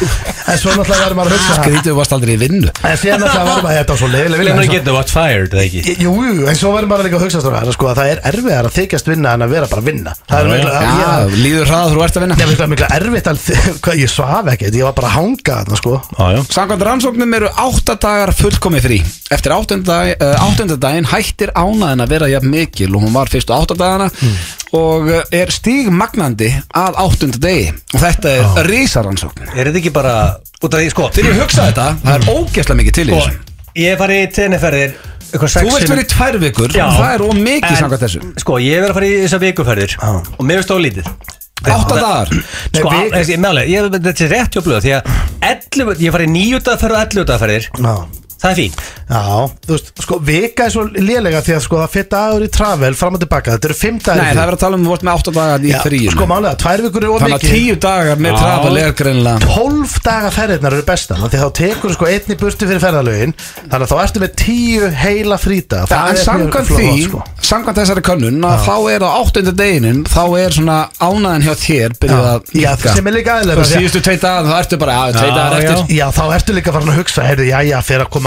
En 0.49 0.57
svo 0.59 0.73
náttúrulega 0.73 1.05
verður 1.05 1.17
maður 1.19 1.35
að 1.35 1.39
hugsa 1.39 1.57
Skrítið 1.59 1.91
þú 1.93 1.97
varst 1.99 2.15
aldrei 2.17 2.33
í 2.35 2.39
vinnu. 2.41 2.71
En 2.89 2.97
síðan 2.99 3.21
náttúrulega 3.23 3.45
verður 3.49 3.65
maður, 3.67 3.77
þetta 3.79 3.93
var 3.95 4.01
svo 4.01 4.09
leiðileg 4.11 4.41
vinna, 4.41 4.49
Lennar 4.49 4.65
en 4.65 4.69
svo- 4.69 4.79
getur 4.79 4.97
what 4.97 5.13
fired, 5.13 5.53
eða 5.55 5.65
ekki? 5.69 5.95
Jú, 6.03 6.15
en 6.51 6.59
svo 6.59 6.73
verður 6.75 6.91
maður 6.91 7.07
líka 7.09 7.19
að 7.19 7.25
hugsa 7.27 7.43
strákar, 7.45 7.71
sko, 7.77 7.89
að 7.93 8.01
það 8.01 8.11
er 8.15 8.23
erfiðar 8.33 8.69
að 8.71 8.77
þykjast 8.79 9.11
vinna 9.13 9.35
en 9.39 9.45
að 9.47 9.53
vera 9.55 9.69
bara 9.71 9.83
að 9.85 9.91
vinna. 9.93 10.15
Það 10.33 10.41
er 10.41 10.51
mikla, 10.55 11.13
líður 11.45 11.71
hraða 11.71 11.93
þú 11.95 12.03
ert 12.09 12.19
að 12.19 12.25
vinna. 12.27 12.39
Ég 12.43 12.51
veit 12.53 12.65
að 12.67 12.73
mikla 12.75 12.91
erfitt 12.99 13.31
að, 13.33 13.49
ég 14.03 14.13
svaf 14.17 14.51
ekkert, 14.55 14.79
ég 14.81 14.89
var 14.89 14.97
bara 14.99 15.13
að 15.13 15.17
hanga 15.21 15.59
þarna, 15.61 15.81
sko. 15.83 15.95
Já, 16.19 16.25
já. 16.35 16.41
Samkvæmt 16.59 16.87
rannsóknum 16.91 17.39
eru 17.39 17.53
átta 17.69 17.99
dagar 18.03 18.35
fullkomi 18.35 18.83
frí. 18.83 18.99
Eftir 19.31 19.55
áttunda, 19.55 20.01
uh, 20.17 20.35
áttunda 20.49 20.79
daginn 20.81 21.07
hættir 21.13 21.53
ánaðin 21.55 22.03
að 22.03 22.15
vera 22.17 22.33
jafn 22.35 22.51
mikil 22.51 22.91
og 22.97 23.05
hún 23.05 23.15
var 23.15 23.29
fyrstu 23.31 23.53
átta 23.55 23.77
dagana 23.79 24.09
og 24.77 25.07
uh, 25.09 25.23
er 25.33 25.49
stígmagnandi 25.55 26.49
að 26.77 26.99
áttunda 27.05 27.39
degi. 27.41 27.71
Og 27.95 28.01
þetta 28.03 28.33
er 28.37 28.69
rísarannsókn 28.69 29.49
Er 29.55 29.69
þetta 29.71 29.79
ekki 29.81 29.93
bara 29.95 30.15
út 30.63 30.75
af 30.75 30.81
því, 30.83 30.91
sko 30.93 31.09
Þegar 31.15 31.31
ég 31.33 31.41
hugsa 31.43 31.69
þetta, 31.71 31.87
það 32.05 32.15
er 32.19 32.27
ógeðslega 32.35 32.79
mikið 32.83 32.97
til 32.99 33.07
í 33.07 33.13
Sko, 33.13 33.23
þessu. 33.23 33.57
ég 33.79 33.89
hef 33.95 34.03
farið 34.03 34.21
í 34.25 34.29
tenniferðir 34.39 34.93
Þú 35.29 35.41
vilt 35.45 35.53
sinnum- 35.53 35.91
vera 35.93 36.03
í 36.05 36.09
tvær 36.13 36.39
vikur 36.41 36.73
Já. 36.77 36.85
og 36.89 36.95
það 36.99 37.11
er 37.15 37.25
ómikið 37.29 37.75
samkvæmt 37.83 38.05
þessu. 38.07 38.21
Sko, 38.45 38.59
ég 38.65 38.75
hef 38.79 38.85
verið 38.85 38.91
að 38.91 38.99
fara 38.99 39.09
í 39.09 39.19
þessar 39.25 39.43
vikuferðir 39.45 39.97
Og 40.09 40.45
mér 40.49 40.61
finnst 40.63 40.71
það 40.73 40.85
lítið. 40.87 41.11
Átta 41.69 41.97
dagar? 41.99 42.31
Nei, 42.33 42.79
Sko, 42.81 42.89
við- 42.95 43.13
þessi, 43.17 43.37
meðalega, 43.43 43.69
ég, 43.69 43.89
þetta 43.99 44.25
er 44.25 44.33
rétt 44.33 44.55
hjá 44.57 44.63
blöð 44.65 44.81
Því 44.85 44.93
að 44.95 45.13
11, 45.49 46.01
ég 46.07 46.15
farið 46.15 46.31
nýju 46.33 46.61
dagferð 46.69 46.95
og 46.97 47.03
11 47.03 47.29
dagferðir 47.33 47.69
Já 47.77 47.95
Það 48.39 48.51
er 48.53 48.59
fín 48.59 48.75
Já, 49.09 49.21
þú 49.65 49.73
veist, 49.73 49.89
sko, 50.05 50.17
vika 50.23 50.67
er 50.69 50.73
svo 50.75 50.83
lélega 50.93 51.41
því 51.43 51.55
að 51.57 51.63
sko 51.65 51.79
það 51.81 51.93
fyrir 51.95 52.09
dagur 52.13 52.43
í 52.45 52.49
travel 52.53 52.91
fram 52.99 53.15
og 53.17 53.23
tilbaka, 53.23 53.55
þetta 53.57 53.69
eru 53.71 53.77
fimm 53.79 53.97
dagar 54.05 54.21
Nei, 54.21 54.35
það 54.37 54.43
er 54.43 54.49
verið 54.51 54.59
að 54.59 54.63
tala 54.63 54.77
um 54.79 54.85
að 54.85 54.91
vort 54.93 55.05
með 55.09 55.13
átta 55.19 55.33
dagar 55.39 55.65
í 55.65 55.73
fríinu 55.83 56.13
Sko 56.13 56.27
málega, 56.29 56.53
tvær 56.63 56.83
vikur 56.85 57.07
er 57.07 57.13
of 57.15 57.23
Þannig 57.23 57.37
að 57.39 57.47
mikið. 57.47 57.55
tíu 57.57 57.79
dagar 57.87 58.21
með 58.27 58.37
travel 58.39 58.77
er 58.83 58.93
greinlega 59.01 59.49
12 59.49 59.97
daga 60.05 60.31
ferðirnar 60.37 60.77
eru 60.79 60.87
bestan 60.91 61.25
því 61.25 61.41
þá 61.43 61.49
tekur 61.59 61.95
sko 61.97 62.09
einn 62.13 62.29
í 62.29 62.39
burtu 62.43 62.69
fyrir 62.69 62.83
ferðalögin 62.85 63.35
þannig 63.41 63.87
að 63.89 63.89
þá 63.89 63.97
ertu 64.05 64.23
með 64.23 64.33
10 64.45 64.97
heila 65.03 65.41
fríta 65.41 65.81
Ja, 65.89 66.03
en 66.13 66.21
samkvæmt 66.23 66.69
því, 66.75 66.89
sko. 67.09 67.25
samkvæmt 67.49 67.81
þessari 67.81 68.05
könnun 68.07 68.45
að 68.45 68.63
þá 68.69 68.77
er 68.93 69.07
á 69.09 69.11
áttundu 69.19 69.57
deginin 69.57 70.05
þá 70.05 70.23
er 70.45 70.57
svona 70.59 70.79
ánæðin 71.01 71.49
hjá 71.49 71.55
þér 71.65 71.97
byrjuð 72.05 72.29
að 72.35 72.55
Já, 72.59 72.71
sem 72.93 73.09
er 73.09 73.17
líka 73.19 73.39
aðlega 73.41 73.65
dagar 74.19 74.49
þá 74.49 74.57
ertu 74.63 74.79
bara, 74.85 74.93
já, 74.99 75.17
tvei 75.17 75.29
Já, 75.29 75.35
dagar 75.39 75.59
já. 75.59 75.73
eftir 75.73 75.97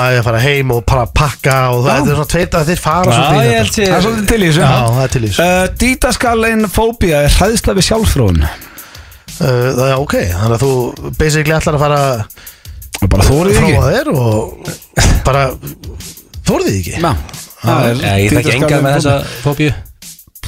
Líka 0.02 0.22
farin 0.22 0.22
að 0.22 0.26
fara 0.28 0.42
heim 0.46 0.72
og 0.76 0.82
bara 0.90 1.06
pakka 1.22 1.56
og 1.76 1.84
það 1.86 2.00
er 2.02 2.16
svona 2.16 2.30
tveit 2.34 2.58
að 2.60 2.70
þeir 2.72 2.82
fara 2.84 3.12
Já, 3.12 3.22
ég 3.22 3.32
þetta. 3.32 3.58
held 3.58 3.72
sér 3.76 3.88
Það 3.92 3.98
er 3.98 4.06
svolítið 4.08 4.28
til 4.32 4.42
í 4.42 4.48
þessu. 4.50 4.62
Já, 4.62 4.82
það 4.96 5.04
er 5.06 5.14
til 5.16 5.22
í 5.22 5.30
þessu. 5.30 5.46
uh, 5.46 5.68
Dítaskalinn 5.84 6.68
fóbía 6.76 7.22
er 7.28 7.36
hræðsla 7.38 7.76
við 7.80 7.88
sjálfsfróun. 7.90 8.42
Uh, 8.42 9.70
Það 9.78 9.86
er 9.88 9.96
ok, 10.02 10.16
þannig 10.36 10.56
að 10.58 10.66
þú 10.66 10.72
basically 11.22 11.56
ætlar 11.58 11.78
að 11.78 11.86
fara 11.86 12.02
Bara 13.12 13.24
þórið 13.26 13.56
ekki. 13.56 13.70
fróa 13.72 13.94
þér 13.96 14.10
og 14.14 14.74
bara 15.26 15.46
þórið 16.46 16.68
þið 16.68 16.76
ekki. 16.82 16.98
Já, 17.02 17.14
það 17.62 17.88
er 17.88 18.04
ég 18.22 18.36
þekki 18.36 18.54
enga 18.60 18.82
með 18.86 18.98
þessa 19.00 19.16
fóbíu 19.46 19.72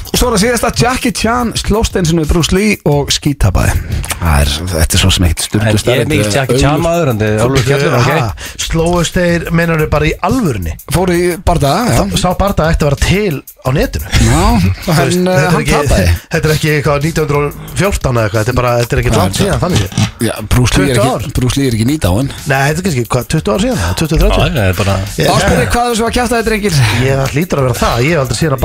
Og 0.04 0.18
svo 0.20 0.28
er 0.30 0.34
að 0.36 0.42
síðast 0.44 0.66
að 0.68 0.80
Jackie 0.84 1.12
Chan 1.16 1.52
slóst 1.58 1.96
eins 1.98 2.10
og 2.12 2.18
við 2.20 2.28
Bruce 2.30 2.54
Lee 2.54 2.76
og 2.88 3.10
skítabaði 3.14 3.72
Það 4.14 4.40
er, 4.40 4.50
þetta 4.70 4.96
er 4.96 5.00
svo 5.02 5.10
sem 5.12 5.24
eitt 5.26 5.42
En 5.44 5.78
styrtu 5.80 5.90
ég 5.94 6.02
er 6.04 6.08
mikil 6.10 6.30
Jackie 6.34 6.58
Chan 6.60 6.82
maður 6.84 7.10
En 7.12 7.18
þið 7.20 7.32
er 7.34 7.42
alveg 7.44 7.64
skellur, 7.66 7.96
ok? 7.98 8.10
Ha, 8.14 8.28
Slóust 8.64 9.16
þeir, 9.18 9.46
meinar 9.54 9.82
þau 9.82 9.88
bara 9.92 10.08
í 10.08 10.12
alvörni 10.28 10.74
Fór 10.94 11.12
í 11.14 11.18
bardaga, 11.44 11.82
já. 11.98 12.02
Sá 12.20 12.28
barða 12.40 12.68
ætti 12.72 12.86
að 12.86 12.90
vera 12.90 13.00
til 13.04 13.36
á 13.64 13.68
netinu? 13.74 14.06
Já, 14.24 14.42
Þú 14.84 14.96
hann 14.98 15.12
ekki, 15.14 15.74
tapaði. 15.74 16.06
þetta 16.34 16.48
er 16.50 16.54
ekki 16.54 16.72
eitthvað 16.74 17.08
1914 17.10 18.14
eða 18.14 18.24
eitthvað 18.24 18.40
Þetta 18.44 18.52
er 18.54 18.58
bara, 18.60 18.72
þetta 18.82 18.96
er 18.96 19.02
ekki 19.02 19.14
langt 19.14 19.38
síðan 19.40 19.62
þannig 19.64 19.82
séð. 19.84 19.90
Já, 20.24 20.34
Bruce 20.54 20.74
Lee 20.78 20.88
er 20.92 20.98
20 21.00 21.04
ár. 21.04 21.24
ekki, 21.24 21.34
Bruce 21.40 21.56
Lee 21.60 21.68
er 21.70 21.76
ekki 21.78 21.88
nýt 21.90 22.04
á 22.04 22.10
hann 22.14 22.28
Nei, 22.30 22.62
þetta 22.70 22.80
er 22.80 22.84
kannski, 22.88 23.04
hvað, 23.14 23.24
20 23.34 23.54
ár 23.54 23.60
síðan? 23.64 23.78
20-30? 24.00 24.24
Já, 24.24 24.28
það 24.44 24.60
er 24.64 24.78
bara 24.80 24.94
Ég- 25.04 25.28
Þá 25.28 25.36
spyrir 25.44 25.68
hvað 25.74 25.86
var 26.04 26.14
kjæft 26.14 26.24
að 26.24 26.36
þetta 26.38 26.48
drengir? 26.48 26.74
Ég 27.04 27.12
það 27.20 27.34
lítur 27.38 27.60
að 27.60 27.66
vera 27.68 27.78
það, 27.82 27.96
ég 28.04 28.10
hef 28.14 28.20
aldrei 28.24 28.38
síðan 28.40 28.54
að 28.54 28.62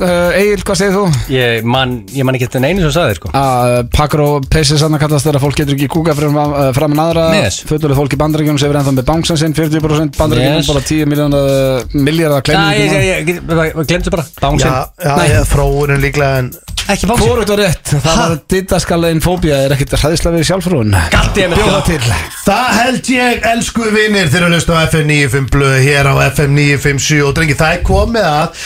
uh, 0.00 0.19
Egil, 0.40 0.62
hvað 0.66 0.78
segir 0.80 0.94
þú? 0.96 1.02
Ég 1.34 1.66
man, 1.76 1.94
ég 2.14 2.26
man 2.26 2.36
ekki 2.38 2.48
þetta 2.48 2.62
einu 2.70 2.84
sem 2.86 2.94
sagði 2.96 3.18
sko. 3.18 3.32
Að 3.40 3.76
Pakro 3.94 4.28
Pessi 4.50 4.78
sann 4.80 4.96
að 4.96 5.02
kallast 5.04 5.28
þegar 5.28 5.42
fólk 5.44 5.58
getur 5.60 5.76
ekki 5.76 5.88
kúka 5.92 6.14
fram, 6.18 6.36
uh, 6.40 6.70
fram 6.76 6.96
en 6.96 7.02
aðra. 7.04 7.26
Yes. 7.40 7.60
Fötuleg 7.68 7.98
fólk 7.98 8.16
í 8.16 8.20
bandaríkjunum 8.20 8.60
sem 8.62 8.72
er 8.72 8.80
ennþá 8.80 8.96
með 8.98 9.08
banksan 9.12 9.40
sinn 9.40 9.54
40% 9.56 10.18
bandaríkjunum, 10.20 10.60
Yes. 10.60 10.72
bara 10.72 10.84
10 10.90 11.06
miljónar 11.10 11.94
miljardar 11.94 12.42
Já, 12.42 12.58
ég, 12.74 12.90
kleiningum 12.90 12.96
ég, 12.96 13.06
ég, 13.06 13.40
ég 13.80 13.86
glemdi 13.86 14.10
bara. 14.10 14.24
Já, 14.26 14.40
Bánsinn 14.42 14.76
já, 15.04 15.14
ég, 15.30 15.48
þróunin 15.54 16.00
líklega 16.04 16.42
en 16.44 16.52
Ekki 16.90 17.06
bánsinn 17.06 17.28
Hvorugt 17.30 17.50
var 17.52 17.60
rétt, 17.60 17.90
það 18.02 18.16
var 18.18 18.32
dittaskallegin 18.50 19.20
fóbía 19.22 19.58
er 19.66 19.74
ekkit 19.76 19.92
hræðislega 20.00 20.40
við 20.40 20.46
sjálfrún 20.48 20.94
Goddammit, 21.12 21.60
Bjóða 21.60 21.76
já. 21.76 21.84
til. 21.86 22.14
Það 22.48 22.70
held 22.80 23.10
ég, 23.14 23.44
elsku 23.52 23.90
vinnir, 23.94 24.30
þegar 24.32 24.48
að 24.48 24.56
hlusta 24.56 24.74
á 24.74 24.82
FM 24.88 25.12
95 25.12 25.50
blöð 25.54 25.76
hér 25.86 26.08
á 26.10 26.14
FM 26.32 26.56
957 26.58 27.20
og 27.28 27.36
drengi, 27.36 27.54
það 27.60 27.76
er 27.76 27.84
komið 27.86 28.26
að 28.32 28.64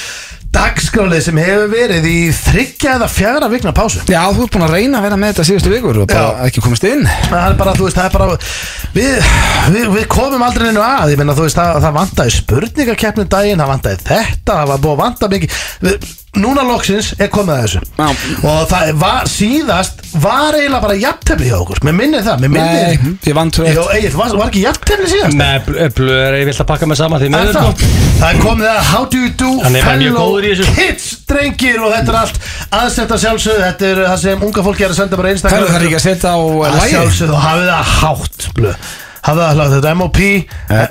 dagskrálið 0.54 1.22
sem 1.26 1.38
hefur 1.42 1.70
verið 1.72 2.06
í 2.08 2.18
þryggja 2.38 2.96
eða 2.98 3.08
fjara 3.10 3.50
vikna 3.52 3.74
pásu. 3.76 4.02
Já, 4.10 4.20
þú 4.34 4.46
ert 4.46 4.54
búin 4.54 4.66
að 4.68 4.74
reyna 4.76 5.00
að 5.00 5.06
vera 5.08 5.18
með 5.20 5.32
þetta 5.34 5.46
síðustu 5.50 5.72
vikur 5.74 6.00
og 6.04 6.10
bara 6.10 6.24
Já. 6.24 6.48
ekki 6.48 6.64
komist 6.64 6.86
inn. 6.88 7.04
Það 7.28 7.46
er 7.48 7.56
bara, 7.60 7.76
þú 7.78 7.88
veist, 7.88 7.98
það 7.98 8.08
er 8.08 8.16
bara 8.18 8.38
Við, 8.94 9.30
við, 9.74 9.86
við 9.96 10.04
komum 10.14 10.44
aldrei 10.46 10.68
neinu 10.68 10.82
að. 10.84 11.14
Ég 11.14 11.20
meina, 11.20 11.34
þú 11.34 11.48
veist, 11.48 11.58
það, 11.58 11.80
það 11.82 11.96
vantaði 11.98 12.34
spurningakeppnum 12.38 13.30
daginn 13.32 13.62
Það 13.64 13.72
vantaði 13.72 14.02
þetta, 14.04 14.52
það 14.52 14.70
var 14.70 14.84
búið 14.84 14.94
að 14.94 15.02
vanta 15.02 15.30
mikið. 15.34 15.58
Við, 15.84 16.12
Núna 16.34 16.64
loksins 16.66 17.12
er 17.22 17.28
komið 17.30 17.54
að 17.54 17.60
þessu 17.64 17.80
Já. 17.94 18.06
Og 18.50 18.62
það 18.70 18.88
var 18.98 19.28
síðast 19.30 20.00
Var 20.24 20.56
eiginlega 20.58 20.80
bara 20.82 20.96
jafntefni 20.98 21.46
hjá 21.50 21.56
okkur 21.60 21.80
Mér 21.86 21.94
minnir 21.98 22.24
það, 22.26 22.40
mér 22.44 22.52
minnir 22.54 22.88
Nei, 23.04 23.12
ég 23.28 23.36
vann 23.38 23.52
tvö 23.54 23.68
Jó, 23.70 23.84
Egil, 23.94 24.10
var, 24.18 24.34
var 24.40 24.50
ekki 24.50 24.62
jafntefni 24.64 25.10
síðast? 25.12 25.36
Nei, 25.38 25.58
bl- 25.66 25.78
blöð 25.98 26.22
er 26.24 26.36
ég 26.40 26.48
vilt 26.50 26.62
að 26.64 26.68
pakka 26.72 26.88
mig 26.90 26.98
saman 26.98 27.22
því 27.22 27.28
Er 27.28 27.34
miður 27.36 27.54
það? 27.54 27.70
sko 27.70 27.92
það 28.18 28.26
er 28.34 28.42
komið 28.44 28.68
að 28.72 28.82
How 28.90 29.04
do 29.14 29.22
you 29.22 29.30
do 29.44 29.52
Hann 29.62 29.78
er 29.78 29.86
mjög 29.86 29.88
fellow 29.90 30.18
góður 30.18 30.44
í 30.44 30.52
þessu. 30.54 30.74
kids 30.80 31.06
drengir 31.30 31.80
og 31.84 31.94
þetta 31.94 32.14
er 32.14 32.20
allt 32.24 32.38
aðsetta 32.82 33.20
sjálfsögðu 33.24 33.64
þetta 33.68 33.88
er 33.92 34.02
það 34.10 34.18
sem 34.26 34.44
unga 34.48 34.66
fólki 34.68 34.86
er 34.88 34.94
að 34.94 34.98
senda 35.00 35.18
bara 35.18 35.30
Það 35.30 35.34
einstaklega 35.38 35.64
er 35.64 35.74
það 35.74 35.88
ekki 35.88 35.98
að 36.00 36.06
setja 36.08 36.34
á 36.34 36.38
að 36.42 36.78
lægi 36.78 36.94
sjálfsögðu 36.94 37.34
og 37.34 37.42
hafið 37.46 37.72
það 37.74 37.90
hátt 37.98 38.46
blöð 38.58 38.92
hafið 39.24 39.40
það 39.40 39.54
hlátt 39.56 39.74
þetta 39.74 39.90
er 39.90 39.98
MOP 39.98 40.18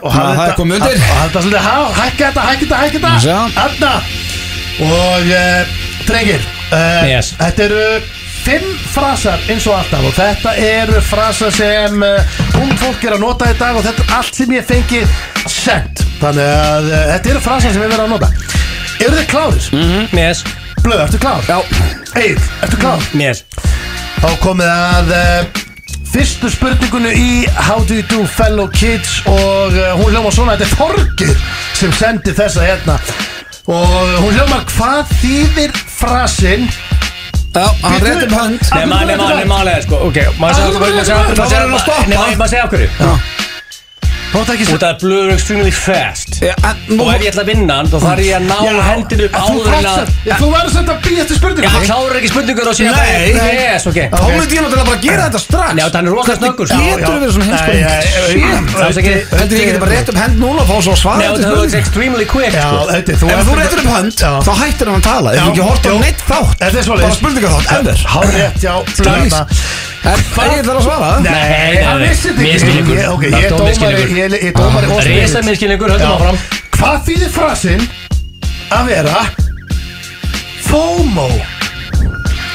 og 0.04 0.14
það 0.14 0.30
hafið 0.34 0.44
er 0.44 0.56
komið 0.58 0.78
undir. 0.80 0.98
og 0.98 1.14
hafið 1.14 1.34
það 1.34 1.44
svolítið 1.44 1.66
há 1.68 1.78
hækka 2.00 2.24
þetta 2.24 2.46
hækka 2.50 2.66
þetta 2.66 2.78
hækka 2.84 3.12
Sjá. 3.24 3.38
þetta 3.54 3.62
þarna 3.62 3.92
og 4.82 5.28
uh, 5.30 5.74
drengir 6.08 6.42
uh, 6.74 7.04
Yes. 7.10 7.34
þetta 7.40 7.66
eru 7.68 7.84
fimm 8.44 8.66
frasar 8.92 9.40
eins 9.52 9.68
og 9.70 9.78
alltaf 9.78 10.04
og 10.10 10.16
þetta 10.18 10.56
eru 10.60 11.02
frasar 11.08 11.54
sem 11.56 12.02
uh, 12.04 12.42
ung 12.60 12.74
fólk 12.82 13.06
er 13.08 13.16
að 13.18 13.24
nota 13.24 13.52
í 13.54 13.58
dag 13.60 13.78
og 13.80 13.86
þetta 13.86 14.04
er 14.08 14.16
allt 14.18 14.36
sem 14.42 14.52
ég 14.58 14.66
fengi 14.68 15.04
sent 15.48 16.04
þannig 16.20 16.50
að 16.50 16.90
þetta 17.14 17.34
eru 17.36 17.44
frasar 17.46 17.72
sem 17.76 17.84
við 17.86 17.94
verðum 17.94 18.06
að 18.06 18.16
nota 18.18 18.32
eru 19.04 19.16
þið 19.20 19.30
klárir? 19.32 19.70
Mhm, 19.76 20.18
Yes, 20.20 20.44
Blöð, 20.84 21.00
ertu? 21.06 21.20
Já, 21.48 21.60
Eil, 22.20 22.40
ertu 22.66 22.80
klár? 22.82 23.06
yes 23.20 23.44
Þá 24.24 24.30
komið 24.40 24.70
að 24.72 25.10
fyrstu 26.14 26.48
spurningunni 26.54 27.10
í 27.18 27.30
How 27.68 27.82
do 27.88 27.96
you 27.98 28.04
do 28.08 28.22
fellow 28.30 28.68
kids 28.72 29.18
og 29.28 29.74
hún 30.00 30.14
hljómar 30.14 30.32
svona, 30.36 30.56
þetta 30.56 30.68
er 30.68 30.76
Þorgir 30.80 31.34
sem 31.76 31.96
sendi 31.98 32.36
þessa 32.38 32.64
hérna 32.68 32.96
og 33.68 34.18
hún 34.20 34.34
hljómar 34.36 34.66
hvað 34.74 35.14
þýðir 35.22 35.72
frasinn 35.88 36.66
já, 36.68 37.64
hann 37.84 37.94
Bíddu, 37.94 38.08
rétt 38.10 38.26
um 38.28 38.34
hönd 38.36 38.66
Nei, 38.74 38.86
maður, 38.90 39.18
maður, 39.22 39.38
nei, 39.40 39.46
maður, 39.54 39.86
sko, 39.86 40.00
ok 40.10 40.20
Maður 40.42 40.58
segja 40.58 40.68
okkur, 40.68 40.82
maður 40.84 41.06
segja 41.06 41.20
okkur 41.22 41.38
maður- 42.18 42.38
maður 42.42 42.52
segja 42.52 42.66
okkur 42.68 42.84
Þú 42.98 43.14
átt 43.14 43.30
ekki 43.30 43.43
Og 44.34 44.48
það 44.50 44.86
er 44.88 44.96
blöður 45.04 45.32
extremely 45.36 45.72
fast. 45.76 46.40
Já, 46.42 46.54
en 46.66 47.00
Og 47.00 47.10
ef 47.14 47.22
ég 47.22 47.30
ætla 47.30 47.44
að 47.44 47.50
vinna 47.52 47.74
hann, 47.80 47.90
þá 47.92 47.98
þarf 48.02 48.24
ég 48.26 48.34
að 48.38 48.44
ná 48.50 48.58
hendinu 48.88 49.24
upp 49.28 49.36
áður 49.38 49.68
en 49.78 49.86
að 49.92 50.00
Já, 50.24 50.34
Þú 50.40 50.48
verður 50.54 50.72
svolítið 50.74 50.94
að 50.94 51.00
býja 51.06 51.22
eftir 51.24 51.36
Já, 51.36 51.40
spurningu 51.40 51.70
hann 51.74 51.86
klárar 51.86 52.16
ekki 52.20 52.30
spurningur 52.32 52.68
og 52.72 52.76
Yes, 52.84 53.84
ok. 53.90 54.00
Þá 54.10 54.26
myndi 54.34 54.54
ég 54.58 54.62
náttúrulega 54.66 54.88
bara 54.90 55.02
gera 55.04 55.22
þetta 55.28 55.42
strax. 55.44 55.70
Nei, 55.78 55.84
hann 55.86 56.08
er 56.08 56.14
rosa 56.18 56.34
snöggur. 56.40 56.66
Getur 56.74 57.14
verið 57.14 57.32
svona 57.38 57.58
er 58.90 59.00
ekki 59.04 59.14
Heldur 59.38 59.58
ég 59.60 59.68
geti 59.70 59.80
bara 59.84 59.94
rétt 59.94 60.10
upp 60.14 60.20
hönd 60.24 60.36
núna 60.42 60.60
og 60.64 60.68
fá 60.70 60.76
svo 60.82 60.94
að 60.96 61.02
svara 61.04 61.20
það 61.22 61.30
er 61.30 61.38
spurningu? 61.44 61.78
extremely 61.84 62.26
quick 62.34 62.54
Já, 62.54 62.68
sko. 62.68 62.82
þetta 62.92 63.10
Ef 63.14 63.20
þú 63.48 63.54
réttur 63.60 63.80
upp 63.84 63.92
hönd, 63.94 64.16
Já. 64.18 64.32
þá 64.44 64.54
hættir 64.64 64.86
hann 64.92 65.00
að 65.00 65.08
tala. 65.08 65.28
Ef 65.30 65.38
Já, 65.38 65.42
þú 65.44 65.50
ekki 65.54 65.66
hort 65.70 65.84
á 65.86 65.94
neitt 66.04 66.22
þátt 66.28 66.58
Þetta 66.64 66.78
er 66.80 66.86
Bara 67.04 67.18
spurningaþátt, 67.22 67.68
ever 67.80 67.98
En 70.04 70.20
ég 70.52 70.66
þarf 70.68 70.80
að 70.80 70.84
svara. 70.84 71.10
Nei, 71.24 71.32
nei, 71.80 72.08
vissi 72.10 72.34
misskilningur. 72.36 72.98
Ég- 72.98 73.06
Það 73.08 73.24
ég 73.24 73.34
er 73.34 73.44
er 73.44 73.50
dóm 73.50 73.58
dómari 73.58 73.70
misskilningur. 73.70 74.18
Ég 74.18 74.34
ég 74.34 74.48
er 74.50 74.56
dómari 74.58 74.90
og 74.92 74.98
Risa 75.00 75.28
spyrill. 75.28 75.46
minnskilningur, 75.48 75.90
höldum 75.94 76.12
áfram. 76.18 76.38
Hvað 76.78 76.98
þýðir 77.08 77.32
frasinn 77.38 77.88
að 78.72 78.86
vera 78.92 79.22
FOMO? 80.68 81.30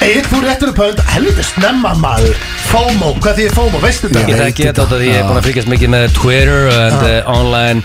Egil, 0.04 0.22
þú 0.30 0.42
réttur 0.44 0.68
upp 0.74 0.78
hönd. 0.84 1.00
Helviti 1.14 1.42
snemma 1.48 1.94
maður. 1.98 2.36
FOMO, 2.68 3.14
hvað 3.22 3.40
þýðir 3.40 3.54
FOMO, 3.56 3.80
veistu 3.82 4.10
Ég 4.12 4.28
þetta? 4.28 4.44
þekki 4.44 4.68
þetta 4.68 4.82
af 4.84 4.92
því 4.92 5.08
ég 5.08 5.16
er 5.16 5.24
búin 5.24 5.40
að 5.40 5.48
fylgjast 5.48 5.72
mikið 5.72 5.88
með 5.94 6.12
Twitter 6.20 6.68
and 6.68 7.02
uh, 7.02 7.32
online 7.32 7.82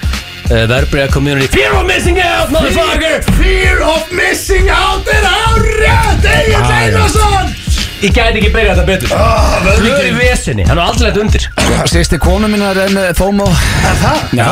uh, 0.52 0.66
verbreyða 0.68 1.10
community. 1.16 1.48
Fear 1.56 1.74
of 1.80 1.86
missing 1.88 2.20
out, 2.20 2.52
motherfucker! 2.52 3.24
Fear 3.40 3.82
of 3.88 4.12
missing 4.12 4.68
out 4.70 5.08
er 5.08 5.24
árið 5.24 6.28
Egil 6.36 6.64
Einarsson 6.68 7.56
Ég 8.04 8.12
gæti 8.12 8.40
ekki 8.42 8.50
byrjað 8.52 8.80
þetta 8.82 8.86
betur. 8.90 9.12
Ah, 9.16 9.54
Blöður 9.64 10.08
í 10.10 10.14
vesinni, 10.18 10.66
hann 10.68 10.76
er 10.78 10.84
aldrei 10.84 11.08
lett 11.08 11.20
undir. 11.22 11.46
Sýsti 11.88 12.20
konu 12.20 12.50
mín 12.52 12.64
er 12.68 12.82
með 12.92 13.14
FOMO. 13.16 13.48
Er 13.88 13.98
það? 14.02 14.24
Já, 14.40 14.48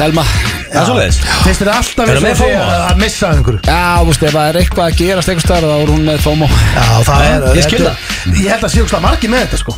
Telma 0.00 0.24
Það 0.66 0.80
er 0.80 0.88
svoleiðis. 0.90 1.18
Finnst 1.44 1.62
þér 1.62 1.70
alltaf 1.76 2.10
Er 2.10 2.10
það 2.10 2.16
eins 2.16 2.18
og 2.18 2.26
með 2.26 2.36
sé 2.36 2.42
FOMO? 2.42 2.64
að 2.66 2.86
að 2.90 2.98
missa 3.04 3.28
einhverju? 3.36 3.60
Já, 3.70 3.82
þú 4.02 4.08
veist, 4.10 4.24
ef 4.26 4.34
það 4.36 4.48
er 4.50 4.58
eitthvað 4.60 4.88
að 4.90 4.96
gerast 5.00 5.30
eitthvað 5.32 5.46
stærð 5.46 5.68
þá 5.70 5.76
er 5.86 5.92
hún 5.94 6.04
með 6.10 6.24
FOMO. 6.26 6.48
Já, 6.74 6.86
það 7.06 7.26
er 7.30 7.46
ég 7.60 7.68
skil 7.70 7.84
þetta- 7.86 8.40
Ég 8.42 8.50
held 8.56 8.66
að 8.66 8.74
sé 8.74 8.82
úrslega 8.82 9.04
margir 9.06 9.30
með 9.36 9.46
þetta 9.46 9.62
sko 9.62 9.76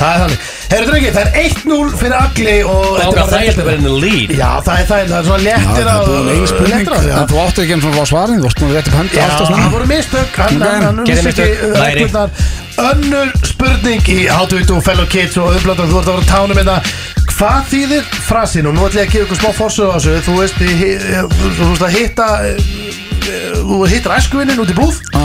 Það 0.00 0.10
er 0.14 0.20
þannig 0.24 0.48
Herru 0.70 0.86
drengi, 0.86 1.10
það 1.10 1.24
er 1.26 1.30
1-0 1.40 1.96
fyrir 2.00 2.14
Agli 2.20 2.52
og 2.62 2.84
Það 3.00 3.06
er 3.10 3.30
það 3.30 3.42
ég 3.44 3.56
að 3.60 3.66
vera 3.66 3.78
in 3.80 3.86
the 3.88 3.94
lead 4.04 4.30
Já, 4.38 4.50
það 4.66 4.76
er 4.80 4.86
það, 4.90 5.00
það 5.10 5.18
er 5.18 5.26
svona 5.26 5.40
Já, 5.40 5.46
léttir 5.50 5.88
það 5.88 5.96
er 5.96 6.06
búin 6.10 6.30
ein 6.34 6.46
spurning 6.50 6.90
á 6.90 6.98
já. 7.10 7.16
Þú 7.30 7.40
áttu 7.44 7.64
ekki 7.64 7.76
og 7.76 7.96
fá 7.98 8.04
svarin 8.10 8.40
Þú 8.40 8.46
veist 8.46 8.62
nú 8.62 8.70
rétt 8.70 8.90
upp 8.90 8.98
hönd 9.00 9.16
Já, 9.16 9.24
alltaf 9.26 9.40
það 9.40 9.50
snemma. 9.50 9.70
voru 9.74 9.88
mistök 9.90 10.30
gerði 11.10 11.24
mistök. 11.26 11.50
uh, 11.60 11.74
Læri. 11.80 12.06
Önnur 12.80 13.32
spurning 13.44 14.08
í 14.14 14.18
you 14.30 14.64
do 14.70 14.80
fellow 14.80 15.06
kids 15.10 15.36
og 15.36 15.56
uppblöndan 15.58 15.90
Þú 15.90 16.00
ert 16.00 16.08
að 16.08 16.16
vera 16.20 16.30
tánum 16.30 16.56
með 16.60 16.70
það 16.70 16.94
Hvað 17.40 17.60
þýðir 17.72 18.08
frasin 18.30 18.66
og 18.70 18.74
nú 18.76 18.86
ætlum 18.86 19.00
ég 19.00 19.08
að 19.08 19.12
gefa 19.14 19.24
ykkur 19.26 19.40
smá 19.40 19.50
forsögu 19.58 19.90
á 19.90 19.98
þessu 19.98 20.24
Þú 20.26 20.38
veist, 20.38 20.58
í 20.60 20.72
hi- 20.80 20.98
þú 21.58 21.68
veist 21.70 21.84
að 21.86 21.94
hitta 21.98 22.26
eh, 22.46 22.50
eh, 23.26 23.54
Þú 23.60 23.78
hittir 23.90 24.14
æskuvinnin 24.16 24.60
út 24.64 24.72
í 24.72 24.76
búð 24.76 25.00
Já. 25.10 25.24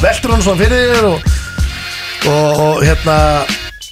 veltur 0.00 0.32
hann 0.34 0.42
svona 0.44 0.60
fyrir 0.62 0.90
þér 0.94 1.08
og 1.10 1.30
og, 2.28 2.60
og 2.60 2.84
hérna 2.84 3.16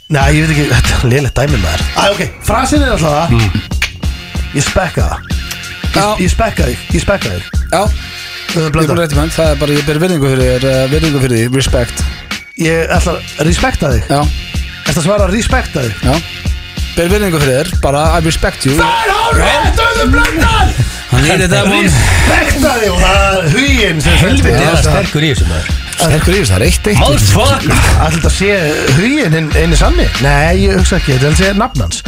Næ, 0.09 0.23
ég 0.33 0.47
veit 0.47 0.53
ekki, 0.55 0.63
þetta 0.73 0.95
er 0.97 1.11
lélega 1.13 1.33
dæmi 1.37 1.59
maður. 1.61 1.83
Æ, 1.93 2.05
ok, 2.15 2.21
frasin 2.49 2.81
er 2.81 2.95
alltaf 2.95 3.11
það. 3.13 3.59
Ég 4.57 4.65
spekka 4.65 5.03
það. 5.05 5.27
Já. 5.93 5.99
Ég, 5.99 6.23
ég 6.23 6.31
spekka 6.33 6.69
þig, 6.71 6.85
ég 6.97 7.03
spekka 7.05 7.33
þig. 7.35 7.51
Já, 7.75 7.83
Við 8.55 8.63
ég 8.63 8.71
blönda. 8.73 8.95
er 8.95 9.01
rétti 9.03 9.19
menn 9.19 9.33
Það 9.35 9.51
er 9.53 9.59
bara, 9.61 9.75
ég 9.77 9.85
ber 9.85 9.99
virðingu 10.01 10.31
fyrir 10.33 10.49
þér 10.55 10.65
uh, 10.71 10.79
Virðingu 10.89 11.21
fyrir 11.27 11.37
því, 11.37 11.59
respect. 11.59 12.01
Ég 12.65 12.95
ætla 12.97 13.19
að 13.19 13.43
respekta 13.51 13.91
þig. 13.93 14.09
Já, 14.09 14.23
að 14.89 15.03
svara 15.05 15.27
respekta 15.29 15.85
þig? 15.85 15.99
Já. 16.09 16.15
Ber 16.97 17.13
virðingu 17.13 17.43
fyrir 17.43 17.59
þér, 17.59 17.73
bara 17.85 18.07
I 18.17 18.23
respect 18.25 18.65
you. 18.65 18.79
Það 18.79 19.03
er 19.05 19.13
hárið, 19.19 19.83
auðvitað 19.85 20.15
blöndan 20.17 20.73
Hann 21.09 21.45
that 21.49 21.69
one 21.69 21.85
Respekta 21.85 22.73
þig 22.81 22.95
og 22.95 23.05
það 23.05 23.37
er 23.43 23.53
huginn 23.59 24.03
sem 24.05 24.19
Helviti 24.25 24.55
er 24.55 24.65
það 24.65 24.73
þetta 24.73 24.97
sterkur 24.97 25.29
í 25.29 25.35
þessu 25.35 25.51
maður 25.53 25.88
Sterkur 25.99 26.37
í 26.37 26.43
þess, 26.43 26.53
það 26.53 26.61
er 26.61 26.65
eitt 26.69 26.87
eitt. 26.93 27.01
Motherfucker 27.03 28.29
að 28.29 28.35
sé 28.37 28.53
huginn 29.01 29.35
hinn 29.35 29.49
einu 29.59 29.79
sanni 29.79 30.07
Nei, 30.23 30.69
ég 30.69 30.79
hugsa 30.79 31.01
ekki, 31.01 31.17
þetta 31.17 31.27
er 31.27 31.33
að 31.33 31.41
sé 31.41 31.51
nafn 31.59 31.87
hans 31.87 32.03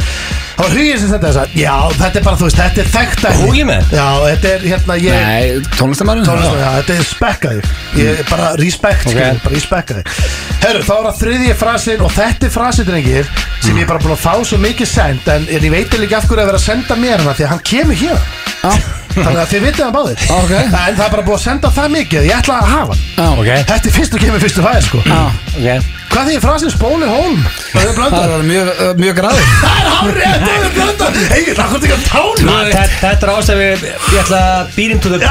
Það 0.51 0.63
var 0.65 0.73
huginn 0.77 0.99
sem 1.01 1.11
þetta 1.11 1.27
þess 1.31 1.39
að 1.41 1.53
Já, 1.61 1.75
þetta 1.97 2.19
er 2.19 2.25
bara, 2.25 2.37
þú 2.37 2.47
veist, 2.47 2.59
þetta 2.61 2.81
er 2.83 2.89
þekkt 2.95 3.21
dæmi. 3.25 3.45
Huginn 3.45 3.69
með? 3.71 3.93
Já, 3.95 4.07
þetta 4.27 4.49
er 4.51 4.65
hérna 4.71 4.97
ég 5.01 5.15
Nei, 5.15 5.69
tónlistamæður 5.79 6.27
Tónlist, 6.27 6.57
já, 6.61 6.69
þetta 6.77 6.97
er 6.97 7.07
spekka 7.09 7.53
þig 7.55 8.01
Ég 8.01 8.19
er 8.21 8.27
bara 8.29 8.49
respekt, 8.61 9.07
Ok. 9.07 9.15
okay. 9.15 9.39
bara 9.45 9.55
respekka 9.55 9.97
þig 9.97 10.05
Herru, 10.61 10.83
þá 10.85 10.93
er 10.97 11.07
það 11.07 11.21
þriðji 11.21 11.55
frasin 11.61 12.03
og 12.05 12.13
þetta 12.13 12.47
er 12.49 12.53
frasin, 12.53 12.89
drengir 12.91 13.31
sem 13.61 13.77
ég 13.77 13.85
er 13.85 13.89
bara 13.89 14.01
búin 14.01 14.15
að 14.15 14.21
fá 14.23 14.33
svo 14.45 14.57
mikið 14.61 14.89
send 14.89 15.27
en, 15.29 15.43
ég 15.53 15.67
veit 15.73 15.93
ekki 15.97 16.15
af 16.17 16.25
hverju 16.29 16.41
að 16.43 16.49
vera 16.51 16.59
að 16.61 16.65
senda 16.65 16.97
mér 16.97 17.21
hana 17.21 17.33
því 17.37 17.45
að 17.45 17.51
hann 17.55 17.63
kemur 17.71 17.99
hér 18.01 18.23
Þannig 19.11 19.39
að 19.41 19.49
þið 19.51 19.63
vitið 19.65 19.83
hann 19.85 19.95
báðir 19.95 20.21
Ok. 20.37 20.51
En 20.61 20.71
það 20.71 21.01
er 21.05 21.13
bara 21.15 21.25
búin 21.27 21.37
að 21.37 21.43
senda 21.45 21.71
það 21.75 21.89
mikið 21.97 22.27
ég 22.29 22.37
ætla 22.41 22.59
að 22.61 22.69
hafa 22.71 22.97
hann 22.97 23.01
Já, 23.17 23.27
Ok 23.41 23.49
Þetta 23.71 23.89
er 23.91 23.95
fyrst 23.97 24.15
og 24.17 24.23
kemur 24.25 24.43
fyrstu 24.45 24.65
fæðir 24.65 24.87
sko 24.87 25.01
Ok 25.01 26.00
Hvað 26.11 26.25
því 26.27 26.33
er 26.37 26.41
frasin 26.43 26.71
spóli 26.73 27.07
hólm? 27.07 27.37
Það 27.71 27.81
er 27.81 27.85
Það 27.87 27.97
blöndar 27.99 28.31
var 28.33 28.41
mjög, 28.49 28.71
uh, 28.71 28.89
mjög 28.99 29.13
græður. 29.21 29.45
Það 29.61 29.77
er 29.81 29.87
hárið, 29.91 30.25
það 30.41 30.65
er 30.65 30.73
blöndar 30.75 31.19
Egil, 31.37 31.53
það 31.55 31.69
hvort 31.71 31.85
ekki 31.87 31.95
að 31.95 32.03
tána. 32.09 32.57
Þetta- 32.71 32.99
Þetta 33.05 33.27
er 33.27 33.31
ástæði 33.37 33.69
Ég 33.85 34.19
ætla 34.25 34.41
að 34.49 34.73
beat 34.75 34.91
him 34.95 34.99
to 35.05 35.13
the 35.13 35.21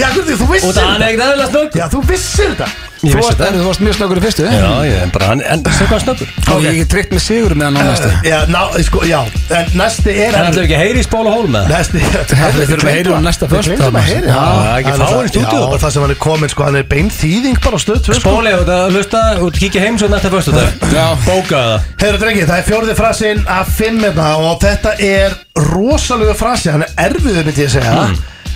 Já, 0.00 0.06
hvort 0.14 0.30
því, 0.30 0.38
þú 0.40 0.48
Og 0.48 0.54
vissir 0.56 0.72
það 0.78 0.94
er 0.94 1.04
þetta 1.04 1.92
þú 1.92 2.02
vissir 2.08 2.54
þetta 2.56 2.91
Ég 3.02 3.10
Þú 3.10 3.18
vissi 3.18 3.32
þetta 3.34 3.58
þú 3.58 3.62
varst 3.66 3.82
mjög 3.82 3.94
snöggur 3.98 4.18
í 4.18 4.22
fyrstu 4.22 4.44
Já, 4.46 4.70
ég 4.86 4.94
er 5.02 5.08
bara 5.10 5.26
hann 5.32 5.40
En 5.42 5.58
sem 5.74 5.86
hvað 5.90 6.00
snöggur. 6.04 6.28
Og 6.52 6.58
ég 6.62 6.68
ekki 6.76 6.84
tryggt 6.92 7.10
með 7.16 7.22
sigur 7.24 7.52
með 7.58 7.64
hann 7.66 7.74
á 7.74 7.84
næstu 7.88 8.10
Já, 8.28 8.36
ná, 8.46 8.60
sko, 8.86 8.98
já. 9.08 9.20
En 9.58 9.66
næsti 9.80 10.10
er 10.14 10.36
ætlum 10.38 10.54
við 10.54 10.62
ekki 10.62 10.76
að 10.76 10.82
heyri 10.84 11.00
í 11.02 11.06
spóla 11.06 11.30
hól 11.34 11.48
með 11.50 11.66
það 11.66 11.72
Næsti 11.74 11.98
Við 11.98 12.70
þurfum 12.70 12.86
að 12.86 12.94
heyra 12.94 13.10
um 13.16 13.26
næsta 13.26 13.44
Við 13.48 13.56
föst, 13.58 13.68
glemdum 13.72 13.98
að 13.98 14.06
heyra 14.06 14.26
Já, 14.30 14.38
það 14.38 14.62
er 14.62 14.78
ekki 14.78 14.92
fáinn 15.02 15.26
í 15.26 15.32
stúdíó. 15.32 15.58
Já, 15.58 15.66
og 15.66 15.78
það 15.82 15.90
sem 15.96 16.02
hann 16.06 16.14
er 16.14 16.20
komin, 16.22 16.50
sko, 16.54 16.60
hann 16.68 16.78
er 16.78 16.86
bein 16.92 17.10
þýðing 17.12 17.58
bara 17.66 17.74
á 17.74 17.80
stöð 17.82 17.98
sko. 18.06 18.18
Spóli, 18.22 18.52
út 18.62 18.70
að 18.76 18.84
hlusta 18.94 19.20
Út 19.42 19.58
kíkja 19.58 19.82
heim 19.82 19.98
svo 19.98 20.06
næsta 20.12 20.30
fyrstu 20.32 20.54
dag 20.54 20.68
Já. 20.94 21.06
Bóka 21.26 21.58
það 21.58 21.78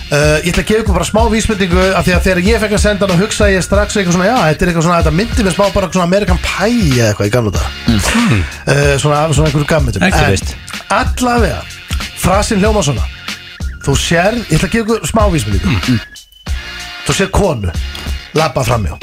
Er 0.07 0.15
þetta 0.15 0.19
er 0.19 0.31
er 0.31 0.37
uh, 0.37 0.45
Ég 0.45 0.53
ætla 0.53 0.63
að 0.63 0.69
gefa 0.69 0.81
ykkur 0.83 0.97
bara 0.97 1.07
smá 1.07 1.21
vísbendingu 1.31 1.85
af 1.99 2.05
því 2.07 2.13
að 2.15 2.23
þegar 2.27 2.41
ég 2.47 2.61
fekk 2.63 2.75
að 2.77 2.83
senda 2.83 3.07
hann 3.07 3.15
og 3.15 3.23
hugsa 3.23 3.49
ég 3.51 3.63
strax 3.65 3.97
eitthvað 3.97 4.15
svona, 4.15 4.29
já, 4.29 4.37
þetta 4.47 4.63
er 4.63 4.71
eitthvað 4.71 4.85
svona, 4.87 4.99
þetta 5.01 5.15
myndi 5.17 5.45
mér 5.47 5.55
smá 5.57 5.65
bara 5.75 5.89
svona 5.91 6.07
American 6.07 6.39
Pie 6.43 6.95
eða 6.95 7.09
eitthvað 7.11 7.27
í 7.27 7.33
gamla 7.33 7.51
dag 7.57 7.65
uh, 7.91 8.93
Svona 9.03 9.23
svona 9.33 9.49
einhverju 9.49 9.67
veist. 10.31 10.55
Allavega, 10.87 11.59
frasin 12.23 12.63
hljóma 12.63 12.85
svona. 12.87 13.03
Þú 13.83 13.97
sér, 13.99 14.39
ég 14.47 14.55
ætla 14.55 14.69
að 14.69 14.77
gefa 14.77 14.85
ykkur 14.85 15.11
smá 15.11 15.23
vísbendingu. 15.33 15.75
Hmm. 15.89 15.99
Þú 17.07 17.15
sér 17.15 17.29
konu 17.31 17.71
labba 18.35 18.63
framjá 18.67 18.97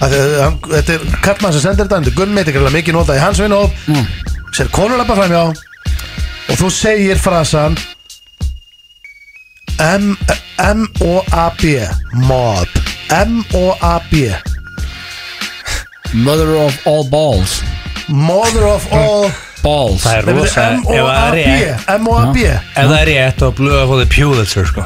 Þetta 0.00 0.94
er 0.96 1.04
kallmann 1.22 1.54
sem 1.54 1.62
sendir 1.62 1.86
þetta 1.86 2.00
Þetta 2.02 2.10
er 2.10 2.16
Gunn 2.18 2.34
meitt 2.34 2.50
ekki 2.50 2.72
mikið 2.74 2.96
notað 2.96 3.20
í 3.20 3.22
hans 3.22 3.42
vinnu 3.42 3.60
mm. 3.62 4.08
Sér 4.56 4.70
konu 4.74 4.98
labba 4.98 5.14
framjá 5.14 5.42
Og 6.50 6.58
þú 6.58 6.70
segir 6.74 7.20
frasan 7.22 7.78
M-O-A-B 9.78 11.62
Mob 12.28 12.68
M-O-A-B 13.10 14.30
Mother 16.14 16.54
of 16.54 16.78
all 16.86 17.02
balls. 17.02 17.62
Mother 18.08 18.68
of 18.68 18.86
all 18.92 19.30
Balls. 19.64 20.04
Það 20.04 20.16
er 20.18 20.26
Nei, 20.28 20.34
rosa 20.36 20.62
Ef 20.62 20.82
það 20.84 20.94
er 20.94 21.00
M-O-A-B 21.00 21.38
rétt 21.40 21.88
M-O-A-B 21.96 22.36
Ef 22.44 22.76
það 22.76 22.94
er 23.00 23.08
rétt 23.10 23.40
þá 23.40 23.46
blöða 23.58 23.80
að 23.82 23.88
fá 23.88 23.94
þið 23.98 24.12
Pulitzer 24.14 24.70
sko. 24.70 24.84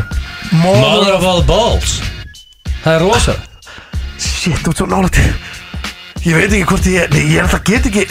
Mother 0.62 0.80
Mother 0.80 1.12
of 1.18 1.26
all 1.28 1.44
balls. 1.50 1.98
Það 2.80 2.92
er 2.94 3.04
rosa. 3.04 3.34
Shit, 4.16 4.62
þú 4.64 4.72
ert 4.72 4.80
svo 4.80 4.88
nálægt 4.88 5.20
Ég 6.26 6.34
veit 6.34 6.50
ekki 6.52 6.64
hvort 6.68 6.86
ég 6.90 7.12
Nei, 7.14 7.20
ég 7.30 7.36
er 7.38 7.46
alltaf 7.46 7.62
get 7.68 7.86
ekki 7.88 8.02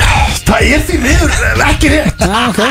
Það 0.47 0.67
er 0.73 0.83
því 0.87 0.99
miður 1.03 1.33
ekki 1.67 1.89
rétt. 1.91 2.21
Já, 2.23 2.39
ok. 2.47 2.61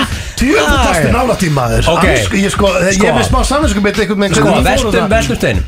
Tjöfum 0.40 0.70
það 0.72 1.00
er 1.00 1.12
nálægt 1.16 1.42
í 1.46 1.50
maður. 1.52 1.88
Ok. 1.92 2.04
Annars, 2.06 2.30
Ég 2.40 2.54
sko, 2.54 2.70
ég 2.86 3.04
er 3.10 3.16
með 3.18 3.26
smá 3.28 3.40
samvinsku 3.50 3.82
Beitt 3.84 4.00
eitthvað 4.02 4.22
með 4.22 4.38
Sko, 4.40 4.54
veltum, 4.66 5.08
veltum 5.12 5.36
stein 5.40 5.60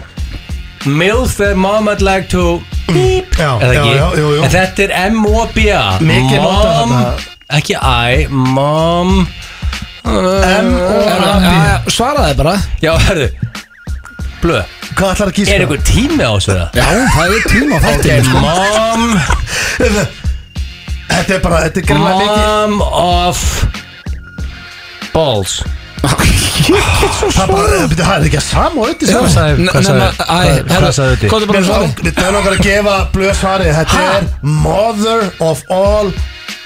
Milf 0.98 1.36
er 1.44 1.54
mom 1.58 1.90
I'd 1.92 2.02
like 2.06 2.28
to 2.32 2.44
Beep 2.88 3.36
Já, 3.36 3.50
Eða 3.60 3.74
já, 3.74 3.80
ekki? 3.82 3.92
já, 3.98 4.06
jú, 4.22 4.28
jú. 4.38 4.42
En 4.46 4.52
þetta 4.56 4.86
er 4.86 4.94
M-O-B-A 5.10 5.82
Mikið 6.00 6.38
notað 6.46 6.72
Mom 6.72 6.94
þarna. 6.96 7.28
Ekki 7.58 7.76
I 7.76 8.26
Mom 8.30 9.14
M-O-A-B 10.08 11.52
Já, 11.52 11.76
Svaraði 11.92 12.36
bara. 12.38 12.54
Já, 12.80 12.94
herðu. 13.08 13.28
Blöð 14.40 14.77
Hvað 14.98 15.10
ætlar 15.14 15.28
að 15.30 15.36
gíska? 15.38 15.54
Er 15.54 15.60
einhver 15.64 15.82
tími 15.86 16.22
á 16.26 16.32
þessu 16.34 16.52
það? 16.58 16.68
Já, 16.74 16.84
það 17.14 17.26
er 17.28 17.42
tíma 17.52 17.72
á 17.72 17.78
Ok, 17.78 17.82
þættinu 17.86 18.22
sko. 18.26 18.36
mom 18.42 19.02
Þetta 21.08 21.32
er 21.34 21.40
bara, 21.44 21.58
þetta 21.66 21.78
er 21.78 21.84
greinlega 21.88 22.16
mikið 22.18 22.44
Mom 22.44 22.74
of 22.82 23.38
Balls 25.14 25.54
Það 25.98 27.42
er 27.42 27.50
bara, 27.50 27.78
það 27.94 28.12
er 28.14 28.26
ekki 28.28 28.38
að 28.38 28.46
sama 28.48 28.74
og 28.74 28.84
auðvitað 28.88 29.08
Já, 29.08 29.14
saman 29.14 29.32
sagði- 29.34 29.68
hvað 29.68 29.82
sagði- 29.88 30.12
hvað- 30.28 30.68
hvað 30.68 30.92
sagði? 30.98 31.28
Hvað 31.32 31.40
er 31.42 31.48
bara 31.52 31.62
svara? 31.68 31.86
við 32.02 32.12
höfum 32.18 32.38
okkar 32.40 32.54
að 32.58 32.62
gefa 32.68 32.96
blöð 33.14 33.34
svari 33.40 33.66
Þetta 33.78 33.98
er 34.18 34.22
Mother 34.42 35.20
of 35.40 35.58
all 35.70 36.08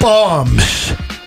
bombs 0.01 0.71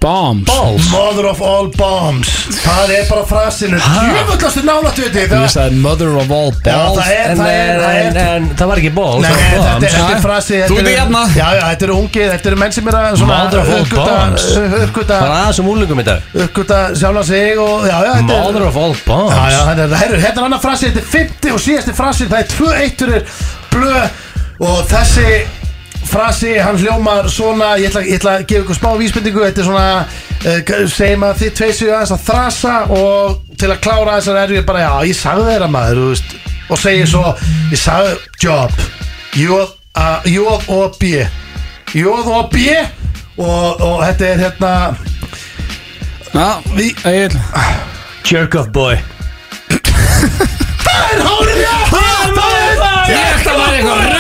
Bombs. 0.05 0.45
Balls 0.45 0.89
Mother 0.93 1.25
of 1.31 1.39
all 1.41 1.67
bombs. 1.73 2.29
Það 2.61 2.91
er 2.93 3.07
bara 3.09 3.23
frasinu 3.25 3.79
Djöfullastu 3.81 4.61
nálægt 4.67 4.99
við 5.01 5.15
Ég 5.17 5.31
þig 5.31 5.47
sagði 5.53 5.79
mother 5.81 6.11
of 6.21 6.33
all 6.35 6.51
Já, 6.51 6.75
balls 6.75 6.99
það 6.99 7.09
er, 7.15 7.31
En, 7.31 7.39
það 7.39 7.49
er, 7.55 7.79
það 7.81 7.95
en, 8.01 8.19
er 8.21 8.29
en 8.35 8.45
það 8.59 8.69
var 8.71 8.81
ekki 8.81 8.91
balls 8.99 9.23
Nei, 9.25 9.31
það 9.31 9.39
var 9.39 9.55
þetta, 9.55 9.71
bombs. 9.71 9.95
þetta 9.95 10.13
er 10.17 10.21
frasi 10.25 10.59
Þú 10.59 10.77
ert 10.77 10.83
eru- 10.83 10.93
hérna. 10.99 11.23
Já, 11.33 11.47
já, 11.57 11.63
þetta 11.71 11.87
eru 11.89 11.97
ungi 12.03 12.27
Þetta 12.35 12.51
eru 12.51 12.61
menn 12.61 12.75
sem 12.77 12.91
eru 12.91 13.01
að 13.01 13.17
svona 13.23 13.39
Mother 13.41 13.63
of 13.63 13.73
all 13.75 13.89
bombs. 13.95 14.45
Uppgöta 14.85 15.15
Það 15.15 15.25
var 15.25 15.35
aðeins 15.39 15.61
um 15.65 15.71
úlingum 15.73 16.03
í 16.03 16.07
dag. 16.11 16.29
Uppgöta 16.45 16.79
sjálfa 17.01 17.25
sig 17.31 17.57
og 17.65 17.89
Já, 17.89 17.97
já, 18.05 18.13
þetta 18.19 18.37
er 18.37 18.45
Mother 18.45 18.67
of 18.69 18.79
all 18.85 18.95
bombs. 19.09 19.35
Já, 19.35 19.43
já, 19.55 19.59
þetta 19.71 19.87
er, 19.89 19.97
herru, 20.03 20.21
hérna 20.27 20.41
er 20.45 20.49
annar 20.51 20.63
frasi, 20.63 20.91
þetta 20.91 21.01
er 21.01 21.11
50 21.17 21.55
og 21.57 21.61
síðasti 21.65 21.97
frasi, 21.97 22.29
það 22.29 22.43
er 22.43 22.49
2-1 22.53 22.97
fyrir 23.01 23.21
blöð 23.73 24.65
og 24.69 24.81
þessi 24.91 25.29
frasi, 26.09 26.53
hann 26.61 26.79
hljómar 26.81 27.29
svona, 27.31 27.75
ég 27.81 27.89
ætla, 27.91 28.03
ég 28.05 28.19
ætla 28.19 28.35
að 28.39 28.45
gefa 28.49 28.65
ykkur 28.65 28.79
smá 28.79 28.89
vísbendingu, 28.99 29.43
þetta 29.45 29.63
er 29.63 29.69
svona, 29.69 29.87
uh, 30.45 30.89
segjum 30.95 31.25
að 31.27 31.41
þið 31.41 31.55
tveir 31.59 31.77
séu 31.79 31.93
aðeins 31.93 32.15
að 32.15 32.27
þrasa 32.29 32.75
og 32.97 33.39
til 33.59 33.71
að 33.71 33.81
klára 33.87 34.19
þessar 34.19 34.41
er 34.43 34.55
ég 34.57 34.67
bara, 34.67 34.85
já, 34.85 34.93
ég 35.11 35.19
sagði 35.19 35.49
þeirra 35.49 35.71
maður, 35.77 36.03
þú 36.03 36.11
veist, 36.13 36.37
og 36.65 36.81
segir 36.81 37.09
svo, 37.11 37.33
ég 37.71 37.81
sagði 37.81 38.15
job, 38.45 38.85
J 39.35 40.45
og 40.45 41.01
B, 41.01 41.17
J 41.95 42.07
og 42.13 42.47
B 42.53 42.69
og, 43.35 43.81
og 43.83 43.99
þetta 44.05 44.31
er 44.31 44.45
hérna, 44.45 44.71
Já, 46.35 46.59
við 46.75 46.97
Egil 47.07 47.35
Jerk 48.27 48.55
off 48.59 48.67
boy. 48.75 48.97
Það 50.83 51.13
er 51.13 51.21
hárið 51.23 51.61
rétt! 51.61 51.93
Ég 53.05 53.21
ætla 53.37 53.53
að 53.53 53.61
vera 53.61 53.77
eitthvað 53.77 54.14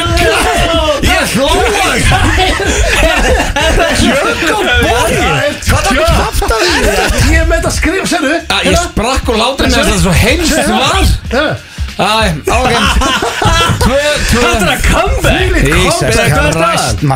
ruggla 1.35 1.85
Ég 4.01 4.13
hlóa 4.15 4.63
Hvað 5.65 5.83
er 5.91 5.99
kæft 6.15 6.43
að 6.47 6.59
því? 6.63 6.71
Ég 7.33 7.47
með 7.49 7.55
þetta 7.57 7.71
skrif, 7.75 8.03
sérðu 8.09 8.35
Ég 8.65 8.75
sprakk 8.83 9.25
og 9.31 9.39
látur 9.41 9.65
með 9.69 9.77
þetta 9.79 10.01
svo 10.03 10.13
heimst 10.23 10.57
var 10.71 11.63
Æ, 11.95 12.35
ok 12.51 12.73
Þetta 13.85 14.49
er 14.51 14.71
að 14.73 14.81
comeback 14.89 15.55
er 15.55 15.69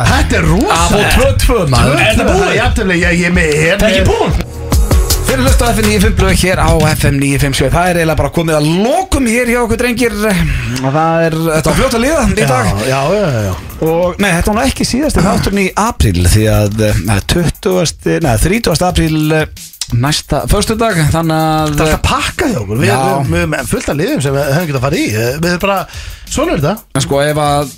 Þetta 0.08 0.38
er 0.38 0.48
rosa 0.48 0.88
Það 0.88 1.90
Er 1.90 2.00
þetta 2.00 2.24
búið? 2.30 2.54
Jæftilega, 2.56 3.12
ég 3.12 3.28
er 3.28 3.34
með 3.36 3.48
er 3.66 3.76
Ekki 3.90 4.04
búin 4.08 4.32
Fyrir 5.40 5.48
hlustu 5.48 5.64
á 5.64 5.72
FM 5.72 5.86
95 5.88 6.16
blöð 6.18 6.34
hér 6.42 6.58
á 6.60 6.68
FM 7.00 7.14
957 7.16 7.70
Það 7.72 7.86
er 7.90 7.98
eiginlega 8.00 8.16
bara 8.20 8.30
komið 8.36 8.56
að 8.58 8.66
lokum 8.84 9.28
hér 9.30 9.48
hjá 9.48 9.60
okkur 9.62 9.78
drengir 9.80 10.12
Það 10.20 11.22
er, 11.24 11.36
þetta 11.46 11.70
var 11.70 11.78
fljótt 11.78 11.96
að 11.96 12.02
liða 12.04 12.24
í 12.28 12.48
dag 12.50 12.68
Já, 12.84 12.98
já, 13.08 13.22
já, 13.24 13.40
já 13.46 13.86
Og 13.88 14.20
nei, 14.20 14.28
þetta 14.36 14.54
var 14.58 14.68
ekki 14.68 14.84
síðasti 14.90 15.24
þátturinn 15.24 15.62
í 15.62 15.66
apríl 15.80 16.26
Því 16.28 16.44
að 16.52 16.84
eh, 16.90 17.00
20. 17.32 18.18
Nei, 18.26 18.34
30. 18.44 18.84
apríl 18.90 19.20
eh, 19.38 19.46
næsta 20.04 20.42
föstudag 20.52 21.00
Þannig 21.16 21.40
að 21.40 21.72
Það 21.80 21.86
er 21.88 21.96
að 21.96 22.04
pakka 22.10 22.50
hjá 22.52 22.60
okkur 22.66 22.82
Við 22.84 22.92
Já. 22.92 22.98
við- 23.00 23.32
við 23.32 23.46
erum 23.48 23.70
fullt 23.72 23.88
af 23.94 24.00
liðum 24.02 24.24
sem 24.26 24.36
við 24.36 24.52
höfum 24.58 24.68
getað 24.74 24.82
að 24.82 24.88
fara 24.90 25.00
í 25.00 25.06
Eh, 25.08 25.32
Við 25.40 25.48
erum 25.54 25.64
bara, 25.64 25.78
svona 26.28 26.52
er 26.58 26.60
þetta 26.66 26.76
En 27.00 27.06
sko 27.08 27.24
ef 27.24 27.40
að 27.48 27.72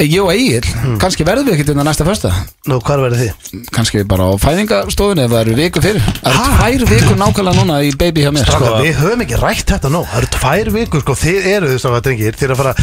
Ég 0.00 0.20
og 0.22 0.30
Egil, 0.30 0.62
kannski 1.02 1.24
verðum 1.26 1.48
við 1.48 1.56
ekkert 1.56 1.72
innan 1.72 1.88
næsta 1.88 2.04
fyrsta 2.06 2.30
Nú, 2.70 2.76
hvað 2.86 3.00
verður 3.04 3.20
þið? 3.20 3.32
Kannski 3.74 4.04
bara 4.08 4.24
á 4.30 4.32
fæðingastofunni 4.38 5.24
ef 5.24 5.32
það 5.32 5.40
eru 5.42 5.54
viku 5.58 5.78
fyrir. 5.82 6.02
Það 6.22 6.68
eru 6.76 6.86
tvær 6.86 6.86
vikur 6.90 7.16
nákvæmlega 7.18 7.56
núna 7.58 7.74
í 7.82 7.90
baby 7.98 8.20
hjá 8.22 8.30
mér. 8.34 8.44
Strákar, 8.46 8.70
sko. 8.70 8.84
við 8.84 8.94
höfum 9.00 9.24
ekki 9.26 9.36
rætt 9.40 9.68
þetta 9.74 9.88
nú 9.90 10.02
Það 10.06 10.20
eru 10.20 10.28
tvær 10.36 10.66
vikur, 10.76 11.00
sko, 11.02 11.12
þið 11.24 11.40
eru 11.56 11.66
þess 11.72 11.86
að 11.90 12.04
drengir 12.06 12.34
Þið 12.38 12.46
eru 12.46 12.54
að 12.54 12.60
fara 12.62 12.74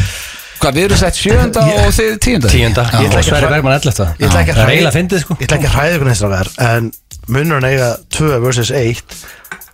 Hvað, 0.58 0.72
við 0.74 0.84
erum 0.88 0.98
sett 0.98 1.14
sjönda 1.14 1.60
og 1.70 1.92
þið 1.94 2.12
tíunda? 2.18 2.48
Tíunda, 2.50 2.82
Já. 2.82 2.98
ég 2.98 3.06
ætla 3.08 3.20
ekki 3.22 3.30
að 3.30 3.30
Sverri 3.30 3.50
Bergman 3.54 3.76
11 3.78 3.94
Ég 4.18 4.26
ætla 4.26 4.40
ekki 4.42 4.52
að 4.52 4.58
Það 4.58 4.66
er 5.14 5.22
sko. 5.22 5.32
Ég 5.38 5.46
ætla 5.46 5.56
ekki 5.58 5.68
að 5.68 5.74
hræða 5.78 5.94
ykkur 5.94 6.08
neins 6.08 6.18
strákar 6.18 6.48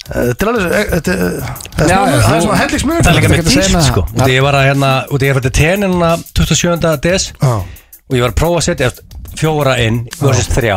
En 0.04 0.28
munurinn 0.28 0.34
eiga 0.34 0.34
2 0.34 0.34
versus 0.34 0.34
1 0.34 0.34
Þetta 0.34 0.44
er 0.44 0.50
alveg 0.50 0.74
eh, 0.74 0.88
þetta 0.94 1.12
er- 1.14 1.38
Það 1.74 1.84
er 1.84 1.88
Já, 1.88 1.96
smá- 1.96 2.10
já, 2.10 2.18
það 2.20 2.34
er 2.34 2.40
svona 2.44 2.58
Það 3.04 3.10
er 3.10 3.16
líka 3.16 3.28
Þetta 3.30 3.38
með 3.38 3.54
með 3.78 3.86
sko 3.88 4.02
það. 4.14 4.28
Ég 4.34 4.42
var 4.44 4.54
að 4.58 4.66
hérna 4.68 4.90
Út 5.10 5.22
í 5.24 5.30
ég 5.30 5.34
var 5.38 5.44
til 5.46 5.54
tenina 5.60 6.10
27. 6.34 6.96
des 7.08 7.28
Og 7.40 8.12
ég 8.18 8.20
var 8.20 8.34
að 8.34 8.38
prófa 8.42 8.58
að 8.60 8.66
setja 8.68 8.90
fjóra 9.34 9.78
inn 9.80 10.02
Versus 10.20 10.50
þrjá 10.52 10.76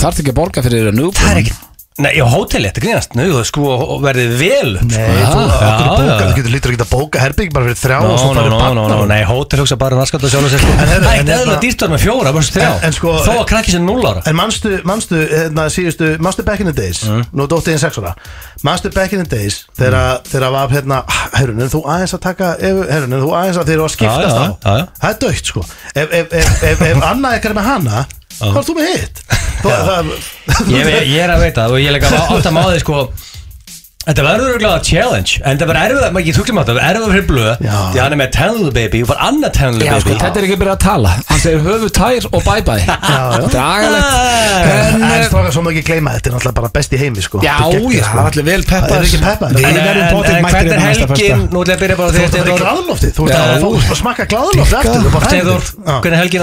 þarf 0.00 0.20
ekki 0.22 0.30
að 0.30 0.38
borga 0.38 0.62
fyrir 0.64 0.88
að 0.92 1.00
Það 1.18 1.32
er 1.34 1.42
ekki 1.42 1.56
Nei, 1.98 2.12
já, 2.14 2.22
hóteli, 2.30 2.68
þetta 2.70 2.80
grínast. 2.84 3.14
Nú, 3.18 3.24
þú 3.34 3.40
sko 3.44 3.70
verðið 4.00 4.30
vel 4.38 4.68
upp 4.78 4.92
sko. 4.94 5.00
Nei, 5.10 5.24
þú, 5.26 5.40
okkur 5.42 5.64
já, 5.66 5.88
bóka, 5.90 6.04
já. 6.06 6.28
þú 6.30 6.36
getur 6.36 6.52
lítur 6.54 6.72
ekki 6.72 6.84
að 6.84 6.92
bóka 6.94 7.18
herbygg 7.24 7.50
bara 7.56 7.66
fyrir 7.66 7.78
þrjá 7.80 7.96
og 8.06 8.14
svo 8.20 8.28
farið 8.30 8.52
nó, 8.54 8.60
nó, 8.78 8.84
nó, 8.92 8.98
nei, 9.10 9.18
hótel 9.26 9.60
hugsa 9.60 9.76
bara 9.80 9.98
raskat 9.98 10.22
og 10.24 10.30
sjálf 10.32 10.46
og 10.46 10.52
sér 10.54 10.62
sko. 10.62 10.70
En 10.70 10.78
Það 10.86 10.94
er 10.94 11.02
en 11.02 11.08
hérna- 11.18 11.34
eðla 11.40 11.56
dýrstar 11.64 11.90
með 11.90 12.04
fjóra, 12.06 12.32
versus 12.36 12.54
þrjá. 12.54 12.68
En- 12.70 12.86
en 12.88 12.94
sko- 12.96 13.16
Þó 13.26 13.32
að 13.34 13.42
krakki 13.50 13.74
sem 13.74 13.84
0 13.90 14.06
ára. 14.06 14.22
En 14.30 14.38
manstu, 14.38 14.72
manstu, 14.86 15.18
hérna, 15.34 15.66
síðustu, 15.74 16.12
manstu 16.22 16.46
back 16.46 16.60
in 16.62 16.70
the 16.70 16.76
days? 16.78 17.02
Mm. 17.04 17.26
Nú 17.34 17.48
dótti 17.50 17.74
ég 17.74 17.82
6 17.82 17.98
ára. 17.98 18.14
Manstu 18.62 18.94
back 18.94 19.12
in 19.12 19.24
the 19.24 19.36
days 19.36 19.64
Þegar 19.76 20.22
þegar 20.30 20.50
var 20.52 20.68
hérna 20.72 21.02
Herrun, 21.34 21.60
en 21.60 21.68
þú 21.74 21.82
aðeins 21.84 22.14
að 22.14 22.20
taka 22.30 22.54
Herrun, 22.62 23.12
en 23.12 23.20
þú 23.26 23.34
aðeins 23.34 23.58
að 23.58 23.66
þeir 23.66 23.76
eru 23.80 23.84
að 23.84 23.94
skiptast 23.98 24.38
á 24.38 24.44
já, 24.46 24.86
ég, 30.70 31.16
er 31.20 31.32
að 31.34 31.44
veita 31.44 31.66
og 31.70 31.78
ég 31.80 31.90
er 31.90 31.98
líka 31.98 32.12
átt 32.16 32.48
að 32.48 32.56
máði 32.56 32.80
sko 32.82 33.04
Þetta 34.00 34.22
verður 34.24 34.50
örgulega 34.54 34.80
challenge 34.80 35.32
En 35.44 35.58
það 35.60 35.68
verður 35.70 35.82
erfið, 35.90 36.04
maður 36.14 36.22
ekki 36.24 36.32
tuklum 36.38 36.56
á 36.56 36.62
þetta 36.64 36.72
Það 36.72 36.78
verður 36.80 37.00
erfið 37.00 37.10
fyrir 37.12 37.26
blöð 37.28 37.50
Já. 37.60 37.74
Því 37.92 37.98
hann 38.00 38.14
er 38.14 38.18
með 38.20 38.30
Tenlu 38.36 38.70
Baby 38.72 38.98
og 39.04 39.08
var 39.10 39.18
annað 39.26 39.50
Tenlu 39.58 39.76
sko, 39.76 39.90
Baby 40.00 40.14
þetta 40.22 40.36
er 40.40 40.44
ekki 40.46 40.56
að 40.56 40.62
byrja 40.62 40.72
að 40.72 40.80
tala 40.86 41.10
Hann 41.28 41.40
segir 41.42 41.60
höfu 41.66 41.88
tær 42.00 42.22
og 42.30 42.40
bye 42.46 42.64
bye 42.64 42.80
já. 42.88 42.96
Þetta 43.36 43.60
er 43.60 43.60
agalegt 43.60 44.08
Ah. 44.10 44.16
En, 44.60 44.96
En 45.00 45.10
eh, 45.10 45.24
strákar, 45.28 45.52
svo 45.52 45.60
ekki 45.70 45.82
gleyma 45.90 46.10
Þetta 46.16 46.26
er 46.30 46.34
náttúrulega 46.34 46.56
bara 46.60 46.70
best 46.80 46.90
í 46.96 46.98
heimi 47.00 47.20
sko 47.24 47.36
Já, 47.44 47.56
er 47.60 47.76
já, 47.92 48.00
sko. 48.08 48.16
það 48.16 48.24
er 48.24 48.26
allir 48.30 48.44
vel 48.48 48.64
peppaðir. 48.70 48.88
Það 48.88 48.96
er 48.96 49.04
ekki 49.04 49.20
peppar 49.20 49.48
En, 49.50 49.54
hvernig 49.60 50.72
er 50.72 50.80
hérna 50.80 50.80
helgin. 50.80 51.44
Nú 51.52 51.58
ætla 51.60 51.72
ég 51.72 51.76
að 51.76 51.82
byrja 51.84 51.96
bara 52.00 52.08
á 52.08 52.12
Þú 52.16 52.20
ert 52.24 52.34
að 52.40 52.44
glæðlofti 52.64 53.08
Þú 53.16 53.22
ert 53.28 53.36
að 53.36 53.40
að 53.40 55.20
fæðið. 55.30 55.52
Já. 55.80 55.94
hvernig 56.00 56.16
er 56.16 56.22
helgin 56.24 56.40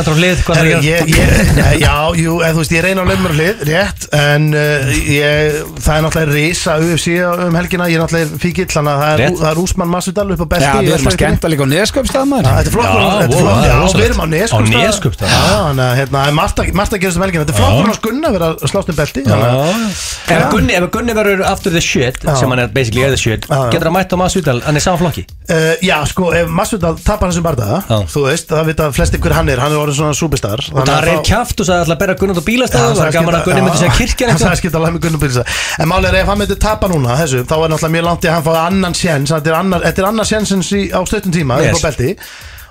að 7.47 7.55
er 7.55 7.55
er 7.55 7.55
um 7.55 7.57
helgina 7.57 7.87
Ég 7.87 7.95
er 7.97 8.01
náttúrulega 8.03 8.37
fíkill, 8.41 8.67
þannig 8.67 8.91
að 8.91 8.99
það 9.01 9.11
er, 9.11 9.19
Rétt. 9.21 9.37
það 9.41 9.49
er 9.51 9.59
Úsmann 9.63 9.91
Masvidal 9.91 10.27
upp 10.33 10.41
á 10.43 10.47
belti 10.47 10.67
Já, 10.67 10.73
við 10.77 10.93
erum 10.97 11.07
að 11.07 11.15
skemmta 11.17 11.47
líka 11.51 11.63
á 11.63 11.69
Nesköpstað 11.71 12.25
maður. 12.27 12.47
Þetta 12.47 12.67
er 12.67 12.75
flott, 12.75 12.87
Já, 12.87 12.93
þetta 12.97 13.23
er 13.23 13.27
wow, 13.27 13.41
flott, 13.41 13.57
það 13.57 13.63
er 13.63 13.71
já, 13.71 13.77
rosalegt. 13.77 13.97
við 13.97 14.07
erum 14.07 14.17
á 14.17 14.25
Á 14.27 14.33
Neskupstað 14.37 14.81
Neskaupstað. 14.87 15.27
Já, 15.27 15.41
þannig 15.67 15.85
að 15.87 15.95
hérna, 15.97 16.17
það 16.17 16.27
er 16.27 16.35
margt 16.37 16.57
að- 16.61 16.73
margt 16.77 16.93
að 16.93 17.01
gerast 17.03 17.17
um 17.17 17.23
helgina. 17.23 17.43
Þetta 17.47 17.53
er 17.53 17.59
flott, 17.61 17.77
hann 17.77 17.91
á 17.91 17.97
skunna 17.97 18.27
að 18.27 18.33
vera 18.37 18.47
að 18.47 18.71
slást 18.71 18.89
um 18.91 18.95
belti 18.97 19.21
þannig 19.27 19.47
að- 19.47 20.07
Ef 20.27 20.43
Gunni, 20.51 20.73
ef 20.75 20.89
Gunni 20.91 21.13
verður 21.17 21.41
after 21.47 21.71
the 21.71 21.81
shit 21.81 22.17
sem 22.21 22.49
hann 22.51 22.59
er 22.59 22.67
basically 22.67 23.03
er 23.03 23.09
the 23.09 23.17
shit 23.17 23.45
Já, 23.47 23.69
getur 23.71 23.87
hann 23.87 23.95
mætt 23.95 24.11
á 24.11 24.17
Masvidal, 24.19 24.61
hann 24.65 24.75
er 24.75 24.79
saman 24.83 24.99
flokki? 24.99 25.23
Uh, 25.47 25.75
já, 25.81 26.03
sko, 26.05 26.31
ef 26.35 26.47
Masvidal 26.51 26.97
tapar 26.99 27.29
þessum 27.31 27.45
bardaða 27.47 27.79
Já. 27.87 27.97
Þú 28.11 28.23
veist, 28.27 28.47
það 28.51 28.65
vita 28.67 28.91
flesti 28.91 29.17
hver 29.23 29.31
hann 29.37 29.49
er. 29.49 29.59
Hann 29.63 29.71
er 29.71 29.79
orðin 29.79 29.95
svona 29.95 30.13
superstar. 30.17 30.59
Og 30.73 30.83
það 30.87 31.01
reyð 31.07 31.21
kjaft 31.23 31.59
og 31.63 31.65
sagði 31.69 31.79
alltaf 31.85 31.95
að 31.95 32.01
berra 32.03 32.15
Gunni 32.19 32.33
út 32.35 32.41
á 32.43 32.45
bílastæðu 32.47 32.91
það 32.91 32.99
var 32.99 33.11
gaman 33.15 33.35
að 33.39 33.45
Gunni 33.47 33.61
myndi 33.63 33.79
segja 33.79 33.95
kirkjan 33.95 34.29
Það 34.37 34.37
eitthvað. 34.37 34.59
skipta 34.59 34.77
alveg 34.81 34.93
með 34.97 35.01
Gunnar 35.07 35.21
Bílsa 35.23 35.43
En 35.79 35.87
málið 35.91 36.07
er 36.11 36.15
ef 36.21 36.27
hann 36.27 36.39
myndi 36.41 36.57
tapa 36.59 36.87
núna 36.91 37.15
þessu 37.21 37.36
Þá 37.45 37.55
er 37.57 37.71
náttúrulega 37.73 37.93
mjög 37.97 38.05
langt 38.07 38.23
í 38.25 38.29
að 38.29 38.35
hann 38.37 38.45
fái 38.47 38.59
annan 38.65 38.95
sjens 38.97 39.33
Þetta 39.35 39.51
er 39.51 39.57
annar, 39.59 39.81
þetta 39.87 40.01
er 40.03 40.07
annar 40.11 40.25
sjensins 40.29 40.71
í, 40.73 40.81
á 40.93 40.99
stöttum 41.05 41.33
tíma 41.35 41.59
Yes. 41.61 41.75
upp 41.77 41.83
á 41.83 41.85
belti 41.89 42.09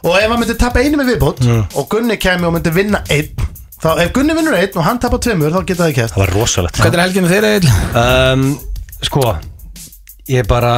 Og 0.06 0.16
ef 0.20 0.26
hann 0.30 0.40
myndi 0.43 0.56
tapa 0.60 0.82
einu 0.84 1.01
með 1.01 1.12
viðbót 1.14 1.44
Og 1.76 1.88
Gunni 1.93 2.16
kemi 2.22 2.47
og 2.48 2.55
myndi 2.56 2.72
vinna 2.74 3.01
einn 3.10 3.30
Þá 3.82 3.90
ef 4.06 4.12
Gunni 4.16 4.34
vinnur 4.38 4.56
einn 4.56 4.76
og 4.80 4.84
hann 4.88 4.98
tapar 5.02 5.20
tveimur 5.22 5.52
Þá 5.55 5.60
geta 5.68 5.84
það 5.86 5.94
kæft 6.01 6.14
það 6.16 6.22
var 6.24 6.34
rosalegt 6.38 6.80
Hvernig 6.80 6.98
er 6.98 7.05
helginu 7.06 7.30
þeirra 7.32 7.51
Egil? 7.56 7.72
um, 8.02 8.47
sko 9.05 9.24
ég 10.32 10.47
bara 10.51 10.72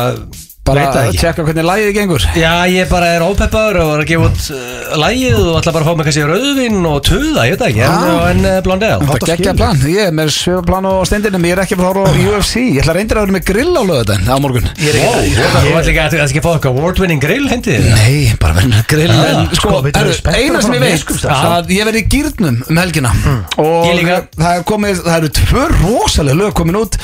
Bara 0.68 0.84
það 0.92 1.08
að 1.08 1.18
tjekka 1.22 1.44
hvernig 1.48 1.66
lægið 1.68 1.92
gengur. 1.96 2.24
Já, 2.38 2.52
ég 2.68 2.88
bara 2.90 3.08
er 3.16 3.24
ópeppaður 3.24 3.78
og 3.82 3.88
var 3.92 4.02
að 4.02 4.08
gefa 4.10 4.28
út 4.28 4.42
uh, 4.52 4.96
lægið 5.02 5.38
og 5.42 5.58
ætla 5.62 5.72
bara 5.76 5.84
að 5.84 5.88
fá 5.88 5.96
mig 5.98 6.08
kannski 6.08 6.24
rauðvin 6.28 6.78
og 6.90 6.98
tuða, 7.08 7.44
ég 7.48 7.54
veit 7.54 7.62
það 7.62 7.70
ekki, 7.72 7.82
en, 7.88 7.96
Ah. 7.98 8.30
en 8.32 8.40
uh, 8.44 8.56
blondel 8.66 8.90
Þetta 9.08 9.18
að 9.18 9.30
geggja 9.32 9.54
plan, 9.58 9.80
ég 9.88 10.02
er 10.08 10.14
með 10.18 10.32
svipaplan 10.36 10.88
og 10.90 11.00
stendinum 11.08 11.46
Ég 11.48 11.54
er 11.56 11.62
ekki 11.64 11.76
að 11.78 11.82
fara 11.86 12.04
á 12.04 12.10
UFC 12.28 12.54
Ég 12.62 12.80
ætla 12.82 12.92
að 12.94 12.98
reyndir 12.98 13.18
að 13.20 13.24
vera 13.26 13.36
með 13.38 13.44
grill 13.48 13.72
á 13.78 13.82
lögðan 13.88 14.28
á 14.28 14.36
morgun. 14.44 14.68
Ég 14.78 14.88
er 14.92 14.98
ekki 14.98 15.32
þú 15.38 15.72
ætla 15.78 15.92
ekki 15.92 16.02
að 16.02 16.12
þú 16.12 16.18
ætla 16.18 16.28
ekki 16.28 16.42
að 16.42 16.46
fá 16.46 16.50
eitthvað 16.58 16.78
award-winning 16.78 17.22
grill 17.24 17.48
hendið? 17.52 17.88
Nei, 17.94 18.34
bara 18.42 18.56
verður 18.58 18.72
með 18.74 18.84
grill. 18.92 19.10
Ah, 19.14 19.26
En 19.28 19.48
sko, 19.58 19.74
sko, 19.88 20.34
eina 20.34 20.62
sem 20.64 20.76
ég 20.76 20.84
Neskaupstað. 20.84 21.44
að 21.48 21.72
Ég 21.78 21.88
verði 21.88 22.02
í 22.02 22.08
gýrnum 22.12 22.60
um 22.68 22.80
helgina. 22.82 23.12
Og. 23.58 23.86
Ég 23.88 23.98
líka. 24.02 24.18
það 24.38 24.52
er 24.58 24.64
komið 24.68 25.02
Það 25.08 25.16
eru 25.18 25.30
tvö 25.38 25.64
rosalega 25.78 26.38
lög 26.42 26.54
komin 26.58 26.78
út. 26.82 26.98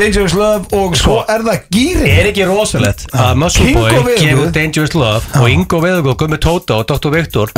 Dangerous 0.00 0.34
Love 0.38 0.70
og 0.80 0.94
svo 0.96 1.18
er 1.28 1.42
það 1.44 1.64
gýrin 1.74 2.08
Er 2.08 2.28
ekki 2.30 2.46
rosalegt 2.48 3.06
að 3.12 3.34
Muscle 3.40 3.64
King 3.66 3.78
Boy 3.78 4.16
gefur 4.20 4.44
út 4.46 4.54
Dangerous 4.54 4.94
Love 4.94 5.40
og 5.40 5.50
Ingo 5.50 5.80
Veðugó, 5.82 6.14
Gummi 6.20 6.38
Tóta 6.38 6.80
og 6.80 6.86
Dr. 6.90 7.10
Viktor 7.14 7.52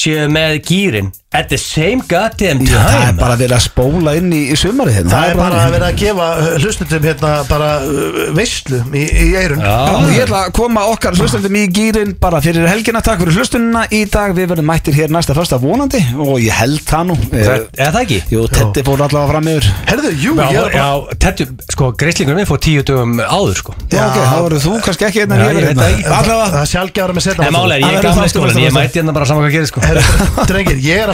séu 0.00 0.28
með 0.32 0.60
gýrin 0.68 1.10
at 1.32 1.46
the 1.48 1.58
same 1.58 2.02
goddamn 2.10 2.58
Já, 2.66 2.74
það 2.74 2.94
er 2.94 3.04
time. 3.04 3.18
bara 3.20 3.34
verið 3.38 3.52
að 3.54 3.60
spóla 3.62 4.14
inn 4.18 4.32
í, 4.34 4.40
í 4.50 4.56
sumari 4.58 4.90
hérna. 4.96 5.10
Það 5.12 5.28
er 5.30 5.36
bara 5.38 5.58
að 5.62 5.74
vera 5.76 5.86
að 5.92 5.98
gefa 6.00 6.26
hlustutum 6.58 7.04
hérna 7.06 7.30
bara 7.46 7.68
uh, 7.86 8.34
veistlu 8.34 8.80
í, 8.98 9.04
í 9.06 9.28
eirun 9.38 9.62
ég 10.10 10.24
ætla 10.24 10.40
að 10.48 10.54
koma 10.58 10.82
okkar 10.90 11.14
hlustundum 11.14 11.54
í 11.54 11.62
gýrin 11.70 12.16
bara 12.18 12.40
fyrir 12.42 12.66
helgina, 12.66 12.98
takk 13.06 13.22
fyrir 13.22 13.38
hlustunina 13.38 13.84
í 13.94 14.00
dag. 14.10 14.34
Við 14.34 14.48
verðum 14.50 14.66
mættir 14.72 14.96
hér 14.98 15.14
næsta 15.14 15.36
fyrsta 15.38 15.60
vonandi 15.62 16.00
og 16.18 16.42
ég 16.42 16.50
held 16.58 16.82
það 16.88 17.12
nú. 17.12 17.16
Er 17.30 17.62
er 17.78 17.94
það 17.94 18.00
ekki? 18.02 18.18
Jú, 18.34 18.40
Teddy 18.50 18.82
fór 18.90 18.98
allavega 19.06 19.30
fram 19.30 19.46
yfir. 19.54 19.70
Herðu, 19.86 20.10
jú, 20.18 20.34
Já, 20.34 20.42
ég 20.50 20.58
er 20.58 20.66
bara 20.66 20.82
já 20.82 20.88
tettu, 21.28 21.46
sko, 21.76 21.92
greislingunum 22.00 22.42
minn 22.42 22.50
fór 22.50 22.58
tíu 22.66 22.82
dögum 22.82 23.14
áður, 23.22 23.56
sko. 23.62 23.76
Já, 23.86 24.02
ok, 24.08 24.18
þá 24.18 24.36
verður 24.48 24.62
þú 24.66 24.74
kannski 24.88 25.06
ekki 25.06 25.22
hérna 25.22 25.38
hérna. 25.46 25.88
ekki. 25.94 26.10
Allavega 26.10 26.66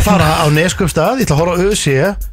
Að 0.07 0.13
fara 0.13 0.27
á 0.39 0.47
Neskjöpstað, 0.55 1.17
ég 1.19 1.27
ætla 1.27 1.35
að 1.35 1.41
horfa 1.41 1.55
á 1.59 1.67
ÖC 1.67 1.87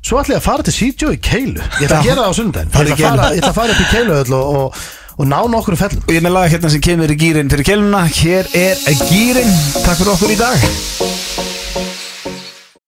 Svo 0.05 0.19
ætla 0.21 0.35
ég 0.35 0.37
að 0.37 0.43
fara 0.45 0.65
til 0.67 0.73
CJ 0.75 1.07
í 1.09 1.17
Keilu. 1.25 1.63
Ég 1.81 1.87
ætla 1.87 2.01
að 2.03 2.05
gera 2.05 2.21
það 2.21 2.29
á 2.29 2.33
Farðu 2.75 2.91
Ég 2.91 2.93
ætla 2.93 3.07
að 3.09 3.17
fara- 3.17 3.37
ætla 3.39 3.49
að 3.49 3.57
fara 3.57 3.73
upp 3.73 3.81
í 3.81 3.87
Keilu 3.89 4.13
og, 4.19 4.59
og, 4.59 4.83
og 5.17 5.25
ná 5.31 5.39
nokkur 5.55 5.79
fellum. 5.81 6.03
Og 6.05 6.13
ég 6.13 6.21
með 6.21 6.35
laga 6.37 6.53
hérna 6.53 6.69
sem 6.69 6.85
kemur 6.85 7.09
í 7.09 7.17
gýrin 7.17 7.49
fyrir 7.49 7.65
keluna 7.71 8.03
Hér 8.13 8.53
er 8.53 8.77
gýrin, 9.09 9.49
takk 9.81 9.97
fyrir 10.03 10.13
okkur 10.13 10.35
í 10.35 10.39
dag 10.43 11.52